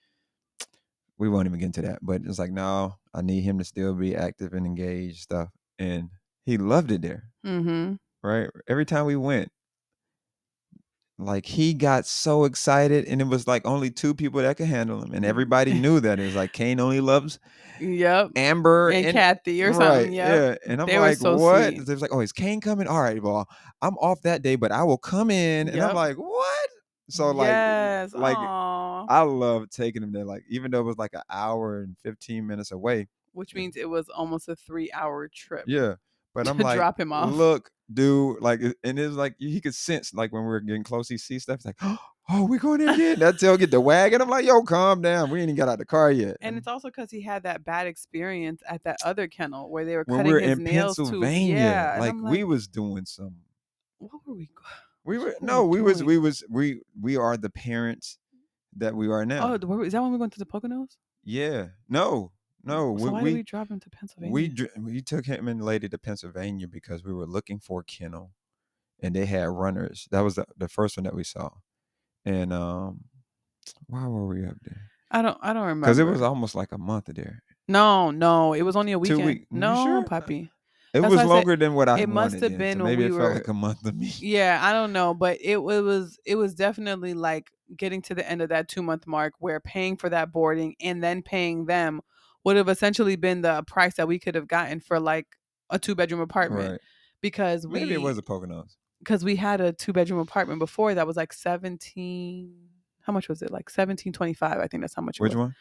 We 1.18 1.28
won't 1.28 1.46
even 1.46 1.58
get 1.58 1.66
into 1.66 1.82
that, 1.82 2.00
but 2.02 2.22
it's 2.24 2.38
like 2.38 2.52
no, 2.52 2.94
I 3.14 3.22
need 3.22 3.40
him 3.40 3.58
to 3.58 3.64
still 3.64 3.94
be 3.94 4.14
active 4.14 4.52
and 4.52 4.66
engaged 4.66 5.22
stuff, 5.22 5.48
and 5.78 6.10
he 6.44 6.58
loved 6.58 6.90
it 6.92 7.02
there. 7.02 7.24
Mm-hmm. 7.44 7.94
Right, 8.22 8.50
every 8.68 8.84
time 8.84 9.06
we 9.06 9.16
went, 9.16 9.50
like 11.18 11.46
he 11.46 11.72
got 11.74 12.06
so 12.06 12.44
excited, 12.44 13.06
and 13.06 13.20
it 13.20 13.26
was 13.26 13.46
like 13.46 13.66
only 13.66 13.90
two 13.90 14.14
people 14.14 14.42
that 14.42 14.56
could 14.56 14.66
handle 14.68 15.02
him, 15.02 15.12
and 15.12 15.24
everybody 15.24 15.72
knew 15.80 16.00
that. 16.00 16.20
It 16.20 16.24
was 16.26 16.36
like 16.36 16.52
Kane 16.52 16.80
only 16.80 17.00
loves 17.00 17.38
Yep. 17.80 18.30
Amber 18.36 18.88
And, 18.90 19.06
and 19.06 19.14
Kathy 19.14 19.62
or 19.62 19.72
right, 19.72 19.76
something. 19.76 20.12
Yep. 20.12 20.58
yeah. 20.66 20.72
And 20.72 20.80
I'm 20.80 20.86
They 20.86 20.98
like, 20.98 21.18
so 21.18 21.36
what? 21.36 21.74
sweet. 21.74 21.86
They 21.86 21.94
like, 21.96 22.12
oh, 22.12 22.20
is 22.20 22.32
Kane 22.32 22.60
coming? 22.60 22.86
All 22.86 23.02
right, 23.02 23.22
well, 23.22 23.48
I'm 23.82 23.96
off 23.98 24.22
that 24.22 24.42
day, 24.42 24.56
but 24.56 24.72
I 24.72 24.82
will 24.84 24.98
come 24.98 25.30
in. 25.30 25.68
And 25.68 25.80
I'm 25.80 25.94
like, 25.94 26.16
what? 26.16 26.68
So 27.08 27.30
like, 27.30 27.48
yes. 27.48 28.14
like 28.14 28.36
aw. 28.36 29.06
I 29.08 29.20
love 29.22 29.70
taking 29.70 30.02
him 30.02 30.12
there. 30.12 30.24
Like, 30.24 30.42
even 30.48 30.70
though 30.70 30.80
it 30.80 30.84
was 30.84 30.98
like 30.98 31.14
an 31.14 31.22
hour 31.30 31.82
and 31.82 31.96
15 32.02 32.46
minutes 32.46 32.72
away. 32.72 33.08
Which 33.32 33.54
means 33.54 33.76
it 33.76 33.88
was 33.88 34.08
almost 34.08 34.48
a 34.48 34.56
three 34.56 34.90
hour 34.92 35.28
trip. 35.28 35.64
Yeah. 35.66 35.94
But 36.34 36.48
I'm 36.48 36.58
like, 36.58 36.76
drop 36.76 36.98
him 36.98 37.12
off. 37.12 37.32
look, 37.32 37.70
dude, 37.92 38.40
like, 38.40 38.60
and 38.82 38.98
it's 38.98 39.14
like 39.14 39.34
he 39.38 39.60
could 39.60 39.74
sense, 39.74 40.14
like, 40.14 40.32
when 40.32 40.42
we 40.42 40.48
were 40.48 40.60
getting 40.60 40.84
close, 40.84 41.08
he 41.08 41.18
sees 41.18 41.44
stuff. 41.44 41.56
It's 41.56 41.66
like, 41.66 41.76
oh, 41.82 42.44
we're 42.44 42.58
going 42.58 42.78
there 42.78 42.94
again? 42.94 43.18
That 43.18 43.38
tail 43.38 43.56
get 43.56 43.70
the 43.70 43.80
wagon. 43.80 44.20
I'm 44.20 44.28
like, 44.28 44.44
yo, 44.44 44.62
calm 44.62 45.02
down. 45.02 45.30
We 45.30 45.40
ain't 45.40 45.48
even 45.48 45.56
got 45.56 45.68
out 45.68 45.78
the 45.78 45.84
car 45.84 46.10
yet. 46.10 46.36
And 46.40 46.56
it's 46.56 46.66
also 46.66 46.88
because 46.88 47.10
he 47.10 47.20
had 47.22 47.44
that 47.44 47.64
bad 47.64 47.86
experience 47.86 48.62
at 48.68 48.82
that 48.84 48.98
other 49.04 49.28
kennel 49.28 49.70
where 49.70 49.84
they 49.84 49.96
were 49.96 50.04
when 50.06 50.18
cutting 50.18 50.32
we 50.32 50.34
were 50.34 50.40
his 50.40 50.58
in 50.58 50.64
nails. 50.64 50.96
Pennsylvania, 50.96 51.56
Yeah, 51.56 52.02
and 52.04 52.22
like, 52.22 52.32
we 52.32 52.44
was 52.44 52.66
doing 52.66 53.04
some 53.04 53.36
what 53.98 54.10
were 54.26 54.34
we? 54.34 54.50
We 55.04 55.18
were 55.18 55.36
no, 55.40 55.64
we 55.64 55.80
we 55.80 55.82
was 55.82 56.04
we 56.04 56.18
was 56.18 56.44
we 56.50 56.80
we 57.00 57.16
are 57.16 57.36
the 57.36 57.50
parents 57.50 58.18
that 58.76 58.94
we 58.94 59.08
are 59.08 59.24
now. 59.24 59.58
Oh, 59.62 59.80
is 59.82 59.92
that 59.92 60.02
when 60.02 60.12
we 60.12 60.18
went 60.18 60.32
to 60.34 60.38
the 60.38 60.46
Poconos? 60.46 60.96
yeah, 61.24 61.68
no, 61.88 62.32
no. 62.66 62.96
So 62.98 63.04
we 63.04 63.10
why 63.10 63.22
we 63.22 63.30
did 63.30 63.36
we 63.36 63.42
drop 63.42 63.70
him 63.70 63.80
to 63.80 63.90
Pennsylvania? 63.90 64.32
we, 64.32 64.54
we 64.78 65.00
took 65.00 65.24
him 65.26 65.48
and 65.48 65.62
Lady 65.64 65.88
to 65.88 65.98
Pennsylvania 65.98 66.68
because 66.68 67.04
we 67.04 67.12
were 67.12 67.26
looking 67.26 67.58
for 67.60 67.80
a 67.80 67.84
kennel, 67.84 68.32
and 69.00 69.14
they 69.14 69.26
had 69.26 69.48
runners. 69.48 70.08
That 70.10 70.20
was 70.20 70.34
the, 70.34 70.46
the 70.56 70.68
first 70.68 70.96
one 70.96 71.04
that 71.04 71.14
we 71.14 71.24
saw, 71.24 71.50
and 72.24 72.52
um, 72.52 73.04
why 73.86 74.06
were 74.06 74.26
we 74.26 74.44
up 74.44 74.56
there? 74.62 74.82
I 75.10 75.22
don't. 75.22 75.38
I 75.40 75.52
don't 75.52 75.62
remember. 75.62 75.86
Because 75.86 75.98
it 75.98 76.04
was 76.04 76.22
almost 76.22 76.54
like 76.54 76.72
a 76.72 76.78
month 76.78 77.06
there. 77.14 77.42
no, 77.68 78.10
no. 78.10 78.52
It 78.52 78.62
was 78.62 78.76
only 78.76 78.92
a 78.92 78.96
Two 78.96 79.00
weekend. 79.00 79.24
week- 79.26 79.46
No, 79.50 79.84
sure? 79.84 80.04
puppy. 80.04 80.50
It 80.94 81.00
That's 81.02 81.10
was 81.10 81.20
I 81.20 81.22
said 81.24 81.28
longer 81.28 81.56
than 81.56 81.74
what 81.74 81.88
I 81.90 81.98
it 82.00 82.08
must 82.08 82.40
have 82.40 82.56
been 82.56 82.78
so 82.78 82.84
when 82.84 82.92
maybe 82.92 83.04
we 83.04 83.14
it 83.14 83.18
felt 83.18 83.28
were- 83.30 83.34
like 83.34 83.48
a 83.48 83.52
month 83.54 83.82
to 83.82 83.92
me. 83.92 84.10
Yeah, 84.18 84.58
I 84.62 84.72
don't 84.72 84.92
know, 84.94 85.12
but 85.14 85.36
it, 85.42 85.56
it 85.58 85.58
was 85.58 86.18
it 86.24 86.36
was 86.36 86.54
definitely 86.54 87.12
like 87.12 87.50
getting 87.76 88.00
to 88.02 88.14
the 88.14 88.26
end 88.28 88.40
of 88.40 88.48
that 88.48 88.68
two 88.68 88.82
month 88.82 89.06
mark 89.06 89.34
where 89.38 89.60
paying 89.60 89.96
for 89.96 90.08
that 90.08 90.32
boarding 90.32 90.74
and 90.80 91.02
then 91.04 91.20
paying 91.22 91.66
them 91.66 92.00
would 92.46 92.56
have 92.56 92.68
essentially 92.68 93.16
been 93.16 93.42
the 93.42 93.62
price 93.66 93.94
that 93.96 94.08
we 94.08 94.18
could 94.18 94.34
have 94.34 94.46
gotten 94.48 94.80
for 94.80 94.98
like 95.00 95.26
a 95.70 95.78
two 95.78 95.94
bedroom 95.94 96.20
apartment 96.20 96.70
Right? 96.70 96.80
because 97.20 97.66
we 97.66 97.80
Maybe 97.80 97.94
it 97.94 98.00
was 98.00 98.16
a 98.18 98.22
Poconos. 98.22 98.76
because 99.00 99.24
we 99.24 99.36
had 99.36 99.60
a 99.60 99.72
two 99.72 99.92
bedroom 99.92 100.20
apartment 100.20 100.58
before 100.60 100.94
that 100.94 101.06
was 101.06 101.16
like 101.16 101.32
17 101.32 102.54
how 103.02 103.12
much 103.12 103.28
was 103.28 103.42
it 103.42 103.50
like 103.50 103.68
1725 103.70 104.58
i 104.58 104.66
think 104.66 104.82
that's 104.82 104.94
how 104.94 105.02
much 105.02 105.18
it 105.18 105.22
Which 105.22 105.34
one? 105.34 105.54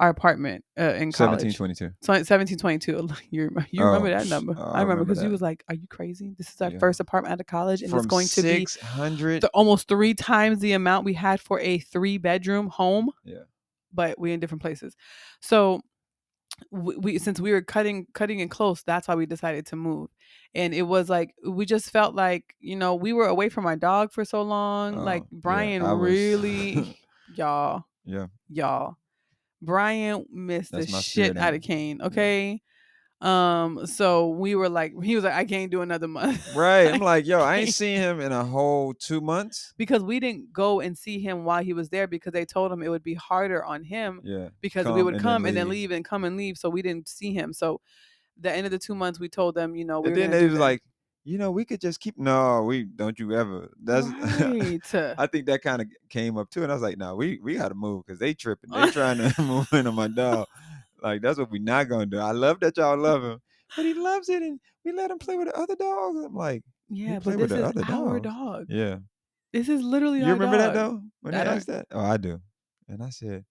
our 0.00 0.08
apartment 0.08 0.64
uh, 0.78 0.94
in 0.94 1.12
college 1.12 1.40
Seventeen 1.40 1.52
twenty 1.54 1.74
two. 1.74 1.90
so 2.00 2.12
1722 2.12 3.08
you 3.30 3.42
remember, 3.44 3.66
you 3.70 3.84
remember 3.84 4.08
Oh, 4.08 4.10
that 4.10 4.26
number 4.26 4.54
oh, 4.58 4.62
i 4.72 4.80
remember 4.80 4.90
remember 4.90 5.04
because 5.04 5.22
you 5.22 5.30
was 5.30 5.42
like 5.42 5.62
are 5.68 5.74
you 5.74 5.86
crazy 5.88 6.34
this 6.38 6.52
is 6.54 6.60
our 6.60 6.70
Yeah. 6.70 6.78
first 6.78 6.98
apartment 7.00 7.32
out 7.32 7.40
of 7.40 7.46
college 7.46 7.82
and 7.82 7.90
From 7.90 7.98
it's 7.98 8.06
going 8.06 8.28
to 8.28 8.42
be 8.42 8.66
six 8.66 8.76
hundred. 8.80 9.44
almost 9.52 9.86
three 9.88 10.14
times 10.14 10.60
the 10.60 10.72
amount 10.72 11.04
we 11.04 11.12
had 11.14 11.40
for 11.40 11.60
a 11.60 11.78
three 11.78 12.16
bedroom 12.18 12.68
home 12.68 13.10
Yeah. 13.24 13.44
but 13.92 14.18
we 14.18 14.32
in 14.32 14.40
different 14.40 14.62
places 14.62 14.96
so 15.40 15.80
we, 16.70 16.96
we 16.96 17.18
since 17.18 17.40
we 17.40 17.52
were 17.52 17.62
cutting 17.62 18.06
cutting 18.14 18.40
it 18.40 18.50
close 18.50 18.82
that's 18.82 19.08
why 19.08 19.14
we 19.14 19.26
decided 19.26 19.66
to 19.66 19.76
move. 19.76 20.08
And 20.54 20.74
it 20.74 20.82
was 20.82 21.08
like 21.08 21.34
we 21.46 21.64
just 21.66 21.90
felt 21.90 22.14
like 22.14 22.54
you 22.60 22.76
know 22.76 22.94
we 22.94 23.12
were 23.12 23.26
away 23.26 23.48
from 23.48 23.66
our 23.66 23.76
dog 23.76 24.12
for 24.12 24.24
so 24.24 24.42
long 24.42 24.96
like 24.96 25.22
Oh, 25.22 25.28
yeah, 25.32 25.38
brian 25.40 25.82
was- 25.82 26.00
really 26.00 26.98
y'all 27.34 27.84
yeah. 28.04 28.26
y'all 28.48 28.96
brian 29.62 30.26
missed 30.32 30.72
That's 30.72 30.90
the 30.90 31.00
shit 31.00 31.36
out 31.36 31.54
of 31.54 31.62
kane 31.62 32.02
okay 32.02 32.60
um 33.22 33.86
so 33.86 34.28
we 34.28 34.54
were 34.56 34.68
like 34.68 34.92
he 35.02 35.14
was 35.14 35.22
like 35.22 35.34
i 35.34 35.44
can't 35.44 35.70
do 35.70 35.80
another 35.80 36.08
month 36.08 36.54
Right. 36.56 36.92
I'm 36.92 37.00
like, 37.00 37.24
yo, 37.26 37.40
I 37.40 37.58
ain't 37.58 37.72
seen 37.74 37.98
him 37.98 38.20
in 38.20 38.32
a 38.32 38.44
whole 38.44 38.92
two 38.94 39.20
months. 39.20 39.72
because 39.76 40.02
we 40.02 40.18
didn't 40.20 40.52
go 40.52 40.80
and 40.80 40.98
see 40.98 41.20
him 41.20 41.44
while 41.44 41.62
he 41.62 41.72
was 41.72 41.88
there 41.88 42.06
because 42.08 42.32
they 42.32 42.44
told 42.44 42.72
him 42.72 42.82
it 42.82 42.88
would 42.88 43.02
be 43.04 43.14
harder 43.14 43.64
on 43.64 43.84
him 43.84 44.20
Yeah. 44.24 44.48
because 44.60 44.86
we 44.86 45.02
would 45.02 45.14
and 45.14 45.20
then 45.20 45.22
come 45.22 45.46
and 45.46 45.56
then 45.56 45.68
leave. 45.68 45.92
and 45.92 46.04
come 46.04 46.24
and 46.24 46.36
leave 46.36 46.58
so 46.58 46.68
we 46.68 46.82
didn't 46.82 47.08
see 47.08 47.32
him 47.32 47.52
so 47.52 47.80
the 48.40 48.50
end 48.52 48.66
of 48.66 48.72
the 48.72 48.78
two 48.78 48.94
months 48.96 49.20
we 49.20 49.28
told 49.28 49.54
them 49.54 49.76
you 49.76 49.84
know 49.84 50.00
we 50.00 50.08
and 50.08 50.16
then 50.16 50.30
they 50.32 50.44
was 50.44 50.54
that. 50.54 50.60
like, 50.60 50.82
you 51.24 51.38
know, 51.38 51.52
we 51.52 51.64
could 51.64 51.80
just 51.80 52.00
keep. 52.00 52.18
No, 52.18 52.62
we 52.64 52.82
don't. 52.82 53.16
You 53.16 53.32
ever? 53.36 53.70
That's. 53.80 54.08
right. 54.40 54.80
I 55.18 55.28
think 55.28 55.46
that 55.46 55.62
kind 55.62 55.80
of 55.80 55.86
came 56.08 56.36
up 56.36 56.50
too, 56.50 56.64
and 56.64 56.72
I 56.72 56.74
was 56.74 56.82
like, 56.82 56.98
no, 56.98 57.14
we 57.14 57.38
we 57.40 57.54
got 57.54 57.68
to 57.68 57.76
move 57.76 58.04
because 58.04 58.18
they 58.18 58.34
tripping. 58.34 58.70
They 58.70 58.90
trying 58.90 59.18
to 59.18 59.32
move 59.40 59.72
in 59.72 59.86
on 59.86 59.94
my 59.94 60.08
dog. 60.08 60.48
Like 61.02 61.22
that's 61.22 61.38
what 61.38 61.50
we're 61.50 61.62
not 61.62 61.88
gonna 61.88 62.06
do. 62.06 62.18
I 62.18 62.32
love 62.32 62.60
that 62.60 62.76
y'all 62.76 62.96
love 62.96 63.22
him, 63.22 63.38
but 63.76 63.84
he 63.84 63.94
loves 63.94 64.28
it, 64.28 64.42
and 64.42 64.60
we 64.84 64.92
let 64.92 65.10
him 65.10 65.18
play 65.18 65.36
with 65.36 65.48
the 65.48 65.58
other 65.58 65.76
dogs. 65.76 66.24
I'm 66.24 66.34
like, 66.34 66.62
yeah 66.92 67.18
play 67.18 67.32
but 67.32 67.40
with 67.40 67.50
this 67.50 67.58
the 67.58 67.64
is 67.64 67.70
other 67.70 67.92
our 67.92 68.20
dogs. 68.20 68.36
dog 68.36 68.66
yeah. 68.68 68.96
this 69.52 69.68
is 69.68 69.82
literally 69.82 70.18
You 70.20 70.26
remember 70.26 70.58
that 70.58 70.74
though 70.74 71.02
when 71.22 71.34
I 71.34 71.44
asked 71.44 71.68
that? 71.68 71.86
Oh, 71.90 72.00
I 72.00 72.16
do. 72.16 72.40
And 72.88 73.02
I 73.02 73.08
said, 73.08 73.44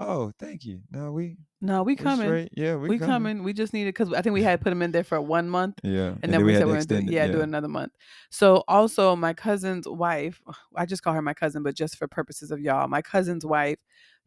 oh, 0.00 0.32
thank 0.38 0.64
you. 0.64 0.80
No, 0.90 1.12
we 1.12 1.36
no 1.60 1.82
we 1.82 1.96
coming 1.96 2.26
straight. 2.26 2.50
Yeah, 2.56 2.76
we, 2.76 2.88
we 2.88 2.98
coming 2.98 3.42
we 3.42 3.52
just 3.52 3.72
needed 3.72 3.88
because 3.88 4.12
i 4.14 4.22
think 4.22 4.32
we 4.32 4.42
had 4.44 4.60
put 4.60 4.72
him 4.72 4.80
in 4.80 4.92
there 4.92 5.04
for 5.04 5.20
one 5.20 5.50
month 5.50 5.74
Yeah, 5.82 6.14
and, 6.22 6.32
then 6.32 6.44
we, 6.44 6.54
said 6.54 6.66
we're 6.66 6.74
gonna 6.74 6.84
do, 6.84 6.94
extend 6.94 7.10
yeah, 7.10 7.26
do 7.26 7.40
another 7.40 7.68
month. 7.68 7.92
So 8.30 8.64
also 8.68 9.14
my 9.16 9.34
cousin's 9.34 9.86
wife, 9.88 10.40
I 10.74 10.86
just 10.86 11.02
call 11.02 11.14
her 11.14 11.22
my 11.22 11.34
cousin, 11.34 11.62
but 11.62 11.74
just 11.74 11.96
for 11.96 12.08
purposes 12.08 12.50
of 12.50 12.60
y'all, 12.60 12.88
my 12.88 13.02
cousin's 13.02 13.44
wife, 13.44 13.78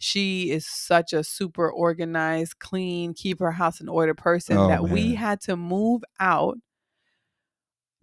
she 0.02 0.49
is 0.52 0.66
such 0.66 1.14
a 1.14 1.24
super 1.24 1.72
organized, 1.72 2.60
clean, 2.60 3.14
keep 3.14 3.39
her 3.39 3.52
house 3.52 3.80
in 3.80 3.88
order 3.88 4.14
person 4.16 4.58
Oh, 4.58 4.68
that 4.68 4.84
we 4.89 5.14
had 5.16 5.39
to 5.41 5.56
move 5.56 6.02
out 6.20 6.58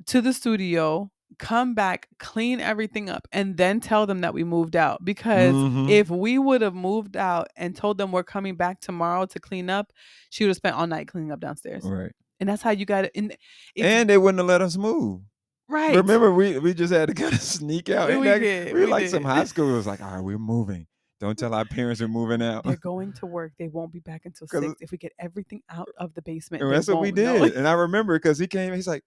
to 0.06 0.20
the 0.20 0.32
studio, 0.32 1.10
come 1.38 1.74
back, 1.74 2.08
clean 2.18 2.60
everything 2.60 3.10
up, 3.10 3.26
and 3.32 3.56
then 3.56 3.80
tell 3.80 4.06
them 4.06 4.20
that 4.20 4.32
we 4.32 4.44
moved 4.44 4.76
out. 4.76 5.04
Because 5.04 5.54
Mhm. 5.54 5.90
if 5.90 6.08
we 6.08 6.38
would 6.38 6.62
have 6.62 6.74
moved 6.74 7.16
out 7.16 7.48
and 7.56 7.74
told 7.76 7.98
them 7.98 8.12
we're 8.12 8.22
coming 8.22 8.56
back 8.56 8.80
tomorrow 8.80 9.26
to 9.26 9.40
clean 9.40 9.68
up, 9.68 9.92
she 10.30 10.44
would 10.44 10.48
have 10.50 10.56
spent 10.56 10.76
all 10.76 10.86
night 10.86 11.08
cleaning 11.08 11.32
up 11.32 11.40
downstairs. 11.40 11.84
right, 11.84 12.12
And 12.40 12.48
that's 12.48 12.62
how 12.62 12.70
you 12.70 12.86
got 12.86 13.04
it. 13.06 13.12
And, 13.14 13.32
it's- 13.32 13.92
and 13.92 14.08
they 14.08 14.16
wouldn't 14.18 14.38
have 14.38 14.46
let 14.48 14.62
us 14.62 14.76
move. 14.76 15.22
right. 15.68 15.94
Remember, 15.94 16.32
we 16.32 16.58
we 16.58 16.72
just 16.72 16.92
had 16.94 17.08
to 17.08 17.14
kind 17.22 17.34
of 17.34 17.42
sneak 17.42 17.90
out. 17.90 18.08
We 18.08 18.24
that- 18.26 18.38
did, 18.38 18.72
we 18.72 18.80
we 18.80 18.86
like 18.86 19.08
some 19.08 19.22
high 19.24 19.44
school. 19.44 19.68
It 19.68 19.76
was 19.76 19.86
like, 19.86 20.00
all 20.00 20.12
right, 20.14 20.20
we're 20.24 20.38
moving. 20.38 20.86
Don't 21.20 21.36
tell 21.36 21.52
our 21.52 21.64
parents 21.64 22.00
we're 22.00 22.08
moving 22.08 22.42
out. 22.42 22.64
They're 22.64 22.76
going 22.82 23.12
to 23.14 23.26
work. 23.26 23.52
They 23.58 23.68
won't 23.68 23.92
be 23.92 24.00
back 24.00 24.22
until 24.24 24.46
six. 24.46 24.74
If 24.80 24.92
we 24.92 24.98
get 24.98 25.12
everything 25.18 25.62
out 25.68 25.88
uh, 25.98 26.04
of 26.04 26.14
the 26.14 26.22
basement, 26.22 26.62
that's 26.70 26.88
what 26.88 27.00
we 27.00 27.08
won't 27.08 27.16
know. 27.16 27.44
did. 27.46 27.54
And 27.54 27.66
I 27.66 27.72
remember 27.72 28.16
because 28.16 28.38
he 28.38 28.46
came, 28.46 28.72
he's 28.74 28.86
like, 28.86 29.02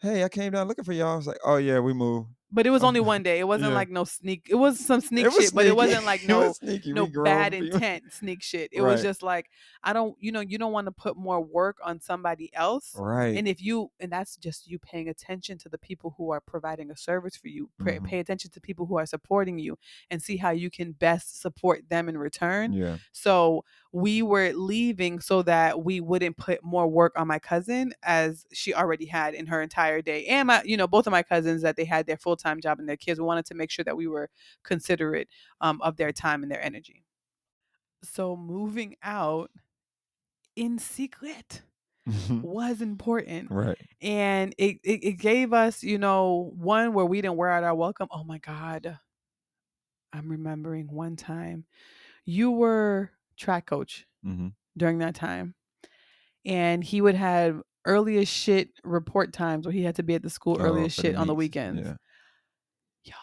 Hey, 0.00 0.24
I 0.24 0.30
came 0.30 0.52
down 0.52 0.66
looking 0.66 0.84
for 0.84 0.92
y'all. 0.92 1.12
I 1.12 1.16
was 1.16 1.26
like, 1.26 1.40
Oh 1.44 1.56
yeah, 1.56 1.78
we 1.80 1.92
moved. 1.92 2.30
But 2.52 2.66
it 2.66 2.70
was 2.70 2.82
only 2.82 3.00
one 3.00 3.22
day. 3.22 3.38
It 3.38 3.46
wasn't 3.46 3.70
yeah. 3.70 3.76
like 3.76 3.90
no 3.90 4.04
sneak. 4.04 4.48
It 4.50 4.56
was 4.56 4.78
some 4.84 5.00
sneak 5.00 5.26
was 5.26 5.34
shit, 5.36 5.54
but 5.54 5.66
it 5.66 5.76
wasn't 5.76 6.04
like 6.04 6.24
no 6.28 6.48
was 6.48 6.58
no 6.86 7.06
bad 7.06 7.52
people. 7.52 7.74
intent 7.76 8.12
sneak 8.12 8.42
shit. 8.42 8.70
It 8.72 8.82
was 8.82 9.02
just 9.02 9.22
like 9.22 9.50
I 9.82 9.92
don't, 9.92 10.16
you 10.18 10.32
know, 10.32 10.40
you 10.40 10.58
don't 10.58 10.72
want 10.72 10.86
to 10.86 10.92
put 10.92 11.16
more 11.16 11.40
work 11.40 11.76
on 11.84 12.00
somebody 12.00 12.50
else. 12.54 12.94
Right. 12.96 13.36
And 13.36 13.46
if 13.48 13.62
you, 13.62 13.90
and 14.00 14.12
that's 14.12 14.36
just 14.36 14.66
you 14.66 14.78
paying 14.78 15.08
attention 15.08 15.58
to 15.58 15.68
the 15.68 15.78
people 15.78 16.14
who 16.18 16.30
are 16.30 16.40
providing 16.40 16.90
a 16.90 16.96
service 16.96 17.36
for 17.36 17.48
you, 17.48 17.70
pay, 17.84 17.98
Mhm. 17.98 18.04
pay 18.04 18.18
attention 18.18 18.50
to 18.50 18.60
people 18.60 18.84
who 18.86 18.98
are 18.98 19.06
supporting 19.06 19.58
you 19.58 19.78
and 20.10 20.22
see 20.22 20.36
how 20.36 20.50
you 20.50 20.70
can 20.70 20.92
best 20.92 21.40
support 21.40 21.88
them 21.88 22.08
in 22.08 22.18
return. 22.18 22.72
yeah. 22.72 22.98
So 23.12 23.64
we 23.92 24.22
were 24.22 24.52
leaving 24.52 25.18
so 25.20 25.42
that 25.42 25.82
we 25.82 26.00
wouldn't 26.00 26.36
put 26.36 26.62
more 26.62 26.86
work 26.86 27.12
on 27.16 27.26
my 27.26 27.38
cousin 27.38 27.92
as 28.02 28.46
she 28.52 28.72
already 28.72 29.06
had 29.06 29.34
in 29.34 29.46
her 29.46 29.60
entire 29.60 30.00
day. 30.00 30.26
And 30.26 30.46
my, 30.46 30.62
you 30.64 30.76
know, 30.76 30.86
both 30.86 31.06
of 31.06 31.10
my 31.10 31.22
cousins 31.22 31.62
that 31.62 31.76
they 31.76 31.84
had 31.84 32.06
their 32.06 32.16
full 32.16 32.36
time 32.36 32.60
job 32.60 32.78
and 32.78 32.88
their 32.88 32.96
kids. 32.96 33.18
We 33.18 33.26
wanted 33.26 33.46
to 33.46 33.54
make 33.54 33.70
sure 33.70 33.84
that 33.84 33.96
we 33.96 34.06
were 34.06 34.30
considerate 34.62 35.28
um, 35.60 35.80
of 35.82 35.96
their 35.96 36.12
time 36.12 36.42
and 36.42 36.52
their 36.52 36.62
energy. 36.62 37.04
So 38.02 38.36
moving 38.36 38.96
out 39.02 39.50
in 40.56 40.78
secret 40.78 41.62
was 42.30 42.80
important 42.80 43.50
right. 43.50 43.78
and 44.00 44.54
it, 44.58 44.78
it 44.82 45.04
it 45.04 45.12
gave 45.18 45.52
us 45.52 45.82
you 45.82 45.98
know 45.98 46.50
one 46.56 46.92
where 46.92 47.04
we 47.04 47.20
didn't 47.20 47.36
wear 47.36 47.50
out 47.50 47.62
our 47.62 47.74
welcome 47.74 48.08
oh 48.10 48.24
my 48.24 48.38
god 48.38 48.98
i'm 50.12 50.28
remembering 50.28 50.86
one 50.90 51.14
time 51.14 51.64
you 52.24 52.50
were 52.50 53.10
track 53.40 53.66
coach 53.66 54.06
hmm 54.22 54.48
during 54.76 54.98
that 54.98 55.14
time 55.16 55.54
and 56.44 56.84
he 56.84 57.00
would 57.00 57.16
have 57.16 57.60
earliest 57.86 58.32
shit 58.32 58.68
report 58.84 59.32
times 59.32 59.66
where 59.66 59.72
he 59.72 59.82
had 59.82 59.96
to 59.96 60.02
be 60.02 60.14
at 60.14 60.22
the 60.22 60.30
school 60.30 60.56
Oh, 60.60 60.74
for 60.84 60.88
shit 60.88 61.16
on 61.16 61.26
the 61.26 61.34
weekends 61.34 61.80
Yeah. 63.04 63.14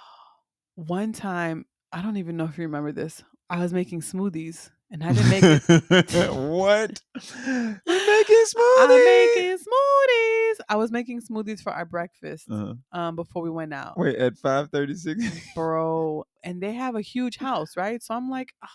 one 0.75 1.11
time 1.13 1.65
i 1.91 2.01
don't 2.01 2.17
even 2.17 2.37
know 2.37 2.45
if 2.45 2.57
you 2.57 2.63
remember 2.65 2.91
this 2.91 3.23
i 3.49 3.59
was 3.61 3.73
making 3.73 4.01
smoothies 4.01 4.69
and 4.91 5.03
i 5.03 5.11
didn't 5.13 5.29
make 5.29 5.43
it 5.43 5.63
what? 6.33 7.01
You're 7.45 8.05
making 8.05 8.43
smoothies. 8.45 8.77
i'm 8.77 9.03
making 9.03 9.57
smoothies 9.57 10.55
i 10.69 10.75
was 10.75 10.91
making 10.91 11.21
smoothies 11.21 11.61
for 11.61 11.71
our 11.73 11.85
breakfast 11.85 12.47
Uh-huh. 12.49 12.73
um 12.91 13.15
before 13.15 13.41
we 13.41 13.49
went 13.49 13.73
out 13.73 13.97
Wait, 13.97 14.15
at 14.17 14.37
five 14.37 14.69
thirty 14.69 14.93
six. 14.95 15.23
bro. 15.55 16.25
And 16.43 16.61
they 16.61 16.73
have 16.73 16.95
a 16.95 17.01
huge 17.01 17.37
house, 17.37 17.75
right? 17.75 18.01
So 18.01 18.13
I'm 18.13 18.29
like, 18.29 18.53
"Ah, 18.63 18.69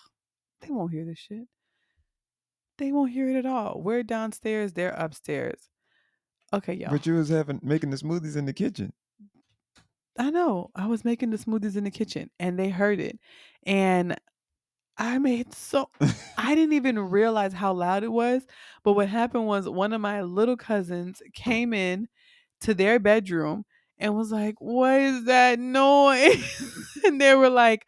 they 0.63 0.71
won't 0.71 0.93
hear 0.93 1.05
this 1.05 1.19
shit. 1.19 1.47
They 2.79 2.93
won't 2.93 3.13
hear 3.13 3.29
it 3.29 3.37
at 3.37 3.47
all. 3.47 3.81
We're 3.83 4.03
downstairs, 4.03 4.73
they're 4.73 4.91
upstairs. 4.91 5.69
Okay, 6.53 6.75
y'all. 6.75 6.91
But 6.91 7.07
you 7.07 7.15
was 7.15 7.29
having 7.29 7.61
making 7.63 7.91
the 7.91 7.97
smoothies 7.97 8.37
in 8.37 8.47
the 8.47 8.53
kitchen. 8.53 8.93
I 10.19 10.31
know. 10.31 10.71
I 10.75 10.87
was 10.87 11.05
making 11.05 11.31
the 11.31 11.39
smoothies 11.39 11.77
in 11.77 11.85
the 11.85 11.91
kitchen 11.91 12.31
and 12.39 12.59
they 12.59 12.69
heard 12.69 13.01
it. 13.01 13.19
And 13.65 14.17
I 14.99 15.19
made 15.19 15.55
so 15.55 15.89
I 16.39 16.55
didn't 16.55 16.75
even 16.75 16.99
realize 16.99 17.53
how 17.53 17.73
loud 17.73 18.05
it 18.05 18.13
was. 18.13 18.47
But 18.85 18.93
what 18.93 19.09
happened 19.09 19.47
was 19.47 19.69
one 19.69 19.93
of 19.93 20.01
my 20.01 20.23
little 20.23 20.57
cousins 20.57 21.23
came 21.35 21.73
in 21.73 22.09
to 22.61 22.75
their 22.75 22.99
bedroom 22.99 23.65
and 23.99 24.15
was 24.15 24.31
like, 24.31 24.57
What 24.59 25.01
is 25.01 25.25
that 25.25 25.59
noise? 25.59 26.99
and 27.05 27.21
they 27.21 27.35
were 27.35 27.51
like, 27.51 27.87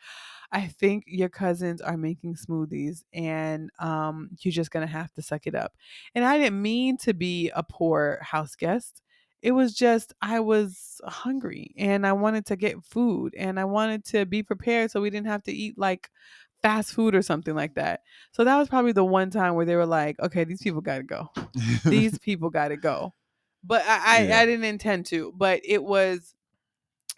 I 0.55 0.69
think 0.69 1.03
your 1.09 1.29
cousins 1.29 1.81
are 1.81 1.97
making 1.97 2.37
smoothies 2.37 3.03
and 3.13 3.71
um, 3.81 4.31
you're 4.41 4.53
just 4.53 4.71
going 4.71 4.87
to 4.87 4.93
have 4.93 5.13
to 5.15 5.23
suck 5.23 5.49
it 5.49 5.55
up. 5.57 5.73
And 6.15 6.25
I 6.25 6.39
didn't 6.39 6.63
mean 6.63 6.97
to 6.99 7.13
be 7.13 7.51
a 7.57 7.65
poor 7.65 8.21
house 8.23 8.55
guest. 8.55 9.03
It 9.43 9.51
was 9.51 9.75
just, 9.75 10.15
I 10.23 10.39
was 10.39 11.01
hungry 11.05 11.75
and 11.77 12.07
I 12.07 12.13
wanted 12.13 12.47
to 12.47 12.57
get 12.57 12.85
food 12.85 13.35
and 13.37 13.59
I 13.59 13.65
wanted 13.65 14.05
to 14.07 14.27
be 14.27 14.45
prepared 14.45 14.93
so 14.93 15.01
we 15.01 15.11
didn't 15.11 15.27
have 15.27 15.43
to 15.43 15.53
eat 15.53 15.77
like 15.77 16.09
fast 16.63 16.93
food 16.95 17.17
or 17.17 17.23
something 17.23 17.57
like 17.57 17.75
that. 17.75 18.03
So 18.31 18.45
that 18.45 18.57
was 18.57 18.69
probably 18.69 18.93
the 18.93 19.05
one 19.05 19.31
time 19.31 19.55
where 19.55 19.67
they 19.67 19.77
were 19.77 19.87
like, 19.87 20.21
okay, 20.21 20.45
these 20.45 20.63
people 20.63 20.81
got 20.81 20.99
to 20.99 21.03
go. 21.03 21.31
These 21.85 22.19
people 22.21 22.49
got 22.49 22.69
to 22.69 22.77
go. 22.77 23.13
But 23.65 23.83
I, 23.87 24.19
I, 24.19 24.23
Yeah. 24.23 24.41
I 24.41 24.47
didn't 24.47 24.65
intend 24.65 25.07
to, 25.07 25.33
but 25.37 25.61
it 25.65 25.83
was, 25.83 26.35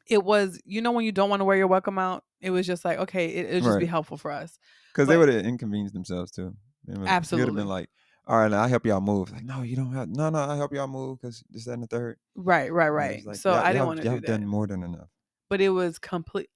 it 0.09 0.23
was, 0.25 0.61
you 0.65 0.81
know, 0.81 0.93
when 0.93 1.05
you 1.05 1.13
don't 1.13 1.31
want 1.31 1.41
to 1.41 1.45
wear 1.45 1.57
your 1.57 1.67
welcome 1.67 1.99
out, 1.99 2.25
it 2.41 2.51
was 2.51 2.67
just 2.67 2.85
like, 2.85 2.99
okay, 2.99 3.27
it, 3.29 3.47
it'll 3.47 3.69
just 3.69 3.79
be 3.81 3.87
helpful 3.87 4.17
for 4.17 4.31
us. 4.31 4.59
Because 4.93 5.09
they 5.09 5.17
would 5.17 5.29
have 5.29 5.45
inconvenienced 5.45 5.95
themselves 5.95 6.31
too. 6.31 6.55
They 6.87 6.95
would've- 6.99 7.33
You'd 7.33 7.47
have 7.47 7.55
been 7.57 7.67
like, 7.69 7.89
all 8.29 8.39
right, 8.39 8.53
I'll 8.53 8.69
help 8.69 8.85
y'all 8.87 9.01
move. 9.01 9.31
Like, 9.33 9.45
no, 9.45 9.63
you 9.63 9.77
don't 9.77 9.93
have. 9.93 10.09
No, 10.09 10.31
no, 10.31 10.39
I'll 10.39 10.57
help 10.57 10.73
y'all 10.73 10.89
move 10.89 11.21
because 11.21 11.45
this, 11.51 11.65
that, 11.67 11.73
and 11.75 11.83
the 11.83 11.87
third. 11.87 12.19
Right, 12.35 12.73
right, 12.73 12.89
right. 12.89 13.25
like, 13.27 13.37
so 13.37 13.53
I 13.53 13.67
didn't 13.73 13.77
y'all- 13.77 13.87
want 13.87 13.99
to 14.01 14.05
y'all 14.05 14.13
do 14.13 14.17
have 14.17 14.23
that. 14.23 14.39
done 14.41 14.47
more 14.47 14.67
than 14.67 14.83
enough. 14.83 15.09
But 15.49 15.61
it 15.61 15.69
was 15.71 15.99
complete. 15.99 16.51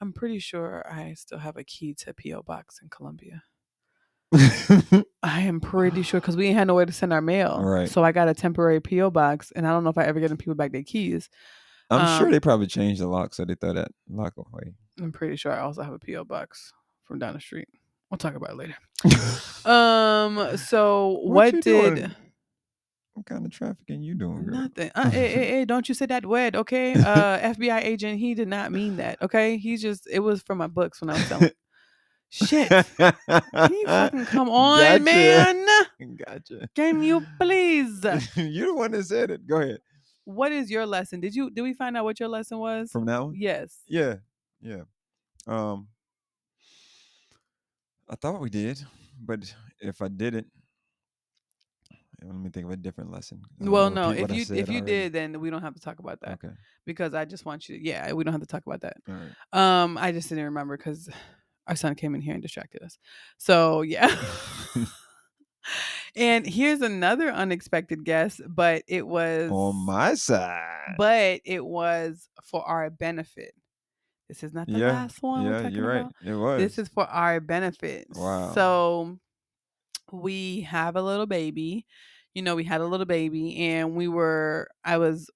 I'm 0.00 0.12
pretty 0.14 0.38
sure 0.38 0.82
I 0.90 1.12
still 1.14 1.38
have 1.38 1.56
a 1.58 1.64
key 1.64 1.92
to 1.94 2.14
PO 2.14 2.42
box 2.44 2.78
in 2.82 2.88
Columbia. 2.88 3.42
I 4.32 5.40
am 5.42 5.60
pretty 5.60 6.02
sure 6.02 6.20
because 6.20 6.36
we 6.36 6.46
ain't 6.46 6.56
had 6.56 6.68
nowhere 6.68 6.86
to 6.86 6.92
send 6.92 7.12
our 7.12 7.20
mail. 7.20 7.60
Right. 7.62 7.88
So 7.88 8.02
I 8.04 8.12
got 8.12 8.28
a 8.28 8.34
temporary 8.34 8.80
PO 8.80 9.10
box, 9.10 9.52
and 9.54 9.66
I 9.66 9.70
don't 9.70 9.84
know 9.84 9.90
if 9.90 9.98
I 9.98 10.04
ever 10.04 10.20
get 10.20 10.28
them 10.28 10.36
people 10.38 10.54
back 10.54 10.72
their 10.72 10.82
keys. 10.82 11.28
I'm 11.90 12.18
sure 12.18 12.26
Um, 12.26 12.32
they 12.32 12.40
probably 12.40 12.66
changed 12.68 13.00
the 13.00 13.06
lock, 13.08 13.34
so 13.34 13.44
they 13.44 13.54
throw 13.54 13.72
that 13.74 13.88
lock 14.08 14.34
away. 14.36 14.74
I'm 15.00 15.12
pretty 15.12 15.36
sure 15.36 15.52
I 15.52 15.60
also 15.60 15.82
have 15.82 15.92
a 15.92 15.98
PO 15.98 16.24
box 16.24 16.72
from 17.04 17.18
down 17.18 17.34
the 17.34 17.40
street. 17.40 17.68
We'll 18.10 18.18
talk 18.18 18.34
about 18.34 18.50
it 18.50 18.56
later. 18.56 18.76
Um. 19.64 20.56
So 20.56 21.20
what, 21.22 21.52
you 21.52 21.60
did 21.60 21.94
doing? 21.94 22.14
What 23.14 23.26
kind 23.26 23.44
of 23.44 23.52
trafficking 23.52 24.00
are 24.00 24.04
you 24.04 24.14
doing, 24.14 24.46
girl? 24.46 24.54
nothing? 24.62 24.90
Uh, 24.94 25.10
hey, 25.10 25.28
hey, 25.28 25.46
hey, 25.50 25.64
don't 25.66 25.86
you 25.88 25.94
say 25.94 26.06
that 26.06 26.24
word, 26.24 26.56
okay? 26.56 26.92
Uh, 26.98 27.38
FBI 27.40 27.82
agent, 27.84 28.18
he 28.18 28.34
did 28.34 28.48
not 28.48 28.72
mean 28.72 28.96
that, 28.96 29.20
okay? 29.20 29.58
He 29.58 29.76
just 29.76 30.06
it 30.10 30.20
was 30.20 30.42
for 30.42 30.54
my 30.54 30.66
books 30.66 31.00
when 31.00 31.10
I 31.10 31.14
was 31.14 31.24
selling. 31.26 31.50
Shit. 32.30 32.68
Can 32.68 33.72
you 33.72 33.86
fucking 33.86 34.26
come 34.26 34.48
on, 34.48 34.78
Gotcha. 34.78 35.02
man? 35.02 35.66
Gotcha. 36.24 36.68
Can 36.76 37.02
you 37.02 37.26
please? 37.38 38.02
You're 38.36 38.68
the 38.68 38.74
one 38.74 38.92
that 38.92 39.04
said 39.04 39.30
it. 39.32 39.46
Go 39.46 39.56
ahead. 39.60 39.80
What 40.24 40.52
is 40.52 40.70
your 40.70 40.86
lesson? 40.86 41.20
Did 41.20 41.34
you 41.34 41.50
did 41.50 41.62
we 41.62 41.74
find 41.74 41.96
out 41.96 42.04
what 42.04 42.20
your 42.20 42.28
lesson 42.28 42.58
was? 42.58 42.90
From 42.90 43.04
now 43.04 43.24
on. 43.24 43.34
yes. 43.36 43.80
Yeah, 43.88 44.16
yeah. 44.60 44.82
Um, 45.46 45.88
I 48.08 48.16
thought 48.16 48.40
we 48.40 48.50
did, 48.50 48.80
but 49.20 49.54
if 49.80 50.02
I 50.02 50.08
didn't, 50.08 50.46
let 52.22 52.34
me 52.34 52.50
think 52.50 52.66
of 52.66 52.72
a 52.72 52.76
different 52.76 53.10
lesson. 53.10 53.42
Well, 53.58 53.90
no. 53.90 54.10
If 54.10 54.30
you 54.32 54.42
if 54.42 54.68
you 54.68 54.78
already. 54.78 54.80
did, 54.80 55.12
then 55.12 55.40
we 55.40 55.50
don't 55.50 55.62
have 55.62 55.74
to 55.74 55.80
talk 55.80 55.98
about 56.00 56.20
that 56.20 56.32
okay, 56.32 56.54
because 56.84 57.14
I 57.14 57.24
just 57.24 57.44
want 57.44 57.68
you. 57.68 57.78
To, 57.78 57.84
yeah, 57.84 58.12
we 58.12 58.24
don't 58.24 58.32
have 58.32 58.42
to 58.42 58.46
talk 58.46 58.62
about 58.66 58.82
that. 58.82 58.96
all 59.08 59.14
right. 59.14 59.82
Um, 59.82 59.96
I 59.96 60.12
just 60.12 60.28
didn't 60.28 60.44
remember 60.44 60.76
because 60.76 61.08
our 61.66 61.76
son 61.76 61.94
came 61.94 62.14
in 62.14 62.20
here 62.20 62.34
and 62.34 62.42
distracted 62.42 62.82
us. 62.82 62.98
So 63.38 63.82
yeah. 63.82 64.14
and 66.16 66.46
here's 66.46 66.80
another 66.82 67.30
unexpected 67.30 68.04
guest, 68.04 68.40
but 68.48 68.82
it 68.88 69.06
was 69.06 69.50
On 69.50 69.76
my 69.86 70.14
side, 70.14 70.94
but 70.98 71.40
it 71.44 71.64
was 71.64 72.28
for 72.44 72.62
our 72.66 72.90
benefit. 72.90 73.52
This 74.28 74.44
is 74.44 74.52
not 74.54 74.68
the 74.68 74.78
Yeah, 74.78 74.92
last 74.92 75.22
one. 75.22 75.44
we're 75.44 75.62
yeah, 75.62 75.68
you're 75.68 75.88
right. 75.88 76.00
about. 76.02 76.12
It 76.24 76.34
was. 76.36 76.60
This 76.62 76.78
is 76.78 76.88
for 76.88 77.04
our 77.04 77.40
benefit. 77.40 78.06
Wow. 78.14 78.52
So 78.54 79.18
we 80.12 80.60
have 80.62 80.96
a 80.96 81.02
little 81.02 81.26
baby. 81.26 81.84
You 82.34 82.42
know, 82.42 82.54
we 82.54 82.62
had 82.64 82.80
a 82.80 82.86
little 82.86 83.06
baby 83.06 83.56
and 83.56 83.96
we 83.96 84.06
were 84.06 84.68
I 84.84 84.98
was 84.98 85.28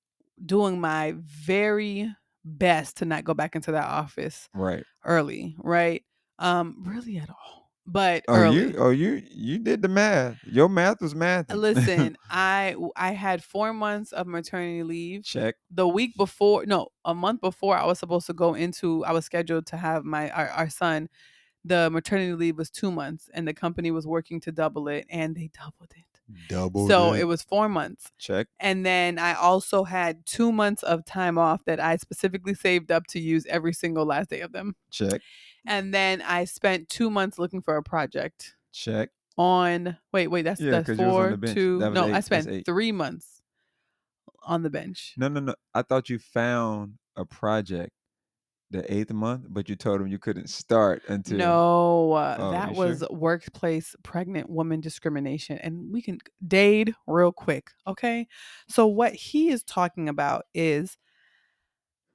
doing 0.44 0.80
my 0.80 1.14
very 1.18 2.12
best 2.44 2.98
to 2.98 3.04
not 3.04 3.24
go 3.24 3.34
back 3.34 3.56
into 3.56 3.72
that 3.72 3.86
office 3.86 4.48
right. 4.54 4.84
early, 5.04 5.56
right? 5.58 6.04
Um 6.38 6.84
really 6.86 7.16
at 7.18 7.30
all. 7.30 7.63
But 7.86 8.24
Oh, 8.28 8.34
early. 8.34 8.56
you, 8.56 8.74
oh, 8.78 8.90
you, 8.90 9.22
you 9.30 9.58
did 9.58 9.82
the 9.82 9.88
math. 9.88 10.38
Your 10.46 10.68
math 10.70 11.02
was 11.02 11.14
math. 11.14 11.52
Uh, 11.52 11.56
listen, 11.56 12.16
I 12.30 12.74
I 12.96 13.10
had 13.12 13.44
4 13.44 13.74
months 13.74 14.12
of 14.12 14.26
maternity 14.26 14.82
leave. 14.82 15.24
check. 15.24 15.56
the 15.70 15.86
week 15.86 16.16
before 16.16 16.64
no 16.66 16.88
a 17.04 17.14
month 17.14 17.40
before 17.42 17.76
i 17.76 17.84
was 17.84 17.98
supposed 17.98 18.26
to 18.26 18.32
go 18.32 18.54
into 18.54 19.04
i 19.04 19.12
was 19.12 19.24
scheduled 19.26 19.66
to 19.66 19.76
have 19.76 20.04
my 20.04 20.30
our, 20.30 20.48
our 20.50 20.70
son 20.70 21.08
the 21.64 21.90
maternity 21.90 22.32
leave 22.34 22.56
was 22.56 22.70
two 22.70 22.90
months 22.90 23.28
and 23.34 23.46
the 23.48 23.52
company 23.54 23.90
was 23.90 24.06
working 24.06 24.40
to 24.40 24.52
double 24.52 24.88
it 24.88 25.04
and 25.10 25.34
they 25.36 25.50
doubled 25.52 25.92
it 25.96 26.04
Double. 26.48 26.88
so 26.88 27.12
it 27.12 27.24
was 27.24 27.42
four 27.42 27.68
months 27.68 28.12
check. 28.18 28.46
and 28.60 28.84
then 28.86 29.18
i 29.18 29.34
also 29.34 29.84
had 29.84 30.24
two 30.26 30.50
months 30.52 30.82
of 30.84 31.04
time 31.04 31.36
off 31.38 31.60
that 31.66 31.80
i 31.80 31.96
specifically 31.96 32.54
saved 32.54 32.90
up 32.90 33.06
to 33.08 33.20
use 33.20 33.44
every 33.46 33.72
single 33.74 34.06
last 34.06 34.30
day 34.30 34.40
of 34.40 34.52
them 34.52 34.74
Check. 34.90 35.20
And 35.66 35.92
then 35.94 36.22
i 36.22 36.44
spent 36.44 36.88
two 36.88 37.10
months 37.10 37.38
looking 37.38 37.62
for 37.62 37.76
a 37.76 37.82
project 37.82 38.56
Check. 38.72 39.10
on 39.36 39.96
wait 40.12 40.28
wait 40.28 40.42
that's 40.42 40.60
Yeah, 40.60 40.72
that's 40.72 40.86
'cause 40.88 40.98
you 40.98 41.06
was 41.06 41.14
on 41.16 41.30
four 41.30 41.36
the 41.36 41.54
two 41.54 41.78
That 41.80 41.92
no 41.92 42.06
eight. 42.08 42.14
i 42.14 42.20
spent 42.20 42.66
three 42.66 42.92
months 42.92 43.42
on 44.44 44.62
the 44.62 44.70
bench 44.70 45.14
No, 45.16 45.28
no, 45.28 45.40
no. 45.40 45.54
I 45.74 45.82
thought 45.82 46.08
you 46.10 46.18
found 46.18 46.94
a 47.16 47.24
project 47.24 47.90
the 48.70 48.92
eighth 48.92 49.12
month, 49.12 49.46
but 49.48 49.68
you 49.68 49.76
told 49.76 50.00
him 50.00 50.08
you 50.08 50.18
couldn't 50.18 50.48
start 50.48 51.02
until. 51.08 51.38
No, 51.38 52.12
uh, 52.12 52.36
Oh, 52.40 52.50
that 52.50 52.70
you 52.70 52.74
sure? 52.74 52.84
was 52.86 53.04
workplace 53.10 53.94
pregnant 54.02 54.50
woman 54.50 54.80
discrimination. 54.80 55.58
And 55.58 55.92
we 55.92 56.02
can 56.02 56.18
Dade 56.46 56.94
real 57.06 57.30
quick, 57.32 57.70
okay? 57.86 58.26
So 58.68 58.86
what 58.86 59.14
he 59.14 59.50
is 59.50 59.62
talking 59.62 60.08
about 60.08 60.46
is 60.54 60.96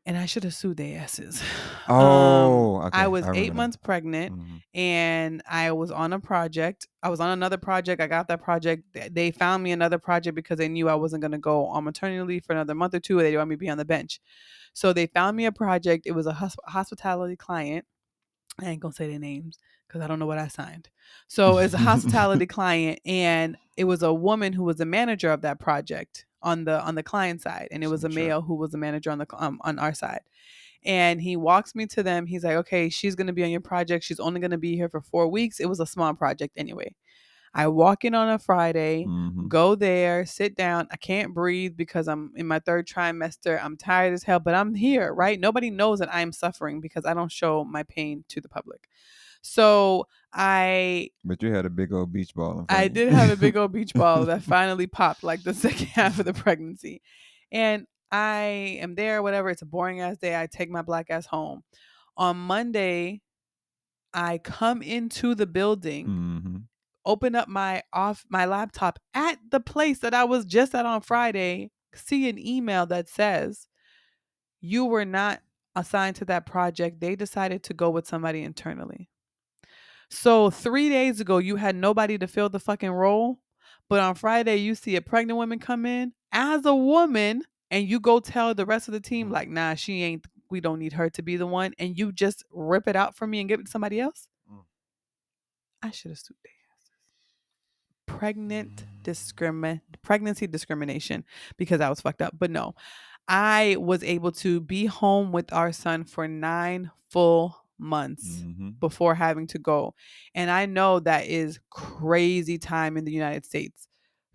and 0.10 0.18
I 0.18 0.26
should 0.26 0.43
have 0.43 0.55
sued 0.55 0.78
their 0.78 0.99
asses. 0.99 1.41
Oh, 1.91 2.76
Um, 2.78 2.86
okay, 2.88 2.97
I 2.99 3.07
was 3.07 3.26
I 3.26 3.36
eight 3.36 3.53
months 3.55 3.76
pregnant 3.78 4.36
Mhm. 4.36 4.62
and 4.76 5.41
I 5.49 5.72
was 5.72 5.89
on 5.91 6.14
a 6.14 6.20
project. 6.20 6.88
I 7.01 7.10
was 7.10 7.20
on 7.20 7.30
another 7.32 7.57
project. 7.57 7.99
I 8.01 8.07
got 8.07 8.28
that 8.28 8.41
project. 8.41 8.84
They 9.12 9.32
found 9.32 9.64
me 9.64 9.72
another 9.72 9.97
project 9.97 10.36
because 10.36 10.57
they 10.60 10.68
knew 10.70 10.88
I 10.89 10.93
wasn't 10.95 11.22
going 11.22 11.32
to 11.32 11.38
go 11.39 11.66
on 11.66 11.84
maternity 11.86 12.22
leave 12.22 12.45
for 12.45 12.53
another 12.53 12.76
month 12.76 12.93
or 12.93 12.99
two. 12.99 13.18
Or 13.18 13.22
they 13.24 13.30
didn't 13.30 13.39
want 13.39 13.49
me 13.49 13.55
to 13.55 13.60
be 13.60 13.70
on 13.70 13.78
the 13.80 13.86
bench. 13.86 14.20
So 14.74 14.93
they 14.93 15.07
found 15.07 15.36
me 15.38 15.45
a 15.45 15.51
project. 15.51 16.05
It 16.05 16.12
was 16.12 16.28
a 16.28 16.34
hos- 16.34 16.55
hospitality 16.68 17.36
client. 17.36 17.86
I 18.60 18.66
ain't 18.70 18.82
gonna 18.82 18.93
say 18.93 19.07
their 19.10 19.20
names 19.20 19.57
because 19.90 20.02
I 20.02 20.08
don't 20.08 20.20
know 20.20 20.28
what 20.28 20.38
I 20.40 20.48
signed. 20.48 20.90
So 21.28 21.58
it's 21.58 21.74
a 21.74 21.80
hospitality 21.80 22.46
client, 22.58 23.00
and 23.06 23.58
it 23.76 23.86
was 23.86 24.04
a 24.04 24.14
woman 24.14 24.54
who 24.54 24.64
was 24.64 24.78
the 24.78 24.86
manager 24.86 25.32
of 25.32 25.42
that 25.42 25.60
project 25.60 26.26
on 26.42 26.64
the 26.66 26.82
on 26.82 26.96
the 26.96 27.04
client 27.04 27.42
side, 27.42 27.68
and 27.72 27.84
it 27.84 27.88
was 27.88 28.04
a 28.06 28.10
male 28.10 28.42
who 28.42 28.56
was 28.56 28.72
the 28.72 28.78
manager 28.78 29.12
on 29.12 29.18
the 29.18 29.28
um, 29.34 29.60
on 29.64 29.80
our 29.80 29.94
side. 29.94 30.22
And 30.86 31.22
he 31.22 31.36
walks 31.36 31.76
me 31.76 31.88
to 31.88 32.04
them. 32.04 32.26
He's 32.28 32.46
like, 32.46 32.56
"Okay, 32.58 32.90
she's 32.90 33.16
gonna 33.16 33.34
be 33.34 33.44
on 33.44 33.50
your 33.50 33.62
project. 33.62 34.06
She's 34.06 34.20
only 34.22 34.40
gonna 34.40 34.58
be 34.58 34.76
here 34.76 34.90
for 34.90 35.02
four 35.02 35.28
weeks. 35.28 35.60
It 35.60 35.68
was 35.68 35.82
a 35.82 35.86
small 35.86 36.14
project 36.14 36.54
anyway." 36.58 36.96
I 37.54 37.68
walk 37.68 38.06
in 38.06 38.14
on 38.16 38.30
a 38.30 38.38
Friday 38.40 39.06
Mhm. 39.06 39.50
go 39.50 39.76
there, 39.76 40.26
sit 40.26 40.56
down. 40.56 40.88
I 40.92 40.98
can't 40.98 41.34
breathe 41.34 41.76
because 41.76 42.08
I'm 42.08 42.32
in 42.36 42.48
my 42.48 42.60
third 42.60 42.88
trimester. 42.88 43.60
I'm 43.64 43.78
tired 43.78 44.14
as 44.14 44.24
hell, 44.24 44.40
but 44.40 44.54
I'm 44.54 44.76
here, 44.76 45.14
right? 45.14 45.40
Nobody 45.40 45.72
knows 45.72 46.00
that 46.00 46.14
I'm 46.14 46.32
suffering 46.32 46.80
because 46.82 47.06
I 47.06 47.14
don't 47.16 47.32
show 47.32 47.64
my 47.66 47.84
pain 47.84 48.24
to 48.30 48.42
the 48.42 48.50
public. 48.50 48.88
So 49.42 50.06
I 50.34 51.10
But 51.24 51.42
you 51.42 51.52
had 51.54 51.66
a 51.66 51.70
big 51.70 51.92
old 51.94 52.12
beach 52.14 52.34
ball. 52.36 52.66
I 52.70 52.84
you. 52.84 52.90
did 52.90 53.14
have 53.14 53.30
a 53.30 53.36
big 53.38 53.56
old 53.58 53.72
beach 53.72 53.94
ball 53.94 54.26
that 54.26 54.44
finally 54.56 54.88
popped 54.88 55.24
like 55.24 55.44
the 55.44 55.54
second 55.66 55.88
half 55.88 56.20
of 56.20 56.26
the 56.26 56.34
pregnancy. 56.34 57.02
And 57.52 57.88
I 58.12 58.78
am 58.82 58.96
there, 58.96 59.22
whatever. 59.24 59.50
It's 59.50 59.62
a 59.62 59.66
boring 59.66 60.02
ass 60.02 60.18
day. 60.18 60.40
I 60.40 60.48
take 60.48 60.70
my 60.70 60.82
black 60.82 61.08
ass 61.10 61.26
home. 61.26 61.64
On 62.18 62.36
Monday, 62.38 63.22
I 64.14 64.40
come 64.40 64.82
into 64.82 65.36
the 65.36 65.46
building 65.48 66.08
Mhm. 66.08 66.64
open 67.06 67.34
up 67.36 67.48
my 67.48 67.82
off 67.94 68.26
my 68.30 68.46
laptop 68.46 69.00
at 69.14 69.38
the 69.50 69.60
place 69.60 70.00
that 70.00 70.14
I 70.14 70.26
was 70.26 70.46
just 70.46 70.76
at 70.76 70.86
on 70.86 71.02
Friday, 71.02 71.72
see 71.94 72.28
an 72.30 72.38
email 72.38 72.86
that 72.88 73.08
says 73.10 73.68
you 74.62 74.86
were 74.86 75.06
not 75.06 75.42
assigned 75.76 76.18
to 76.18 76.26
that 76.26 76.46
project. 76.46 77.00
They 77.00 77.16
decided 77.16 77.64
to 77.64 77.74
go 77.74 77.90
with 77.90 78.06
somebody 78.08 78.42
internally. 78.44 79.10
So 80.10 80.49
3 80.49 80.89
days 80.89 81.20
ago 81.20 81.38
you 81.38 81.55
had 81.55 81.76
nobody 81.76 82.18
to 82.18 82.28
fill 82.28 82.49
the 82.49 82.60
fucking 82.60 82.91
role, 82.91 83.39
but 83.89 83.99
on 83.99 84.16
Friday 84.16 84.57
you 84.57 84.76
see 84.76 84.95
a 84.95 85.01
pregnant 85.01 85.38
woman 85.38 85.60
come 85.60 85.86
in 85.86 86.14
as 86.32 86.66
a 86.66 86.76
woman 86.76 87.43
and 87.72 87.88
you 87.88 87.99
go 87.99 88.20
tell 88.20 88.53
the 88.55 88.66
rest 88.66 88.88
of 88.88 88.93
the 88.93 88.99
team 88.99 89.30
like, 89.30 89.49
"Nah, 89.49 89.76
she 89.76 90.03
ain't 90.03 90.26
we 90.49 90.60
don't 90.62 90.80
need 90.80 90.93
her 90.93 91.10
to 91.12 91.22
be 91.22 91.38
the 91.38 91.45
one." 91.47 91.74
And 91.78 91.97
you 91.97 92.12
just 92.12 92.43
rip 92.51 92.88
it 92.88 92.95
out 92.95 93.16
from 93.16 93.30
me 93.30 93.39
and 93.39 93.47
give 93.49 93.60
it 93.60 93.66
to 93.66 93.72
somebody 93.72 93.99
else? 93.99 94.28
Mm. 94.51 94.64
I 95.84 95.91
should 95.91 96.12
have 96.12 96.20
sued 96.20 96.38
their 96.43 96.51
asses. 96.76 96.89
Pregnant 98.07 98.86
Mm. 98.86 99.03
discrimin 99.03 99.82
pregnancy 100.01 100.47
discrimination 100.47 101.24
because 101.57 101.82
I 101.82 101.89
was 101.89 102.01
fucked 102.01 102.22
up. 102.22 102.34
But 102.38 102.49
no, 102.51 102.74
I 103.28 103.78
was 103.80 104.03
able 104.03 104.32
to 104.34 104.60
be 104.62 104.86
home 104.88 105.32
with 105.32 105.53
our 105.53 105.72
son 105.72 106.03
for 106.05 106.28
nine 106.28 106.91
full 107.10 107.55
months 107.80 108.42
Mhm. 108.42 108.80
before 108.80 109.16
having 109.16 109.48
to 109.48 109.60
go. 109.60 109.96
And 110.36 110.50
I 110.52 110.66
know 110.66 111.00
that 111.00 111.28
is 111.28 111.60
crazy 111.70 112.58
time 112.58 112.98
in 112.98 113.06
the 113.06 113.12
United 113.12 113.46
States 113.46 113.88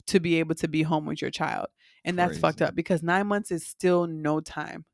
to 0.07 0.21
be 0.21 0.37
able 0.37 0.55
to 0.57 0.69
be 0.69 0.83
home 0.83 1.07
with 1.07 1.21
your 1.23 1.31
child. 1.31 1.67
And 2.05 2.19
that's 2.19 2.39
fucked 2.39 2.61
up 2.63 2.75
because 2.75 3.03
nine 3.03 3.27
months 3.27 3.51
is 3.51 3.67
still 3.67 4.07
no 4.07 4.41
time. 4.41 4.85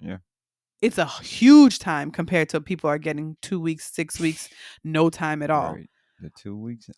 Yeah. 0.00 0.18
It's 0.82 0.98
a 0.98 1.06
huge 1.06 1.78
time 1.78 2.10
compared 2.10 2.48
to 2.50 2.60
people 2.60 2.88
are 2.90 2.98
getting 2.98 3.36
two 3.42 3.58
weeks, 3.58 3.92
six 3.92 4.20
weeks, 4.20 4.48
no 4.84 5.10
time 5.10 5.42
at 5.42 5.50
all 5.50 5.74
Right. 5.74 5.90
The 6.20 6.30
two 6.30 6.56
weeks. 6.56 6.90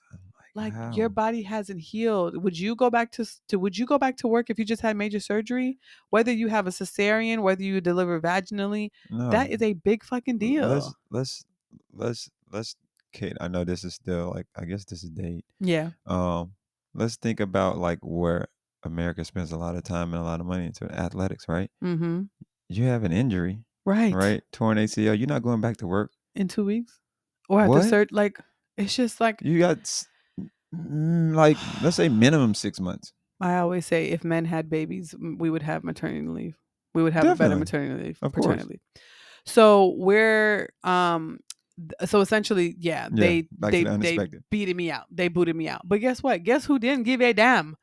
Like, 0.55 0.75
like 0.75 0.97
your 0.97 1.09
body 1.09 1.43
hasn't 1.43 1.81
healed 1.81 2.43
would 2.43 2.59
you 2.59 2.75
go 2.75 2.91
back 2.91 3.13
to, 3.13 3.25
to 3.49 3.59
would 3.59 3.77
you 3.79 3.87
go 3.87 3.99
back 3.99 4.17
to 4.19 4.29
work 4.29 4.51
if 4.51 4.59
you 4.59 4.65
just 4.65 4.83
had 4.83 4.97
major 4.97 5.21
surgery 5.21 5.79
whether 6.11 6.33
you 6.33 6.49
have 6.49 6.67
a 6.67 6.71
cesarean 6.71 7.41
whether 7.43 7.63
you 7.63 7.81
deliver 7.81 8.21
vaginally 8.21 8.91
No. 9.11 9.31
that 9.31 9.51
is 9.51 9.63
a 9.63 9.75
big 9.75 10.03
fucking 10.05 10.39
deal 10.39 10.69
Let's 10.69 10.93
let's 11.11 11.45
let's 11.93 12.31
let's 12.51 12.77
Kate, 13.13 13.37
I 13.41 13.49
know 13.49 13.65
this 13.65 13.83
is 13.85 13.95
still 13.95 14.33
like 14.35 14.47
I 14.57 14.65
guess 14.65 14.85
this 14.85 15.03
is 15.05 15.11
date. 15.11 15.45
yeah 15.61 15.91
Um 16.07 16.53
let's 16.95 17.17
think 17.17 17.39
about 17.41 17.79
like 17.79 17.99
where 18.03 18.47
America 18.83 19.25
spends 19.25 19.53
a 19.53 19.57
lot 19.59 19.77
of 19.77 19.83
time 19.85 20.15
and 20.15 20.21
a 20.23 20.25
lot 20.25 20.41
of 20.41 20.47
money 20.47 20.67
into 20.67 20.85
athletics, 20.91 21.47
right? 21.49 21.71
mm-hmm 21.85 22.23
You 22.69 22.85
have 22.85 23.05
an 23.05 23.13
injury, 23.13 23.63
right 23.85 24.13
right? 24.15 24.43
Torn 24.53 24.79
ACL, 24.79 25.17
you're 25.19 25.27
not 25.29 25.43
going 25.43 25.61
back 25.61 25.77
to 25.79 25.87
work. 25.87 26.11
in 26.35 26.49
two 26.49 26.65
weeks 26.65 26.99
or 27.49 27.61
after 27.61 27.83
cert 27.91 28.09
like 28.11 28.39
it's 28.77 28.95
just 28.97 29.21
like 29.21 29.43
You 29.43 29.59
got 29.59 29.79
like 30.73 31.57
let's 31.83 31.97
say 31.97 32.09
minimum 32.09 32.55
six 32.55 32.79
months. 32.81 33.13
i 33.41 33.57
always 33.59 33.85
say 33.87 34.07
if 34.07 34.23
men 34.25 34.45
had 34.45 34.71
babies 34.71 35.15
we 35.19 35.51
would 35.51 35.63
have 35.63 35.85
maternity 35.85 36.27
leave. 36.29 36.57
We 36.95 37.03
would 37.03 37.13
have 37.13 37.25
a 37.25 37.37
better 37.37 37.57
maternity 37.57 38.03
leave 38.05 38.19
Of 38.23 38.33
paternity 38.33 38.63
course. 38.63 38.71
leave. 38.71 38.81
So 39.47 39.95
we're 39.97 40.73
um 40.83 41.39
so 42.05 42.21
essentially 42.21 42.75
yeah 42.79 43.09
Yeah, 43.13 43.21
they 43.21 43.49
they 43.61 43.85
the 43.85 43.99
they 43.99 44.19
beated 44.51 44.77
me 44.77 44.91
out. 44.91 45.07
They 45.11 45.29
booted 45.29 45.57
me 45.57 45.69
out. 45.69 45.83
But 45.85 46.01
guess 46.01 46.23
what? 46.23 46.43
Guess 46.43 46.65
who 46.67 46.79
didn't 46.79 47.05
give 47.05 47.23
a 47.23 47.33
damn? 47.33 47.77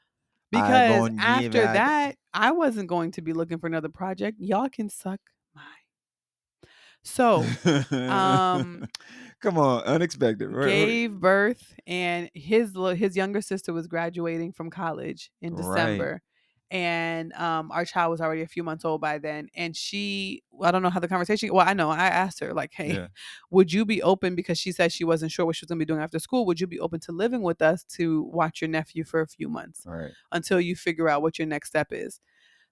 Because 0.52 1.10
after 1.20 1.62
that 1.62 2.16
i 2.34 2.52
wasn't 2.52 2.88
going 2.88 3.12
to 3.12 3.22
be 3.22 3.34
looking 3.34 3.60
for 3.60 3.68
another 3.68 3.90
project. 3.90 4.38
Y'all 4.40 4.70
can 4.70 4.90
suck 4.90 5.20
my 5.56 5.62
so 7.04 7.44
um, 7.92 8.86
come 9.42 9.58
on, 9.58 9.84
unexpected. 9.84 10.50
Right, 10.50 10.72
right. 10.72 10.98
gave 10.98 11.20
birth 11.20 11.76
and 11.86 12.30
his 12.34 12.74
his 12.96 13.16
younger 13.16 13.42
sister 13.42 13.74
was 13.74 13.88
graduating 13.88 14.52
from 14.52 14.70
college 14.70 15.30
in 15.42 15.54
Right. 15.54 15.56
December 15.56 16.22
and 16.72 17.32
um 17.34 17.72
our 17.72 17.86
child 17.86 18.12
was 18.12 18.20
already 18.20 18.42
a 18.42 18.48
few 18.48 18.64
months 18.64 18.84
old 18.84 19.00
by 19.00 19.18
then 19.20 19.48
and 19.56 19.76
she 19.76 20.44
I 20.62 20.72
don't 20.72 20.82
know 20.82 20.90
how 20.90 21.00
the 21.00 21.08
conversation 21.08 21.54
well 21.54 21.66
I 21.68 21.74
know 21.74 21.90
I 21.92 22.08
asked 22.08 22.40
her 22.42 22.54
like 22.54 22.74
hey 22.74 22.90
Yeah. 22.94 23.08
would 23.52 23.72
you 23.72 23.86
be 23.86 24.02
open 24.02 24.36
because 24.36 24.58
she 24.58 24.72
said 24.72 24.92
she 24.92 25.04
wasn't 25.06 25.32
sure 25.32 25.46
what 25.46 25.56
she 25.56 25.64
was 25.64 25.70
going 25.70 25.80
to 25.80 25.86
be 25.86 25.88
doing 25.88 26.02
after 26.02 26.20
school 26.20 26.46
would 26.46 26.60
you 26.60 26.68
be 26.68 26.80
open 26.80 27.00
to 27.02 27.12
living 27.12 27.42
with 27.44 27.62
us 27.62 27.84
to 27.96 28.24
watch 28.24 28.62
your 28.62 28.70
nephew 28.70 29.04
for 29.06 29.22
a 29.22 29.28
few 29.28 29.48
months 29.48 29.86
right. 29.86 30.12
until 30.32 30.60
you 30.60 30.76
figure 30.76 31.08
out 31.08 31.22
what 31.22 31.40
your 31.40 31.48
next 31.48 31.70
step 31.70 31.88
is. 31.92 32.20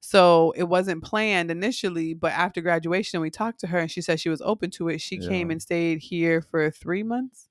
So 0.08 0.52
it 0.56 0.64
wasn't 0.66 1.04
planned 1.04 1.50
initially, 1.50 2.14
but 2.14 2.32
after 2.34 2.62
graduation, 2.62 3.22
we 3.22 3.32
talked 3.32 3.60
to 3.62 3.68
her 3.68 3.80
and 3.80 3.90
she 3.92 4.02
said 4.02 4.20
she 4.20 4.30
was 4.30 4.42
open 4.42 4.70
to 4.72 4.88
it. 4.90 5.02
She 5.02 5.18
came 5.18 5.50
and 5.50 5.60
stayed 5.62 6.00
here 6.00 6.42
for 6.42 6.70
three 6.70 7.02
months, 7.04 7.50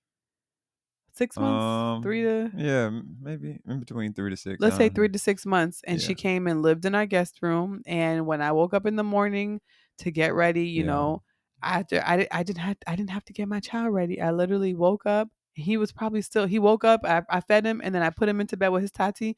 six 1.12 1.38
months, 1.38 1.84
three 2.02 2.22
Um, 2.22 2.22
to 2.22 2.52
Yeah, 2.56 2.90
maybe 3.20 3.60
in 3.66 3.80
between 3.80 4.12
three 4.14 4.30
to 4.30 4.36
six. 4.36 4.60
let's 4.60 4.76
I 4.76 4.76
say 4.76 4.88
three 4.88 5.08
to 5.08 5.18
six 5.18 5.46
months. 5.46 5.82
And 5.86 6.00
she 6.00 6.14
came 6.14 6.46
and 6.46 6.62
lived 6.62 6.84
in 6.84 6.94
our 6.94 7.06
guest 7.06 7.40
room. 7.42 7.82
And 7.86 8.26
when 8.26 8.40
I 8.42 8.52
woke 8.52 8.74
up 8.74 8.86
in 8.86 8.96
the 8.96 9.04
morning 9.04 9.60
to 9.98 10.10
get 10.10 10.34
ready, 10.34 10.66
you 10.68 10.82
Yeah. 10.82 10.84
know, 10.84 11.22
after 11.62 12.02
I, 12.04 12.26
I 12.30 12.42
didn't 12.42 12.60
have 12.62 12.76
I 12.86 12.96
didn't 12.96 13.10
have 13.10 13.24
to 13.26 13.32
get 13.32 13.48
my 13.48 13.60
child 13.60 13.92
ready. 13.94 14.20
I 14.20 14.30
literally 14.32 14.74
woke 14.74 15.06
up. 15.06 15.28
He 15.54 15.76
was 15.76 15.92
probably 15.92 16.22
still. 16.22 16.46
He 16.46 16.58
woke 16.58 16.84
up. 16.84 17.00
I, 17.04 17.22
I 17.30 17.40
fed 17.40 17.64
him, 17.64 17.80
and 17.82 17.94
then 17.94 18.02
I 18.02 18.10
put 18.10 18.28
him 18.28 18.40
into 18.40 18.56
bed 18.56 18.68
with 18.68 18.82
his 18.82 18.90
tati. 18.90 19.36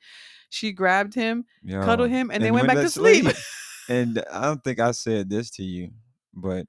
She 0.49 0.73
grabbed 0.73 1.15
him, 1.15 1.45
cuddled 1.69 2.11
him, 2.11 2.31
and, 2.31 2.43
they 2.43 2.51
went 2.51 2.67
back 2.67 2.77
to 2.77 2.83
to 2.83 2.91
sleep. 2.91 3.27
and 3.89 4.23
I 4.33 4.43
don't 4.43 4.63
think 4.63 4.81
I 4.81 4.93
said 4.93 5.29
this 5.29 5.51
to 5.53 5.63
you, 5.63 5.91
but 6.35 6.67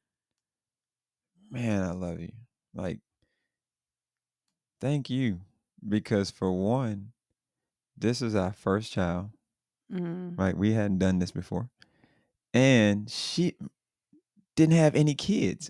man, 1.49 1.83
I 1.83 1.91
love 1.91 2.19
you. 2.19 2.31
Like, 2.73 2.99
thank 4.81 5.09
you. 5.09 5.41
Because 5.87 6.31
for 6.31 6.51
one, 6.51 7.11
this 7.97 8.21
is 8.21 8.35
our 8.35 8.53
first 8.53 8.91
child. 8.91 9.29
Mm. 9.91 10.37
Right? 10.37 10.57
We 10.57 10.73
hadn't 10.73 10.99
done 10.99 11.19
this 11.19 11.31
before. 11.31 11.69
And 12.53 13.09
she 13.09 13.55
didn't 14.55 14.75
have 14.75 14.95
any 14.95 15.13
kids 15.13 15.69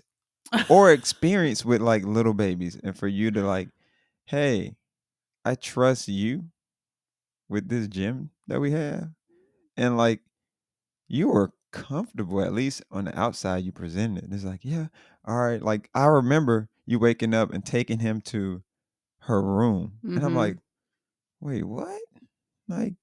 or 0.68 0.92
experience 0.92 1.64
with 1.64 1.80
like 1.80 2.04
little 2.04 2.34
babies. 2.34 2.78
And 2.82 2.96
for 2.96 3.06
you 3.06 3.30
to 3.32 3.42
like, 3.42 3.68
hey, 4.28 4.76
I 5.44 5.56
trust 5.56 6.08
you 6.08 6.50
with 7.48 7.68
this 7.68 7.88
gym 7.88 8.30
that 8.46 8.60
we 8.60 8.70
have. 8.72 9.10
And 9.76 9.96
like 9.96 10.22
you 11.08 11.28
were 11.28 11.52
comfortable, 11.72 12.42
at 12.42 12.54
least 12.54 12.82
on 12.90 13.06
the 13.06 13.18
outside 13.18 13.64
you 13.64 13.72
presented. 13.72 14.24
it. 14.24 14.34
It's 14.34 14.44
like, 14.44 14.64
yeah, 14.64 14.88
all 15.26 15.38
right. 15.38 15.62
Like 15.62 15.90
I 15.94 16.06
remember 16.06 16.70
you 16.86 16.98
waking 16.98 17.34
up 17.34 17.52
and 17.52 17.64
taking 17.66 18.00
him 18.00 18.20
to 18.22 18.62
her 19.22 19.42
room. 19.42 20.02
And 20.16 20.24
I'm 20.24 20.34
Mhm. 20.34 20.36
like, 20.36 20.58
wait, 21.40 21.64
what? 21.64 22.02
Like, 22.68 22.96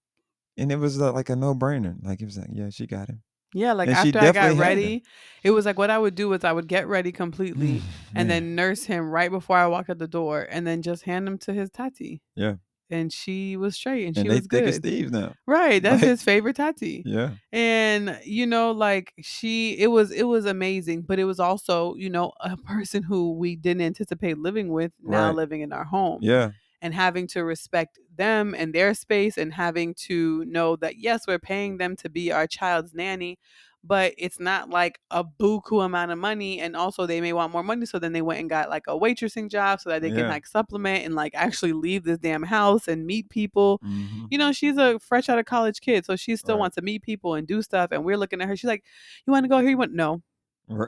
and 0.57 0.71
it 0.71 0.77
was 0.77 1.01
uh, 1.01 1.13
like 1.13 1.29
a 1.31 1.37
no 1.37 1.55
brainer. 1.55 1.97
Like 2.03 2.21
it 2.21 2.25
was 2.25 2.39
like, 2.39 2.49
yeah, 2.53 2.71
she 2.71 2.87
got 2.87 3.09
him. 3.09 3.23
Yeah, 3.55 3.73
like 3.73 3.87
And 3.87 3.97
after 3.97 4.19
I 4.19 4.31
got 4.31 4.51
him. 4.51 4.59
ready, 4.59 5.03
it 5.43 5.51
was 5.51 5.65
like 5.65 5.77
what 5.77 5.89
I 5.89 5.97
would 5.97 6.13
do 6.15 6.31
is 6.33 6.43
I 6.43 6.51
would 6.51 6.67
get 6.67 6.87
ready 6.87 7.11
completely 7.11 7.81
and 8.15 8.29
then 8.29 8.53
nurse 8.55 8.83
him 8.83 9.09
right 9.09 9.31
before 9.31 9.57
I 9.57 9.67
walked 9.67 9.89
out 9.89 9.97
the 9.97 10.07
door 10.07 10.45
and 10.51 10.67
then 10.67 10.81
just 10.81 11.03
hand 11.03 11.27
him 11.27 11.37
to 11.39 11.53
his 11.53 11.69
tati. 11.71 12.21
Yeah. 12.35 12.55
and 12.91 13.11
she 13.11 13.57
was 13.57 13.75
straight 13.75 14.05
and, 14.07 14.15
and 14.17 14.25
she 14.25 14.29
was 14.29 14.39
as 14.41 14.47
good. 14.47 14.83
thieves 14.83 15.11
now. 15.11 15.33
Right, 15.47 15.81
that's 15.81 16.01
Like- 16.03 16.09
his 16.11 16.21
favorite 16.21 16.55
Tati. 16.57 17.01
Yeah. 17.05 17.31
and 17.51 18.19
you 18.23 18.45
know 18.45 18.71
like 18.71 19.13
she 19.21 19.71
it 19.79 19.87
was 19.87 20.11
it 20.11 20.23
was 20.35 20.45
amazing 20.45 21.01
but 21.01 21.17
it 21.17 21.23
was 21.25 21.39
also 21.39 21.95
you 21.95 22.09
know 22.11 22.33
a 22.41 22.55
person 22.57 23.01
who 23.03 23.31
we 23.41 23.55
didn't 23.55 23.81
anticipate 23.81 24.37
living 24.37 24.67
with 24.69 24.91
now 25.01 25.27
Right. 25.27 25.35
living 25.35 25.61
in 25.61 25.71
our 25.73 25.85
home 25.85 26.19
Yeah. 26.21 26.51
And 26.81 26.93
having 26.93 27.27
to 27.27 27.43
respect 27.43 27.99
them 28.15 28.55
and 28.55 28.73
their 28.73 28.93
space 28.93 29.37
and 29.37 29.53
having 29.53 29.93
to 29.93 30.43
know 30.45 30.75
that 30.77 30.97
yes 30.97 31.27
we're 31.27 31.39
paying 31.39 31.77
them 31.77 31.95
to 31.97 32.09
be 32.09 32.31
our 32.31 32.47
child's 32.47 32.93
nanny 32.93 33.37
but 33.83 34.13
it's 34.17 34.39
not 34.39 34.69
like 34.69 34.99
a 35.11 35.23
buku 35.23 35.85
amount 35.85 36.11
of 36.11 36.17
money 36.17 36.59
and 36.59 36.75
also 36.75 37.05
they 37.05 37.21
may 37.21 37.33
want 37.33 37.51
more 37.53 37.61
money 37.63 37.85
so 37.85 37.99
then 37.99 38.13
they 38.13 38.21
went 38.21 38.39
and 38.39 38.49
got 38.49 38.69
like 38.69 38.83
a 38.87 38.97
waitressing 38.97 39.49
job 39.49 39.79
so 39.79 39.89
that 39.89 40.01
they 40.01 40.11
can 40.11 40.27
like 40.27 40.47
supplement 40.47 41.05
and 41.05 41.13
like 41.13 41.33
actually 41.35 41.73
leave 41.73 42.03
this 42.03 42.17
damn 42.17 42.43
house 42.43 42.87
and 42.87 43.05
meet 43.05 43.29
people 43.29 43.79
Mhm. 43.83 44.27
you 44.31 44.37
know, 44.39 44.51
she's 44.51 44.77
a 44.77 44.97
fresh 44.99 45.29
out 45.29 45.37
of 45.37 45.45
college 45.45 45.81
kid, 45.81 46.03
so 46.05 46.15
she 46.15 46.35
still 46.35 46.55
Right. 46.55 46.61
wants 46.61 46.75
to 46.75 46.81
meet 46.81 47.03
people 47.03 47.35
and 47.35 47.47
do 47.47 47.61
stuff. 47.61 47.91
And 47.91 48.03
we're 48.03 48.17
looking 48.17 48.41
at 48.41 48.47
her. 48.47 48.55
She's 48.57 48.67
like, 48.67 48.83
"You 49.27 49.31
want 49.31 49.43
to 49.43 49.47
go 49.49 49.59
here?" 49.59 49.69
You 49.69 49.77
want 49.77 49.93
no, 49.93 50.23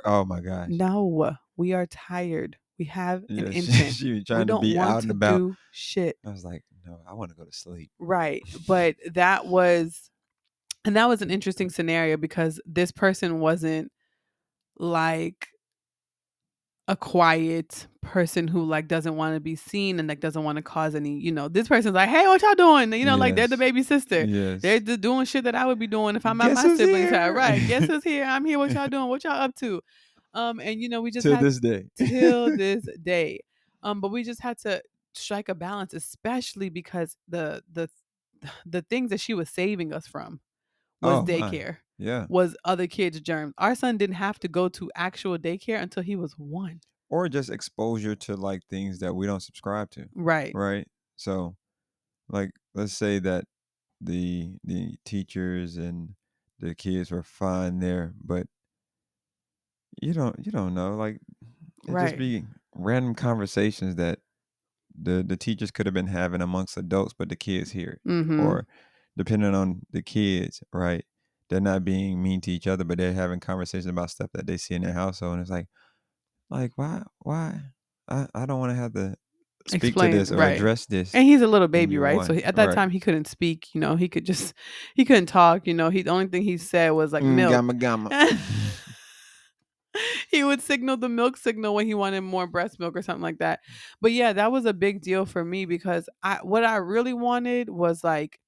Oh 0.06 0.26
my 0.26 0.40
gosh. 0.42 0.70
no. 0.70 1.36
We 1.56 1.74
are 1.74 1.86
tired. 1.88 2.58
We 2.80 2.86
have 2.86 3.24
Yeah, 3.30 3.44
an 3.46 3.52
she, 3.54 3.58
infant. 3.60 3.94
she 3.96 4.12
was 4.12 4.20
we 4.20 4.24
trying 4.24 4.40
to 4.42 4.46
don't 4.46 4.62
be 4.62 4.76
want 4.78 4.90
out 4.90 4.96
to 5.02 5.02
and 5.04 5.12
about. 5.12 5.38
do 5.38 5.56
shit. 5.72 6.18
I 6.26 6.32
was 6.32 6.44
like, 6.46 6.64
no, 6.86 7.00
I 7.08 7.14
want 7.14 7.32
to 7.32 7.36
go 7.36 7.44
to 7.44 7.52
sleep. 7.52 7.90
Right. 8.00 8.42
But 8.68 8.96
that 9.14 9.46
was, 9.48 10.10
and 10.86 10.96
that 10.96 11.08
was 11.10 11.22
an 11.22 11.32
interesting 11.32 11.70
scenario 11.70 12.18
because 12.18 12.62
this 12.66 12.92
person 12.92 13.40
wasn't 13.40 13.92
like 14.78 15.48
a 16.88 16.96
quiet 16.96 17.88
person 18.02 18.48
who 18.48 18.64
like 18.64 18.88
doesn't 18.88 19.18
want 19.18 19.36
to 19.36 19.42
be 19.42 19.58
seen 19.58 20.00
and 20.00 20.08
like 20.08 20.22
doesn't 20.22 20.44
want 20.46 20.56
to 20.56 20.62
cause 20.62 20.96
any, 20.96 21.20
you 21.20 21.32
know, 21.34 21.50
this 21.50 21.68
person's 21.68 21.94
like, 21.96 22.08
hey, 22.08 22.26
what 22.28 22.42
y'all 22.42 22.56
doing? 22.56 22.94
You 22.94 23.04
know, 23.06 23.18
like 23.18 23.36
they're 23.36 23.50
the 23.50 23.58
baby 23.58 23.84
sister. 23.84 24.24
Yes. 24.24 24.62
They're 24.62 24.80
just 24.80 25.02
doing 25.02 25.26
shit 25.26 25.44
that 25.44 25.56
I 25.56 25.66
would 25.66 25.80
be 25.80 25.88
doing 25.88 26.16
if 26.16 26.26
I'm 26.26 26.40
at 26.40 26.54
my 26.54 26.76
siblings' 26.78 27.10
house. 27.10 27.36
Right. 27.36 27.62
Guess 27.68 27.86
who's 27.88 28.04
here? 28.06 28.24
I'm 28.24 28.46
here. 28.46 28.58
What 28.58 28.72
y'all 28.72 28.88
doing? 28.88 29.10
What 29.10 29.26
y'all 29.26 29.34
up 29.34 29.54
to? 29.56 29.82
Um, 30.34 30.60
and 30.60 30.80
you 30.82 30.90
know, 30.90 31.02
we 31.02 31.12
just 31.12 31.26
to 31.26 31.36
this 31.38 31.60
day. 31.60 31.86
till 31.98 32.56
this 32.58 32.88
day. 33.02 33.42
Um, 33.84 34.02
but 34.02 34.12
we 34.12 34.24
just 34.24 34.42
had 34.42 34.58
to 34.60 34.82
strike 35.14 35.50
a 35.50 35.56
balance, 35.56 35.94
especially 35.94 36.70
because 36.70 37.18
the 37.28 37.64
the 37.72 37.90
the 38.66 38.82
things 38.84 39.10
that 39.10 39.20
she 39.20 39.34
was 39.34 39.50
saving 39.50 39.94
us 39.94 40.08
from 40.08 40.40
was 41.02 41.14
Oh, 41.14 41.22
my. 41.22 41.28
daycare, 41.28 41.78
yeah. 41.98 42.26
was 42.30 42.56
other 42.66 42.88
kids' 42.88 43.20
germs. 43.22 43.54
Our 43.58 43.76
son 43.76 43.98
didn't 43.98 44.16
have 44.16 44.40
to 44.40 44.48
go 44.48 44.68
to 44.70 44.92
actual 44.96 45.38
daycare 45.38 45.82
until 45.82 46.04
he 46.04 46.16
was 46.16 46.34
one. 46.34 46.82
Or 47.10 47.30
just 47.30 47.50
exposure 47.50 48.16
to 48.16 48.36
like 48.36 48.62
things 48.70 49.00
that 49.00 49.14
we 49.16 49.26
don't 49.28 49.42
subscribe 49.42 49.90
to. 49.92 50.06
Right. 50.14 50.52
Right. 50.54 50.88
So, 51.16 51.56
like, 52.30 52.52
let's 52.76 52.94
say 52.94 53.20
that 53.20 53.46
the 54.02 54.52
the 54.64 54.98
teachers 55.06 55.78
and 55.78 56.16
the 56.60 56.76
kids 56.76 57.10
were 57.12 57.24
fine 57.24 57.80
there, 57.80 58.14
but 58.24 58.48
you 60.02 60.14
don't 60.14 60.36
you 60.46 60.52
don't 60.52 60.74
know. 60.74 60.96
Like, 60.96 61.20
it 61.88 61.92
Right. 61.92 62.08
just 62.08 62.18
be 62.18 62.44
random 62.76 63.16
conversations 63.16 63.96
that 63.96 64.20
the 65.00 65.24
the 65.28 65.38
teachers 65.38 65.72
could 65.72 65.86
have 65.86 65.94
been 65.94 66.08
having 66.08 66.42
amongst 66.42 66.78
adults, 66.78 67.14
but 67.18 67.30
the 67.30 67.36
kids 67.36 67.72
hear 67.72 68.00
it. 68.04 68.10
Mm-hmm. 68.10 68.40
or 68.40 68.68
depending 69.18 69.56
on 69.56 69.82
the 69.92 70.02
kids, 70.02 70.62
right? 70.72 71.04
They're 71.50 71.62
not 71.62 71.86
being 71.86 72.22
mean 72.22 72.42
to 72.42 72.52
each 72.52 72.68
other, 72.68 72.84
but 72.84 72.98
they're 72.98 73.14
having 73.14 73.40
conversations 73.40 73.88
about 73.88 74.12
stuff 74.12 74.30
that 74.34 74.46
they 74.48 74.58
see 74.58 74.76
in 74.76 74.82
their 74.84 74.94
household. 74.94 75.34
And 75.34 75.42
it's 75.42 75.50
like, 75.50 75.68
like 76.50 76.72
why, 76.76 77.04
why? 77.20 77.62
I, 78.10 78.28
I 78.36 78.46
don't 78.46 78.60
want 78.60 78.72
to 78.72 78.76
have 78.76 78.94
to 78.94 79.16
speak 79.68 79.82
Explain, 79.82 80.12
to 80.12 80.18
this 80.18 80.32
or 80.32 80.38
right. 80.38 80.56
address 80.56 80.86
this. 80.86 81.14
and 81.16 81.26
he's 81.26 81.42
a 81.42 81.48
little 81.48 81.68
baby, 81.68 81.98
right? 81.98 82.24
So 82.24 82.34
he, 82.34 82.44
at 82.44 82.56
that 82.58 82.68
right. 82.68 82.76
time 82.76 82.90
he 82.90 83.00
couldn't 83.00 83.28
speak. 83.28 83.74
You 83.74 83.82
know, 83.82 83.96
he 83.96 84.08
could 84.08 84.26
just 84.26 84.54
he 84.96 85.04
couldn't 85.06 85.28
talk. 85.28 85.68
You 85.68 85.74
know, 85.74 85.90
he 85.90 86.04
the 86.04 86.12
only 86.12 86.28
thing 86.28 86.44
he 86.44 86.58
said 86.58 86.92
was 86.92 87.12
like 87.14 87.24
Mm, 87.24 87.36
milk. 87.36 87.52
gamma 87.52 87.74
gamma. 87.74 88.10
he 90.30 90.44
would 90.44 90.62
signal 90.62 90.98
the 90.98 91.10
milk 91.10 91.38
signal 91.38 91.76
when 91.76 91.88
he 91.88 91.94
wanted 91.94 92.22
more 92.22 92.48
breast 92.48 92.80
milk 92.80 92.96
or 92.96 93.02
something 93.02 93.22
like 93.22 93.40
that. 93.40 93.60
But 94.02 94.12
yeah, 94.12 94.34
that 94.34 94.52
was 94.52 94.66
a 94.66 94.74
big 94.74 95.02
deal 95.02 95.26
for 95.26 95.44
me 95.44 95.66
because 95.66 96.10
I 96.24 96.40
what 96.44 96.64
I 96.64 96.78
really 96.78 97.14
wanted 97.14 97.70
was 97.70 98.04
like, 98.04 98.40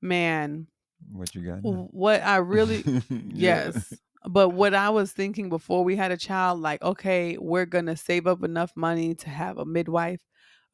man, 0.00 0.66
what 1.10 1.34
you 1.34 1.42
got? 1.42 1.64
now? 1.64 1.88
what 1.90 2.22
I 2.22 2.36
really 2.36 2.82
Yeah. 3.08 3.66
yes. 3.66 3.92
But 4.26 4.50
what 4.50 4.72
I 4.72 4.88
was 4.88 5.12
thinking 5.12 5.50
before 5.50 5.84
we 5.84 5.96
had 5.96 6.10
a 6.10 6.16
child, 6.16 6.60
like, 6.60 6.82
okay, 6.82 7.36
we're 7.38 7.66
gonna 7.66 7.96
save 7.96 8.26
up 8.26 8.42
enough 8.42 8.72
money 8.74 9.14
to 9.16 9.28
have 9.28 9.58
a 9.58 9.66
midwife, 9.66 10.22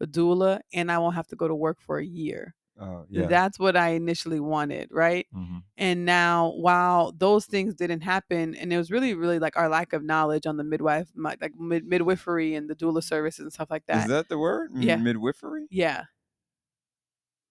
a 0.00 0.06
doula, 0.06 0.60
and 0.72 0.90
I 0.90 0.98
won't 0.98 1.16
have 1.16 1.26
to 1.28 1.36
go 1.36 1.48
to 1.48 1.54
work 1.54 1.78
for 1.80 1.98
a 1.98 2.04
year. 2.04 2.54
Oh 2.82 3.04
yeah. 3.10 3.26
That's 3.26 3.58
what 3.58 3.76
I 3.76 3.90
initially 3.90 4.40
wanted, 4.40 4.88
right? 4.90 5.26
Mhm. 5.36 5.62
And 5.76 6.04
now, 6.06 6.52
while 6.56 7.12
those 7.12 7.44
things 7.44 7.74
didn't 7.74 8.00
happen, 8.00 8.54
and 8.54 8.72
it 8.72 8.78
was 8.78 8.90
really, 8.90 9.12
really 9.14 9.38
like 9.38 9.56
our 9.58 9.68
lack 9.68 9.92
of 9.92 10.02
knowledge 10.02 10.46
on 10.46 10.56
the 10.56 10.64
midwife, 10.64 11.08
like 11.14 11.52
mid- 11.58 11.84
midwifery 11.86 12.54
and 12.54 12.70
the 12.70 12.74
doula 12.74 13.02
services 13.02 13.40
and 13.40 13.52
stuff 13.52 13.70
like 13.70 13.84
that. 13.86 14.04
Is 14.04 14.08
that 14.08 14.28
the 14.30 14.38
word? 14.38 14.70
Yeah. 14.74 14.96
Midwifery? 14.96 15.66
yeah, 15.70 16.04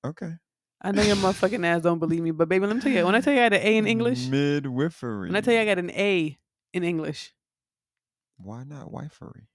Okay. 0.04 0.32
I 0.82 0.92
know 0.94 1.02
your 1.02 1.18
motherfucking 1.18 1.66
ass 1.66 1.82
don't 1.82 2.00
believe 2.00 2.22
me, 2.24 2.32
but 2.32 2.48
baby, 2.48 2.66
let 2.66 2.74
me 2.76 2.82
tell 2.82 2.92
you. 2.92 3.06
When 3.06 3.14
I 3.14 3.20
tell 3.22 3.34
you 3.34 3.40
I 3.40 3.44
had 3.44 3.54
an 3.54 3.62
A 3.62 3.78
in 3.78 3.86
English, 3.86 4.28
Midwifery. 4.28 5.28
when 5.30 5.36
I 5.36 5.42
tell 5.42 5.54
you 5.54 5.60
I 5.60 5.66
got 5.66 5.78
an 5.78 5.92
A 5.92 6.38
in 6.74 6.84
English, 6.84 7.34
Why 8.38 8.64
not 8.64 8.90
wifery? 8.92 9.48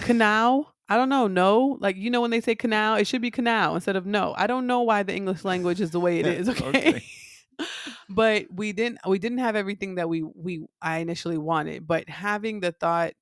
Canal. 0.00 0.74
I 0.88 0.96
don't 0.96 1.08
know. 1.08 1.26
No, 1.26 1.78
like 1.80 1.96
you 1.96 2.10
know 2.10 2.20
when 2.20 2.30
they 2.30 2.40
say 2.40 2.54
canal, 2.54 2.96
it 2.96 3.06
should 3.06 3.22
be 3.22 3.30
canal 3.30 3.74
instead 3.74 3.96
of 3.96 4.06
no. 4.06 4.34
I 4.36 4.46
don't 4.46 4.66
know 4.66 4.82
why 4.82 5.02
the 5.02 5.14
English 5.14 5.44
language 5.44 5.80
is 5.80 5.90
the 5.90 6.00
way 6.00 6.20
it 6.20 6.26
is. 6.26 6.48
Okay. 6.60 6.88
Okay. 6.88 7.04
but 8.08 8.46
we 8.50 8.72
didn't 8.72 8.98
we 9.06 9.18
didn't 9.18 9.38
have 9.38 9.56
everything 9.56 9.94
that 9.94 10.08
we 10.08 10.22
we 10.22 10.66
I 10.82 10.98
initially 10.98 11.38
wanted. 11.38 11.86
But 11.86 12.08
having 12.08 12.60
the 12.60 12.72
thought 12.72 13.14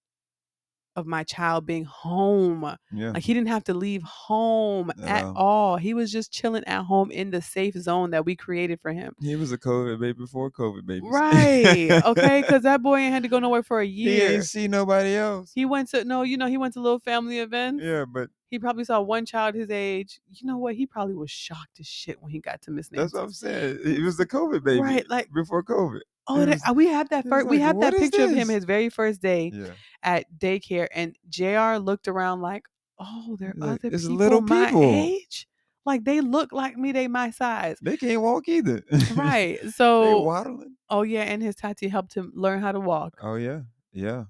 of 0.95 1.07
my 1.07 1.25
child 1.25 1.65
being 1.67 1.85
home, 1.85 2.77
Yeah. 2.93 3.13
like 3.13 3.23
he 3.23 3.33
didn't 3.33 3.49
have 3.49 3.65
to 3.65 3.75
leave 3.75 4.03
home 4.03 4.93
at 5.03 5.25
all. 5.25 5.77
He 5.77 5.95
was 5.95 6.13
just 6.13 6.33
chilling 6.33 6.65
at 6.67 6.83
home 6.83 7.11
in 7.11 7.31
the 7.31 7.41
safe 7.41 7.75
zone 7.75 8.11
that 8.11 8.25
we 8.27 8.37
created 8.37 8.81
for 8.81 8.93
him. 8.93 9.15
He 9.21 9.37
was 9.37 9.53
a 9.53 9.59
COVID 9.59 10.01
baby 10.01 10.19
before 10.19 10.51
COVID 10.51 10.85
baby. 10.87 11.07
Right. 11.09 11.91
Okay. 12.05 12.43
Because 12.43 12.63
that 12.65 12.83
boy 12.83 12.99
ain't 12.99 13.13
had 13.15 13.23
to 13.23 13.29
go 13.29 13.39
nowhere 13.39 13.63
for 13.63 13.81
a 13.81 13.87
year. 13.87 14.29
he 14.29 14.35
ain't 14.35 14.45
see 14.45 14.69
nobody 14.69 15.15
else. 15.17 15.51
He 15.55 15.65
went 15.65 15.89
to 15.91 16.05
no, 16.05 16.23
you 16.23 16.37
know, 16.37 16.47
he 16.47 16.57
went 16.59 16.75
to 16.75 16.81
little 16.81 16.99
family 17.01 17.39
events. 17.39 17.83
Yeah, 17.83 18.05
but 18.05 18.29
He 18.51 18.59
probably 18.59 18.85
saw 18.85 19.01
one 19.01 19.25
child 19.25 19.55
his 19.55 19.71
age. 19.71 20.21
You 20.31 20.47
know 20.47 20.59
what? 20.59 20.75
He 20.75 20.87
probably 20.87 21.15
was 21.15 21.31
shocked 21.31 21.81
as 21.81 21.87
shit 21.87 22.21
when 22.21 22.31
he 22.33 22.39
got 22.41 22.61
to 22.63 22.71
Miss 22.71 22.89
that's 22.89 23.15
what 23.15 23.23
I'm 23.25 23.31
saying. 23.33 23.79
He 23.85 24.03
was 24.03 24.17
the 24.19 24.27
COVID 24.27 24.63
baby. 24.63 24.81
Right, 24.81 25.09
like- 25.09 25.31
before 25.33 25.63
COVID. 25.63 26.01
Oh, 26.29 26.41
It 26.43 26.47
that, 26.47 26.61
uh, 26.69 26.73
we 26.75 26.87
have 26.87 27.09
that 27.11 27.27
first. 27.29 27.49
we 27.49 27.59
like, 27.59 27.67
have 27.67 27.81
that 27.81 27.93
"What 27.93 27.95
is 27.95 28.11
picture 28.11 28.25
of 28.25 28.31
him 28.33 28.49
his 28.49 28.65
very 28.65 28.89
first 28.89 29.21
day 29.23 29.55
Yeah. 29.55 29.75
at 30.03 30.27
daycare, 30.39 30.89
and 30.95 31.17
Jr. 31.29 31.77
looked 31.79 32.07
around 32.09 32.41
like, 32.43 32.67
"Oh, 32.99 33.37
there 33.39 33.51
are 33.51 33.55
Like, 33.57 33.71
other 33.75 33.91
people 33.91 34.17
little 34.17 34.41
my 34.41 34.69
people." 34.69 34.83
age. 34.83 35.49
Like 35.85 36.05
they 36.05 36.21
look 36.21 36.53
like 36.53 36.77
me. 36.77 36.93
They 36.93 37.09
my 37.09 37.31
size." 37.31 37.79
They 37.83 37.97
can't 37.97 38.23
walk 38.23 38.49
either. 38.49 38.83
Right. 39.09 39.59
So, 39.71 40.21
waddling. 40.21 40.77
oh 40.91 41.03
yeah, 41.03 41.23
and 41.25 41.43
his 41.43 41.57
tati 41.57 41.89
helped 41.89 42.15
him 42.15 42.33
learn 42.35 42.61
how 42.61 42.73
to 42.73 42.81
walk. 42.81 43.21
Oh 43.21 43.35
yeah. 43.37 43.63
Yeah. 43.93 44.25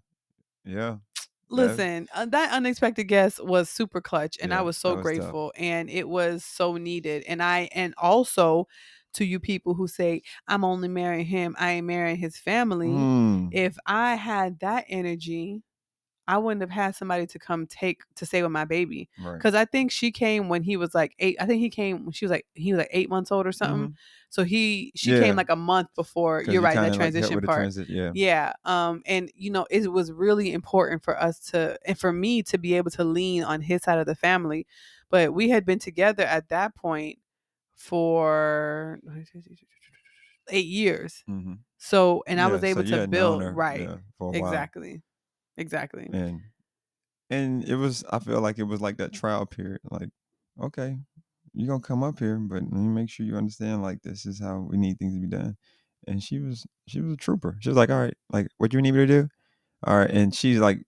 Yeah. 0.64 0.98
Listen, 1.50 2.08
uh, 2.14 2.24
that 2.26 2.50
unexpected 2.52 3.04
guest 3.04 3.44
was 3.44 3.68
super 3.68 4.00
clutch, 4.00 4.38
and 4.40 4.54
I 4.54 4.62
was 4.62 4.78
so 4.78 4.90
was 4.94 4.96
tough. 4.96 5.02
grateful, 5.02 5.52
and 5.56 5.90
it 5.90 6.08
was 6.08 6.44
so 6.44 6.76
needed. 6.78 7.24
And 7.28 7.42
I, 7.42 7.68
and 7.72 7.94
also 7.98 8.68
to 9.14 9.24
you 9.24 9.40
people 9.40 9.74
who 9.74 9.88
say 9.88 10.22
I'm 10.48 10.64
only 10.64 10.88
marrying 10.88 11.26
him, 11.26 11.56
I 11.58 11.72
ain't 11.72 11.86
marrying 11.86 12.16
his 12.18 12.38
family. 12.38 12.88
Mm, 12.88 13.48
If 13.50 13.76
I 13.86 14.14
had 14.16 14.60
that 14.60 14.84
energy, 14.88 15.62
I 16.28 16.38
wouldn't 16.38 16.60
have 16.60 16.70
had 16.70 16.94
somebody 16.94 17.26
to 17.26 17.38
come 17.38 17.66
take 17.66 18.02
to 18.14 18.24
stay 18.26 18.42
with 18.42 18.52
my 18.52 18.64
baby. 18.64 19.10
right. 19.18 19.36
Because 19.38 19.54
I 19.54 19.64
think 19.64 19.90
she 19.90 20.12
came 20.12 20.48
when 20.48 20.62
he 20.62 20.76
was 20.76 20.94
like 20.94 21.14
eight. 21.18 21.36
I 21.40 21.46
think 21.46 21.60
he 21.60 21.68
came 21.68 22.04
when 22.04 22.12
she 22.12 22.24
was 22.24 22.30
like 22.30 22.46
he 22.54 22.72
was 22.72 22.78
like 22.78 22.90
eight 22.92 23.10
months 23.10 23.32
old 23.32 23.44
or 23.46 23.52
something. 23.52 23.90
Mhm. 23.90 23.94
So 24.30 24.44
he 24.44 24.92
she 24.94 25.12
Yeah. 25.12 25.18
came 25.18 25.34
like 25.36 25.50
a 25.50 25.56
month 25.56 25.88
before. 25.96 26.42
You're 26.44 26.62
right, 26.62 26.80
that 26.80 26.92
kinda, 26.92 26.96
like, 26.96 27.12
transition 27.12 27.40
part. 27.42 27.72
transi- 27.74 27.86
yeah. 27.88 28.12
Yeah. 28.12 28.52
Um, 28.64 29.02
and 29.04 29.32
you 29.34 29.50
know, 29.50 29.66
it 29.68 29.90
was 29.90 30.12
really 30.12 30.52
important 30.52 31.02
for 31.02 31.20
us 31.20 31.40
to 31.50 31.76
and 31.84 31.98
for 31.98 32.12
me 32.12 32.42
to 32.44 32.58
be 32.58 32.74
able 32.74 32.92
to 32.92 33.04
lean 33.04 33.42
on 33.42 33.60
his 33.60 33.82
side 33.82 33.98
of 33.98 34.06
the 34.06 34.14
family. 34.14 34.66
But 35.10 35.34
we 35.34 35.48
had 35.50 35.64
been 35.66 35.78
together 35.80 36.22
at 36.24 36.48
that 36.50 36.74
point 36.76 37.18
for 37.82 39.00
eight 40.50 40.66
years. 40.66 41.24
hmm 41.26 41.54
So 41.78 42.22
and 42.26 42.40
I 42.40 42.46
was 42.46 42.62
able 42.62 42.84
so 42.84 42.90
to 42.90 43.06
build 43.08 43.42
right. 43.42 43.80
yeah, 43.80 43.96
for 44.18 44.34
a 44.34 44.40
while. 44.40 44.50
Exactly. 44.50 45.02
Exactly. 45.56 46.08
and 46.12 46.40
and 47.28 47.64
it 47.64 47.76
was 47.76 48.04
i 48.10 48.18
feel 48.18 48.40
like 48.40 48.58
it 48.58 48.62
was 48.64 48.80
like 48.80 48.96
that 48.96 49.12
trial 49.12 49.44
period 49.44 49.80
like 49.90 50.08
okay 50.60 50.96
you're 51.52 51.68
gonna 51.68 51.80
come 51.80 52.02
up 52.02 52.18
here 52.18 52.36
but 52.38 52.62
let 52.62 52.72
me 52.72 52.88
make 52.88 53.10
sure 53.10 53.26
you 53.26 53.36
understand 53.36 53.82
like 53.82 54.00
this 54.02 54.24
is 54.24 54.40
how 54.40 54.58
we 54.58 54.78
need 54.78 54.98
things 54.98 55.14
to 55.14 55.20
be 55.20 55.26
done 55.26 55.56
and 56.06 56.22
she 56.22 56.38
was 56.38 56.66
she 56.88 57.00
was 57.02 57.12
a 57.12 57.16
trooper 57.16 57.56
she 57.60 57.68
was 57.68 57.76
like 57.76 57.90
all 57.90 58.00
right 58.00 58.16
like 58.30 58.48
what 58.56 58.70
do 58.70 58.78
you 58.78 58.82
need 58.82 58.92
me 58.92 59.00
to 59.00 59.06
do 59.06 59.28
all 59.86 59.96
right 59.98 60.10
and 60.10 60.34
she's 60.34 60.58
like 60.58 60.78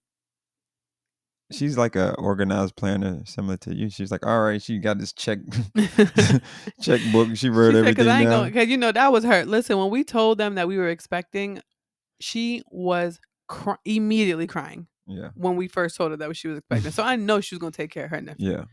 she's 1.52 1.76
like 1.78 1.96
a 1.96 2.14
organized 2.14 2.76
planner, 2.76 3.22
similar 3.26 3.56
to 3.58 3.74
you. 3.74 3.90
She's 3.90 4.10
like, 4.10 4.26
all 4.26 4.42
right, 4.42 4.60
she 4.60 4.78
got 4.78 4.98
this 4.98 5.12
check 5.12 5.38
checkbook. 6.80 7.36
She 7.36 7.48
wrote 7.50 7.70
She 7.70 7.72
said, 7.72 7.76
everything 7.76 7.94
"Cause 7.94 8.06
I 8.06 8.20
ain't 8.20 8.30
down. 8.30 8.40
going, 8.42 8.52
cause 8.52 8.66
you 8.68 8.76
know 8.76 8.92
that 8.92 9.12
was 9.12 9.24
her. 9.24 9.44
Listen, 9.44 9.78
when 9.78 9.90
we 9.90 10.04
told 10.04 10.38
them 10.38 10.54
that 10.56 10.68
we 10.68 10.76
were 10.76 10.88
expecting, 10.88 11.60
she 12.20 12.62
was 12.70 13.20
cry- 13.48 13.76
immediately 13.84 14.46
crying 14.46 14.86
yeah, 15.06 15.30
when 15.34 15.56
we 15.56 15.68
first 15.68 15.96
told 15.96 16.10
her 16.12 16.16
that 16.16 16.34
she 16.36 16.48
was 16.48 16.58
expecting. 16.58 16.90
so 16.92 17.02
I 17.04 17.16
know 17.16 17.40
she 17.40 17.54
was 17.54 17.60
gonna 17.60 17.72
take 17.72 17.90
care 17.90 18.04
of 18.06 18.10
her 18.10 18.20
nephew. 18.20 18.50
yeah, 18.50 18.64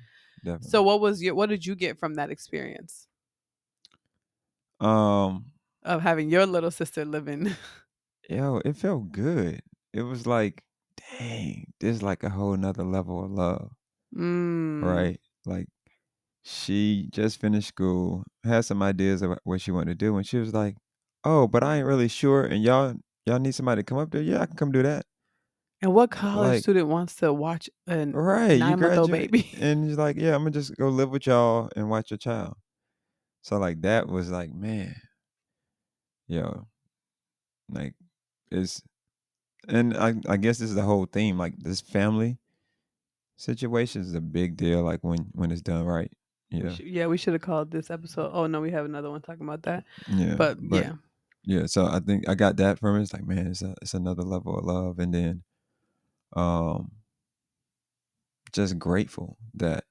definitely. 0.44 0.70
So 0.70 0.84
what 0.84 1.02
was 1.02 1.22
your? 1.22 1.36
What 1.36 1.50
did 1.50 1.66
you 1.66 1.76
get 1.76 1.98
from 2.00 2.16
that 2.16 2.30
experience 2.32 3.08
um, 4.80 5.46
of 5.84 6.02
having 6.02 6.30
your 6.30 6.46
little 6.46 6.72
sister 6.72 7.06
living? 7.06 7.54
yo, 8.30 8.62
it 8.64 8.76
felt 8.78 9.12
good. 9.12 9.62
It 9.94 10.04
was 10.04 10.26
like, 10.26 10.64
dang, 11.18 11.66
this 11.80 11.98
is 11.98 12.04
like 12.04 12.24
a 12.24 12.30
whole 12.30 12.56
nother 12.58 12.84
level 12.84 13.24
of 13.24 13.32
love, 13.32 13.72
Mm. 14.16 14.84
right? 14.84 15.20
Like, 15.46 15.68
she 16.44 17.08
just 17.12 17.40
finished 17.40 17.68
school, 17.70 18.24
had 18.44 18.62
some 18.66 18.82
ideas 18.82 19.22
of 19.22 19.38
what 19.44 19.62
she 19.62 19.72
wanted 19.72 20.00
to 20.00 20.06
do, 20.06 20.18
and 20.18 20.26
she 20.26 20.38
was 20.38 20.54
like, 20.54 20.76
"Oh, 21.24 21.48
but 21.48 21.64
I 21.64 21.78
ain't 21.78 21.88
really 21.88 22.08
sure, 22.08 22.44
and 22.44 22.64
y'all, 22.64 22.96
y'all 23.26 23.40
need 23.40 23.54
somebody 23.56 23.82
to 23.82 23.86
come 23.86 23.98
up 24.00 24.12
there. 24.12 24.22
Yeah, 24.22 24.42
I 24.42 24.46
can 24.48 24.56
come 24.56 24.72
do 24.72 24.82
that." 24.84 25.06
And 25.84 25.94
what 25.94 26.12
college 26.12 26.50
Like- 26.50 26.62
student 26.64 26.88
wants 26.90 27.16
to 27.18 27.34
watch 27.34 27.70
an 27.88 28.14
Right, 28.14 28.54
you 28.54 28.60
nine-month-old 28.60 29.12
baby? 29.12 29.50
and 29.60 29.86
he's 29.88 29.98
like, 29.98 30.16
"Yeah, 30.18 30.34
I'm 30.36 30.42
gonna 30.42 30.52
just 30.52 30.76
go 30.78 30.90
live 30.90 31.10
with 31.12 31.28
y'all 31.28 31.70
and 31.76 31.90
watch 31.90 32.12
your 32.12 32.18
child." 32.20 32.56
So 33.44 33.58
like 33.58 33.82
that 33.82 34.08
was 34.08 34.30
like, 34.30 34.54
man, 34.54 34.96
yo, 36.28 36.68
like 37.70 37.96
it's, 38.52 38.82
and 39.68 39.96
I 39.98 40.16
I 40.28 40.38
guess 40.38 40.58
this 40.60 40.70
is 40.70 40.76
the 40.76 40.82
whole 40.84 41.06
theme. 41.06 41.38
Like 41.38 41.58
this 41.58 41.82
family 41.82 42.38
situation 43.38 44.02
is 44.02 44.14
a 44.14 44.22
big 44.22 44.58
deal. 44.58 44.84
Like 44.84 45.00
when 45.04 45.28
when 45.34 45.52
it's 45.52 45.62
done 45.62 45.86
right. 45.86 46.12
We 46.52 46.60
Yeah, 46.64 46.70
should- 46.74 46.86
yeah, 46.88 47.08
we 47.08 47.18
should 47.18 47.34
have 47.34 47.42
called 47.42 47.72
this 47.72 47.90
episode. 47.90 48.32
Oh 48.34 48.48
no, 48.48 48.60
we 48.62 48.72
have 48.72 48.86
another 48.86 49.10
one 49.10 49.22
talking 49.22 49.44
about 49.48 49.64
that. 49.64 49.86
yeah. 50.10 50.36
But, 50.36 50.58
yeah, 50.62 50.94
yeah. 51.44 51.66
So 51.66 51.86
I 51.86 52.00
think 52.00 52.28
I 52.28 52.36
got 52.36 52.58
that 52.58 52.78
from 52.80 52.98
it. 52.98 53.04
It's 53.04 53.14
like, 53.14 53.26
man, 53.26 53.48
it's 53.48 53.62
a, 53.62 53.74
it's 53.82 53.94
another 53.94 54.24
level 54.24 54.58
of 54.58 54.66
love, 54.66 55.00
and 55.00 55.14
then, 55.14 55.44
um, 56.36 56.92
just 58.54 58.78
grateful 58.78 59.38
that 59.54 59.86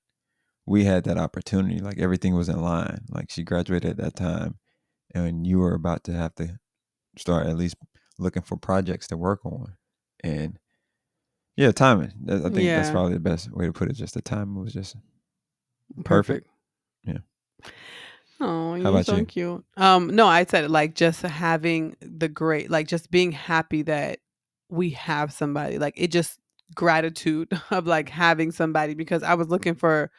we 0.67 0.85
had 0.85 1.05
that 1.05 1.17
opportunity. 1.19 1.79
Like 1.81 1.99
everything 1.99 2.35
was 2.35 2.49
in 2.51 2.61
line. 2.61 3.01
Like 3.09 3.31
she 3.31 3.43
graduated 3.43 3.93
at 3.93 3.97
that 3.97 4.17
time, 4.17 4.59
and 5.15 5.47
you 5.47 5.59
were 5.61 5.75
about 5.75 6.05
to 6.05 6.13
have 6.13 6.35
to 6.37 6.59
start 7.17 7.47
at 7.47 7.57
least 7.57 7.77
looking 8.21 8.43
for 8.43 8.57
projects 8.57 9.09
to 9.09 9.17
work 9.17 9.45
on, 9.45 9.75
and 10.23 10.59
yeah, 11.57 11.73
timing. 11.73 12.13
I 12.29 12.39
think 12.49 12.55
that's 12.55 12.91
probably 12.91 13.15
the 13.15 13.21
best 13.21 13.51
way 13.53 13.67
to 13.67 13.73
put 13.73 13.91
it. 13.91 13.95
Just 13.95 14.15
the 14.15 14.23
timing 14.23 14.63
was 14.63 14.73
just 14.73 14.97
perfect. 16.05 16.47
Yeah. 17.05 17.19
Oh, 18.41 18.75
you're 18.75 19.03
so 19.05 19.17
you? 19.17 19.27
cute. 19.27 19.65
Um, 19.77 20.09
no, 20.09 20.27
I 20.27 20.45
said 20.47 20.71
like 20.71 20.95
just 20.95 21.23
having 21.23 21.97
the 22.01 22.29
great, 22.29 22.71
like 22.71 22.89
just 22.89 23.11
being 23.11 23.33
happy 23.33 23.83
that 23.83 24.21
we 24.71 24.91
have 24.91 25.33
somebody. 25.33 25.79
Like 25.79 25.95
it 25.97 26.11
just 26.11 26.39
gratitude 26.75 27.49
of 27.71 27.87
like 27.87 28.09
having 28.09 28.53
somebody 28.53 28.95
because 28.95 29.23
I 29.23 29.35
was 29.35 29.49
looking 29.49 29.75
for 29.75 30.11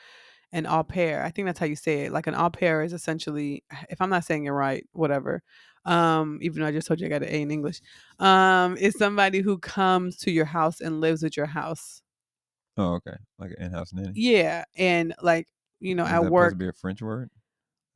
an 0.52 0.68
au 0.68 0.84
pair. 0.84 1.24
I 1.24 1.32
think 1.32 1.48
that's 1.48 1.60
how 1.60 1.66
you 1.66 1.76
say 1.76 2.06
it. 2.06 2.12
Like 2.12 2.28
an 2.28 2.36
au 2.36 2.50
pair 2.50 2.84
is 2.84 2.94
essentially, 2.94 3.64
if 3.90 4.02
I'm 4.02 4.10
not 4.10 4.26
saying 4.26 4.46
it 4.46 4.52
right, 4.52 4.86
whatever. 4.92 5.42
Um, 5.86 6.40
even 6.42 6.62
though 6.62 6.68
I 6.68 6.72
just 6.72 6.88
told 6.88 7.00
you 7.00 7.08
I 7.08 7.10
got 7.10 7.24
an 7.24 7.30
A 7.30 7.42
in 7.42 7.52
English, 7.52 7.82
um, 8.20 8.78
is 8.78 8.96
somebody 8.96 9.42
who 9.42 9.58
comes 9.58 10.18
to 10.18 10.32
your 10.32 10.46
house 10.46 10.80
and 10.80 11.02
lives 11.02 11.24
at 11.24 11.36
your 11.36 11.48
house. 11.48 12.02
Oh, 12.78 12.94
okay. 12.96 13.16
Like 13.40 13.52
an 13.58 13.66
in-house 13.66 13.94
nanny. 13.94 14.14
Yeah, 14.16 14.64
and 14.78 15.14
like 15.22 15.48
you 15.80 15.96
know 15.96 16.06
Is 16.06 16.12
at 16.12 16.26
work, 16.32 16.52
to 16.52 16.58
be 16.58 16.68
a 16.68 16.74
French 16.74 17.02
word 17.02 17.30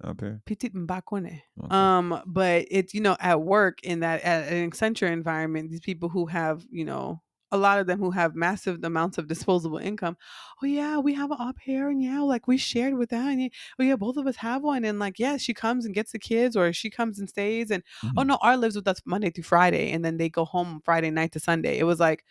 up 0.03 0.19
here? 0.19 0.41
petit. 0.45 0.71
Okay. 0.73 1.41
Um, 1.69 2.21
but 2.25 2.65
it's 2.69 2.93
you 2.93 3.01
know 3.01 3.15
at 3.19 3.41
work 3.41 3.83
in 3.83 4.01
that 4.01 4.21
at 4.21 4.51
an 4.51 4.69
Accenture 4.69 5.11
environment, 5.11 5.69
these 5.69 5.79
people 5.79 6.09
who 6.09 6.25
have 6.25 6.65
you 6.69 6.85
know 6.85 7.21
a 7.51 7.57
lot 7.57 7.79
of 7.79 7.87
them 7.87 7.99
who 7.99 8.11
have 8.11 8.35
massive 8.35 8.83
amounts 8.83 9.17
of 9.17 9.27
disposable 9.27 9.77
income. 9.77 10.17
Oh 10.61 10.65
yeah, 10.65 10.97
we 10.97 11.13
have 11.13 11.31
an 11.31 11.37
au 11.39 11.53
pair, 11.53 11.89
and 11.89 12.01
yeah, 12.03 12.19
like 12.21 12.47
we 12.47 12.57
shared 12.57 12.95
with 12.95 13.09
that, 13.11 13.27
and 13.27 13.41
yeah, 13.41 13.47
oh 13.79 13.83
yeah, 13.83 13.95
both 13.95 14.17
of 14.17 14.27
us 14.27 14.35
have 14.37 14.63
one, 14.63 14.83
and 14.85 14.99
like 14.99 15.19
yeah, 15.19 15.37
she 15.37 15.53
comes 15.53 15.85
and 15.85 15.93
gets 15.95 16.11
the 16.11 16.19
kids, 16.19 16.55
or 16.55 16.73
she 16.73 16.89
comes 16.89 17.19
and 17.19 17.29
stays, 17.29 17.71
and 17.71 17.83
oh 18.17 18.21
Mhm. 18.21 18.27
no, 18.27 18.37
our 18.41 18.57
lives 18.57 18.75
with 18.75 18.87
us 18.87 19.01
Monday 19.05 19.29
through 19.29 19.43
Friday, 19.43 19.91
and 19.91 20.03
then 20.03 20.17
they 20.17 20.29
go 20.29 20.45
home 20.45 20.81
Friday 20.83 21.11
night 21.11 21.31
to 21.33 21.39
Sunday. 21.39 21.77
It 21.77 21.83
was 21.85 21.99
like. 21.99 22.23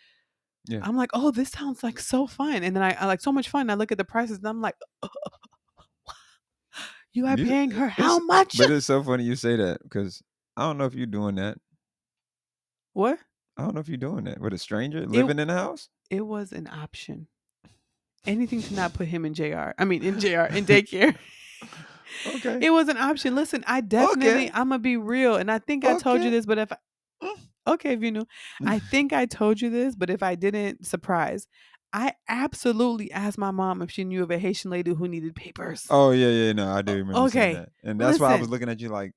Yeah. 0.67 0.79
I'm 0.81 0.97
like, 0.97 1.11
oh, 1.13 1.29
this 1.29 1.51
sounds 1.51 1.83
like 1.83 1.99
so 1.99 2.25
fun, 2.25 2.63
and 2.63 2.75
then 2.75 2.81
I, 2.81 2.93
I 2.93 3.05
like 3.05 3.21
so 3.21 3.31
much 3.31 3.49
fun. 3.49 3.69
I 3.69 3.75
look 3.75 3.91
at 3.91 3.99
the 3.99 4.03
prices, 4.03 4.39
and 4.39 4.47
I'm 4.47 4.61
like, 4.61 4.73
you 7.13 7.25
are 7.27 7.37
You- 7.37 7.45
paying 7.45 7.71
her 7.71 7.87
how 7.87 8.17
much? 8.19 8.57
But 8.57 8.71
it's 8.71 8.87
so 8.87 9.03
funny 9.03 9.23
you 9.23 9.35
say 9.35 9.55
that 9.57 9.83
because 9.83 10.21
I 10.57 10.63
don't 10.63 10.77
know 10.79 10.85
if 10.85 10.95
you're 10.95 11.05
doing 11.05 11.35
that. 11.35 11.57
what? 12.93 13.19
I 13.57 13.63
don't 13.63 13.73
know 13.73 13.79
if 13.81 13.87
you're 13.87 13.97
doing 13.97 14.25
that 14.25 14.39
with 14.41 14.53
a 14.53 14.57
stranger 14.57 15.05
living 15.05 15.39
in 15.39 15.47
the 15.47 15.53
house. 15.53 15.89
it 16.09 16.25
was 16.25 16.51
an 16.51 16.67
option. 16.67 17.27
Anything 18.25 18.61
to 18.63 18.73
not 18.73 18.93
put 18.93 19.07
him 19.07 19.23
in 19.23 19.33
JR. 19.33 19.71
I 19.77 19.85
mean, 19.85 20.03
in 20.03 20.19
JR, 20.19 20.45
in 20.53 20.65
daycare. 20.65 21.15
Okay. 22.27 22.59
it 22.61 22.69
was 22.69 22.87
an 22.87 22.97
option. 22.97 23.35
Listen, 23.35 23.63
I 23.67 23.81
definitely, 23.81 24.45
Okay. 24.45 24.51
I'm 24.53 24.69
going 24.69 24.79
to 24.79 24.83
be 24.83 24.95
real. 24.95 25.35
And 25.35 25.51
I 25.51 25.59
think 25.59 25.83
I 25.83 25.97
told 25.97 26.21
you 26.21 26.31
this, 26.31 26.45
but 26.45 26.57
if 26.57 26.71
I, 26.71 26.77
okay, 27.67 27.93
if 27.93 28.01
you 28.01 28.11
knew, 28.11 28.27
I 28.65 28.79
think 28.79 29.11
I 29.11 29.25
told 29.25 29.59
you 29.59 29.69
this, 29.69 29.95
but 29.95 30.09
if 30.09 30.23
I 30.23 30.35
didn't, 30.35 30.85
surprise. 30.85 31.47
I 31.91 32.13
absolutely 32.29 33.11
asked 33.11 33.37
my 33.37 33.51
mom 33.51 33.81
if 33.81 33.91
she 33.91 34.03
knew 34.03 34.23
of 34.23 34.31
a 34.31 34.37
Haitian 34.37 34.69
lady 34.71 34.93
who 34.93 35.07
needed 35.07 35.35
papers. 35.35 35.87
oh 35.89 36.11
yeah, 36.11 36.29
yeah. 36.29 36.53
No, 36.53 36.71
I 36.71 36.81
do 36.81 36.93
remember 36.93 37.19
okay. 37.21 37.53
that, 37.53 37.69
and 37.83 37.99
that's 37.99 38.19
why 38.19 38.33
I 38.33 38.39
was 38.39 38.49
looking 38.49 38.69
at 38.69 38.79
you 38.81 38.89
like. 38.89 39.13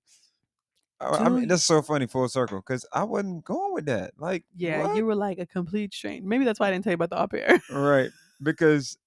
I, 1.01 1.07
I 1.07 1.29
mean, 1.29 1.49
that's 1.49 1.63
so 1.63 1.81
funny, 1.81 2.07
full 2.07 2.29
circle, 2.29 2.59
because 2.59 2.85
I 2.93 3.05
wasn't 3.05 3.45
going 3.45 3.73
with 3.75 3.87
that. 3.87 4.15
Like, 4.19 4.45
yeah, 4.57 4.87
what? 4.87 4.97
you 4.97 5.07
were 5.07 5.15
like 5.15 5.39
a 5.39 5.47
complete 5.47 5.95
stranger. 5.95 6.27
Maybe 6.27 6.45
that's 6.45 6.59
why 6.59 6.69
I 6.69 6.71
didn't 6.73 6.85
tell 6.85 6.93
you 6.93 6.95
about 7.01 7.11
the 7.11 7.23
au 7.23 7.27
pair. 7.29 7.63
right 7.71 8.11
because 8.43 8.99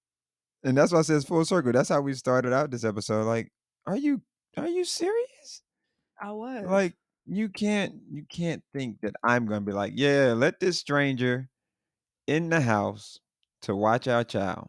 and 0.64 0.76
that's 0.76 0.92
why 0.92 1.00
I 1.00 1.02
says 1.02 1.24
full 1.24 1.44
circle. 1.44 1.72
That's 1.72 1.88
how 1.88 2.00
we 2.00 2.14
started 2.14 2.52
out 2.52 2.70
this 2.70 2.84
episode. 2.84 3.24
Like, 3.24 3.52
are 3.86 3.96
you 3.96 4.20
are 4.56 4.68
you 4.68 4.84
serious? 4.84 5.62
I 6.20 6.32
was. 6.32 6.64
Like, 6.66 6.94
you 7.26 7.48
can't 7.48 7.94
you 8.10 8.24
can't 8.28 8.62
think 8.72 9.00
that 9.00 9.14
I'm 9.22 9.46
gonna 9.46 9.62
be 9.62 9.72
like, 9.72 9.92
yeah, 9.96 10.34
let 10.36 10.60
this 10.60 10.78
stranger 10.78 11.48
in 12.26 12.48
the 12.48 12.60
house 12.60 13.18
to 13.62 13.74
watch 13.74 14.08
our 14.08 14.24
child. 14.24 14.68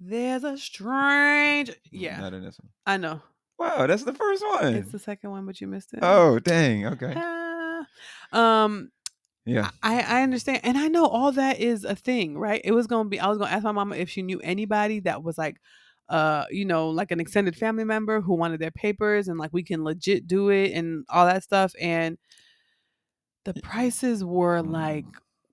there's 0.00 0.44
a 0.44 0.56
strange. 0.56 1.72
Yeah, 1.90 2.20
Not 2.20 2.34
in 2.34 2.44
this 2.44 2.58
one. 2.58 2.70
I 2.86 2.96
know. 2.96 3.20
Wow, 3.58 3.86
that's 3.86 4.04
the 4.04 4.14
first 4.14 4.44
one. 4.46 4.74
It's 4.74 4.92
the 4.92 4.98
second 4.98 5.30
one, 5.30 5.44
but 5.46 5.60
you 5.60 5.66
missed 5.66 5.92
it. 5.94 6.00
oh, 6.02 6.38
dang. 6.38 6.86
Okay. 6.86 7.12
Ah. 7.16 7.84
Um, 8.32 8.90
Yeah. 9.44 9.70
I 9.82 10.00
I 10.00 10.22
understand, 10.22 10.60
and 10.62 10.76
I 10.78 10.88
know 10.88 11.06
all 11.06 11.32
that 11.32 11.58
is 11.58 11.84
a 11.84 11.94
thing, 11.96 12.38
right? 12.38 12.60
It 12.64 12.72
was 12.72 12.86
gonna 12.86 13.08
be. 13.08 13.18
I 13.18 13.28
was 13.28 13.38
gonna 13.38 13.50
ask 13.50 13.64
my 13.64 13.72
mama 13.72 13.96
if 13.96 14.08
she 14.10 14.22
knew 14.22 14.40
anybody 14.40 15.00
that 15.00 15.22
was 15.24 15.38
like, 15.38 15.56
uh, 16.08 16.44
you 16.50 16.64
know, 16.64 16.88
like 16.90 17.10
an 17.10 17.20
extended 17.20 17.56
family 17.56 17.84
member 17.84 18.20
who 18.20 18.34
wanted 18.34 18.60
their 18.60 18.70
papers, 18.70 19.26
and 19.28 19.38
like 19.38 19.52
we 19.52 19.62
can 19.62 19.84
legit 19.84 20.26
do 20.26 20.50
it 20.50 20.72
and 20.72 21.04
all 21.08 21.26
that 21.26 21.42
stuff. 21.42 21.72
And 21.80 22.18
the 23.44 23.54
prices 23.62 24.22
were 24.24 24.60
like, 24.62 25.06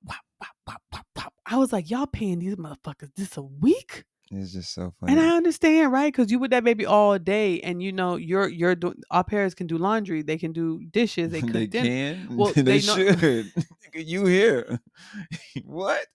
wop, 0.03 0.18
wop, 0.41 0.82
wop. 0.91 1.34
I 1.48 1.57
was 1.57 1.72
like, 1.72 1.90
y'all 1.90 2.07
paying 2.07 2.40
these 2.40 2.56
motherfuckers 2.56 3.14
this 3.15 3.38
a 3.38 3.41
week? 3.41 4.03
It's 4.38 4.52
just 4.52 4.74
so 4.74 4.94
funny. 4.99 5.14
And 5.14 5.22
I 5.22 5.38
understand, 5.38 5.94
right? 5.94 6.12
Because 6.12 6.30
you 6.30 6.40
with 6.40 6.52
that 6.52 6.64
baby 6.64 6.86
all 6.86 7.18
day, 7.18 7.62
and 7.62 7.82
you 7.82 7.94
know, 7.94 8.18
you're 8.18 8.49
you're 8.49 8.76
doing. 8.76 9.02
Our 9.10 9.24
parents 9.24 9.56
can 9.56 9.68
do 9.68 9.78
laundry, 9.78 10.24
they 10.24 10.38
can 10.38 10.52
do 10.52 10.84
dishes, 10.91 11.32
they 11.32 11.41
cook 11.41 11.53
they 11.53 11.68
can. 11.68 12.36
Well, 12.36 12.52
they, 12.56 12.62
they 12.62 12.80
should. 12.80 13.52
you 13.94 14.26
here? 14.26 14.80
what? 15.64 16.06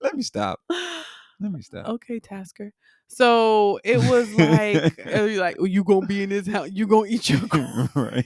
Let 0.00 0.14
me 0.14 0.22
stop. 0.22 0.60
Let 0.70 1.52
me 1.52 1.60
stop. 1.60 1.86
okay, 1.86 2.18
Tasker. 2.18 2.72
So 3.08 3.78
it 3.84 3.98
was 3.98 4.32
like, 4.34 4.98
it 4.98 5.22
was 5.22 5.36
like, 5.36 5.56
oh, 5.58 5.64
you 5.64 5.84
gonna 5.84 6.06
be 6.06 6.22
in 6.22 6.30
this 6.30 6.46
house? 6.46 6.70
You 6.72 6.86
gonna 6.86 7.08
eat 7.08 7.28
your? 7.28 7.40
crow." 7.46 7.88
right. 7.94 8.24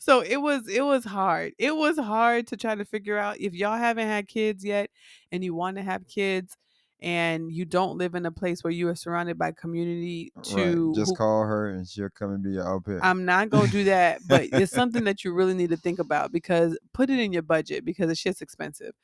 so 0.00 0.20
it 0.20 0.38
was, 0.38 0.68
it 0.68 0.82
was 0.82 1.04
hard. 1.04 1.52
It 1.58 1.76
was 1.76 1.96
hard 1.96 2.48
to 2.48 2.56
try 2.56 2.74
to 2.74 2.84
figure 2.84 3.16
out 3.16 3.38
if 3.38 3.54
y'all 3.54 3.78
haven't 3.78 4.08
had 4.08 4.26
kids 4.26 4.64
yet, 4.64 4.90
and 5.30 5.44
you 5.44 5.54
want 5.54 5.76
to 5.76 5.82
have 5.84 6.08
kids, 6.08 6.56
and 7.00 7.52
you 7.52 7.64
don't 7.64 7.96
live 7.96 8.14
in 8.16 8.26
a 8.26 8.32
place 8.32 8.64
where 8.64 8.72
you 8.72 8.88
are 8.88 8.94
surrounded 8.94 9.38
by 9.38 9.52
community. 9.52 10.32
To 10.42 10.86
right. 10.86 10.94
Just 10.96 11.12
who- 11.12 11.16
call 11.16 11.42
her 11.44 11.70
and 11.70 11.86
she'll 11.88 12.08
come 12.08 12.32
and 12.32 12.42
be 12.42 12.52
your 12.52 12.68
au 12.68 12.80
pair. 12.80 12.98
I'm 13.02 13.24
not 13.24 13.50
gonna 13.50 13.68
do 13.68 13.84
that, 13.84 14.20
but 14.26 14.48
it's 14.52 14.72
something 14.72 15.04
that 15.04 15.24
you 15.24 15.32
really 15.32 15.54
need 15.54 15.70
to 15.70 15.76
think 15.76 15.98
about 16.00 16.32
because 16.32 16.78
put 16.92 17.10
it 17.10 17.18
in 17.18 17.32
your 17.32 17.42
budget 17.42 17.84
because 17.84 18.10
it's 18.10 18.22
just 18.22 18.42
expensive. 18.42 18.94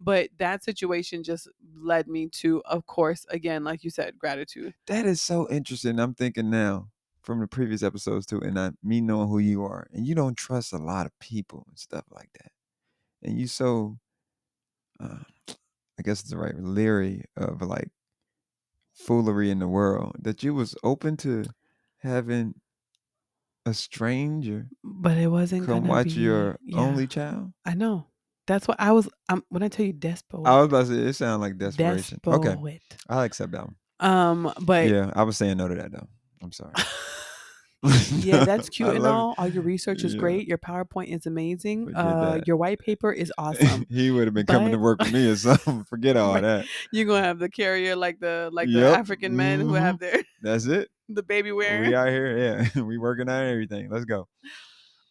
But 0.00 0.30
that 0.38 0.64
situation 0.64 1.22
just 1.22 1.48
led 1.76 2.08
me 2.08 2.28
to, 2.40 2.60
of 2.64 2.86
course, 2.86 3.24
again, 3.30 3.62
like 3.62 3.84
you 3.84 3.90
said, 3.90 4.18
gratitude. 4.18 4.74
that 4.86 5.06
is 5.06 5.22
so 5.22 5.48
interesting. 5.48 6.00
I'm 6.00 6.14
thinking 6.14 6.50
now 6.50 6.88
from 7.22 7.40
the 7.40 7.46
previous 7.46 7.82
episodes 7.82 8.26
too, 8.26 8.40
and 8.40 8.58
I, 8.58 8.72
me 8.82 9.00
knowing 9.00 9.28
who 9.28 9.38
you 9.38 9.64
are, 9.64 9.86
and 9.92 10.06
you 10.06 10.14
don't 10.14 10.36
trust 10.36 10.72
a 10.72 10.78
lot 10.78 11.06
of 11.06 11.18
people 11.20 11.64
and 11.68 11.78
stuff 11.78 12.04
like 12.10 12.30
that, 12.34 12.50
and 13.22 13.38
you 13.38 13.46
so. 13.46 13.98
Uh, 15.00 15.24
I 15.98 16.02
guess 16.02 16.20
it's 16.20 16.30
the 16.30 16.38
right 16.38 16.58
leery 16.58 17.24
of 17.36 17.62
like 17.62 17.90
foolery 18.92 19.50
in 19.50 19.58
the 19.58 19.68
world 19.68 20.16
that 20.20 20.42
you 20.42 20.54
was 20.54 20.74
open 20.82 21.16
to 21.18 21.44
having 21.98 22.54
a 23.66 23.74
stranger 23.74 24.68
But 24.82 25.16
it 25.16 25.28
wasn't 25.28 25.66
come 25.66 25.86
watch 25.86 26.04
be 26.04 26.10
your 26.12 26.58
yeah, 26.64 26.78
only 26.78 27.06
child. 27.06 27.52
I 27.64 27.74
know. 27.74 28.06
That's 28.46 28.68
what 28.68 28.78
I 28.78 28.92
was 28.92 29.08
um 29.28 29.44
when 29.48 29.62
I 29.62 29.68
tell 29.68 29.86
you 29.86 29.92
desperate. 29.92 30.42
I 30.44 30.58
was 30.58 30.66
about 30.66 30.86
to 30.86 30.86
say 30.86 31.08
it 31.08 31.12
sounded 31.14 31.42
like 31.42 31.58
desperation. 31.58 32.20
Okay, 32.26 32.48
desperate. 32.50 32.82
I 33.08 33.24
accept 33.24 33.52
that 33.52 33.64
one. 33.64 33.76
Um, 34.00 34.52
but 34.60 34.88
yeah, 34.88 35.10
I 35.14 35.22
was 35.22 35.36
saying 35.36 35.56
no 35.56 35.68
to 35.68 35.74
that 35.76 35.92
though. 35.92 36.08
I'm 36.42 36.52
sorry. 36.52 36.74
yeah, 38.16 38.44
that's 38.44 38.68
cute 38.68 38.88
I 38.88 38.94
and 38.94 39.02
love 39.02 39.12
it. 39.12 39.16
all. 39.16 39.34
All 39.38 39.48
your 39.48 39.62
research 39.62 40.04
is 40.04 40.14
Yeah. 40.14 40.20
great. 40.20 40.48
Your 40.48 40.58
PowerPoint 40.58 41.14
is 41.14 41.26
amazing. 41.26 41.94
Uh, 41.94 42.40
your 42.46 42.56
white 42.56 42.78
paper 42.78 43.12
is 43.12 43.32
awesome. 43.38 43.86
he 43.88 44.10
would 44.10 44.26
have 44.26 44.34
been 44.34 44.46
coming 44.46 44.72
to 44.72 44.78
work 44.78 44.98
with 45.00 45.12
me 45.12 45.28
or 45.30 45.36
something. 45.36 45.84
Forget 45.90 46.16
all 46.16 46.34
Right. 46.34 46.42
that. 46.42 46.66
You're 46.92 47.06
gonna 47.06 47.24
have 47.26 47.38
the 47.38 47.48
carrier 47.48 47.94
like 47.96 48.20
the 48.20 48.48
like 48.52 48.68
the 48.72 48.86
African 48.86 49.36
men 49.36 49.60
who 49.60 49.74
have 49.74 49.98
their 49.98 50.22
That's 50.42 50.66
it. 50.66 50.88
the 51.08 51.22
baby 51.22 51.52
wearing. 51.52 51.88
We 51.90 51.94
out 51.94 52.08
here, 52.08 52.38
yeah. 52.74 52.82
we 52.82 52.98
working 52.98 53.28
on 53.28 53.44
everything. 53.46 53.90
Let's 53.90 54.04
go. 54.06 54.28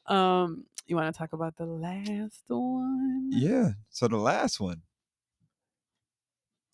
Um, 0.08 0.66
you 0.88 0.95
want 0.95 1.14
to 1.14 1.18
talk 1.18 1.34
about 1.34 1.56
the 1.56 1.66
last 1.66 2.44
one? 2.48 3.30
Yeah. 3.32 3.70
So 3.90 4.08
the 4.08 4.18
last 4.18 4.60
one. 4.60 4.82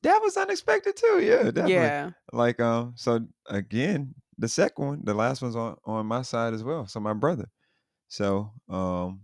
That 0.04 0.20
was 0.24 0.38
unexpected 0.38 0.96
too. 0.96 1.20
Yeah, 1.22 1.44
definitely. 1.44 1.74
Yeah. 1.74 2.12
Like 2.32 2.60
um, 2.62 2.94
so 2.96 3.28
again, 3.48 4.16
the 4.40 4.48
second 4.48 4.86
one, 4.86 5.02
the 5.04 5.14
last 5.14 5.42
one's 5.42 5.56
on 5.56 5.76
on 5.86 6.06
my 6.06 6.22
side 6.22 6.54
as 6.54 6.64
well. 6.64 6.88
So 6.88 7.00
my 7.00 7.14
brother. 7.14 7.50
So 8.08 8.52
um 8.70 9.22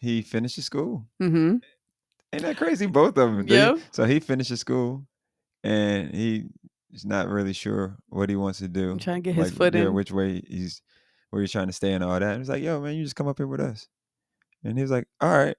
he 0.00 0.22
finishes 0.22 0.64
school. 0.64 1.06
Mm-hmm. 1.22 1.56
Ain't 2.32 2.42
that 2.42 2.56
crazy? 2.56 2.86
Both 2.86 3.16
of 3.18 3.36
them. 3.36 3.46
Yep. 3.46 3.78
So 3.92 4.04
he 4.04 4.20
finishes 4.20 4.60
school 4.60 5.06
and 5.62 6.14
he 6.14 6.46
is 6.92 7.04
not 7.04 7.28
really 7.28 7.52
sure 7.52 7.96
what 8.08 8.28
he 8.28 8.36
wants 8.36 8.58
to 8.60 8.68
do. 8.68 8.92
I'm 8.92 8.98
Trying 8.98 9.22
to 9.22 9.30
get 9.30 9.34
his 9.34 9.50
foot 9.50 9.74
yeah, 9.74 9.82
in. 9.82 9.94
which 9.94 10.10
way 10.10 10.42
he's 10.46 10.82
where 11.30 11.42
he's 11.42 11.52
trying 11.52 11.68
to 11.68 11.72
stay 11.72 11.92
and 11.92 12.02
all 12.02 12.18
that. 12.18 12.22
And 12.22 12.38
he's 12.38 12.48
like, 12.48 12.62
yo, 12.62 12.80
man, 12.80 12.94
you 12.94 13.04
just 13.04 13.16
come 13.16 13.28
up 13.28 13.38
here 13.38 13.46
with 13.46 13.60
us. 13.60 13.86
And 14.64 14.76
he 14.76 14.82
was 14.82 14.90
like, 14.90 15.06
all 15.20 15.30
right. 15.30 15.56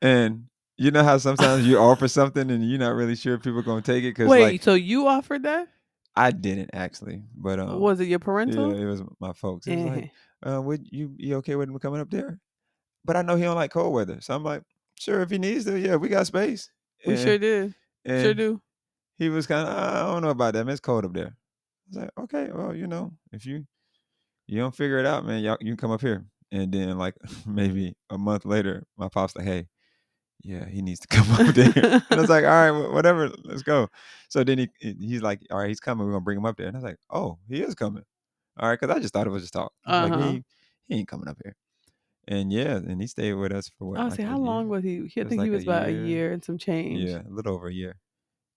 And 0.00 0.44
you 0.76 0.90
know 0.90 1.04
how 1.04 1.18
sometimes 1.18 1.66
you 1.66 1.78
offer 1.78 2.08
something 2.08 2.50
and 2.50 2.68
you're 2.68 2.78
not 2.78 2.94
really 2.94 3.16
sure 3.16 3.34
if 3.34 3.42
people 3.42 3.58
are 3.58 3.62
gonna 3.62 3.82
take 3.82 4.04
it 4.04 4.10
because 4.10 4.28
Wait, 4.28 4.42
like 4.42 4.62
so 4.62 4.74
you 4.74 5.06
offered 5.06 5.42
that? 5.44 5.68
I 6.16 6.30
didn't 6.30 6.70
actually, 6.72 7.22
but 7.36 7.58
um, 7.58 7.80
was 7.80 7.98
it 8.00 8.08
your 8.08 8.18
parental? 8.20 8.74
yeah, 8.74 8.82
it 8.82 8.86
was 8.86 9.02
my 9.20 9.32
folks. 9.32 9.66
It 9.66 9.76
was 9.76 9.84
like, 9.86 10.10
Eh. 10.44 10.50
uh, 10.54 10.60
would 10.60 10.86
you 10.92 11.08
be 11.08 11.34
okay 11.36 11.56
with 11.56 11.68
him 11.68 11.78
coming 11.78 12.00
up 12.00 12.10
there? 12.10 12.38
But 13.04 13.16
I 13.16 13.22
know 13.22 13.36
he 13.36 13.42
don't 13.42 13.56
like 13.56 13.72
cold 13.72 13.92
weather, 13.92 14.20
so 14.20 14.34
I'm 14.34 14.44
like, 14.44 14.62
sure, 14.98 15.20
if 15.22 15.30
he 15.30 15.38
needs 15.38 15.64
to, 15.66 15.78
yeah, 15.78 15.96
we 15.96 16.08
got 16.08 16.26
space. 16.26 16.70
we 17.06 17.14
And- 17.14 17.22
sure 17.22 17.38
did. 17.38 17.74
Sure 18.06 18.34
do. 18.34 18.60
He 19.16 19.28
was 19.28 19.46
kind 19.46 19.66
of, 19.68 19.74
I 19.76 20.02
don't 20.12 20.22
know 20.22 20.30
about 20.30 20.54
that. 20.54 20.64
Man, 20.66 20.72
it's 20.72 20.80
cold 20.80 21.04
up 21.04 21.12
there. 21.14 21.28
I 21.28 21.88
was 21.88 21.96
like, 21.96 22.10
okay, 22.18 22.50
well, 22.52 22.74
you 22.74 22.86
know, 22.86 23.12
if 23.32 23.46
you 23.46 23.66
you 24.46 24.58
don't 24.60 24.74
figure 24.74 24.98
it 24.98 25.06
out, 25.06 25.24
man, 25.24 25.42
y'all 25.42 25.56
you 25.60 25.68
can 25.72 25.76
come 25.76 25.90
up 25.90 26.00
here. 26.00 26.24
And 26.52 26.70
then 26.72 26.98
like 26.98 27.14
maybe 27.46 27.96
a 28.10 28.18
month 28.18 28.44
later, 28.44 28.84
my 28.98 29.08
pop's 29.08 29.34
like, 29.36 29.46
hey, 29.46 29.66
yeah, 30.42 30.66
he 30.68 30.82
needs 30.82 31.00
to 31.00 31.06
come 31.10 31.30
up 31.32 31.54
there. 31.54 31.72
and 31.74 32.02
I 32.10 32.16
was 32.20 32.30
like, 32.30 32.44
all 32.46 32.50
right, 32.50 32.92
whatever, 32.92 33.30
let's 33.44 33.62
go. 33.62 33.88
So 34.28 34.44
then 34.44 34.58
he 34.58 34.68
he- 34.78 34.96
he's 35.00 35.22
like, 35.22 35.40
all 35.50 35.58
right, 35.58 35.68
he's 35.68 35.80
coming. 35.80 36.06
We're 36.06 36.12
gonna 36.12 36.24
bring 36.24 36.38
him 36.38 36.46
up 36.46 36.56
there. 36.56 36.66
And 36.66 36.76
I 36.76 36.78
was 36.78 36.84
like, 36.84 36.98
oh, 37.10 37.38
he 37.48 37.62
is 37.62 37.74
coming. 37.74 38.04
All 38.58 38.68
right, 38.68 38.78
because 38.80 38.94
I 38.94 39.00
just 39.00 39.12
thought 39.14 39.26
it 39.26 39.30
was 39.30 39.42
just 39.42 39.52
talk. 39.54 39.72
Was 39.86 40.10
Like 40.10 40.18
Uh-huh. 40.18 40.30
he, 40.30 40.44
he 40.86 40.94
ain't 40.96 41.08
coming 41.08 41.28
up 41.28 41.38
here. 41.42 41.56
And 42.26 42.50
yeah, 42.52 42.76
and 42.76 43.00
he 43.00 43.06
stayed 43.06 43.34
with 43.34 43.52
us 43.52 43.70
for 43.78 43.90
what? 43.90 44.00
I 44.00 44.04
was 44.04 44.12
like 44.12 44.18
say, 44.18 44.24
a 44.24 44.28
how 44.28 44.38
long 44.38 44.64
year? 44.64 44.68
was 44.70 44.84
he? 44.84 45.20
I 45.20 45.24
think 45.24 45.42
he 45.42 45.50
was 45.50 45.64
a 45.64 45.66
about 45.68 45.88
a 45.88 45.92
year. 45.92 46.04
year 46.06 46.32
and 46.32 46.42
some 46.44 46.56
change. 46.56 47.00
Yeah, 47.00 47.18
a 47.18 47.28
little 47.30 47.54
over 47.54 47.68
a 47.68 47.72
year. 47.72 47.96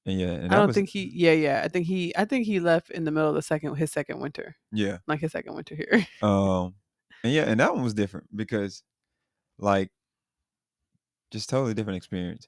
And 0.05 0.17
yeah, 0.17 0.27
and 0.27 0.53
I 0.53 0.57
don't 0.59 0.67
was, 0.67 0.75
think 0.75 0.87
he. 0.87 1.11
Yeah, 1.13 1.33
yeah. 1.33 1.61
I 1.65 1.67
think 1.67 1.85
he. 1.85 2.15
I 2.15 2.23
think 2.23 2.45
he 2.45 2.61
left 2.61 2.91
in 2.91 3.03
the 3.03 3.11
middle 3.11 3.27
of 3.27 3.35
the 3.35 3.41
second 3.41 3.75
his 3.75 3.91
second 3.91 4.21
winter, 4.21 4.55
yeah. 4.71 4.99
like 5.05 5.19
his 5.19 5.33
second 5.33 5.53
winter 5.53 5.75
here. 5.75 6.07
Um, 6.21 6.75
and 7.25 7.33
yeah, 7.33 7.43
and 7.43 7.59
that 7.59 7.73
one 7.73 7.83
was 7.83 7.93
different 7.93 8.27
because, 8.33 8.83
like, 9.59 9.89
just 11.31 11.49
totally 11.49 11.73
different 11.73 11.97
experience. 11.97 12.47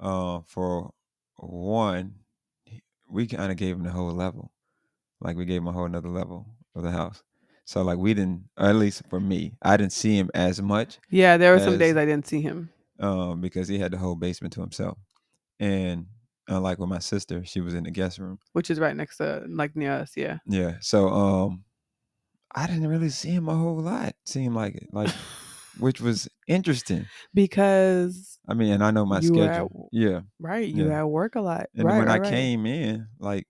Uh, 0.00 0.40
for 0.46 0.92
one, 1.36 2.14
we 3.08 3.26
kind 3.26 3.50
of 3.52 3.56
gave 3.58 3.76
him 3.76 3.82
the 3.84 3.90
whole 3.90 4.12
level, 4.12 4.50
like 5.20 5.36
we 5.36 5.44
gave 5.44 5.60
him 5.60 5.68
a 5.68 5.72
whole 5.72 5.84
another 5.84 6.08
level 6.08 6.46
of 6.74 6.82
the 6.82 6.90
house. 6.90 7.22
So 7.64 7.82
like 7.82 7.98
we 7.98 8.12
didn't, 8.14 8.44
or 8.58 8.66
at 8.68 8.76
least 8.76 9.02
for 9.08 9.20
me, 9.20 9.54
I 9.62 9.76
didn't 9.76 9.92
see 9.92 10.16
him 10.16 10.30
as 10.34 10.60
much, 10.60 10.98
yeah, 11.10 11.36
there 11.36 11.52
were 11.52 11.60
some 11.60 11.78
days 11.78 11.96
I 11.96 12.04
didn't 12.04 12.26
see 12.26 12.40
him. 12.42 12.70
um, 13.00 13.40
because 13.40 13.68
he 13.68 13.78
had 13.78 13.92
the 13.92 13.98
whole 13.98 14.16
basement 14.16 14.52
to 14.54 14.60
himself, 14.60 14.98
and 15.60 16.06
unlike 16.48 16.78
with 16.78 16.88
my 16.90 16.98
sister, 16.98 17.44
she 17.44 17.60
was 17.60 17.72
in 17.74 17.84
the 17.84 17.90
guest 17.90 18.18
room. 18.18 18.38
which 18.52 18.70
is 18.70 18.78
right 18.80 18.94
next 18.96 19.16
to 19.18 19.44
like 19.48 19.74
near 19.76 19.92
us. 19.92 20.12
Yeah. 20.16 20.38
Yeah, 20.46 20.74
so 20.80 21.08
um, 21.08 21.64
I 22.54 22.66
didn't 22.66 22.88
really 22.88 23.08
see 23.10 23.30
him 23.30 23.48
a 23.48 23.54
whole 23.56 23.78
lot. 23.80 24.14
Seemed 24.26 24.54
like 24.54 24.74
it, 24.74 24.88
like 24.92 25.10
which 25.78 26.00
was 26.00 26.28
interesting. 26.48 27.06
because 27.32 28.38
I 28.48 28.54
mean, 28.54 28.72
and 28.74 28.84
I 28.84 28.90
know 28.90 29.06
my 29.06 29.20
schedule. 29.20 29.88
at- 29.92 29.98
Yeah. 29.98 30.20
right, 30.38 30.66
you 30.68 30.88
Yeah. 30.88 31.00
at 31.00 31.08
work 31.08 31.34
a 31.34 31.40
lot. 31.40 31.66
And 31.74 31.84
right, 31.84 31.98
when 31.98 32.06
right, 32.08 32.16
I 32.16 32.22
right. 32.22 32.30
came 32.30 32.66
in, 32.66 33.06
like 33.18 33.46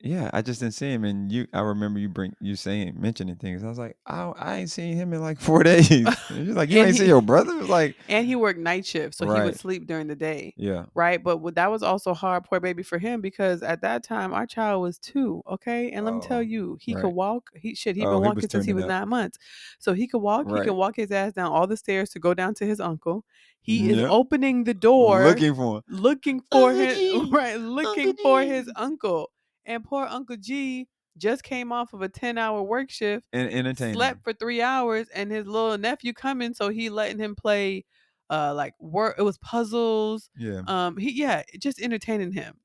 yeah, 0.00 0.30
I 0.32 0.42
just 0.42 0.60
didn't 0.60 0.74
see 0.74 0.92
him. 0.92 1.04
And 1.04 1.30
you 1.32 1.46
I 1.52 1.60
remember 1.60 1.98
you 1.98 2.08
bring 2.08 2.34
you 2.40 2.54
saying 2.54 2.94
mentioning 3.00 3.34
things. 3.36 3.64
I 3.64 3.68
was 3.68 3.78
like, 3.78 3.96
I 4.06 4.32
I 4.36 4.56
ain't 4.58 4.70
seen 4.70 4.94
him 4.96 5.12
in 5.12 5.20
like 5.20 5.40
four 5.40 5.62
days. 5.64 5.90
And 6.30 6.46
you're 6.46 6.54
like, 6.54 6.70
you 6.70 6.78
And 6.78 6.86
ain't 6.88 6.96
he- 6.96 7.00
see 7.02 7.06
your 7.08 7.20
brother? 7.22 7.52
It 7.52 7.60
was 7.62 7.68
like, 7.68 7.96
and 8.08 8.26
he 8.26 8.36
worked 8.36 8.60
night 8.60 8.86
shift, 8.86 9.14
so 9.16 9.24
he 9.24 9.32
would 9.32 9.42
Right. 9.44 9.58
sleep 9.58 9.86
during 9.86 10.06
the 10.06 10.14
day. 10.14 10.54
yeah. 10.56 10.84
Right, 10.94 11.22
but 11.22 11.38
what- 11.38 11.56
that 11.56 11.70
was 11.70 11.82
also 11.82 12.14
hard, 12.14 12.44
poor 12.44 12.60
baby, 12.60 12.82
for 12.82 12.98
him 12.98 13.20
because 13.20 13.62
at 13.62 13.80
that 13.82 14.04
time 14.04 14.32
our 14.32 14.46
child 14.46 14.82
was 14.82 14.98
two. 14.98 15.42
Okay, 15.48 15.90
and 15.90 16.04
let 16.04 16.14
me 16.14 16.20
Oh, 16.22 16.26
tell 16.28 16.42
you, 16.42 16.76
he 16.80 16.94
right. 16.94 17.02
could 17.02 17.10
walk. 17.14 17.50
He 17.56 17.74
should. 17.74 17.96
he 17.96 18.02
Oh, 18.06 18.10
been 18.10 18.22
he 18.22 18.26
walking 18.28 18.48
since 18.48 18.64
he 18.66 18.72
was 18.74 18.84
up. 18.84 18.88
nine 18.90 19.08
months, 19.08 19.38
so 19.80 19.94
he 19.94 20.06
could 20.06 20.18
walk. 20.22 20.46
He 20.46 20.52
Right. 20.52 20.64
can 20.64 20.76
walk 20.76 20.94
his 20.96 21.10
ass 21.10 21.32
down 21.32 21.50
all 21.50 21.66
the 21.66 21.76
stairs 21.76 22.10
to 22.10 22.18
go 22.20 22.34
down 22.34 22.54
to 22.54 22.64
his 22.66 22.78
uncle. 22.78 23.24
He 23.60 23.90
is 23.90 23.98
Yep. 23.98 24.10
opening 24.10 24.64
the 24.64 24.74
door, 24.74 25.24
Looking 25.24 25.54
for 25.54 25.76
him. 25.78 25.82
looking 25.88 26.40
for 26.52 26.70
Uncle 26.70 26.84
his 26.86 26.96
G, 26.98 27.28
right, 27.30 27.56
looking 27.60 28.08
Uncle 28.10 28.22
for 28.22 28.40
his 28.42 28.66
G. 28.66 28.72
uncle. 28.76 29.30
And 29.68 29.84
poor 29.84 30.06
Uncle 30.06 30.36
G 30.38 30.88
just 31.18 31.44
came 31.44 31.72
off 31.72 31.92
of 31.94 32.02
a 32.02 32.08
ten 32.08 32.38
hour 32.38 32.62
work 32.62 32.90
shift 32.90 33.26
And 33.32 33.50
entertaining. 33.50 33.94
slept 33.94 34.24
for 34.24 34.32
three 34.32 34.62
hours 34.62 35.08
and 35.10 35.30
his 35.32 35.46
little 35.46 35.78
nephew 35.78 36.12
coming 36.12 36.54
so 36.54 36.70
he 36.70 36.90
letting 36.90 37.18
him 37.18 37.36
play 37.36 37.84
uh 38.30 38.54
like 38.54 38.74
work 38.80 39.16
it 39.18 39.22
was 39.22 39.38
puzzles 39.38 40.30
Yeah. 40.36 40.62
um 40.68 40.96
he 40.96 41.12
yeah 41.12 41.42
just 41.60 41.80
entertaining 41.80 42.32
him 42.32 42.60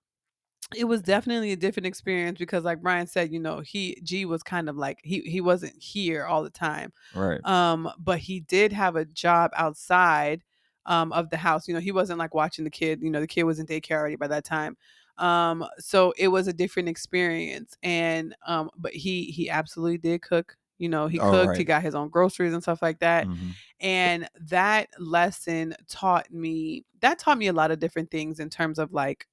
it 0.75 0.85
was 0.85 1.01
definitely 1.01 1.51
a 1.51 1.55
different 1.57 1.87
experience 1.87 2.39
because 2.39 2.63
like 2.63 2.81
brian 2.81 3.07
said 3.07 3.31
you 3.31 3.39
know 3.39 3.59
he 3.61 3.99
g 4.03 4.25
was 4.25 4.43
kind 4.43 4.69
of 4.69 4.77
like 4.77 4.99
he 5.03 5.21
he 5.21 5.41
wasn't 5.41 5.75
here 5.81 6.25
all 6.25 6.43
the 6.43 6.49
time 6.49 6.91
Right. 7.13 7.41
um 7.45 7.91
but 7.99 8.19
he 8.19 8.39
did 8.41 8.73
have 8.73 8.95
a 8.95 9.05
job 9.05 9.51
outside 9.55 10.43
um 10.85 11.11
of 11.13 11.29
the 11.29 11.37
house 11.37 11.67
you 11.67 11.73
know 11.73 11.79
he 11.79 11.91
wasn't 11.91 12.19
like 12.19 12.33
watching 12.33 12.63
the 12.65 12.71
kid 12.71 13.01
you 13.01 13.09
know 13.11 13.19
the 13.21 13.27
kid 13.27 13.43
was 13.43 13.59
in 13.59 13.65
daycare 13.67 13.97
already 13.97 14.15
by 14.15 14.27
that 14.27 14.45
time 14.45 14.77
um 15.17 15.65
so 15.79 16.13
it 16.17 16.27
was 16.29 16.47
a 16.47 16.53
different 16.53 16.89
experience 16.89 17.75
and 17.83 18.35
um 18.47 18.69
but 18.77 18.93
he 18.93 19.25
he 19.25 19.49
absolutely 19.49 19.97
did 19.97 20.21
cook 20.21 20.57
you 20.79 20.89
know 20.89 21.07
he 21.07 21.19
Oh, 21.19 21.29
cooked 21.31 21.57
he 21.57 21.63
got 21.63 21.83
his 21.83 21.95
own 21.95 22.09
groceries 22.09 22.53
and 22.53 22.63
stuff 22.63 22.81
like 22.81 22.99
that 22.99 23.27
Mhm. 23.27 23.53
and 23.79 24.27
that 24.49 24.89
lesson 24.99 25.75
taught 25.87 26.31
me 26.31 26.83
that 27.01 27.19
taught 27.19 27.37
me 27.37 27.47
a 27.47 27.53
lot 27.53 27.71
of 27.71 27.79
different 27.79 28.09
things 28.11 28.39
in 28.39 28.49
terms 28.49 28.79
of 28.79 28.91
like 28.93 29.27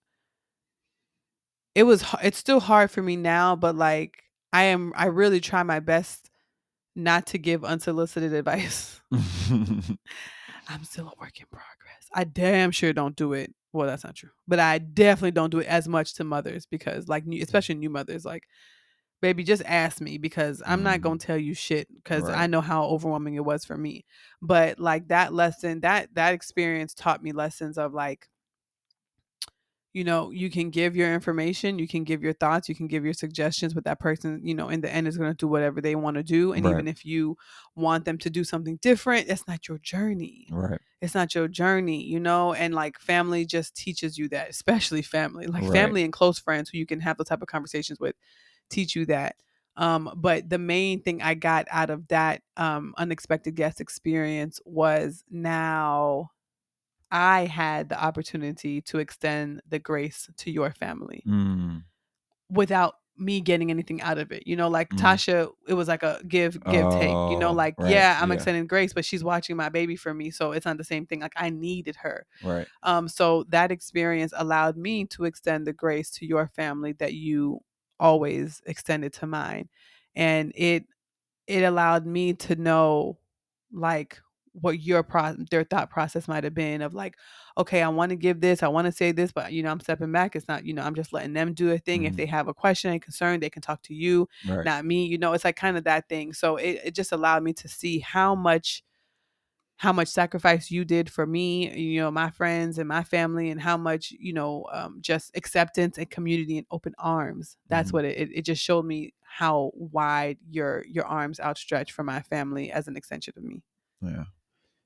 it 1.75 1.85
was 1.85 2.05
it's 2.23 2.39
still 2.39 2.61
hard 2.61 2.91
for 2.91 3.03
me 3.03 3.17
now 3.17 3.57
but 3.57 3.75
like 3.77 4.25
i 4.53 4.65
am 4.65 4.93
i 4.97 5.07
really 5.07 5.41
try 5.41 5.63
my 5.63 5.81
best 5.81 6.31
not 6.97 7.27
to 7.27 7.39
give 7.39 7.65
unsolicited 7.65 8.33
advice. 8.35 9.01
I'm 10.69 10.85
still 10.85 11.09
a 11.09 11.21
work 11.21 11.41
in 11.41 11.47
progress. 11.51 12.09
I 12.13 12.25
damn 12.25 12.71
sure 12.71 12.93
don't 12.93 13.17
do 13.17 13.33
it 13.33 13.55
well 13.73 13.87
that's 13.87 14.05
not 14.05 14.15
true 14.15 14.31
but 14.49 14.59
i 14.59 14.79
definitely 14.79 15.31
don't 15.31 15.51
do 15.51 15.59
it 15.61 15.67
as 15.67 15.87
much 15.87 16.15
to 16.15 16.25
mothers 16.25 16.67
because 16.67 17.09
like 17.09 17.27
new, 17.27 17.43
especially 17.43 17.75
new 17.75 17.91
mothers 17.91 18.25
like 18.25 18.45
baby 19.21 19.45
just 19.45 19.63
ask 19.67 20.01
me 20.01 20.17
because 20.17 20.63
i'm 20.67 20.83
not 20.83 21.01
Mhm. 21.01 21.03
gonna 21.03 21.19
tell 21.19 21.37
you 21.37 21.53
shit 21.53 21.87
because 21.95 22.31
i 22.31 22.47
know 22.47 22.63
how 22.63 22.85
overwhelming 22.85 23.35
it 23.35 23.45
was 23.45 23.65
for 23.67 23.77
me 23.77 24.05
but 24.41 24.79
like 24.81 25.09
that 25.09 25.35
lesson 25.35 25.81
that 25.81 26.09
that 26.15 26.33
experience 26.33 26.95
taught 26.95 27.23
me 27.23 27.33
lessons 27.33 27.77
of 27.77 27.93
like 27.93 28.30
you 29.93 30.05
know 30.05 30.31
you 30.31 30.51
can 30.51 30.71
give 30.71 30.95
your 30.97 31.13
information 31.13 31.79
you 31.79 31.89
can 31.89 32.05
give 32.05 32.23
your 32.23 32.33
thoughts 32.33 32.69
you 32.69 32.75
can 32.75 32.87
give 32.87 33.05
your 33.05 33.13
suggestions 33.15 33.75
but 33.75 33.85
that 33.85 33.99
person 33.99 34.41
you 34.45 34.55
know 34.55 34.69
in 34.69 34.81
the 34.81 34.93
end 34.93 35.09
is 35.09 35.19
going 35.19 35.31
to 35.31 35.37
do 35.37 35.49
whatever 35.49 35.81
they 35.81 35.95
want 35.97 36.17
to 36.17 36.23
do 36.23 36.53
and 36.53 36.65
Right. 36.65 36.73
even 36.73 36.87
if 36.89 37.05
you 37.05 37.37
want 37.75 38.05
them 38.05 38.19
to 38.19 38.31
do 38.31 38.45
something 38.45 38.77
different 38.83 39.27
that's 39.29 39.47
not 39.49 39.67
your 39.69 39.79
journey 39.79 40.47
right. 40.51 40.81
it's 41.01 41.15
not 41.15 41.35
your 41.35 41.49
journey 41.49 42.03
you 42.05 42.21
know 42.21 42.53
and 42.55 42.75
like 42.75 42.99
family 42.99 43.45
just 43.45 43.75
teaches 43.75 44.17
you 44.17 44.29
that 44.29 44.49
especially 44.51 45.03
family 45.03 45.47
like 45.47 45.63
Right. 45.65 45.73
family 45.73 46.05
and 46.05 46.13
close 46.13 46.39
friends 46.39 46.71
who 46.71 46.79
you 46.79 46.87
can 46.87 47.01
have 47.01 47.17
those 47.19 47.29
type 47.29 47.43
of 47.43 47.49
conversations 47.49 47.99
with 47.99 48.15
teach 48.69 48.95
you 48.95 49.07
that 49.07 49.37
um 49.77 50.13
but 50.17 50.49
the 50.49 50.59
main 50.59 51.03
thing 51.03 51.21
i 51.23 51.35
got 51.35 51.67
out 51.71 51.91
of 51.91 52.07
that 52.09 52.43
um 52.57 52.95
unexpected 52.99 53.55
guest 53.57 53.81
experience 53.81 54.61
was 54.65 55.25
now 55.31 56.31
I 57.11 57.47
had 57.47 57.89
the 57.89 58.03
opportunity 58.03 58.81
to 58.83 58.99
extend 58.99 59.63
the 59.69 59.79
grace 59.79 60.29
to 60.39 60.51
your 60.51 60.73
family 60.73 61.27
Mm. 61.27 61.85
without 62.51 62.95
me 63.17 63.41
getting 63.41 63.71
anything 63.71 64.01
out 64.01 64.19
of 64.19 64.33
it. 64.33 64.47
You 64.47 64.57
know, 64.57 64.69
like 64.69 64.89
Mhm. 64.93 64.97
Tasha, 64.97 65.51
it 65.69 65.75
was 65.75 65.89
like 65.89 66.03
a 66.03 66.21
give, 66.27 66.59
give, 66.67 66.89
take. 66.89 67.21
You 67.27 67.37
know, 67.37 67.51
Oh, 67.51 67.53
like, 67.53 67.77
right, 67.79 67.91
yeah, 67.91 68.19
I'm 68.21 68.31
yeah. 68.31 68.35
extending 68.35 68.67
grace, 68.67 68.93
but 68.95 69.05
she's 69.05 69.23
watching 69.23 69.57
my 69.57 69.69
baby 69.69 69.95
for 69.97 70.15
me. 70.15 70.31
So 70.31 70.53
it's 70.53 70.65
not 70.65 70.79
the 70.79 70.85
same 70.85 71.07
thing. 71.07 71.21
Like 71.21 71.35
I 71.37 71.51
needed 71.51 71.97
her. 71.97 72.27
Right. 72.41 72.69
Um, 72.83 73.09
so 73.09 73.45
that 73.51 73.71
experience 73.73 74.33
allowed 74.37 74.77
me 74.77 75.07
to 75.07 75.25
extend 75.25 75.67
the 75.67 75.73
grace 75.75 76.11
to 76.13 76.27
your 76.27 76.49
family 76.49 76.93
that 76.95 77.15
you 77.15 77.61
always 78.01 78.63
extended 78.67 79.13
to 79.15 79.27
mine. 79.27 79.69
And 80.15 80.53
it 80.55 80.87
it 81.47 81.63
allowed 81.65 82.07
me 82.07 82.35
to 82.35 82.57
know 82.57 83.19
like 83.73 84.21
what 84.53 84.81
your 84.81 85.03
pro 85.03 85.35
their 85.51 85.65
thought 85.65 85.91
process 85.91 86.27
might 86.29 86.45
have 86.45 86.55
been 86.55 86.83
of 86.83 86.95
like, 86.95 87.17
okay, 87.59 87.83
I 87.83 87.89
want 87.89 88.11
to 88.11 88.17
give 88.17 88.41
this, 88.41 88.63
I 88.63 88.69
want 88.69 88.87
to 88.87 88.93
say 88.93 89.13
this, 89.13 89.33
but 89.33 89.53
you 89.53 89.63
know, 89.63 89.71
I'm 89.71 89.81
stepping 89.81 90.13
back. 90.13 90.35
It's 90.37 90.49
not, 90.49 90.65
you 90.67 90.75
know, 90.75 90.83
I'm 90.83 90.95
just 90.95 91.13
letting 91.13 91.33
them 91.35 91.55
do 91.55 91.71
a 91.71 91.79
thing. 91.79 92.05
If 92.05 92.15
Mhm. 92.15 92.17
they 92.17 92.27
have 92.27 92.49
a 92.49 92.55
question 92.55 92.91
and 92.93 93.01
concern, 93.03 93.41
they 93.41 93.51
can 93.51 93.63
talk 93.63 93.83
to 93.85 93.95
you, 93.95 94.29
Right. 94.45 94.65
not 94.65 94.85
me. 94.85 95.07
You 95.07 95.19
know, 95.19 95.33
it's 95.33 95.45
like 95.45 95.57
kind 95.57 95.77
of 95.77 95.85
that 95.85 96.09
thing. 96.09 96.33
So 96.33 96.57
it, 96.57 96.81
it 96.85 96.95
just 96.95 97.13
allowed 97.13 97.43
me 97.43 97.53
to 97.55 97.69
see 97.69 98.01
how 98.01 98.35
much 98.35 98.83
how 99.77 99.93
much 99.95 100.09
sacrifice 100.09 100.71
you 100.71 100.85
did 100.85 101.11
for 101.11 101.27
me, 101.27 101.71
you 101.75 102.01
know, 102.01 102.11
my 102.11 102.31
friends 102.31 102.79
and 102.79 102.87
my 102.89 103.03
family, 103.03 103.49
and 103.51 103.61
how 103.61 103.77
much, 103.79 104.11
you 104.13 104.33
know, 104.33 104.67
um, 104.73 104.99
just 105.01 105.31
acceptance 105.37 105.97
and 105.97 106.11
community 106.11 106.59
and 106.59 106.67
open 106.71 106.95
arms. 106.99 107.57
That's 107.69 107.91
Mhm. 107.91 107.95
what 107.95 108.05
it, 108.05 108.19
it 108.19 108.29
it 108.35 108.43
just 108.43 108.63
showed 108.63 108.85
me 108.85 109.15
how 109.23 109.73
wide 109.75 110.39
your 110.51 110.85
your 110.87 111.07
arms 111.07 111.41
outstretched 111.41 111.93
for 111.93 112.03
my 112.05 112.21
family 112.23 112.71
as 112.71 112.89
an 112.89 112.97
extension 112.97 113.33
of 113.37 113.43
me. 113.45 113.63
Yeah. 114.03 114.25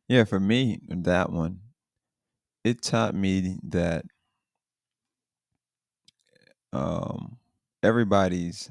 Yeah, 0.09 0.24
for 0.24 0.40
me, 0.40 0.81
that 0.89 1.31
one, 1.31 1.60
it 2.64 2.82
taught 2.82 3.14
me 3.14 3.59
that 3.62 4.05
um 6.72 7.39
everybody's 7.82 8.70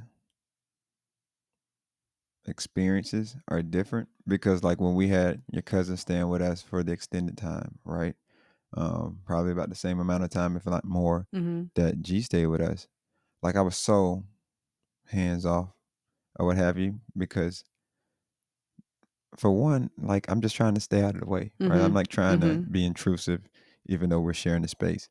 experiences 2.46 3.36
are 3.48 3.62
different 3.62 4.10
because 4.28 4.64
like 4.64 4.82
when 4.82 4.96
we 4.96 5.08
had 5.08 5.42
your 5.52 5.62
cousin 5.62 5.96
staying 5.98 6.28
with 6.28 6.42
us 6.42 6.62
for 6.62 6.84
the 6.84 6.92
extended 6.92 7.38
time, 7.38 7.80
right? 7.86 8.16
Um, 8.76 9.22
probably 9.26 9.52
about 9.52 9.70
the 9.70 9.76
same 9.76 10.00
amount 10.00 10.24
of 10.24 10.30
time, 10.32 10.58
if 10.58 10.66
not 10.66 10.86
more, 10.86 11.28
Mm-hmm. 11.34 11.64
that 11.76 12.02
G 12.02 12.22
stayed 12.22 12.48
with 12.48 12.62
us. 12.62 12.88
Like 13.44 13.56
I 13.58 13.62
was 13.62 13.78
so 13.78 14.26
hands 15.08 15.46
off 15.46 15.70
or 16.40 16.48
what 16.48 16.58
have 16.58 16.78
you, 16.78 17.02
because 17.18 17.64
for 19.38 19.52
one, 19.52 19.90
like 19.98 20.30
I'm 20.32 20.42
just 20.42 20.56
trying 20.56 20.76
to 20.76 20.82
stay 20.82 21.02
out 21.04 21.16
of 21.16 21.22
the 21.22 21.28
way. 21.28 21.54
Right. 21.68 21.82
I'm 21.82 21.94
Mhm, 21.94 21.96
like 21.96 22.08
trying 22.10 22.42
to 22.42 22.60
mhm. 22.60 22.72
be 22.72 22.86
intrusive, 22.86 23.48
even 23.88 24.10
though 24.10 24.22
we're 24.22 24.34
sharing 24.34 24.62
the 24.64 24.68
space. 24.68 25.10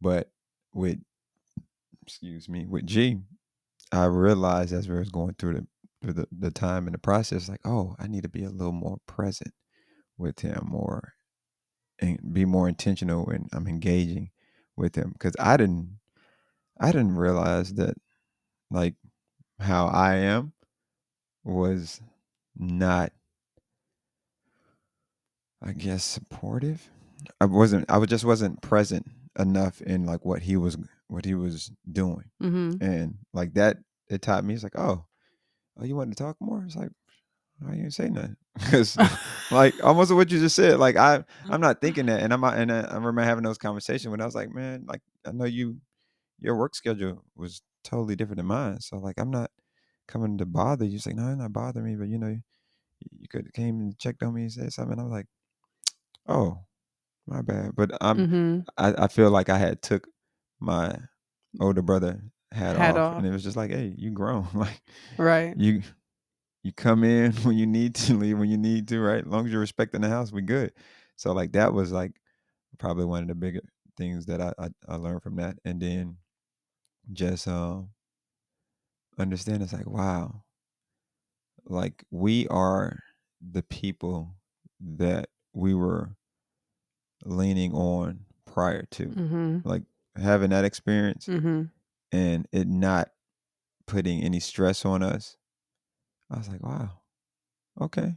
But 0.00 0.32
with 0.74 1.00
excuse 2.02 2.48
me, 2.48 2.66
with 2.66 2.86
G, 2.86 3.18
I 3.92 4.06
realized 4.06 4.72
as 4.72 4.88
we 4.88 4.98
was 4.98 5.10
going 5.10 5.34
through 5.36 5.54
the 5.54 5.68
through 6.02 6.14
the, 6.14 6.28
the 6.32 6.50
time 6.52 6.86
and 6.86 6.94
the 6.94 6.98
process, 6.98 7.48
like, 7.48 7.60
oh, 7.64 7.96
I 7.98 8.08
need 8.08 8.24
to 8.24 8.28
be 8.30 8.44
a 8.44 8.50
little 8.50 8.72
more 8.72 8.98
present 9.06 9.54
with 10.18 10.40
him 10.40 10.74
or 10.74 11.14
and 12.00 12.20
be 12.34 12.44
more 12.44 12.68
intentional 12.68 13.26
when 13.26 13.48
I'm 13.52 13.68
engaging 13.68 14.30
with 14.76 14.96
him. 14.96 15.14
Cause 15.20 15.34
I 15.40 15.56
didn't 15.58 16.00
I 16.80 16.92
didn't 16.92 17.16
realize 17.16 17.74
that 17.74 17.96
like 18.70 18.96
how 19.60 19.86
I 19.88 20.16
am 20.16 20.54
was 21.44 22.00
not 22.56 23.12
I 25.62 25.72
guess 25.72 26.04
supportive. 26.04 26.90
I 27.40 27.46
wasn't 27.46 27.90
I 27.90 27.98
was 27.98 28.08
just 28.08 28.24
wasn't 28.24 28.62
present 28.62 29.06
enough 29.38 29.80
in 29.82 30.06
like 30.06 30.24
what 30.24 30.42
he 30.42 30.56
was 30.56 30.76
what 31.08 31.24
he 31.24 31.34
was 31.34 31.70
doing. 31.90 32.24
Mhm. 32.42 32.80
And 32.80 33.18
like 33.32 33.54
that 33.54 33.78
it 34.08 34.22
taught 34.22 34.44
me 34.44 34.54
it's 34.54 34.62
like, 34.62 34.78
oh, 34.78 35.04
oh 35.78 35.84
you 35.84 35.96
want 35.96 36.10
to 36.10 36.22
talk 36.22 36.36
more? 36.40 36.62
It's 36.64 36.76
like 36.76 36.90
why 37.60 37.72
you 37.72 37.82
didn't 37.82 37.94
say 37.94 38.08
nothing? 38.08 38.36
Because 38.58 38.96
like 39.52 39.74
almost 39.84 40.12
what 40.12 40.30
you 40.30 40.40
just 40.40 40.56
said. 40.56 40.78
Like 40.78 40.96
I 40.96 41.24
I'm 41.48 41.60
not 41.60 41.80
thinking 41.80 42.06
that, 42.06 42.22
and 42.22 42.32
I'm 42.32 42.40
not, 42.40 42.56
and 42.56 42.72
I, 42.72 42.80
I 42.80 42.94
remember 42.94 43.22
having 43.22 43.44
those 43.44 43.58
conversations 43.58 44.10
when 44.10 44.20
I 44.20 44.24
was 44.26 44.34
like, 44.34 44.52
man, 44.52 44.84
like 44.86 45.00
I 45.24 45.32
know 45.32 45.44
you 45.44 45.78
your 46.40 46.56
work 46.56 46.74
schedule 46.74 47.22
was 47.36 47.62
totally 47.84 48.16
different 48.16 48.38
than 48.38 48.46
mine, 48.46 48.80
so 48.80 48.96
like 48.96 49.18
I'm 49.18 49.30
not 49.30 49.50
coming 50.08 50.38
to 50.38 50.46
bother 50.46 50.84
you. 50.84 50.96
It's 50.96 51.06
like 51.06 51.16
no, 51.16 51.34
not 51.34 51.52
bothering 51.52 51.86
me, 51.86 51.96
but 51.96 52.08
you 52.08 52.18
know, 52.18 52.28
you, 52.28 52.40
you 53.18 53.28
could 53.28 53.44
have 53.46 53.52
came 53.52 53.78
and 53.80 53.98
checked 53.98 54.22
on 54.22 54.34
me 54.34 54.42
and 54.42 54.52
said 54.52 54.72
something. 54.72 54.98
I 54.98 55.02
was 55.02 55.12
like, 55.12 55.26
oh, 56.28 56.58
my 57.26 57.42
bad. 57.42 57.72
But 57.76 57.92
I'm 58.00 58.18
Mhm. 58.18 58.66
I, 58.76 59.04
I 59.04 59.08
feel 59.08 59.30
like 59.30 59.48
I 59.48 59.58
had 59.58 59.82
took 59.82 60.06
my 60.60 60.96
older 61.60 61.82
brother 61.82 62.22
hat, 62.52 62.76
Hat 62.76 62.96
off, 62.96 63.12
off. 63.12 63.18
and 63.18 63.26
it 63.26 63.30
was 63.30 63.42
just 63.44 63.56
like, 63.56 63.70
hey, 63.70 63.94
you 63.96 64.10
grown, 64.10 64.46
like 64.54 64.82
Right. 65.16 65.56
you 65.56 65.82
you 66.62 66.72
come 66.72 67.04
in 67.04 67.32
when 67.44 67.56
you 67.56 67.66
need 67.66 67.94
to 67.96 68.14
leave 68.14 68.38
when 68.38 68.50
you 68.50 68.58
need 68.58 68.88
to 68.88 69.00
right 69.00 69.24
as 69.24 69.30
long 69.30 69.46
as 69.46 69.52
you're 69.52 69.60
respecting 69.60 70.00
the 70.00 70.08
house 70.08 70.32
we 70.32 70.42
good 70.42 70.72
so 71.16 71.32
like 71.32 71.52
that 71.52 71.72
was 71.72 71.92
like 71.92 72.12
probably 72.78 73.04
one 73.04 73.22
of 73.22 73.28
the 73.28 73.34
bigger 73.34 73.60
things 73.96 74.26
that 74.26 74.40
i 74.40 74.52
i, 74.58 74.68
I 74.88 74.96
learned 74.96 75.22
from 75.22 75.36
that 75.36 75.56
and 75.64 75.80
then 75.80 76.16
just 77.12 77.46
um 77.48 77.90
understand 79.18 79.62
it's 79.62 79.72
like 79.72 79.88
wow 79.88 80.42
like 81.66 82.04
we 82.10 82.46
are 82.48 82.98
the 83.52 83.62
people 83.62 84.34
that 84.80 85.28
we 85.54 85.74
were 85.74 86.10
leaning 87.24 87.72
on 87.72 88.20
prior 88.44 88.82
to 88.90 89.06
Mhm. 89.08 89.64
like 89.64 89.82
having 90.16 90.50
that 90.50 90.64
experience 90.64 91.26
Mhm. 91.26 91.70
and 92.12 92.48
it 92.52 92.66
not 92.68 93.10
putting 93.86 94.22
any 94.22 94.40
stress 94.40 94.84
on 94.84 95.02
us 95.02 95.36
i 96.30 96.38
was 96.38 96.48
like 96.48 96.62
wow 96.62 96.90
okay 97.80 98.16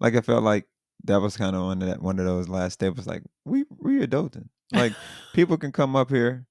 like 0.00 0.14
I 0.16 0.20
felt 0.20 0.42
like 0.42 0.66
that 1.04 1.20
was 1.20 1.36
kind 1.36 1.54
of 1.54 1.62
one 1.62 1.80
of 1.82 1.88
that 1.88 2.02
one 2.02 2.18
of 2.18 2.24
those 2.26 2.48
last 2.48 2.74
steps. 2.74 3.06
Like 3.06 3.22
we 3.44 3.64
we 3.78 4.00
adulting. 4.04 4.48
Like 4.72 4.92
people 5.32 5.56
can 5.56 5.70
come 5.72 5.94
up 5.96 6.10
here, 6.10 6.46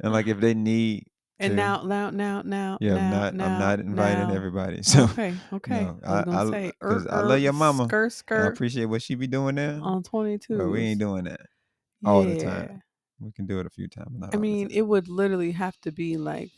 and 0.00 0.12
like 0.12 0.26
if 0.26 0.40
they 0.40 0.52
need. 0.54 1.06
And 1.40 1.54
now, 1.56 1.82
now, 1.82 2.10
now, 2.10 2.42
now, 2.42 2.78
yeah, 2.80 2.96
I'm 2.96 3.10
not. 3.10 3.34
now, 3.34 3.46
I'm 3.46 3.58
not 3.58 3.80
inviting 3.80 4.28
now. 4.28 4.34
everybody. 4.34 4.82
So 4.82 5.04
okay, 5.04 5.34
okay. 5.52 5.70
no, 5.70 5.98
I 6.04 6.24
I- 6.32 6.50
say, 6.50 6.72
'cause 6.80 7.06
er, 7.06 7.12
I 7.12 7.20
love 7.22 7.40
your 7.40 7.50
er, 7.50 7.52
mama. 7.52 7.84
Skirt, 7.84 8.24
I 8.32 8.46
appreciate 8.46 8.86
what 8.86 9.02
she 9.02 9.14
be 9.14 9.26
doing 9.26 9.54
now, 9.54 9.80
on 9.82 10.02
twenty 10.02 10.38
two. 10.38 10.58
but 10.58 10.68
we 10.68 10.80
ain't 10.80 11.00
doing 11.00 11.24
that 11.24 11.40
all 12.04 12.22
the 12.24 12.36
time. 12.36 12.82
We 13.20 13.30
can 13.32 13.46
do 13.46 13.60
it 13.60 13.66
a 13.66 13.70
few 13.70 13.88
times. 13.88 14.08
I 14.32 14.36
mean, 14.36 14.68
it 14.70 14.82
would 14.82 15.08
literally 15.08 15.52
have 15.52 15.80
to 15.82 15.92
be 15.92 16.16
like, 16.16 16.50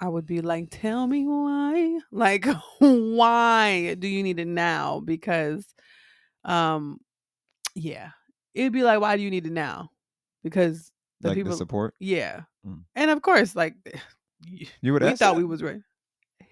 I 0.00 0.08
would 0.08 0.26
be 0.26 0.40
like, 0.40 0.68
tell 0.70 1.06
me 1.06 1.26
why. 1.26 1.98
Like, 2.12 2.46
why 2.78 3.94
do 3.98 4.06
you 4.06 4.22
need 4.22 4.38
it 4.38 4.46
now? 4.46 5.00
Because, 5.00 5.66
um, 6.44 7.00
yeah, 7.74 8.10
it'd 8.54 8.72
be 8.72 8.82
like, 8.84 9.00
why 9.00 9.16
do 9.16 9.22
you 9.22 9.30
need 9.30 9.46
it 9.46 9.52
now? 9.52 9.90
Because 10.44 10.91
the 11.22 11.28
like 11.28 11.36
people, 11.36 11.52
the 11.52 11.56
support. 11.56 11.94
yeah, 11.98 12.42
Mm. 12.66 12.82
and 12.94 13.10
of 13.10 13.22
course, 13.22 13.56
like, 13.56 13.74
You 14.80 14.92
would 14.92 15.02
we 15.02 15.08
thought 15.10 15.18
that? 15.18 15.36
we 15.36 15.44
was 15.44 15.62
ready. 15.62 15.80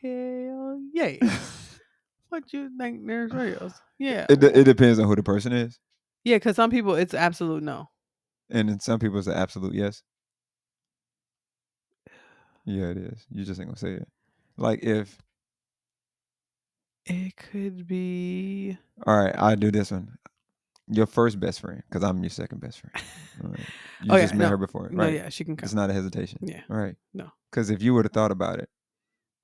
Hell 0.03 0.81
yeah! 0.93 1.17
what 2.31 2.53
you 2.53 2.71
think? 2.79 3.07
There's 3.07 3.33
reals. 3.33 3.75
Yeah, 3.99 4.25
it 4.31 4.43
it 4.43 4.65
depends 4.65 4.99
on 4.99 5.07
who 5.07 5.15
the 5.15 5.23
person 5.23 5.53
is, 5.53 5.79
yeah. 6.25 6.37
Because 6.37 6.57
some 6.57 6.71
people, 6.71 6.95
it's 6.95 7.13
absolute 7.13 7.63
no. 7.63 7.91
and 8.49 8.69
then 8.71 8.81
some 8.81 8.99
people 8.99 9.19
it's 9.19 9.27
an 9.27 9.35
absolute 9.35 9.75
yes. 9.75 10.03
Yeah, 12.65 12.87
it 12.87 12.97
is. 12.97 13.27
You 13.31 13.45
just 13.45 13.61
ain't 13.61 13.69
gonna 13.69 13.77
say 13.79 13.93
it. 13.95 14.09
Like 14.57 14.83
if 14.83 15.19
It 17.07 17.37
could 17.37 17.87
be. 17.87 18.79
All 19.07 19.17
right, 19.19 19.35
I'll 19.37 19.57
do 19.57 19.71
this 19.71 19.91
one. 19.91 20.17
Your 20.91 21.07
first 21.07 21.39
best 21.41 21.61
friend, 21.61 21.83
because 21.89 22.03
I'm 22.03 22.23
your 22.23 22.31
second 22.31 22.61
best 22.61 22.81
friend. 22.81 22.95
Right. 23.43 23.67
You 24.03 24.13
Oh, 24.13 24.17
yeah, 24.17 24.23
just 24.25 24.35
met 24.35 24.45
no. 24.45 24.51
her 24.51 24.57
before, 24.59 24.91
No, 24.93 25.05
right? 25.05 25.15
yeah, 25.15 25.29
she 25.31 25.45
can 25.45 25.57
come. 25.57 25.65
It's 25.67 25.73
not 25.73 25.89
a 25.89 25.95
hesitation. 25.95 26.41
Yeah. 26.43 26.61
All 26.69 26.77
right. 26.77 26.95
No. 27.15 27.31
Because 27.51 27.71
if 27.71 27.81
you 27.83 27.95
would 27.95 28.05
have 28.05 28.13
thought 28.13 28.31
about 28.31 28.59
it, 28.59 28.69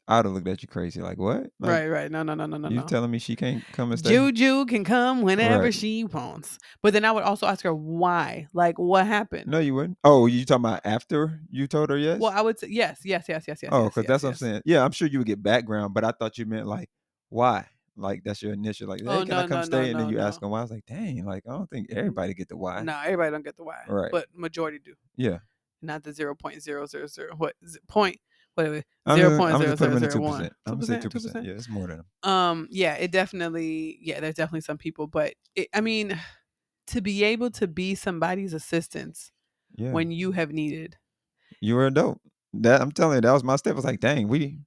I'd 0.09 0.25
have 0.25 0.35
looked 0.35 0.47
at 0.49 0.61
you 0.63 0.69
crazy. 0.69 1.01
Like, 1.01 1.19
what? 1.19 1.51
Like, 1.59 1.71
right, 1.71 1.87
right. 1.89 2.11
No, 2.11 2.23
no, 2.23 2.35
no, 2.35 2.45
no, 2.47 2.59
no, 2.59 2.69
You 2.69 2.77
no. 2.81 2.87
telling 2.87 3.11
me 3.11 3.19
she 3.19 3.37
can't 3.37 3.65
come 3.73 3.91
and 3.91 3.99
stay? 3.99 4.11
Juju 4.11 4.67
can 4.67 4.85
come 4.85 5.23
whenever 5.23 5.65
Right. 5.65 5.75
she 5.75 6.05
wants. 6.05 6.59
But 6.83 6.93
then 6.93 7.05
I 7.07 7.11
would 7.13 7.23
also 7.25 7.47
ask 7.47 7.65
her 7.65 7.75
why. 7.75 8.49
Like, 8.53 8.79
what 8.79 9.07
happened? 9.07 9.47
No, 9.51 9.59
you 9.59 9.75
wouldn't. 9.75 9.97
Oh, 10.05 10.27
you 10.27 10.45
talking 10.45 10.65
about 10.67 10.83
after 10.85 11.41
you 11.51 11.67
told 11.67 11.89
her 11.91 11.97
yes? 11.97 12.21
Well, 12.21 12.33
I 12.35 12.41
would 12.43 12.59
say 12.59 12.69
yes, 12.71 13.01
yes, 13.05 13.25
yes, 13.29 13.45
yes, 13.49 13.59
oh, 13.63 13.67
yes. 13.67 13.71
oh, 13.73 13.85
because 13.85 14.03
yes, 14.03 14.09
that's 14.09 14.23
what. 14.25 14.29
I'm 14.31 14.35
saying. 14.37 14.63
Yeah, 14.67 14.85
I'm 14.85 14.93
sure 14.93 15.09
you 15.09 15.19
would 15.19 15.27
get 15.27 15.43
background, 15.43 15.95
but 15.95 16.05
I 16.05 16.13
thought 16.13 16.37
you 16.39 16.45
meant 16.47 16.67
like, 16.67 16.91
why? 17.31 17.67
Like 17.97 18.23
that's 18.25 18.43
your 18.43 18.53
initial, 18.53 18.89
like, 18.89 19.01
hey, 19.01 19.07
Oh, 19.09 19.19
can 19.21 19.29
no, 19.29 19.39
I 19.39 19.47
come 19.47 19.59
no, 19.61 19.63
stay? 19.65 19.81
no, 19.81 19.91
and 19.91 20.01
then 20.01 20.09
you 20.11 20.19
ask 20.19 20.41
them 20.41 20.51
why. 20.51 20.59
I 20.59 20.63
was 20.63 20.71
like, 20.71 20.85
dang, 20.87 21.25
like 21.25 21.45
I 21.49 21.53
don't 21.53 21.71
think 21.71 21.89
everybody 21.91 22.35
get 22.35 22.49
the 22.49 22.57
why. 22.57 22.83
No, 22.83 22.99
everybody 23.03 23.31
don't 23.31 23.45
get 23.45 23.57
the 23.57 23.65
why. 23.65 23.79
Right. 23.89 24.11
But 24.13 24.27
majority 24.35 24.79
do. 24.85 24.95
Yeah. 25.17 25.39
Not 25.83 26.03
the 26.05 26.13
zero 26.13 26.35
point 26.35 26.63
zero 26.63 26.87
zero 26.87 27.07
zero. 27.07 27.35
What 27.37 27.55
point? 27.89 28.19
I'm 28.59 28.83
Zero 29.17 29.37
point 29.37 29.55
I'm 29.55 29.61
zero 29.61 29.73
just 29.73 29.79
put 29.79 29.91
them 29.91 29.93
in 29.93 29.99
zero 29.99 30.11
zero 30.13 30.25
one. 30.25 30.51
I'm 30.65 30.75
gonna 30.75 30.87
say 30.87 30.99
two 30.99 31.11
percent. 31.11 31.45
Yeah, 31.45 31.53
it's 31.53 31.69
more 31.69 31.87
than 31.89 31.99
them. 32.23 32.31
Um, 32.33 32.69
yeah, 32.71 32.95
it 32.95 33.11
definitely, 33.13 33.99
yeah, 34.01 34.19
there's 34.21 34.35
definitely 34.35 34.63
some 34.63 34.79
people, 34.79 35.07
but 35.07 35.35
it, 35.55 35.69
I 35.75 35.83
mean, 35.83 36.19
to 36.87 37.03
be 37.03 37.23
able 37.25 37.51
to 37.51 37.67
be 37.69 37.95
somebody's 37.95 38.55
assistance 38.55 39.31
Yeah. 39.77 39.91
when 39.93 40.11
you 40.11 40.33
have 40.33 40.53
needed. 40.53 40.97
you 41.61 41.75
were 41.75 41.87
a 41.87 41.91
dope. 41.91 42.21
That 42.55 42.81
I'm 42.81 42.93
telling 42.93 43.17
you, 43.17 43.21
that 43.21 43.33
was 43.33 43.45
my 43.45 43.57
step. 43.57 43.73
I 43.75 43.77
was 43.77 43.85
like, 43.85 44.01
dang, 44.01 44.29
we 44.29 44.61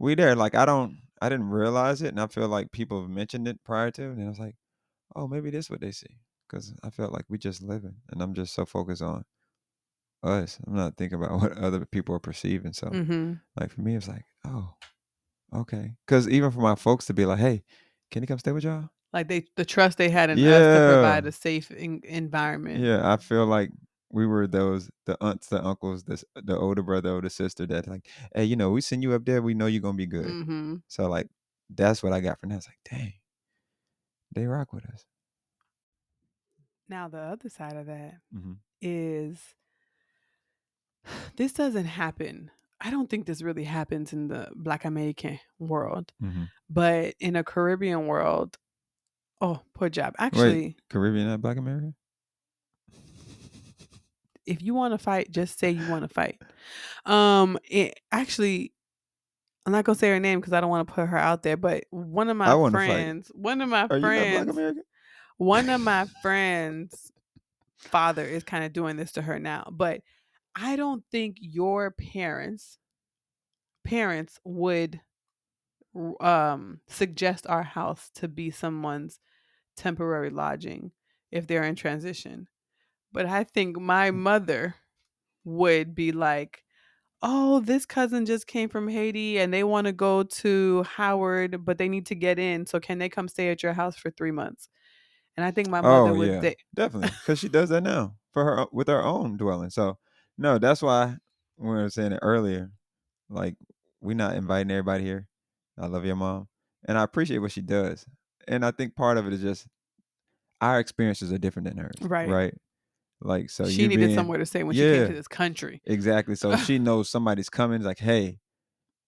we 0.00 0.16
there. 0.16 0.34
Like 0.34 0.56
I 0.56 0.64
don't 0.66 0.98
I 1.22 1.28
didn't 1.28 1.50
realize 1.50 2.02
it, 2.02 2.08
and 2.08 2.20
I 2.20 2.26
feel 2.26 2.48
like 2.48 2.72
people 2.72 3.00
have 3.00 3.10
mentioned 3.10 3.46
it 3.46 3.62
prior 3.64 3.90
to, 3.92 4.02
and 4.02 4.24
I 4.24 4.28
was 4.28 4.40
like, 4.40 4.56
oh, 5.14 5.28
maybe 5.28 5.50
this 5.50 5.70
what 5.70 5.80
they 5.80 5.92
see, 5.92 6.18
because 6.48 6.74
I 6.82 6.90
felt 6.90 7.12
like 7.12 7.26
we 7.28 7.38
just 7.38 7.62
living, 7.62 7.94
and 8.10 8.20
I'm 8.20 8.34
just 8.34 8.54
so 8.54 8.66
focused 8.66 9.02
on 9.02 9.24
us. 10.24 10.58
I'm 10.66 10.74
not 10.74 10.96
thinking 10.96 11.22
about 11.22 11.38
what 11.40 11.52
other 11.56 11.84
people 11.86 12.14
are 12.14 12.20
perceiving. 12.20 12.72
So, 12.72 12.88
hmm 12.88 13.34
like 13.56 13.70
for 13.70 13.82
me, 13.82 13.94
it's 13.94 14.08
like, 14.08 14.24
oh, 14.46 14.74
okay, 15.54 15.92
because 16.06 16.28
even 16.28 16.50
for 16.50 16.60
my 16.60 16.74
folks 16.74 17.06
to 17.06 17.14
be 17.14 17.24
like, 17.24 17.38
hey, 17.38 17.62
can 18.10 18.22
he 18.22 18.26
come 18.26 18.38
stay 18.38 18.52
with 18.52 18.64
y'all? 18.64 18.88
Like 19.12 19.28
they, 19.28 19.44
the 19.56 19.64
trust 19.64 19.98
they 19.98 20.08
had 20.08 20.30
in 20.30 20.38
us 20.38 20.74
to 20.74 20.80
provide 20.86 21.26
a 21.26 21.32
safe 21.32 21.70
in, 21.70 22.00
environment. 22.04 22.82
Yeah, 22.82 23.12
I 23.12 23.18
feel 23.18 23.46
like 23.46 23.70
we 24.12 24.26
were 24.26 24.46
those 24.46 24.90
the 25.06 25.16
aunts, 25.22 25.48
the 25.48 25.62
uncles, 25.64 26.04
the 26.04 26.22
the 26.36 26.56
older 26.58 26.82
brother, 26.82 27.10
older 27.10 27.28
sister 27.30 27.66
that 27.66 27.88
like, 27.88 28.08
hey, 28.34 28.44
you 28.44 28.56
know, 28.56 28.70
we 28.70 28.80
send 28.82 29.02
you 29.02 29.12
up 29.14 29.24
there, 29.24 29.42
we 29.42 29.54
know 29.54 29.66
you're 29.66 29.82
gonna 29.82 29.96
be 29.98 30.06
good. 30.06 30.36
hmm 30.44 30.76
So 30.88 31.08
like, 31.08 31.28
that's 31.70 32.02
what 32.02 32.12
I 32.12 32.20
got 32.20 32.40
from 32.40 32.50
that. 32.50 32.56
It's 32.58 32.68
like, 32.68 32.80
dang, 32.88 33.14
they 34.32 34.46
rock 34.46 34.72
with 34.72 34.84
us. 34.86 35.06
Now 36.88 37.08
the 37.08 37.18
other 37.18 37.48
side 37.48 37.76
of 37.76 37.86
that 37.86 38.20
Mhm. 38.30 38.60
is 38.80 39.54
this 41.36 41.52
doesn't 41.52 41.84
happen. 41.86 42.50
I 42.80 42.90
don't 42.90 43.08
think 43.08 43.26
this 43.26 43.42
really 43.42 43.64
happens 43.64 44.12
in 44.12 44.28
the 44.28 44.50
Black 44.56 44.84
American 44.84 45.38
world, 45.58 46.12
Mhm. 46.20 46.50
but 46.68 47.14
in 47.20 47.36
a 47.36 47.44
Caribbean 47.44 48.06
world, 48.06 48.58
oh, 49.40 49.62
poor 49.74 49.88
job. 49.90 50.14
Actually, 50.18 50.76
Caribbean, 50.90 51.28
not 51.28 51.40
Black 51.42 51.56
America. 51.58 51.94
If 54.46 54.62
you 54.62 54.74
want 54.74 54.94
to 54.94 54.98
fight, 54.98 55.30
just 55.30 55.58
say 55.58 55.70
you 55.70 55.88
want 55.88 56.02
to 56.02 56.08
fight. 56.08 56.40
Um, 57.06 57.58
it 57.68 57.98
actually, 58.10 58.72
I'm 59.66 59.72
not 59.72 59.84
gonna 59.84 59.98
say 59.98 60.10
her 60.10 60.20
name 60.20 60.40
because 60.40 60.52
I 60.52 60.60
don't 60.60 60.70
want 60.70 60.86
to 60.86 60.94
put 60.94 61.08
her 61.08 61.18
out 61.18 61.42
there. 61.42 61.56
But 61.56 61.84
one 61.90 62.28
of 62.28 62.36
my 62.36 62.54
wanna 62.54 62.78
fight. 62.78 62.86
friends, 62.86 63.30
one 63.34 63.60
of 63.60 63.68
my 63.68 63.86
Are 63.88 63.96
you 63.96 64.02
not 64.02 64.44
Black 64.44 64.54
friends, 64.54 64.78
one 65.36 65.68
of 65.68 65.80
my 65.80 66.06
friends' 66.22 67.12
father 67.78 68.24
is 68.24 68.44
kind 68.44 68.64
of 68.64 68.72
doing 68.72 68.96
this 68.96 69.12
to 69.12 69.22
her 69.22 69.38
now. 69.38 69.68
But 69.70 70.00
I 70.54 70.76
don't 70.76 71.04
think 71.10 71.36
your 71.40 71.90
parents 71.90 72.78
parents 73.84 74.38
would 74.44 75.00
um 76.20 76.80
suggest 76.86 77.46
our 77.48 77.62
house 77.62 78.10
to 78.14 78.28
be 78.28 78.50
someone's 78.50 79.18
temporary 79.76 80.30
lodging 80.30 80.92
if 81.30 81.46
they're 81.46 81.64
in 81.64 81.74
transition. 81.74 82.46
But 83.12 83.26
I 83.26 83.44
think 83.44 83.78
my 83.78 84.10
mm. 84.10 84.16
mother 84.16 84.76
would 85.44 85.94
be 85.94 86.12
like, 86.12 86.64
"Oh, 87.22 87.60
this 87.60 87.86
cousin 87.86 88.26
just 88.26 88.46
came 88.46 88.68
from 88.68 88.88
Haiti 88.88 89.38
and 89.38 89.52
they 89.54 89.64
want 89.64 89.86
to 89.86 89.92
go 89.92 90.22
to 90.24 90.84
Howard, 90.84 91.64
but 91.64 91.78
they 91.78 91.88
need 91.88 92.06
to 92.06 92.14
get 92.16 92.38
in. 92.38 92.66
So 92.66 92.80
can 92.80 92.98
they 92.98 93.08
come 93.08 93.28
stay 93.28 93.50
at 93.50 93.62
your 93.62 93.74
house 93.74 93.96
for 93.96 94.10
3 94.10 94.32
months?" 94.32 94.68
And 95.36 95.46
I 95.46 95.50
think 95.50 95.68
my 95.68 95.80
mother 95.82 96.12
Oh 96.12 96.14
would 96.14 96.32
yeah, 96.32 96.40
say, 96.40 96.56
definitely, 96.74 97.10
because 97.20 97.38
she 97.38 97.48
does 97.48 97.70
that 97.70 97.82
now 97.82 98.16
for 98.32 98.44
her 98.44 98.66
with 98.72 98.88
her 98.88 99.02
own 99.02 99.36
dwelling. 99.36 99.70
So 99.70 99.98
no, 100.38 100.58
that's 100.58 100.82
why 100.82 101.16
we 101.58 101.68
were 101.68 101.90
saying 101.90 102.12
it 102.12 102.20
earlier. 102.22 102.70
Like 103.30 103.56
we're 104.00 104.14
not 104.16 104.36
inviting 104.36 104.70
everybody 104.70 105.04
here. 105.04 105.26
I 105.78 105.86
love 105.86 106.04
your 106.04 106.16
mom, 106.16 106.48
and 106.86 106.98
I 106.98 107.02
appreciate 107.04 107.38
what 107.38 107.52
she 107.52 107.62
does. 107.62 108.06
And 108.48 108.64
I 108.64 108.72
think 108.72 108.96
part 108.96 109.18
of 109.18 109.26
it 109.26 109.32
is 109.32 109.40
just 109.42 109.66
our 110.60 110.78
experiences 110.78 111.32
are 111.32 111.38
different 111.38 111.68
than 111.68 111.78
hers. 111.78 111.96
Right. 112.00 112.28
Right. 112.28 112.54
Like 113.24 113.50
so, 113.50 113.64
she 113.68 113.82
needed 113.88 114.06
being- 114.06 114.14
somewhere 114.16 114.38
to 114.38 114.46
stay 114.46 114.62
when 114.64 114.74
she 114.74 114.80
came 114.80 115.08
to 115.08 115.14
this 115.14 115.28
country. 115.28 115.80
Exactly. 115.84 116.34
So 116.34 116.56
she 116.56 116.78
knows 116.80 117.08
somebody's 117.08 117.48
coming. 117.48 117.76
It's 117.76 117.84
like, 117.86 117.98
hey, 117.98 118.38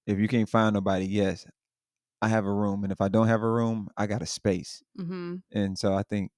if 0.06 0.18
you 0.18 0.28
can't 0.28 0.48
find 0.48 0.74
nobody, 0.74 1.06
yes, 1.06 1.46
I 2.22 2.28
have 2.28 2.46
a 2.46 2.52
room, 2.52 2.84
and 2.84 2.92
if 2.92 3.00
I 3.00 3.08
don't 3.08 3.26
have 3.28 3.42
a 3.42 3.50
room, 3.50 3.88
I 3.96 4.06
got 4.06 4.22
a 4.22 4.26
space. 4.26 4.82
hmm 4.96 5.36
And 5.52 5.76
so 5.78 5.94
I 5.94 6.02
think 6.04 6.30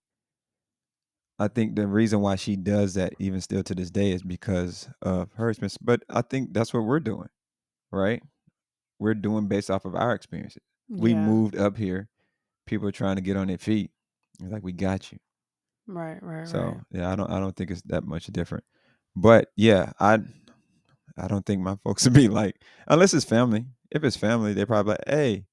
I 1.38 1.48
think 1.48 1.76
the 1.76 1.86
reason 1.86 2.20
why 2.20 2.36
she 2.36 2.56
does 2.56 2.94
that 2.94 3.12
even 3.18 3.40
still 3.42 3.62
to 3.64 3.74
this 3.74 3.90
day 3.90 4.12
is 4.12 4.22
because 4.22 4.88
of 5.02 5.32
her 5.34 5.50
experience. 5.50 5.76
But 5.80 6.02
I 6.08 6.22
think 6.22 6.54
that's 6.54 6.72
what 6.72 6.84
we're 6.84 7.00
doing, 7.00 7.28
right? 7.92 8.22
We're 8.98 9.14
doing 9.14 9.46
based 9.46 9.70
off 9.70 9.84
of 9.84 9.94
our 9.94 10.14
experiences. 10.14 10.62
We 10.88 11.12
moved 11.26 11.56
up 11.56 11.76
here. 11.76 12.08
People 12.66 12.88
are 12.88 12.92
trying 12.92 13.16
to 13.16 13.22
get 13.22 13.36
on 13.36 13.48
their 13.48 13.58
feet. 13.58 13.90
It's 14.40 14.50
like 14.50 14.62
we 14.62 14.72
got 14.72 15.12
you. 15.12 15.18
Right, 15.86 16.22
right, 16.22 16.38
right. 16.38 16.48
So 16.48 16.60
right. 16.60 16.80
yeah, 16.90 17.10
I 17.12 17.16
don't 17.16 17.30
I 17.30 17.38
don't 17.38 17.54
think 17.56 17.70
it's 17.70 17.82
that 17.82 18.04
much 18.04 18.26
different. 18.26 18.64
But 19.14 19.48
yeah, 19.56 19.92
I 20.00 20.18
I 21.16 21.28
don't 21.28 21.44
think 21.46 21.62
my 21.62 21.76
folks 21.84 22.04
would 22.04 22.12
be 22.14 22.28
like 22.28 22.56
unless 22.88 23.14
it's 23.14 23.24
family. 23.24 23.66
If 23.90 24.04
it's 24.04 24.16
family, 24.16 24.52
they 24.52 24.64
probably 24.64 24.92
like, 24.92 25.04
hey. 25.06 25.44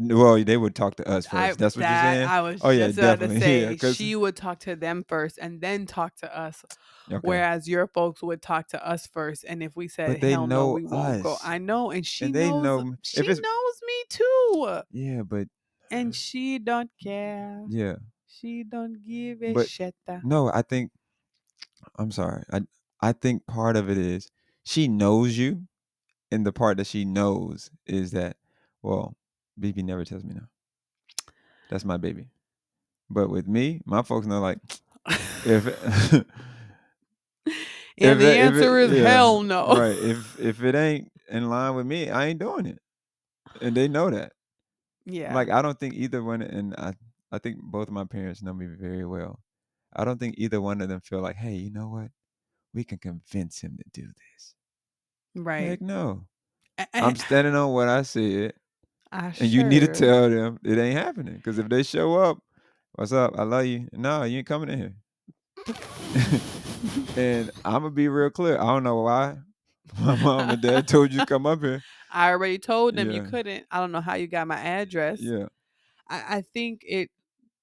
Well, 0.00 0.42
they 0.44 0.56
would 0.56 0.76
talk 0.76 0.94
to 0.96 1.08
us 1.08 1.26
first. 1.26 1.34
I, 1.34 1.52
That's 1.54 1.76
what 1.76 1.82
that, 1.82 1.90
you're 2.04 2.14
saying. 2.14 2.28
I 2.28 2.40
was 2.40 2.62
Oh, 2.62 2.70
yeah, 2.70 2.86
just 2.86 2.98
about 2.98 3.18
to 3.18 3.28
definitely. 3.28 3.40
say 3.40 3.76
Yeah, 3.76 3.92
she 3.92 4.14
would 4.14 4.36
talk 4.36 4.60
to 4.60 4.76
them 4.76 5.04
first 5.08 5.38
and 5.42 5.60
then 5.60 5.86
talk 5.86 6.14
to 6.18 6.38
us, 6.38 6.64
Okay. 7.10 7.18
whereas 7.20 7.68
your 7.68 7.88
folks 7.88 8.22
would 8.22 8.40
talk 8.40 8.68
to 8.68 8.88
us 8.88 9.08
first. 9.08 9.44
And 9.48 9.60
if 9.60 9.74
we 9.74 9.88
said 9.88 10.20
they 10.20 10.30
hell 10.30 10.46
no, 10.46 10.68
know 10.68 10.72
we 10.74 10.84
won't 10.84 11.24
go. 11.24 11.36
I 11.42 11.58
know, 11.58 11.90
and 11.90 12.06
she 12.06 12.26
And 12.26 12.34
they 12.34 12.50
knows. 12.52 12.62
know 12.62 12.94
she 13.02 13.26
knows 13.26 13.80
me 13.86 14.04
too, 14.08 14.80
yeah, 14.92 15.22
but 15.22 15.48
and 15.90 16.14
she 16.14 16.60
don't 16.60 16.90
care. 17.02 17.64
yeah. 17.68 17.96
She 18.40 18.62
don't 18.64 19.04
give 19.04 19.42
a 19.42 19.52
But- 19.52 19.68
shit. 19.68 19.94
No, 20.22 20.50
I 20.52 20.62
think 20.62 20.90
I'm 21.96 22.10
sorry. 22.10 22.44
I 22.52 22.62
I 23.00 23.12
think 23.12 23.46
part 23.46 23.76
of 23.76 23.88
it 23.90 23.98
is 23.98 24.30
she 24.64 24.88
knows 24.88 25.36
you, 25.38 25.66
and 26.30 26.44
the 26.46 26.52
part 26.52 26.76
that 26.78 26.86
she 26.86 27.04
knows 27.04 27.70
is 27.86 28.10
that 28.12 28.36
well, 28.82 29.16
BB 29.60 29.82
never 29.84 30.04
tells 30.04 30.24
me 30.24 30.34
no. 30.34 30.46
That's 31.70 31.84
my 31.84 31.96
baby. 31.96 32.28
But 33.10 33.28
with 33.30 33.46
me, 33.48 33.80
my 33.84 34.02
folks 34.02 34.26
know 34.26 34.40
like 34.40 34.58
if 35.44 35.66
and 36.12 36.24
if 37.96 38.18
the 38.18 38.24
it- 38.24 38.36
if 38.36 38.36
it- 38.36 38.38
answer 38.38 38.78
is 38.78 38.92
yeah, 38.92 39.08
hell 39.08 39.42
no. 39.42 39.74
right. 39.76 39.96
If 39.98 40.38
if 40.40 40.62
it 40.62 40.74
ain't 40.74 41.10
in 41.28 41.48
line 41.48 41.74
with 41.74 41.86
me, 41.86 42.10
I 42.10 42.26
ain't 42.26 42.38
doing 42.38 42.66
it, 42.66 42.78
and 43.60 43.74
they 43.76 43.88
know 43.88 44.10
that. 44.10 44.32
Yeah. 45.04 45.34
Like 45.34 45.48
I 45.50 45.62
don't 45.62 45.78
think 45.78 45.94
either 45.94 46.22
one, 46.22 46.42
and 46.42 46.74
I 46.76 46.94
I 47.30 47.38
think 47.38 47.58
both 47.60 47.88
of 47.88 47.94
my 47.94 48.04
parents 48.04 48.42
know 48.42 48.54
me 48.54 48.66
very 48.66 49.04
well. 49.04 49.40
I 49.94 50.04
don't 50.04 50.18
think 50.18 50.36
either 50.38 50.60
one 50.60 50.80
of 50.80 50.88
them 50.88 51.00
feel 51.00 51.20
like, 51.20 51.36
hey, 51.36 51.54
you 51.54 51.70
know 51.70 51.88
what? 51.88 52.08
We 52.74 52.84
can 52.84 52.98
convince 52.98 53.60
him 53.60 53.78
to 53.78 54.00
do 54.00 54.06
this. 54.06 54.54
right. 55.34 55.70
Heck 55.70 55.80
no. 55.80 56.26
I, 56.78 56.86
am 56.94 57.16
standing 57.16 57.54
on 57.54 57.72
what 57.72 57.88
I 57.88 58.02
said, 58.02 58.52
I 59.12 59.32
and 59.40 59.48
you 59.48 59.64
need 59.64 59.80
to 59.80 59.88
tell 59.88 60.30
them 60.30 60.58
it 60.62 60.78
ain't 60.78 60.98
happening. 60.98 61.36
Because 61.36 61.58
if 61.58 61.64
uh 61.64 61.68
they 61.68 61.82
show 61.82 62.14
up, 62.16 62.38
what's 62.92 63.12
up? 63.12 63.34
I 63.36 63.42
love 63.42 63.66
you. 63.66 63.88
No, 63.92 64.22
you 64.24 64.38
ain't 64.38 64.46
coming 64.46 64.68
in 64.68 64.78
here. 64.78 64.94
and 67.16 67.50
I'm 67.64 67.82
gonna 67.82 67.90
be 67.90 68.08
real 68.08 68.30
clear. 68.30 68.58
I 68.58 68.66
don't 68.66 68.84
know 68.84 69.02
why 69.02 69.38
my 70.00 70.16
mom 70.22 70.50
and 70.50 70.62
dad 70.62 70.86
told 70.86 71.12
you 71.12 71.20
to 71.20 71.26
come 71.26 71.46
up 71.46 71.60
here. 71.60 71.82
I 72.12 72.30
already 72.30 72.58
told 72.58 72.96
them 72.96 73.10
you 73.10 73.22
couldn't. 73.22 73.66
I 73.70 73.80
don't 73.80 73.92
know 73.92 74.00
how 74.00 74.14
you 74.14 74.26
got 74.26 74.46
my 74.46 74.58
address. 74.58 75.20
Yeah, 75.20 75.46
I, 76.08 76.36
I 76.36 76.42
think 76.54 76.82
it 76.86 77.10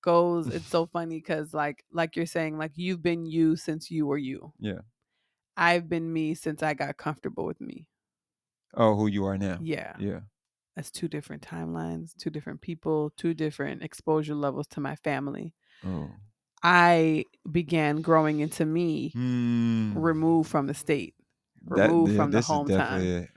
goes. 0.05 0.47
It's 0.47 0.65
so 0.77 0.85
funny 0.85 1.17
because, 1.17 1.53
like, 1.53 1.83
like 1.91 2.15
you're 2.15 2.25
saying, 2.37 2.57
like 2.57 2.71
you've 2.75 3.01
been 3.03 3.25
you 3.25 3.55
since 3.57 3.91
you 3.91 4.05
were 4.07 4.17
you. 4.17 4.53
Yeah. 4.59 4.79
I've 5.57 5.89
been 5.89 6.11
me 6.13 6.33
since 6.35 6.63
I 6.63 6.73
got 6.73 6.95
comfortable 6.97 7.45
with 7.45 7.59
me. 7.59 7.87
Oh, 8.73 8.95
who 8.95 9.07
you 9.07 9.25
are 9.25 9.37
now? 9.37 9.57
Yeah. 9.61 9.93
Yeah. 9.99 10.19
That's 10.75 10.91
two 10.91 11.07
different 11.07 11.41
timelines, 11.41 12.15
two 12.17 12.29
different 12.29 12.61
people, 12.61 13.11
two 13.17 13.33
different 13.33 13.81
exposure 13.83 14.35
levels 14.35 14.67
to 14.67 14.79
my 14.81 14.95
family. 14.97 15.53
Oh. 15.85 16.09
I 16.63 17.23
began 17.49 18.01
growing 18.01 18.39
into 18.41 18.65
me, 18.65 19.11
Hmm. 19.13 19.97
removed 19.97 20.49
from 20.49 20.67
the 20.67 20.73
state, 20.73 21.15
That- 21.67 21.89
removed 21.89 22.11
yeah, 22.13 22.17
from 22.17 22.31
the 22.31 22.39
hometown. 22.39 23.27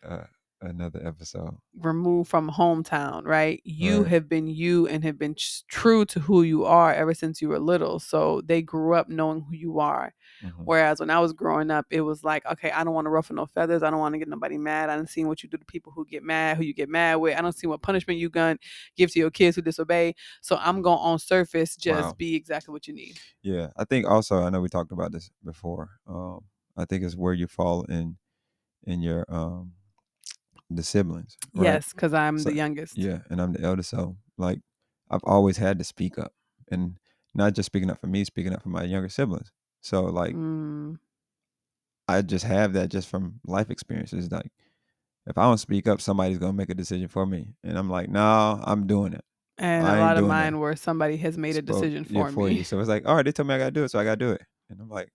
Another 0.60 1.04
episode. 1.06 1.58
removed 1.80 2.28
from 2.28 2.50
hometown, 2.50 3.24
right? 3.24 3.60
You 3.64 4.02
Right. 4.02 4.10
have 4.10 4.28
been 4.28 4.48
you 4.48 4.88
and 4.88 5.04
have 5.04 5.18
been 5.18 5.36
true 5.68 6.04
to 6.06 6.18
who 6.18 6.42
you 6.42 6.64
are 6.64 6.92
ever 6.92 7.14
since 7.14 7.40
you 7.40 7.48
were 7.50 7.58
little. 7.60 8.00
So 8.00 8.40
they 8.40 8.62
grew 8.62 8.94
up 8.94 9.08
knowing 9.08 9.42
who 9.42 9.54
you 9.54 9.78
are. 9.78 10.12
Mhm. 10.42 10.64
Whereas 10.64 10.98
when 10.98 11.10
I 11.10 11.20
was 11.20 11.32
growing 11.32 11.70
up, 11.70 11.86
it 11.90 12.00
was 12.00 12.24
like, 12.24 12.44
okay, 12.46 12.70
I 12.72 12.82
don't 12.84 12.94
want 12.94 13.06
to 13.06 13.10
ruffle 13.10 13.36
no 13.36 13.46
feathers. 13.46 13.82
I 13.82 13.90
don't 13.90 14.00
want 14.00 14.14
to 14.14 14.18
get 14.18 14.28
nobody 14.28 14.58
mad. 14.58 14.90
I 14.90 14.96
don't 14.96 15.08
see 15.08 15.24
what 15.24 15.42
you 15.42 15.48
do 15.48 15.56
to 15.56 15.64
people 15.64 15.92
who 15.92 16.04
get 16.04 16.22
mad, 16.24 16.56
who 16.56 16.64
you 16.64 16.74
get 16.74 16.88
mad 16.88 17.16
with. 17.16 17.36
I 17.38 17.42
don't 17.42 17.52
see 17.56 17.66
what 17.68 17.82
punishment 17.82 18.18
you 18.18 18.28
gonna 18.28 18.58
give 18.96 19.12
to 19.12 19.18
your 19.20 19.30
kids 19.30 19.54
who 19.56 19.62
disobey. 19.62 20.14
So 20.42 20.56
I'm 20.56 20.82
going 20.82 20.98
on 20.98 21.18
surface 21.20 21.76
just 21.76 22.08
Wow. 22.08 22.16
be 22.16 22.34
exactly 22.34 22.72
what 22.72 22.86
you 22.88 22.94
need. 22.94 23.18
Yeah, 23.42 23.68
I 23.76 23.84
think 23.84 24.06
also 24.06 24.42
I 24.42 24.50
know 24.50 24.60
we 24.60 24.68
talked 24.68 24.92
about 24.92 25.12
this 25.12 25.30
before. 25.44 25.90
Um, 26.06 26.46
I 26.76 26.84
think 26.84 27.04
it's 27.04 27.16
where 27.16 27.34
you 27.34 27.46
fall 27.46 27.82
in 27.84 28.18
in 28.84 29.02
your 29.02 29.26
um 29.28 29.74
the 30.70 30.82
siblings. 30.82 31.36
right? 31.54 31.64
Yes, 31.64 31.92
because 31.92 32.12
I'm 32.14 32.38
So- 32.38 32.50
the 32.50 32.56
youngest. 32.56 32.96
Yeah, 32.96 33.20
and 33.30 33.40
I'm 33.40 33.52
the 33.52 33.62
eldest, 33.62 33.90
so 33.90 34.16
like 34.36 34.60
I've 35.10 35.24
always 35.24 35.56
had 35.56 35.78
to 35.78 35.84
speak 35.84 36.18
up, 36.18 36.32
and 36.70 36.98
not 37.34 37.54
just 37.54 37.66
speaking 37.66 37.90
up 37.90 38.00
for 38.00 38.06
me, 38.06 38.24
speaking 38.24 38.52
up 38.52 38.62
for 38.62 38.68
my 38.68 38.82
younger 38.84 39.08
siblings. 39.08 39.50
So 39.80 40.04
like 40.04 40.34
Mm. 40.34 40.98
I 42.08 42.22
just 42.22 42.44
have 42.44 42.72
that 42.72 42.88
just 42.90 43.08
from 43.08 43.40
life 43.46 43.70
experiences. 43.70 44.30
Like 44.30 44.50
if 45.26 45.36
I 45.36 45.42
don't 45.44 45.58
speak 45.58 45.86
up, 45.86 46.00
somebody's 46.00 46.38
gonna 46.38 46.52
make 46.54 46.70
a 46.70 46.74
decision 46.74 47.08
for 47.08 47.26
me, 47.26 47.54
and 47.62 47.78
I'm 47.78 47.90
like, 47.90 48.08
no, 48.08 48.60
I'm 48.64 48.86
doing 48.86 49.12
it. 49.12 49.24
And 49.58 49.86
I 49.86 49.96
a 49.96 50.00
lot 50.00 50.12
of 50.12 50.18
doing 50.22 50.28
that. 50.28 50.34
mine 50.34 50.58
where 50.60 50.76
somebody 50.76 51.16
has 51.18 51.36
made 51.36 51.56
a 51.56 51.62
decision 51.62 52.06
yeah, 52.08 52.30
for 52.30 52.44
me. 52.46 52.58
you. 52.58 52.64
So 52.64 52.78
it's 52.78 52.88
like, 52.88 53.06
all 53.06 53.16
right, 53.16 53.24
they 53.24 53.32
told 53.32 53.48
me 53.48 53.54
I 53.54 53.58
gotta 53.58 53.70
do 53.72 53.84
it, 53.84 53.90
so 53.90 53.98
I 53.98 54.04
gotta 54.04 54.16
do 54.16 54.30
it, 54.32 54.42
and 54.70 54.80
I'm 54.80 54.88
like, 54.88 55.10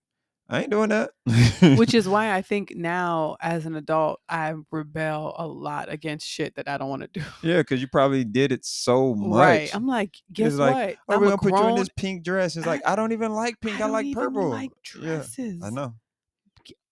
I 0.48 0.60
ain't 0.60 0.70
doing 0.70 0.90
that. 0.90 1.10
Which 1.78 1.94
is 1.94 2.08
why 2.08 2.34
I 2.34 2.42
think 2.42 2.74
now, 2.76 3.36
as 3.40 3.64
an 3.64 3.74
adult, 3.76 4.20
I 4.28 4.54
rebel 4.70 5.34
a 5.38 5.46
lot 5.46 5.90
against 5.90 6.26
shit 6.26 6.54
that 6.56 6.68
I 6.68 6.76
don't 6.76 6.90
want 6.90 7.02
to 7.02 7.20
do. 7.20 7.22
yeah, 7.42 7.58
because 7.58 7.80
you 7.80 7.88
probably 7.88 8.24
did 8.24 8.52
it 8.52 8.64
so 8.64 9.14
much. 9.14 9.38
Right. 9.38 9.74
I'm 9.74 9.86
like, 9.86 10.16
guess 10.32 10.48
It's 10.52 10.56
like, 10.56 10.74
what? 10.74 10.96
Oh, 11.08 11.14
I'm 11.14 11.20
we're 11.20 11.36
gonna 11.36 11.38
put 11.38 11.58
you 11.58 11.68
in 11.68 11.76
this 11.76 11.88
pink 11.96 12.24
dress. 12.24 12.56
It's 12.56 12.66
like 12.66 12.82
I 12.86 12.94
don't 12.94 13.12
even 13.12 13.32
like 13.32 13.60
pink. 13.60 13.76
I, 13.76 13.78
don't 13.80 13.92
like 13.92 14.06
even 14.06 14.22
purple. 14.22 14.50
like 14.50 14.70
Yeah, 14.94 15.16
dresses. 15.16 15.62
I 15.62 15.70
know. 15.70 15.94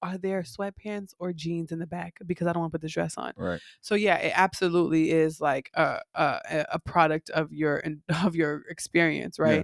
Are 0.02 0.18
there 0.18 0.42
sweatpants 0.42 1.14
or 1.20 1.32
jeans 1.32 1.70
in 1.70 1.78
the 1.78 1.86
back? 1.86 2.18
Because 2.26 2.48
I 2.48 2.52
don't 2.52 2.60
want 2.60 2.72
to 2.72 2.78
put 2.78 2.82
this 2.82 2.92
dress 2.92 3.16
on. 3.16 3.32
Right. 3.36 3.60
So 3.82 3.94
yeah, 3.94 4.16
it 4.16 4.32
absolutely 4.34 5.10
is 5.10 5.40
like 5.40 5.70
a 5.74 6.00
a, 6.14 6.64
a 6.72 6.78
product 6.78 7.30
of 7.30 7.52
your 7.52 7.82
of 8.24 8.34
your 8.34 8.62
experience, 8.68 9.38
Yeah. 9.38 9.62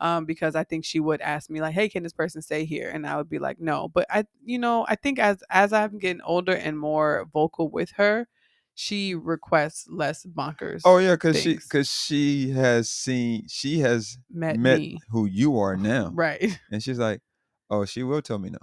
Um, 0.00 0.26
because 0.26 0.54
I 0.54 0.62
think 0.64 0.84
she 0.84 1.00
would 1.00 1.20
ask 1.20 1.50
me 1.50 1.60
like, 1.60 1.74
"Hey, 1.74 1.88
can 1.88 2.02
this 2.04 2.12
person 2.12 2.40
stay 2.40 2.64
here?" 2.64 2.88
And 2.88 3.06
I 3.06 3.16
would 3.16 3.28
be 3.28 3.38
like, 3.40 3.58
"No." 3.60 3.88
But 3.88 4.06
I, 4.10 4.24
you 4.44 4.58
know, 4.58 4.86
I 4.88 4.94
think 4.94 5.18
as 5.18 5.42
as 5.50 5.72
I'm 5.72 5.98
getting 5.98 6.22
older 6.22 6.54
and 6.54 6.78
more 6.78 7.26
vocal 7.32 7.68
with 7.68 7.90
her, 7.96 8.28
she 8.74 9.16
requests 9.16 9.88
less 9.90 10.24
bonkers. 10.24 10.82
Oh 10.84 10.98
yeah, 10.98 11.14
because 11.14 11.40
she 11.40 11.54
because 11.54 11.90
she 11.90 12.50
has 12.50 12.88
seen 12.88 13.46
she 13.48 13.80
has 13.80 14.18
met, 14.30 14.56
met 14.58 14.78
me, 14.78 14.98
who 15.10 15.26
you 15.26 15.58
are 15.58 15.76
now, 15.76 16.12
right, 16.14 16.60
and 16.70 16.80
she's 16.80 16.98
like, 16.98 17.20
oh, 17.68 17.84
she 17.84 18.04
will 18.04 18.22
tell 18.22 18.38
me 18.38 18.50
no. 18.50 18.58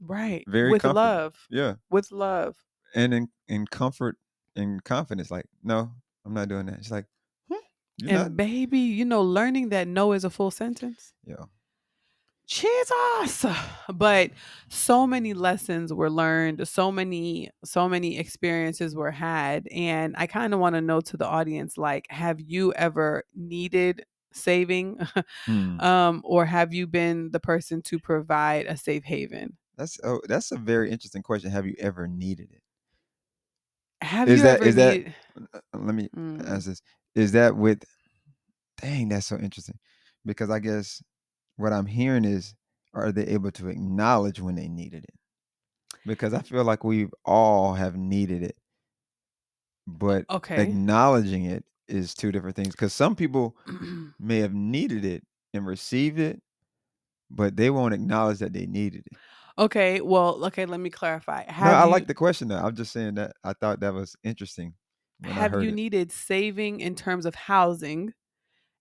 right, 0.00 0.44
Very 0.48 0.70
with 0.70 0.84
love, 0.84 1.36
Yeah, 1.50 1.74
with 1.90 2.10
love. 2.10 2.56
and 2.94 3.12
in 3.12 3.28
in 3.48 3.66
comfort 3.66 4.16
and 4.56 4.82
confidence, 4.82 5.30
like, 5.30 5.46
no, 5.62 5.92
I'm 6.24 6.32
not 6.32 6.48
doing 6.48 6.66
that. 6.66 6.78
She's 6.82 6.90
like, 6.90 7.06
you're 8.00 8.10
and 8.10 8.18
not. 8.20 8.36
baby, 8.36 8.78
you 8.78 9.04
know, 9.04 9.22
learning 9.22 9.68
that 9.70 9.88
no 9.88 10.12
is 10.12 10.24
a 10.24 10.30
full 10.30 10.50
sentence. 10.50 11.12
Yeah. 11.26 11.44
Jesus. 12.46 13.46
But 13.92 14.30
so 14.68 15.06
many 15.06 15.34
lessons 15.34 15.92
were 15.92 16.10
learned, 16.10 16.66
so 16.66 16.90
many, 16.90 17.50
so 17.64 17.88
many 17.88 18.18
experiences 18.18 18.94
were 18.96 19.10
had. 19.12 19.68
And 19.70 20.14
I 20.18 20.26
kind 20.26 20.52
of 20.52 20.58
want 20.60 20.74
to 20.74 20.80
know 20.80 21.00
to 21.00 21.16
the 21.16 21.26
audience, 21.26 21.78
like, 21.78 22.06
have 22.10 22.40
you 22.40 22.72
ever 22.72 23.22
needed 23.36 24.04
saving? 24.32 24.98
Hmm. 25.46 25.80
um, 25.80 26.22
or 26.24 26.44
have 26.44 26.74
you 26.74 26.86
been 26.88 27.30
the 27.30 27.40
person 27.40 27.82
to 27.82 27.98
provide 28.00 28.66
a 28.66 28.76
safe 28.76 29.04
haven? 29.04 29.56
That's 29.76 29.98
oh, 30.04 30.20
that's 30.28 30.50
a 30.52 30.56
very 30.58 30.90
interesting 30.90 31.22
question. 31.22 31.50
Have 31.50 31.66
you 31.66 31.74
ever 31.78 32.06
needed 32.08 32.48
it? 32.52 32.62
Have 34.04 34.28
Is 34.28 34.38
you 34.40 34.44
that- 34.44 34.56
ever 34.60 34.68
is 34.68 34.74
that- 34.74 34.92
needed 34.98 35.14
Uh, 35.54 35.60
Let 35.74 35.94
me 35.94 36.08
Mm. 36.16 36.46
ask 36.48 36.66
this: 36.66 36.82
Is 37.14 37.32
that 37.32 37.56
with? 37.56 37.84
Dang, 38.80 39.08
that's 39.08 39.26
so 39.26 39.36
interesting. 39.38 39.78
Because 40.24 40.50
I 40.50 40.58
guess 40.58 41.02
what 41.56 41.72
I'm 41.72 41.86
hearing 41.86 42.24
is, 42.24 42.54
are 42.94 43.12
they 43.12 43.26
able 43.26 43.50
to 43.52 43.68
acknowledge 43.68 44.40
when 44.40 44.54
they 44.56 44.68
needed 44.68 45.04
it? 45.04 45.14
Because 46.06 46.34
I 46.34 46.42
feel 46.42 46.64
like 46.64 46.84
we 46.84 47.08
all 47.24 47.74
have 47.74 47.96
needed 47.96 48.42
it, 48.42 48.56
but 49.86 50.26
Okay. 50.30 50.62
acknowledging 50.62 51.44
it 51.44 51.64
is 51.88 52.14
two 52.14 52.32
different 52.32 52.56
things. 52.56 52.74
Because 52.74 52.92
some 52.92 53.14
people 53.16 53.56
may 54.18 54.38
have 54.38 54.54
needed 54.54 55.04
it 55.04 55.24
and 55.54 55.66
received 55.66 56.18
it, 56.18 56.40
but 57.30 57.56
they 57.56 57.70
won't 57.70 57.94
acknowledge 57.94 58.38
that 58.40 58.52
they 58.52 58.66
needed 58.66 59.04
it. 59.12 59.18
okay. 59.58 60.00
Well, 60.00 60.44
okay, 60.46 60.66
let 60.66 60.80
me 60.80 60.90
clarify. 60.90 61.44
Have 61.50 61.58
no, 61.58 61.72
I 61.72 61.84
you, 61.84 61.84
like 61.84 62.06
the 62.06 62.14
question 62.14 62.48
though. 62.48 62.56
I'm 62.58 62.74
just 62.74 62.92
saying 62.92 63.14
that 63.14 63.32
I 63.44 63.52
thought 63.52 63.80
that 63.80 63.94
was 63.94 64.16
interesting. 64.24 64.74
Have 65.24 65.62
you 65.62 65.68
it. 65.68 65.74
needed 65.74 66.12
saving 66.12 66.80
in 66.80 66.94
terms 66.94 67.26
of 67.26 67.34
housing? 67.34 68.14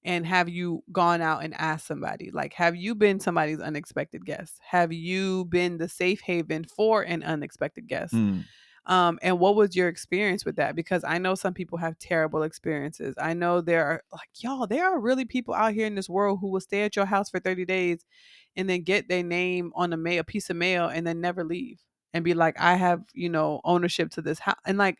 And 0.06 0.26
have 0.26 0.48
you 0.48 0.84
gone 0.92 1.22
out 1.22 1.44
and 1.44 1.54
asked 1.56 1.88
somebody? 1.88 2.32
Like 2.32 2.54
have 2.54 2.76
you 2.76 2.96
been 2.96 3.20
somebody's 3.20 3.60
unexpected 3.60 4.26
guest? 4.26 4.60
Have 4.62 4.94
you 4.94 5.46
been 5.46 5.78
the 5.78 5.90
safe 5.90 6.22
haven 6.22 6.64
for 6.64 7.02
an 7.02 7.24
unexpected 7.24 7.88
guest? 7.88 8.14
Hmm. 8.14 8.40
um 8.86 9.20
and 9.22 9.40
what 9.40 9.56
was 9.56 9.76
your 9.76 9.90
experience 9.90 10.46
with 10.46 10.56
that? 10.56 10.76
Because 10.76 11.04
i 11.04 11.18
know 11.18 11.36
some 11.36 11.54
people 11.54 11.78
have 11.78 12.00
terrible 12.00 12.44
experiences. 12.44 13.16
I 13.18 13.34
know 13.34 13.60
there 13.60 13.86
are 13.86 14.04
like 14.12 14.30
y'all 14.40 14.68
there 14.68 14.86
are 14.86 15.00
really 15.00 15.26
people 15.26 15.54
out 15.54 15.74
here 15.74 15.86
in 15.86 15.96
this 15.96 16.10
world 16.10 16.40
who 16.40 16.50
will 16.50 16.62
stay 16.62 16.84
at 16.84 16.96
your 16.96 17.06
house 17.06 17.30
for 17.30 17.40
30 17.40 17.66
days 17.66 18.06
and 18.56 18.70
then 18.70 18.84
get 18.84 19.10
their 19.10 19.24
name 19.24 19.72
on 19.76 19.92
a 19.94 19.98
mail 19.98 20.22
a 20.22 20.24
piece 20.24 20.50
of 20.50 20.56
mail 20.56 20.88
and 20.88 21.06
then 21.06 21.20
never 21.22 21.44
leave 21.44 21.82
and 22.14 22.24
be 22.24 22.34
like 22.34 22.60
i 22.60 22.76
have 22.76 23.02
you 23.14 23.30
know 23.30 23.62
ownership 23.64 24.10
to 24.12 24.22
this 24.22 24.40
house 24.40 24.56
and 24.66 24.78
like 24.78 24.98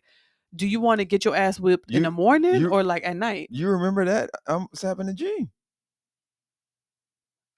do 0.54 0.66
you 0.66 0.80
want 0.80 0.98
to 1.00 1.04
get 1.04 1.24
your 1.24 1.36
ass 1.36 1.60
whipped 1.60 1.90
in 1.90 2.02
the 2.02 2.10
morning 2.10 2.60
you- 2.60 2.68
or 2.70 2.82
like 2.82 3.04
at 3.06 3.16
night 3.16 3.48
You 3.50 3.68
remember 3.68 4.04
that? 4.06 4.30
I'm 4.46 4.66
happened 4.82 5.08
the 5.08 5.14
G 5.14 5.48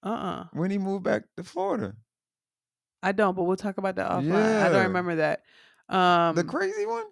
uh-uh 0.03 0.45
when 0.53 0.69
he 0.71 0.77
moved 0.77 1.03
back 1.03 1.23
to 1.37 1.43
Florida? 1.43 1.95
i 3.01 3.11
don't 3.11 3.35
but 3.35 3.43
we'll 3.43 3.57
talk 3.57 3.77
about 3.77 3.95
that 3.95 4.09
offline 4.09 4.61
i 4.61 4.69
don't 4.69 4.83
remember 4.83 5.15
that 5.15 5.43
um 5.89 6.35
the 6.35 6.43
crazy 6.43 6.85
one. 6.85 7.05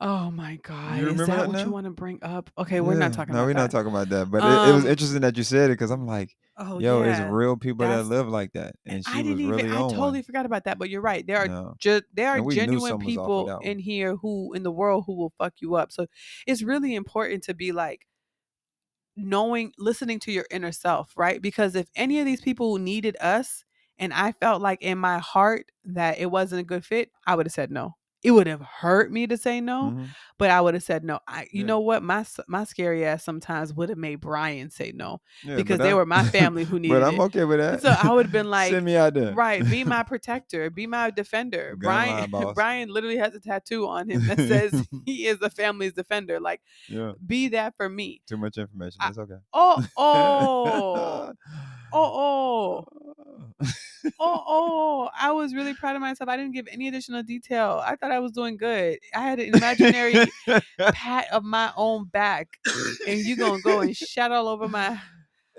oh 0.00 0.30
my 0.30 0.56
god 0.62 0.98
is 0.98 1.16
that 1.16 1.26
that 1.26 1.48
what 1.48 1.64
you 1.64 1.70
want 1.70 1.84
to 1.86 1.90
bring 1.90 2.18
up 2.22 2.50
okay 2.58 2.80
we're 2.80 2.94
not 2.94 3.12
talking 3.12 3.34
No, 3.34 3.42
we're 3.44 3.54
that 3.54 3.60
not 3.62 3.70
talking 3.70 3.90
about 3.90 4.08
that. 4.10 4.30
But 4.30 4.44
it, 4.44 4.68
it 4.68 4.72
was 4.72 4.84
Um, 4.84 4.90
interesting 4.90 5.20
that 5.22 5.36
you 5.36 5.42
said 5.44 5.70
it 5.70 5.74
because 5.74 5.90
I'm 5.90 6.06
like, 6.06 6.36
oh 6.56 6.78
yo, 6.78 7.02
yeah. 7.02 7.22
it's 7.24 7.32
real 7.32 7.56
people 7.56 7.86
that 7.86 8.06
live 8.06 8.28
like 8.28 8.52
that, 8.52 8.76
and 8.86 9.04
she 9.04 9.12
I 9.12 9.16
was 9.22 9.26
didn't 9.26 9.48
really 9.50 9.62
even. 9.64 9.72
I 9.74 9.78
totally 9.80 9.98
one. 10.10 10.22
forgot 10.22 10.46
about 10.46 10.64
that. 10.64 10.78
But 10.78 10.90
you're 10.90 11.00
right. 11.00 11.26
There 11.26 11.38
are 11.38 11.48
No. 11.48 11.74
ju- 11.78 12.02
there 12.12 12.30
are 12.30 12.36
And 12.36 12.46
we 12.46 12.54
knew 12.54 12.60
genuine 12.60 12.90
something 12.90 13.06
was 13.08 13.18
off 13.18 13.28
with 13.28 13.46
people 13.46 13.58
in 13.60 13.78
here 13.78 14.16
who 14.16 14.52
in 14.54 14.62
the 14.62 14.70
world 14.72 15.04
who 15.06 15.16
will 15.16 15.32
fuck 15.38 15.54
you 15.60 15.74
up. 15.74 15.92
So 15.92 16.06
it's 16.46 16.62
really 16.62 16.94
important 16.94 17.44
to 17.44 17.54
be 17.54 17.72
like 17.72 18.06
knowing, 19.16 19.72
listening 19.78 20.18
to 20.20 20.32
your 20.32 20.46
inner 20.50 20.72
self, 20.72 21.12
right? 21.16 21.40
Because 21.40 21.74
if 21.74 21.88
any 21.94 22.18
of 22.18 22.26
these 22.26 22.40
people 22.40 22.78
needed 22.78 23.16
us, 23.20 23.64
and 23.98 24.12
I 24.12 24.32
felt 24.32 24.60
like 24.60 24.82
in 24.82 24.98
my 24.98 25.18
heart 25.18 25.70
that 25.84 26.18
it 26.18 26.26
wasn't 26.30 26.60
a 26.60 26.64
good 26.64 26.84
fit, 26.84 27.10
I 27.26 27.36
would 27.36 27.46
have 27.46 27.52
said 27.52 27.70
no. 27.70 27.94
It 28.24 28.30
would 28.30 28.46
have 28.46 28.62
hurt 28.62 29.12
me 29.12 29.26
to 29.26 29.36
say 29.36 29.60
no, 29.60 29.90
Mhm. 29.94 30.08
but 30.38 30.48
I 30.50 30.60
would 30.62 30.72
have 30.72 30.82
said 30.82 31.04
no. 31.04 31.20
I, 31.28 31.42
you 31.52 31.60
Yeah. 31.60 31.66
know 31.66 31.80
what? 31.80 32.02
My 32.02 32.24
my 32.48 32.64
scary 32.64 33.04
ass 33.04 33.22
sometimes 33.22 33.74
would 33.74 33.90
have 33.90 33.98
made 33.98 34.16
Brian 34.16 34.70
say 34.70 34.92
no 34.94 35.20
Yeah, 35.44 35.56
because 35.56 35.78
they 35.78 35.90
I- 35.90 35.94
were 35.94 36.06
my 36.06 36.22
family 36.40 36.64
who 36.64 36.78
needed 36.80 36.94
But 36.94 37.02
I'm 37.04 37.14
it. 37.20 37.24
okay 37.24 37.44
with 37.44 37.58
that. 37.60 37.82
So 37.82 37.90
I 37.90 38.10
would 38.14 38.24
have 38.26 38.32
been 38.32 38.48
like, 38.58 38.70
send 38.72 38.86
me 38.86 38.96
out 38.96 39.12
there. 39.12 39.34
Right, 39.34 39.62
be 39.68 39.84
my 39.84 40.02
protector, 40.12 40.70
be 40.70 40.86
my 40.86 41.10
defender. 41.10 41.76
Gun 41.76 42.30
Brian. 42.30 42.54
Brian 42.54 42.88
literally 42.88 43.18
has 43.18 43.34
a 43.34 43.40
tattoo 43.40 43.86
on 43.86 44.08
him 44.08 44.24
that 44.26 44.38
says 44.38 44.88
he 45.04 45.26
is 45.26 45.38
the 45.38 45.50
family's 45.50 45.92
defender. 45.92 46.40
Like, 46.40 46.62
Yeah, 46.88 47.12
be 47.26 47.48
that 47.48 47.74
for 47.76 47.88
me. 47.90 48.22
too 48.26 48.38
much 48.38 48.56
information. 48.56 49.00
That's 49.02 49.18
okay. 49.18 49.36
Oh, 49.52 49.84
oh, 49.98 51.32
oh, 51.92 51.92
oh, 51.92 52.86
oh, 54.20 54.44
oh. 54.46 55.10
I 55.18 55.32
was 55.32 55.54
really 55.54 55.74
proud 55.74 55.96
of 55.96 56.02
myself. 56.02 56.28
I 56.28 56.36
didn't 56.36 56.52
give 56.52 56.68
any 56.70 56.88
additional 56.88 57.22
detail. 57.22 57.82
I 57.84 57.96
thought 57.96 58.10
I 58.10 58.18
was 58.18 58.32
doing 58.32 58.56
good. 58.56 58.98
I 59.14 59.20
had 59.20 59.40
an 59.40 59.54
imaginary 59.54 60.14
pat 60.78 61.26
of 61.32 61.44
my 61.44 61.72
own 61.76 62.06
back, 62.06 62.48
and 63.06 63.18
you 63.20 63.36
gonna 63.36 63.62
go 63.62 63.80
and 63.80 63.96
shout 63.96 64.32
all 64.32 64.48
over 64.48 64.68
my 64.68 64.98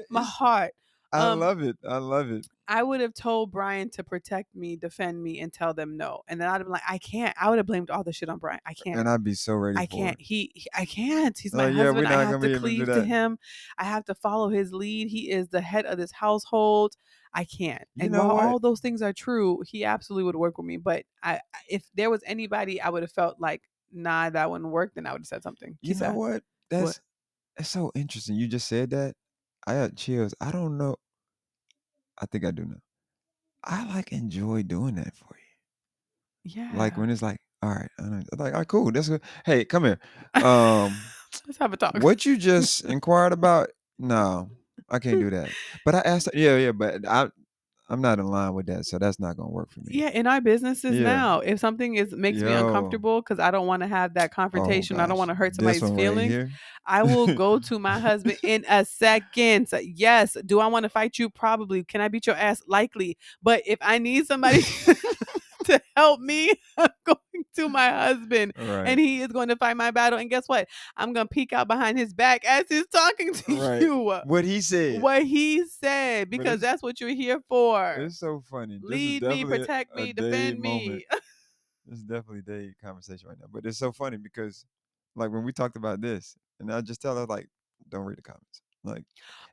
my 0.10 0.24
heart. 0.24 0.74
I 1.16 1.32
um, 1.32 1.40
love 1.40 1.62
it. 1.62 1.78
I 1.88 1.98
love 1.98 2.30
it. 2.32 2.48
I 2.68 2.82
would 2.82 3.00
have 3.00 3.14
told 3.14 3.52
Brian 3.52 3.90
to 3.92 4.04
protect 4.04 4.56
me, 4.56 4.76
defend 4.76 5.22
me, 5.22 5.40
and 5.40 5.54
tell 5.54 5.74
them 5.74 5.98
no. 5.98 6.22
And 6.28 6.42
then 6.42 6.48
I'd 6.48 6.54
have 6.54 6.64
been 6.64 6.72
like, 6.72 6.82
I 6.88 6.98
can't. 6.98 7.36
I 7.40 7.50
would 7.50 7.58
have 7.58 7.68
blamed 7.68 7.92
all 7.92 8.04
the 8.04 8.12
shit 8.12 8.28
on 8.28 8.40
Brian. 8.40 8.60
I 8.66 8.74
can't. 8.74 9.00
And 9.00 9.08
I'd 9.08 9.24
be 9.24 9.36
so 9.36 9.54
ready. 9.54 9.78
I 9.78 9.86
for 9.86 9.98
can't. 9.98 10.20
It. 10.20 10.26
He, 10.26 10.52
he- 10.56 10.70
I 10.74 10.86
can't. 10.86 11.38
He's 11.38 11.54
my 11.54 11.66
Oh, 11.66 11.74
husband. 11.74 12.08
I 12.08 12.24
have 12.24 12.42
to 12.42 12.48
able 12.48 12.56
to 12.56 12.60
cleave 12.60 12.86
to 12.88 13.04
him. 13.04 13.38
I 13.78 13.84
have 13.84 14.06
to 14.06 14.16
follow 14.16 14.50
his 14.50 14.74
lead. 14.74 15.10
He 15.10 15.30
is 15.30 15.50
the 15.50 15.62
head 15.62 15.86
of 15.86 15.98
this 15.98 16.12
household. 16.12 16.96
I 17.34 17.44
can't. 17.44 17.84
You 17.96 18.06
and 18.06 18.14
while 18.14 18.36
what? 18.36 18.46
all 18.46 18.60
those 18.60 18.80
things 18.80 19.02
are 19.02 19.14
true, 19.14 19.62
he 19.68 19.86
absolutely 19.86 20.24
would 20.24 20.36
work 20.36 20.58
with 20.58 20.66
me. 20.66 20.78
But 20.78 21.04
I, 21.22 21.42
if 21.70 21.86
there 21.94 22.10
was 22.10 22.24
anybody, 22.26 22.82
I 22.82 22.90
would 22.90 23.04
have 23.04 23.12
felt 23.12 23.40
like, 23.40 23.62
nah, 23.92 24.30
that 24.30 24.50
wouldn't 24.50 24.72
work. 24.72 24.94
Then 24.96 25.06
I 25.06 25.12
would 25.12 25.22
have 25.22 25.28
said 25.28 25.44
something. 25.44 25.78
You 25.82 25.94
know 25.96 26.12
Quizá. 26.12 26.16
what? 26.16 26.44
That's 26.70 27.00
that's 27.58 27.70
so 27.70 27.92
interesting. 27.94 28.36
You 28.36 28.48
just 28.48 28.68
said 28.68 28.90
that. 28.90 29.16
I 29.68 29.74
had 29.74 29.98
chills. 29.98 30.36
I 30.40 30.52
don't 30.52 30.78
know. 30.78 30.96
I 32.20 32.26
think 32.26 32.46
I 32.46 32.52
do 32.52 32.66
know. 32.66 32.78
I 33.64 33.86
like 33.96 34.12
enjoy 34.12 34.64
doing 34.64 34.96
that 34.96 35.16
for 35.16 35.36
you. 35.36 36.52
Yeah. 36.56 36.72
Like 36.76 36.98
when 36.98 37.10
it's 37.10 37.22
like, 37.22 37.38
all 37.64 37.72
right, 37.72 37.90
I 38.00 38.04
know, 38.04 38.24
like, 38.38 38.54
all 38.54 38.60
right, 38.60 38.68
cool. 38.68 38.92
That's 38.92 39.10
good. 39.10 39.22
Hey, 39.46 39.66
come 39.66 39.86
here. 39.86 40.00
Um, 40.36 40.96
Let's 41.48 41.58
have 41.58 41.74
a 41.74 41.78
talk. 41.78 41.98
what 42.02 42.26
you 42.26 42.38
just 42.38 42.86
inquired 42.86 43.34
about? 43.34 43.70
No, 43.98 44.50
I 44.90 45.00
can't 45.00 45.20
do 45.20 45.30
that. 45.32 45.50
But 45.84 45.96
I 45.96 46.00
asked. 46.00 46.30
Yeah, 46.34 46.58
yeah. 46.58 46.72
But 46.72 47.08
I, 47.08 47.30
I'm 47.88 48.02
not 48.02 48.18
in 48.18 48.26
line 48.26 48.54
with 48.56 48.66
that, 48.66 48.86
so 48.86 48.98
that's 48.98 49.20
not 49.20 49.38
gonna 49.38 49.50
work 49.50 49.72
for 49.72 49.82
me. 49.82 49.88
Yeah, 49.92 50.10
in 50.10 50.26
our 50.26 50.42
businesses 50.42 50.96
Yeah. 50.96 51.04
now, 51.04 51.40
if 51.42 51.60
something 51.60 51.96
is 51.96 52.14
makes 52.14 52.42
me 52.42 52.52
uncomfortable 52.52 53.22
because 53.22 53.40
I 53.40 53.52
don't 53.52 53.68
want 53.68 53.84
to 53.84 53.88
have 53.88 54.16
that 54.16 54.32
Oh, 54.32 54.36
confrontation, 54.36 55.00
I 55.00 55.06
don't 55.06 55.18
want 55.20 55.30
to 55.30 55.36
hurt 55.36 55.56
somebody's 55.56 55.82
one 55.84 55.92
right 55.92 56.00
feelings. 56.00 56.52
I 56.88 57.04
will 57.04 57.28
go 57.36 57.60
to 57.70 57.78
my 57.78 58.00
husband 58.00 58.38
in 58.44 58.66
a 58.68 58.86
second. 58.86 59.70
Yes. 59.84 60.36
Do 60.46 60.60
I 60.60 60.68
want 60.68 60.84
to 60.84 60.90
fight 60.90 61.20
you? 61.20 61.30
Probably. 61.30 61.84
Can 61.84 62.02
I 62.02 62.08
beat 62.08 62.26
your 62.26 62.36
ass? 62.36 62.62
Likely. 62.68 63.18
But 63.44 63.62
if 63.68 63.78
I 63.82 64.00
need 64.00 64.26
somebody 64.26 64.62
to 65.72 65.82
help 65.96 66.20
me, 66.20 66.52
I'm 66.78 66.90
going 67.06 67.18
to 67.56 67.70
my 67.70 67.90
husband. 67.90 68.54
Right. 68.58 68.88
And 68.88 69.00
he 69.00 69.22
is 69.22 69.28
going 69.30 69.50
to 69.50 69.56
fight 69.56 69.78
my 69.78 69.92
battle. 69.92 70.20
And 70.20 70.30
guess 70.30 70.48
what? 70.48 70.68
I'm 70.98 71.14
going 71.14 71.28
to 71.28 71.34
peek 71.34 71.54
out 71.54 71.68
behind 71.68 71.98
his 71.98 72.14
back 72.14 72.44
as 72.46 72.66
he's 72.70 72.88
talking 72.88 73.34
to 73.34 73.56
Right. 73.62 73.82
you. 73.82 73.98
what 74.26 74.46
he 74.46 74.62
said. 74.62 75.02
What 75.02 75.24
he 75.24 75.66
said, 75.68 76.30
because 76.30 76.60
that's 76.60 76.82
what 76.84 77.00
you're 77.00 77.10
here 77.16 77.42
for. 77.48 77.94
It's 77.94 78.20
so 78.20 78.42
funny. 78.50 78.80
Lead 78.82 79.24
me, 79.24 79.46
protect 79.46 79.94
a 79.94 80.02
me, 80.02 80.14
defend 80.14 80.60
me. 80.60 81.06
It's 81.88 82.02
definitely 82.02 82.42
day 82.42 82.74
conversation 82.84 83.30
right 83.30 83.38
now. 83.40 83.46
But 83.52 83.66
it's 83.68 83.78
so 83.78 83.92
funny 83.92 84.18
because 84.18 84.66
like 85.16 85.30
when 85.32 85.44
we 85.44 85.52
talked 85.52 85.78
about 85.78 86.02
this, 86.02 86.36
and 86.60 86.74
I 86.74 86.82
just 86.82 87.00
tell 87.00 87.16
her 87.16 87.28
like, 87.28 87.48
don't 87.90 88.06
read 88.06 88.18
the 88.18 88.24
comments. 88.24 88.62
Like 88.86 89.04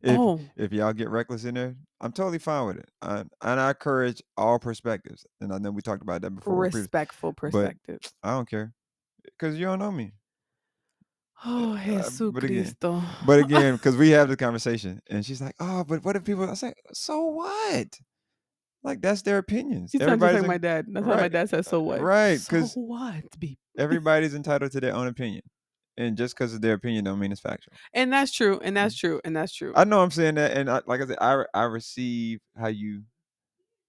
if 0.03 0.19
oh, 0.19 0.41
if 0.57 0.73
y'all 0.73 0.93
get 0.93 1.09
reckless 1.09 1.45
in 1.45 1.55
there, 1.55 1.75
I'm 2.01 2.13
totally 2.13 2.39
fine 2.39 2.67
with 2.67 2.77
it. 2.79 2.89
I, 3.01 3.21
and 3.43 3.61
I 3.61 3.71
encourage 3.71 4.23
all 4.37 4.59
perspectives. 4.59 5.25
And 5.41 5.53
I 5.53 5.59
know 5.59 5.71
we 5.71 5.83
talked 5.83 6.03
about 6.03 6.23
that 6.23 6.31
before. 6.31 6.55
previous- 6.61 6.75
respectful 6.83 7.33
perspectives. 7.33 8.13
I 8.23 8.31
don't 8.33 8.49
care. 8.49 8.73
Because 9.25 9.59
you 9.59 9.65
don't 9.67 9.79
know 9.79 9.93
me. 9.93 10.13
Oh, 11.45 11.75
uh, 11.75 11.85
Jesus 11.85 12.21
but 12.33 12.45
again- 12.45 12.63
Cristo. 12.63 13.03
But 13.27 13.39
again, 13.45 13.75
because 13.77 13.97
we 13.97 14.11
have 14.11 14.29
the 14.29 14.37
conversation, 14.37 15.01
and 15.11 15.25
she's 15.27 15.41
like, 15.41 15.55
"Oh, 15.59 15.83
but 15.85 16.05
what 16.05 16.15
if 16.17 16.25
people?" 16.25 16.49
I 16.49 16.55
say, 16.55 16.73
"So 16.93 17.21
what? 17.27 17.99
Like 18.85 19.01
that's 19.01 19.23
their 19.23 19.39
opinions. 19.39 19.93
You 19.95 20.01
sound 20.01 20.21
just 20.21 20.23
Everybody's 20.23 20.41
like 20.43 20.49
my 20.49 20.59
dad. 20.59 20.87
That's 20.89 21.07
why 21.07 21.15
my 21.15 21.21
right, 21.23 21.33
dad 21.33 21.51
says, 21.51 21.67
"So 21.67 21.81
what?" 21.83 22.01
right, 22.01 22.39
So 22.41 22.51
'cause 22.61 22.73
what? 22.75 23.25
Be- 23.39 23.59
everybody's 23.79 24.35
entitled 24.35 24.73
to 24.73 24.81
their 24.81 24.95
own 24.95 25.07
opinion, 25.09 25.43
and 25.97 26.17
just 26.17 26.35
because 26.37 26.55
of 26.55 26.61
their 26.61 26.75
opinion, 26.75 27.05
don't 27.05 27.19
mean 27.19 27.33
it's 27.33 27.41
factual. 27.41 27.75
And 27.93 28.13
that's 28.13 28.33
true. 28.33 28.59
And 28.63 28.77
that's 28.77 28.97
true. 28.97 29.21
And 29.25 29.37
that's 29.37 29.53
true. 29.55 29.73
Mm. 29.73 29.79
I 29.79 29.85
know 29.85 30.01
I'm 30.01 30.11
saying 30.11 30.37
that, 30.37 30.57
and 30.57 30.71
I, 30.71 30.81
like 30.87 31.01
I 31.03 31.07
said, 31.07 31.19
I 31.21 31.45
I 31.55 31.63
receive 31.65 32.41
how 32.57 32.69
you 32.69 33.03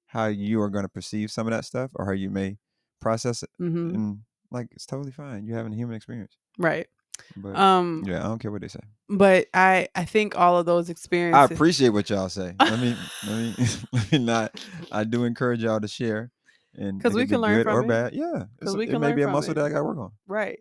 how 0.08 0.28
you 0.28 0.62
are 0.62 0.70
going 0.70 0.84
to 0.86 0.90
perceive 0.90 1.32
some 1.32 1.48
of 1.48 1.52
that 1.52 1.66
stuff, 1.66 1.92
or 1.96 2.06
how 2.06 2.12
you 2.12 2.30
may 2.30 2.58
process 3.02 3.44
it, 3.44 3.50
hmm 3.58 3.90
and 3.96 4.20
like 4.52 4.68
it's 4.72 4.86
totally 4.86 5.12
fine. 5.12 5.46
You're 5.46 5.58
having 5.58 5.74
a 5.74 5.76
human 5.76 5.96
experience, 5.96 6.38
Right. 6.58 6.88
but 7.36 7.56
Um. 7.56 8.04
yeah, 8.06 8.20
I 8.20 8.24
don't 8.24 8.40
care 8.40 8.52
what 8.52 8.62
they 8.62 8.68
say. 8.68 8.80
But 9.10 9.48
I 9.54 9.88
I 9.96 10.06
think 10.06 10.38
all 10.38 10.58
of 10.58 10.66
those 10.66 10.90
experiences. 10.90 11.50
I 11.50 11.54
appreciate 11.54 11.90
what 11.90 12.10
y'all 12.10 12.30
say. 12.30 12.56
Let 12.60 12.80
me 12.80 12.96
let 13.24 13.38
me 13.38 13.56
let 13.92 14.12
me 14.12 14.18
not. 14.20 14.60
I 14.92 15.04
do 15.04 15.24
encourage 15.26 15.64
y'all 15.64 15.80
to 15.82 15.88
share, 15.88 16.32
and 16.76 17.00
because 17.00 17.16
we 17.16 17.26
can 17.28 17.42
learn 17.42 17.56
good 17.58 17.64
from 17.64 17.76
or 17.78 17.84
it. 17.84 17.88
bad. 17.88 18.14
Yeah, 18.14 18.26
'Cause 18.32 18.46
it's- 18.62 18.76
we 18.76 18.84
it 18.86 18.92
can 18.92 19.02
may 19.02 19.08
learn 19.08 19.16
be 19.16 19.22
a 19.24 19.28
muscle 19.28 19.52
it. 19.52 19.56
that 19.56 19.66
I 19.66 19.70
got 19.70 19.80
to 19.80 19.84
work 19.84 19.98
on. 19.98 20.12
Right. 20.28 20.60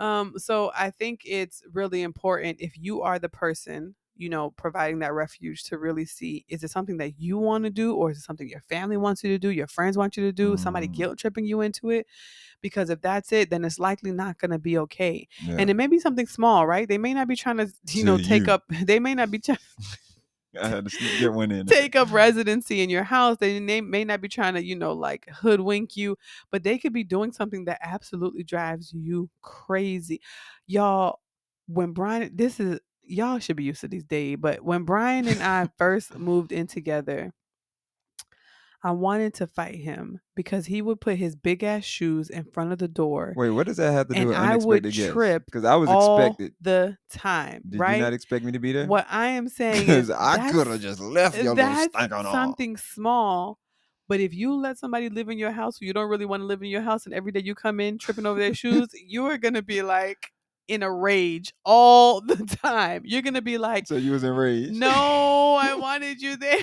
Um, 0.00 0.34
so 0.38 0.72
I 0.76 0.90
think 0.90 1.22
it's 1.24 1.62
really 1.72 2.02
important 2.02 2.60
if 2.60 2.76
you 2.78 3.02
are 3.02 3.18
the 3.18 3.28
person, 3.28 3.94
you 4.16 4.28
know, 4.28 4.50
providing 4.50 4.98
that 5.00 5.12
refuge 5.14 5.62
to 5.64 5.78
really 5.78 6.04
see 6.04 6.44
is 6.48 6.64
it 6.64 6.70
something 6.70 6.96
that 6.98 7.18
you 7.18 7.38
want 7.38 7.64
to 7.64 7.70
do 7.70 7.94
or 7.94 8.10
is 8.10 8.18
it 8.18 8.22
something 8.22 8.48
your 8.48 8.60
family 8.62 8.96
wants 8.96 9.22
you 9.22 9.30
to 9.30 9.38
do, 9.38 9.50
your 9.50 9.66
friends 9.66 9.96
want 9.96 10.16
you 10.16 10.24
to 10.24 10.32
do, 10.32 10.56
somebody 10.56 10.88
Mm. 10.88 10.92
guilt 10.94 11.18
tripping 11.18 11.44
you 11.46 11.60
into 11.60 11.90
it? 11.90 12.06
Because 12.60 12.90
if 12.90 13.00
that's 13.00 13.32
it, 13.32 13.48
then 13.50 13.64
it's 13.64 13.78
likely 13.78 14.12
not 14.12 14.38
going 14.38 14.50
to 14.50 14.58
be 14.58 14.76
okay. 14.78 15.26
Yeah. 15.46 15.56
And 15.58 15.70
it 15.70 15.74
may 15.74 15.86
be 15.86 15.98
something 15.98 16.26
small, 16.26 16.66
right? 16.66 16.86
They 16.88 16.98
may 16.98 17.14
not 17.14 17.28
be 17.28 17.36
trying 17.36 17.58
to, 17.58 17.72
you 17.88 18.04
know, 18.04 18.18
take 18.18 18.46
you. 18.46 18.52
up, 18.52 18.64
they 18.84 18.98
may 18.98 19.14
not 19.14 19.30
be 19.30 19.38
trying 19.38 19.58
I 20.60 20.68
had 20.68 20.84
to 20.84 20.90
sneak- 20.90 21.20
get 21.20 21.32
one 21.32 21.50
in. 21.52 21.66
take 21.66 21.94
up 21.94 22.12
residency 22.12 22.80
in 22.80 22.90
your 22.90 23.04
house. 23.04 23.36
They 23.38 23.60
may, 23.60 23.80
may 23.80 24.04
not 24.04 24.20
be 24.20 24.28
trying 24.28 24.54
to, 24.54 24.64
you 24.64 24.76
know, 24.76 24.92
like 24.92 25.28
hoodwink 25.28 25.96
you, 25.96 26.16
but 26.50 26.62
they 26.62 26.78
could 26.78 26.92
be 26.92 27.04
doing 27.04 27.32
something 27.32 27.66
that 27.66 27.78
absolutely 27.82 28.42
drives 28.42 28.92
you 28.92 29.30
crazy. 29.42 30.20
Y'all, 30.66 31.20
when 31.66 31.92
Brian, 31.92 32.30
this 32.34 32.58
is, 32.58 32.80
y'all 33.02 33.38
should 33.38 33.56
be 33.56 33.64
used 33.64 33.80
to 33.82 33.88
these 33.88 34.04
days, 34.04 34.38
but 34.40 34.62
when 34.64 34.84
Brian 34.84 35.28
and 35.28 35.42
I 35.42 35.68
first 35.78 36.18
moved 36.18 36.52
in 36.52 36.66
together, 36.66 37.32
I 38.82 38.92
wanted 38.92 39.34
to 39.34 39.46
fight 39.46 39.74
him 39.74 40.20
because 40.34 40.66
he 40.66 40.80
would 40.80 41.00
put 41.00 41.16
his 41.16 41.36
big 41.36 41.62
ass 41.62 41.84
shoes 41.84 42.30
in 42.30 42.44
front 42.44 42.72
of 42.72 42.78
the 42.78 42.88
door 42.88 43.34
Wait, 43.36 43.50
what 43.50 43.66
does 43.66 43.76
that 43.76 43.92
have 43.92 44.08
to 44.08 44.14
do 44.14 44.20
and 44.20 44.28
with 44.30 44.38
I 44.38 44.56
would 44.56 44.84
unexpected 44.86 44.94
guests? 44.94 45.12
trip 45.12 45.44
Because 45.46 45.64
I 45.64 45.76
was 45.76 45.90
all 45.90 46.18
expected. 46.18 46.54
the 46.62 46.96
time, 47.10 47.62
Did 47.68 47.78
right? 47.80 47.96
you 47.98 48.02
not 48.02 48.12
expect 48.14 48.44
me 48.44 48.52
to 48.52 48.58
be 48.58 48.72
there? 48.72 48.86
what 48.86 49.06
I 49.10 49.26
am 49.28 49.48
saying 49.48 49.88
is 49.88 50.10
I 50.18 50.50
could 50.50 50.66
have 50.66 50.80
just 50.80 51.00
left 51.00 51.36
your 51.42 51.54
that's 51.54 51.92
stank 51.94 52.12
on 52.12 52.24
all. 52.26 52.32
something 52.32 52.76
small. 52.76 53.58
But 54.08 54.18
if 54.20 54.34
you 54.34 54.54
let 54.54 54.76
somebody 54.76 55.08
live 55.08 55.28
in 55.28 55.38
your 55.38 55.52
house 55.52 55.78
who 55.78 55.86
you 55.86 55.92
don't 55.92 56.08
really 56.08 56.24
want 56.24 56.40
to 56.40 56.44
live 56.46 56.62
in 56.62 56.68
your 56.68 56.80
house, 56.82 57.04
and 57.06 57.14
every 57.14 57.30
day 57.30 57.42
you 57.44 57.54
come 57.54 57.78
in 57.78 57.96
tripping 57.96 58.26
over 58.26 58.40
their 58.40 58.54
shoes, 58.54 58.88
you 59.06 59.26
are 59.26 59.38
gonna 59.38 59.62
be 59.62 59.82
like 59.82 60.32
in 60.66 60.82
a 60.82 60.90
rage 60.92 61.52
all 61.64 62.20
the 62.20 62.34
time. 62.62 63.02
You're 63.04 63.22
gonna 63.22 63.40
be 63.42 63.56
like, 63.58 63.86
So 63.86 63.94
you 63.96 64.10
was 64.12 64.24
enraged. 64.24 64.72
"No, 64.72 65.56
I 65.60 65.74
wanted 65.74 66.20
you 66.22 66.36
there." 66.36 66.58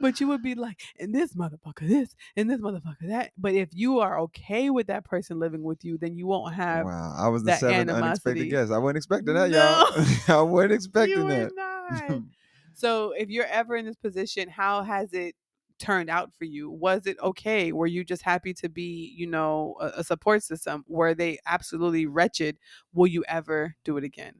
But 0.00 0.20
you 0.20 0.28
would 0.28 0.42
be 0.42 0.54
like, 0.54 0.80
and 0.98 1.14
this 1.14 1.34
motherfucker, 1.34 1.86
this, 1.88 2.14
and 2.36 2.48
this 2.50 2.60
motherfucker, 2.60 3.08
that. 3.08 3.32
But 3.36 3.54
if 3.54 3.68
you 3.72 4.00
are 4.00 4.18
okay 4.20 4.70
with 4.70 4.86
that 4.88 5.04
person 5.04 5.38
living 5.38 5.62
with 5.62 5.84
you, 5.84 5.98
then 5.98 6.16
you 6.16 6.26
won't 6.26 6.54
have. 6.54 6.86
Wow, 6.86 7.14
I 7.16 7.28
was 7.28 7.42
the 7.42 7.52
animosity. 7.52 8.04
unexpected 8.06 8.50
guest. 8.50 8.72
I 8.72 8.78
wasn't 8.78 8.98
expecting 8.98 9.34
that, 9.34 9.50
No. 9.50 9.58
y'all. 9.58 10.06
I 10.38 10.42
wasn't 10.42 10.72
expecting 10.74 11.28
that. 11.28 12.22
So 12.74 13.10
if 13.10 13.28
you're 13.28 13.44
ever 13.46 13.74
in 13.74 13.86
this 13.86 13.96
position, 13.96 14.48
how 14.48 14.84
has 14.84 15.12
it 15.12 15.34
turned 15.80 16.08
out 16.08 16.30
for 16.38 16.44
you? 16.44 16.70
Was 16.70 17.06
it 17.06 17.16
okay? 17.20 17.72
Were 17.72 17.88
you 17.88 18.04
just 18.04 18.22
happy 18.22 18.54
to 18.54 18.68
be, 18.68 19.12
you 19.16 19.26
know, 19.26 19.74
a, 19.80 19.86
a 19.96 20.04
support 20.04 20.44
system? 20.44 20.84
Were 20.86 21.12
they 21.12 21.38
absolutely 21.44 22.06
wretched? 22.06 22.56
Will 22.94 23.08
you 23.08 23.24
ever 23.26 23.74
do 23.84 23.96
it 23.96 24.04
again? 24.04 24.34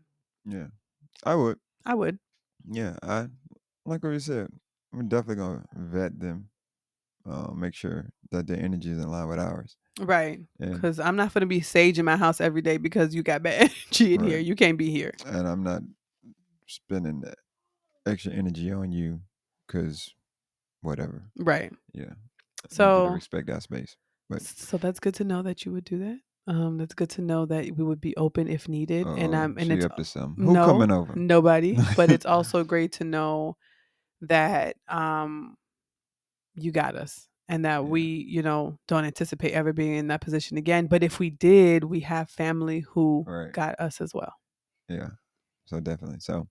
yeah, 0.44 0.66
I 1.24 1.34
would. 1.34 1.58
I 1.84 1.94
would. 1.94 2.20
Yeah, 2.70 2.94
I 3.02 3.26
like 3.84 4.04
what 4.04 4.10
you 4.10 4.20
said. 4.20 4.50
I'm 4.92 5.08
definitely 5.08 5.36
gonna 5.36 5.64
vet 5.74 6.18
them, 6.18 6.48
uh, 7.28 7.52
make 7.52 7.74
sure 7.74 8.10
that 8.30 8.46
their 8.46 8.58
energy 8.62 8.90
is 8.90 8.98
in 8.98 9.10
line 9.10 9.28
with 9.28 9.38
ours. 9.38 9.76
Right. 10.00 10.40
Because 10.60 11.00
I'm 11.00 11.16
not 11.16 11.34
going 11.34 11.40
to 11.40 11.46
be 11.46 11.60
sage 11.60 11.98
in 11.98 12.04
my 12.04 12.16
house 12.16 12.40
every 12.40 12.62
day 12.62 12.76
because 12.76 13.16
you 13.16 13.24
got 13.24 13.42
bad 13.42 13.62
energy 13.90 14.14
in 14.14 14.22
here. 14.22 14.38
You 14.38 14.54
can't 14.54 14.78
be 14.78 14.90
here. 14.90 15.12
and 15.26 15.48
I'm 15.48 15.64
not 15.64 15.82
spending 16.68 17.20
that 17.22 17.38
extra 18.06 18.32
energy 18.32 18.70
on 18.70 18.92
you 18.92 19.20
because 19.66 20.14
whatever. 20.82 21.24
Right. 21.36 21.72
Yeah. 21.92 22.02
I 22.02 22.06
need 22.06 22.12
you 22.12 22.68
to 22.68 22.74
So- 22.74 23.06
respect 23.08 23.48
that 23.48 23.62
space. 23.64 23.96
But 24.30 24.42
So 24.42 24.76
that's 24.76 25.00
good 25.00 25.14
to 25.14 25.24
know 25.24 25.42
that 25.42 25.64
you 25.64 25.72
would 25.72 25.84
do 25.84 25.98
that. 25.98 26.20
Um, 26.46 26.78
that's 26.78 26.94
good 26.94 27.10
to 27.10 27.22
know 27.22 27.44
that 27.46 27.76
we 27.76 27.82
would 27.82 28.00
be 28.00 28.16
open 28.16 28.46
if 28.46 28.68
needed. 28.68 29.06
and 29.06 29.34
uh-oh, 29.34 29.42
um, 29.42 29.56
and 29.58 29.72
it's 29.72 29.84
up 29.84 29.96
to 29.96 30.04
something. 30.04 30.44
Who 30.44 30.52
no, 30.52 30.66
coming 30.66 30.90
over? 30.92 31.14
Nobody. 31.16 31.76
But 31.96 32.10
it's 32.12 32.24
also 32.34 32.62
great 32.62 32.92
to 32.92 33.04
know 33.04 33.56
that 34.22 34.76
um 34.88 35.56
you 36.54 36.72
got 36.72 36.96
us 36.96 37.28
and 37.48 37.64
that 37.64 37.76
Yeah. 37.76 37.80
we, 37.80 38.02
you 38.02 38.42
know, 38.42 38.78
don't 38.88 39.04
anticipate 39.04 39.52
ever 39.52 39.72
being 39.72 39.94
in 39.94 40.08
that 40.08 40.20
position 40.20 40.56
again. 40.58 40.86
But 40.86 41.02
if 41.02 41.18
we 41.18 41.30
did, 41.30 41.84
we 41.84 42.00
have 42.00 42.28
family 42.28 42.80
who 42.80 43.24
Right. 43.26 43.52
got 43.52 43.78
us 43.80 44.00
as 44.00 44.12
well. 44.12 44.34
Yeah. 44.88 45.10
So 45.66 45.80
definitely. 45.80 46.20
So 46.20 46.48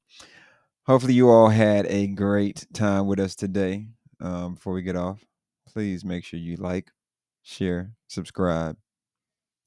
hopefully 0.85 1.13
you 1.13 1.29
all 1.29 1.49
had 1.49 1.85
a 1.87 2.07
great 2.07 2.65
time 2.73 3.05
with 3.07 3.19
us 3.19 3.35
today. 3.35 3.87
Um, 4.19 4.55
before 4.55 4.73
we 4.73 4.81
get 4.81 4.95
off, 4.95 5.23
please 5.67 6.03
make 6.05 6.23
sure 6.23 6.39
you 6.39 6.55
like, 6.55 6.91
share, 7.43 7.91
subscribe, 8.07 8.77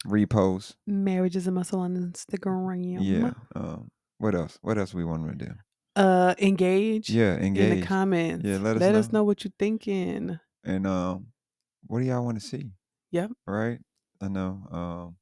repost. 0.06 0.74
Marriage 0.86 1.36
is 1.36 1.46
a 1.46 1.50
muscle 1.52 1.80
on 1.80 1.96
Instagram. 1.96 2.98
Yeah. 3.00 3.32
Um, 3.54 3.90
what 4.18 4.34
else? 4.34 4.58
What 4.62 4.78
else 4.78 4.94
we 4.94 5.04
want 5.04 5.28
to 5.38 5.44
do? 5.46 5.52
Uh 5.96 6.34
engage 6.38 7.10
Yeah, 7.10 7.34
engage 7.36 7.72
in 7.72 7.80
the 7.80 7.86
comments. 7.86 8.44
Yeah, 8.46 8.58
let 8.58 8.76
us 8.76 8.80
let 8.80 8.94
us 8.94 9.12
know. 9.12 9.18
know 9.20 9.24
what 9.24 9.44
you're 9.44 9.52
thinking. 9.58 10.38
and 10.64 10.86
um, 10.86 11.26
what 11.86 12.00
do 12.00 12.04
y'all 12.06 12.24
want 12.24 12.40
to 12.40 12.46
see? 12.46 12.70
Yep. 13.10 13.32
Right. 13.46 13.78
I 14.20 14.28
know. 14.28 14.62
Um, 14.70 15.16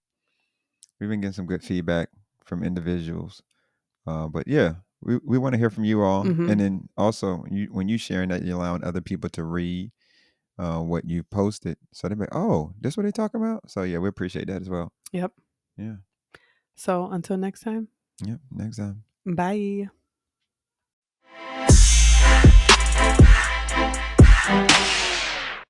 we've 1.01 1.09
been 1.09 1.21
getting 1.21 1.33
some 1.33 1.47
good 1.47 1.63
feedback 1.63 2.11
from 2.45 2.63
individuals. 2.63 3.43
Uh, 4.07 4.27
but 4.29 4.47
yeah, 4.49 4.75
we, 5.01 5.19
we 5.25 5.39
want 5.39 5.53
to 5.55 5.59
hear 5.59 5.71
from 5.71 5.85
you 5.85 6.03
all. 6.03 6.25
Mhm. 6.25 6.51
And 6.51 6.61
then 6.61 6.89
also, 6.97 7.45
you 7.51 7.69
when 7.71 7.89
you 7.89 7.97
sharing 7.99 8.29
that, 8.31 8.43
you're 8.45 8.57
allowing 8.57 8.83
other 8.85 9.01
people 9.01 9.31
to 9.31 9.45
read 9.45 9.93
uh, 10.59 10.81
what 10.81 11.05
you 11.07 11.23
posted. 11.23 11.79
So 11.93 12.09
they're 12.09 12.17
like, 12.17 12.35
oh, 12.35 12.73
this 12.81 12.97
what 12.97 13.05
they 13.05 13.13
talking 13.13 13.41
about? 13.41 13.71
So 13.71 13.83
yeah, 13.85 13.99
we 13.99 14.09
appreciate 14.09 14.49
that 14.49 14.61
as 14.63 14.69
well. 14.69 14.93
Yep. 15.13 15.33
Yeah. 15.77 15.97
So 16.75 17.07
until 17.11 17.37
next 17.39 17.61
time, 17.61 17.89
Yep. 18.25 18.41
Next 18.51 18.77
time. 18.79 19.05
bye. 19.25 19.89
Thank 24.49 24.79
you. 24.79 24.88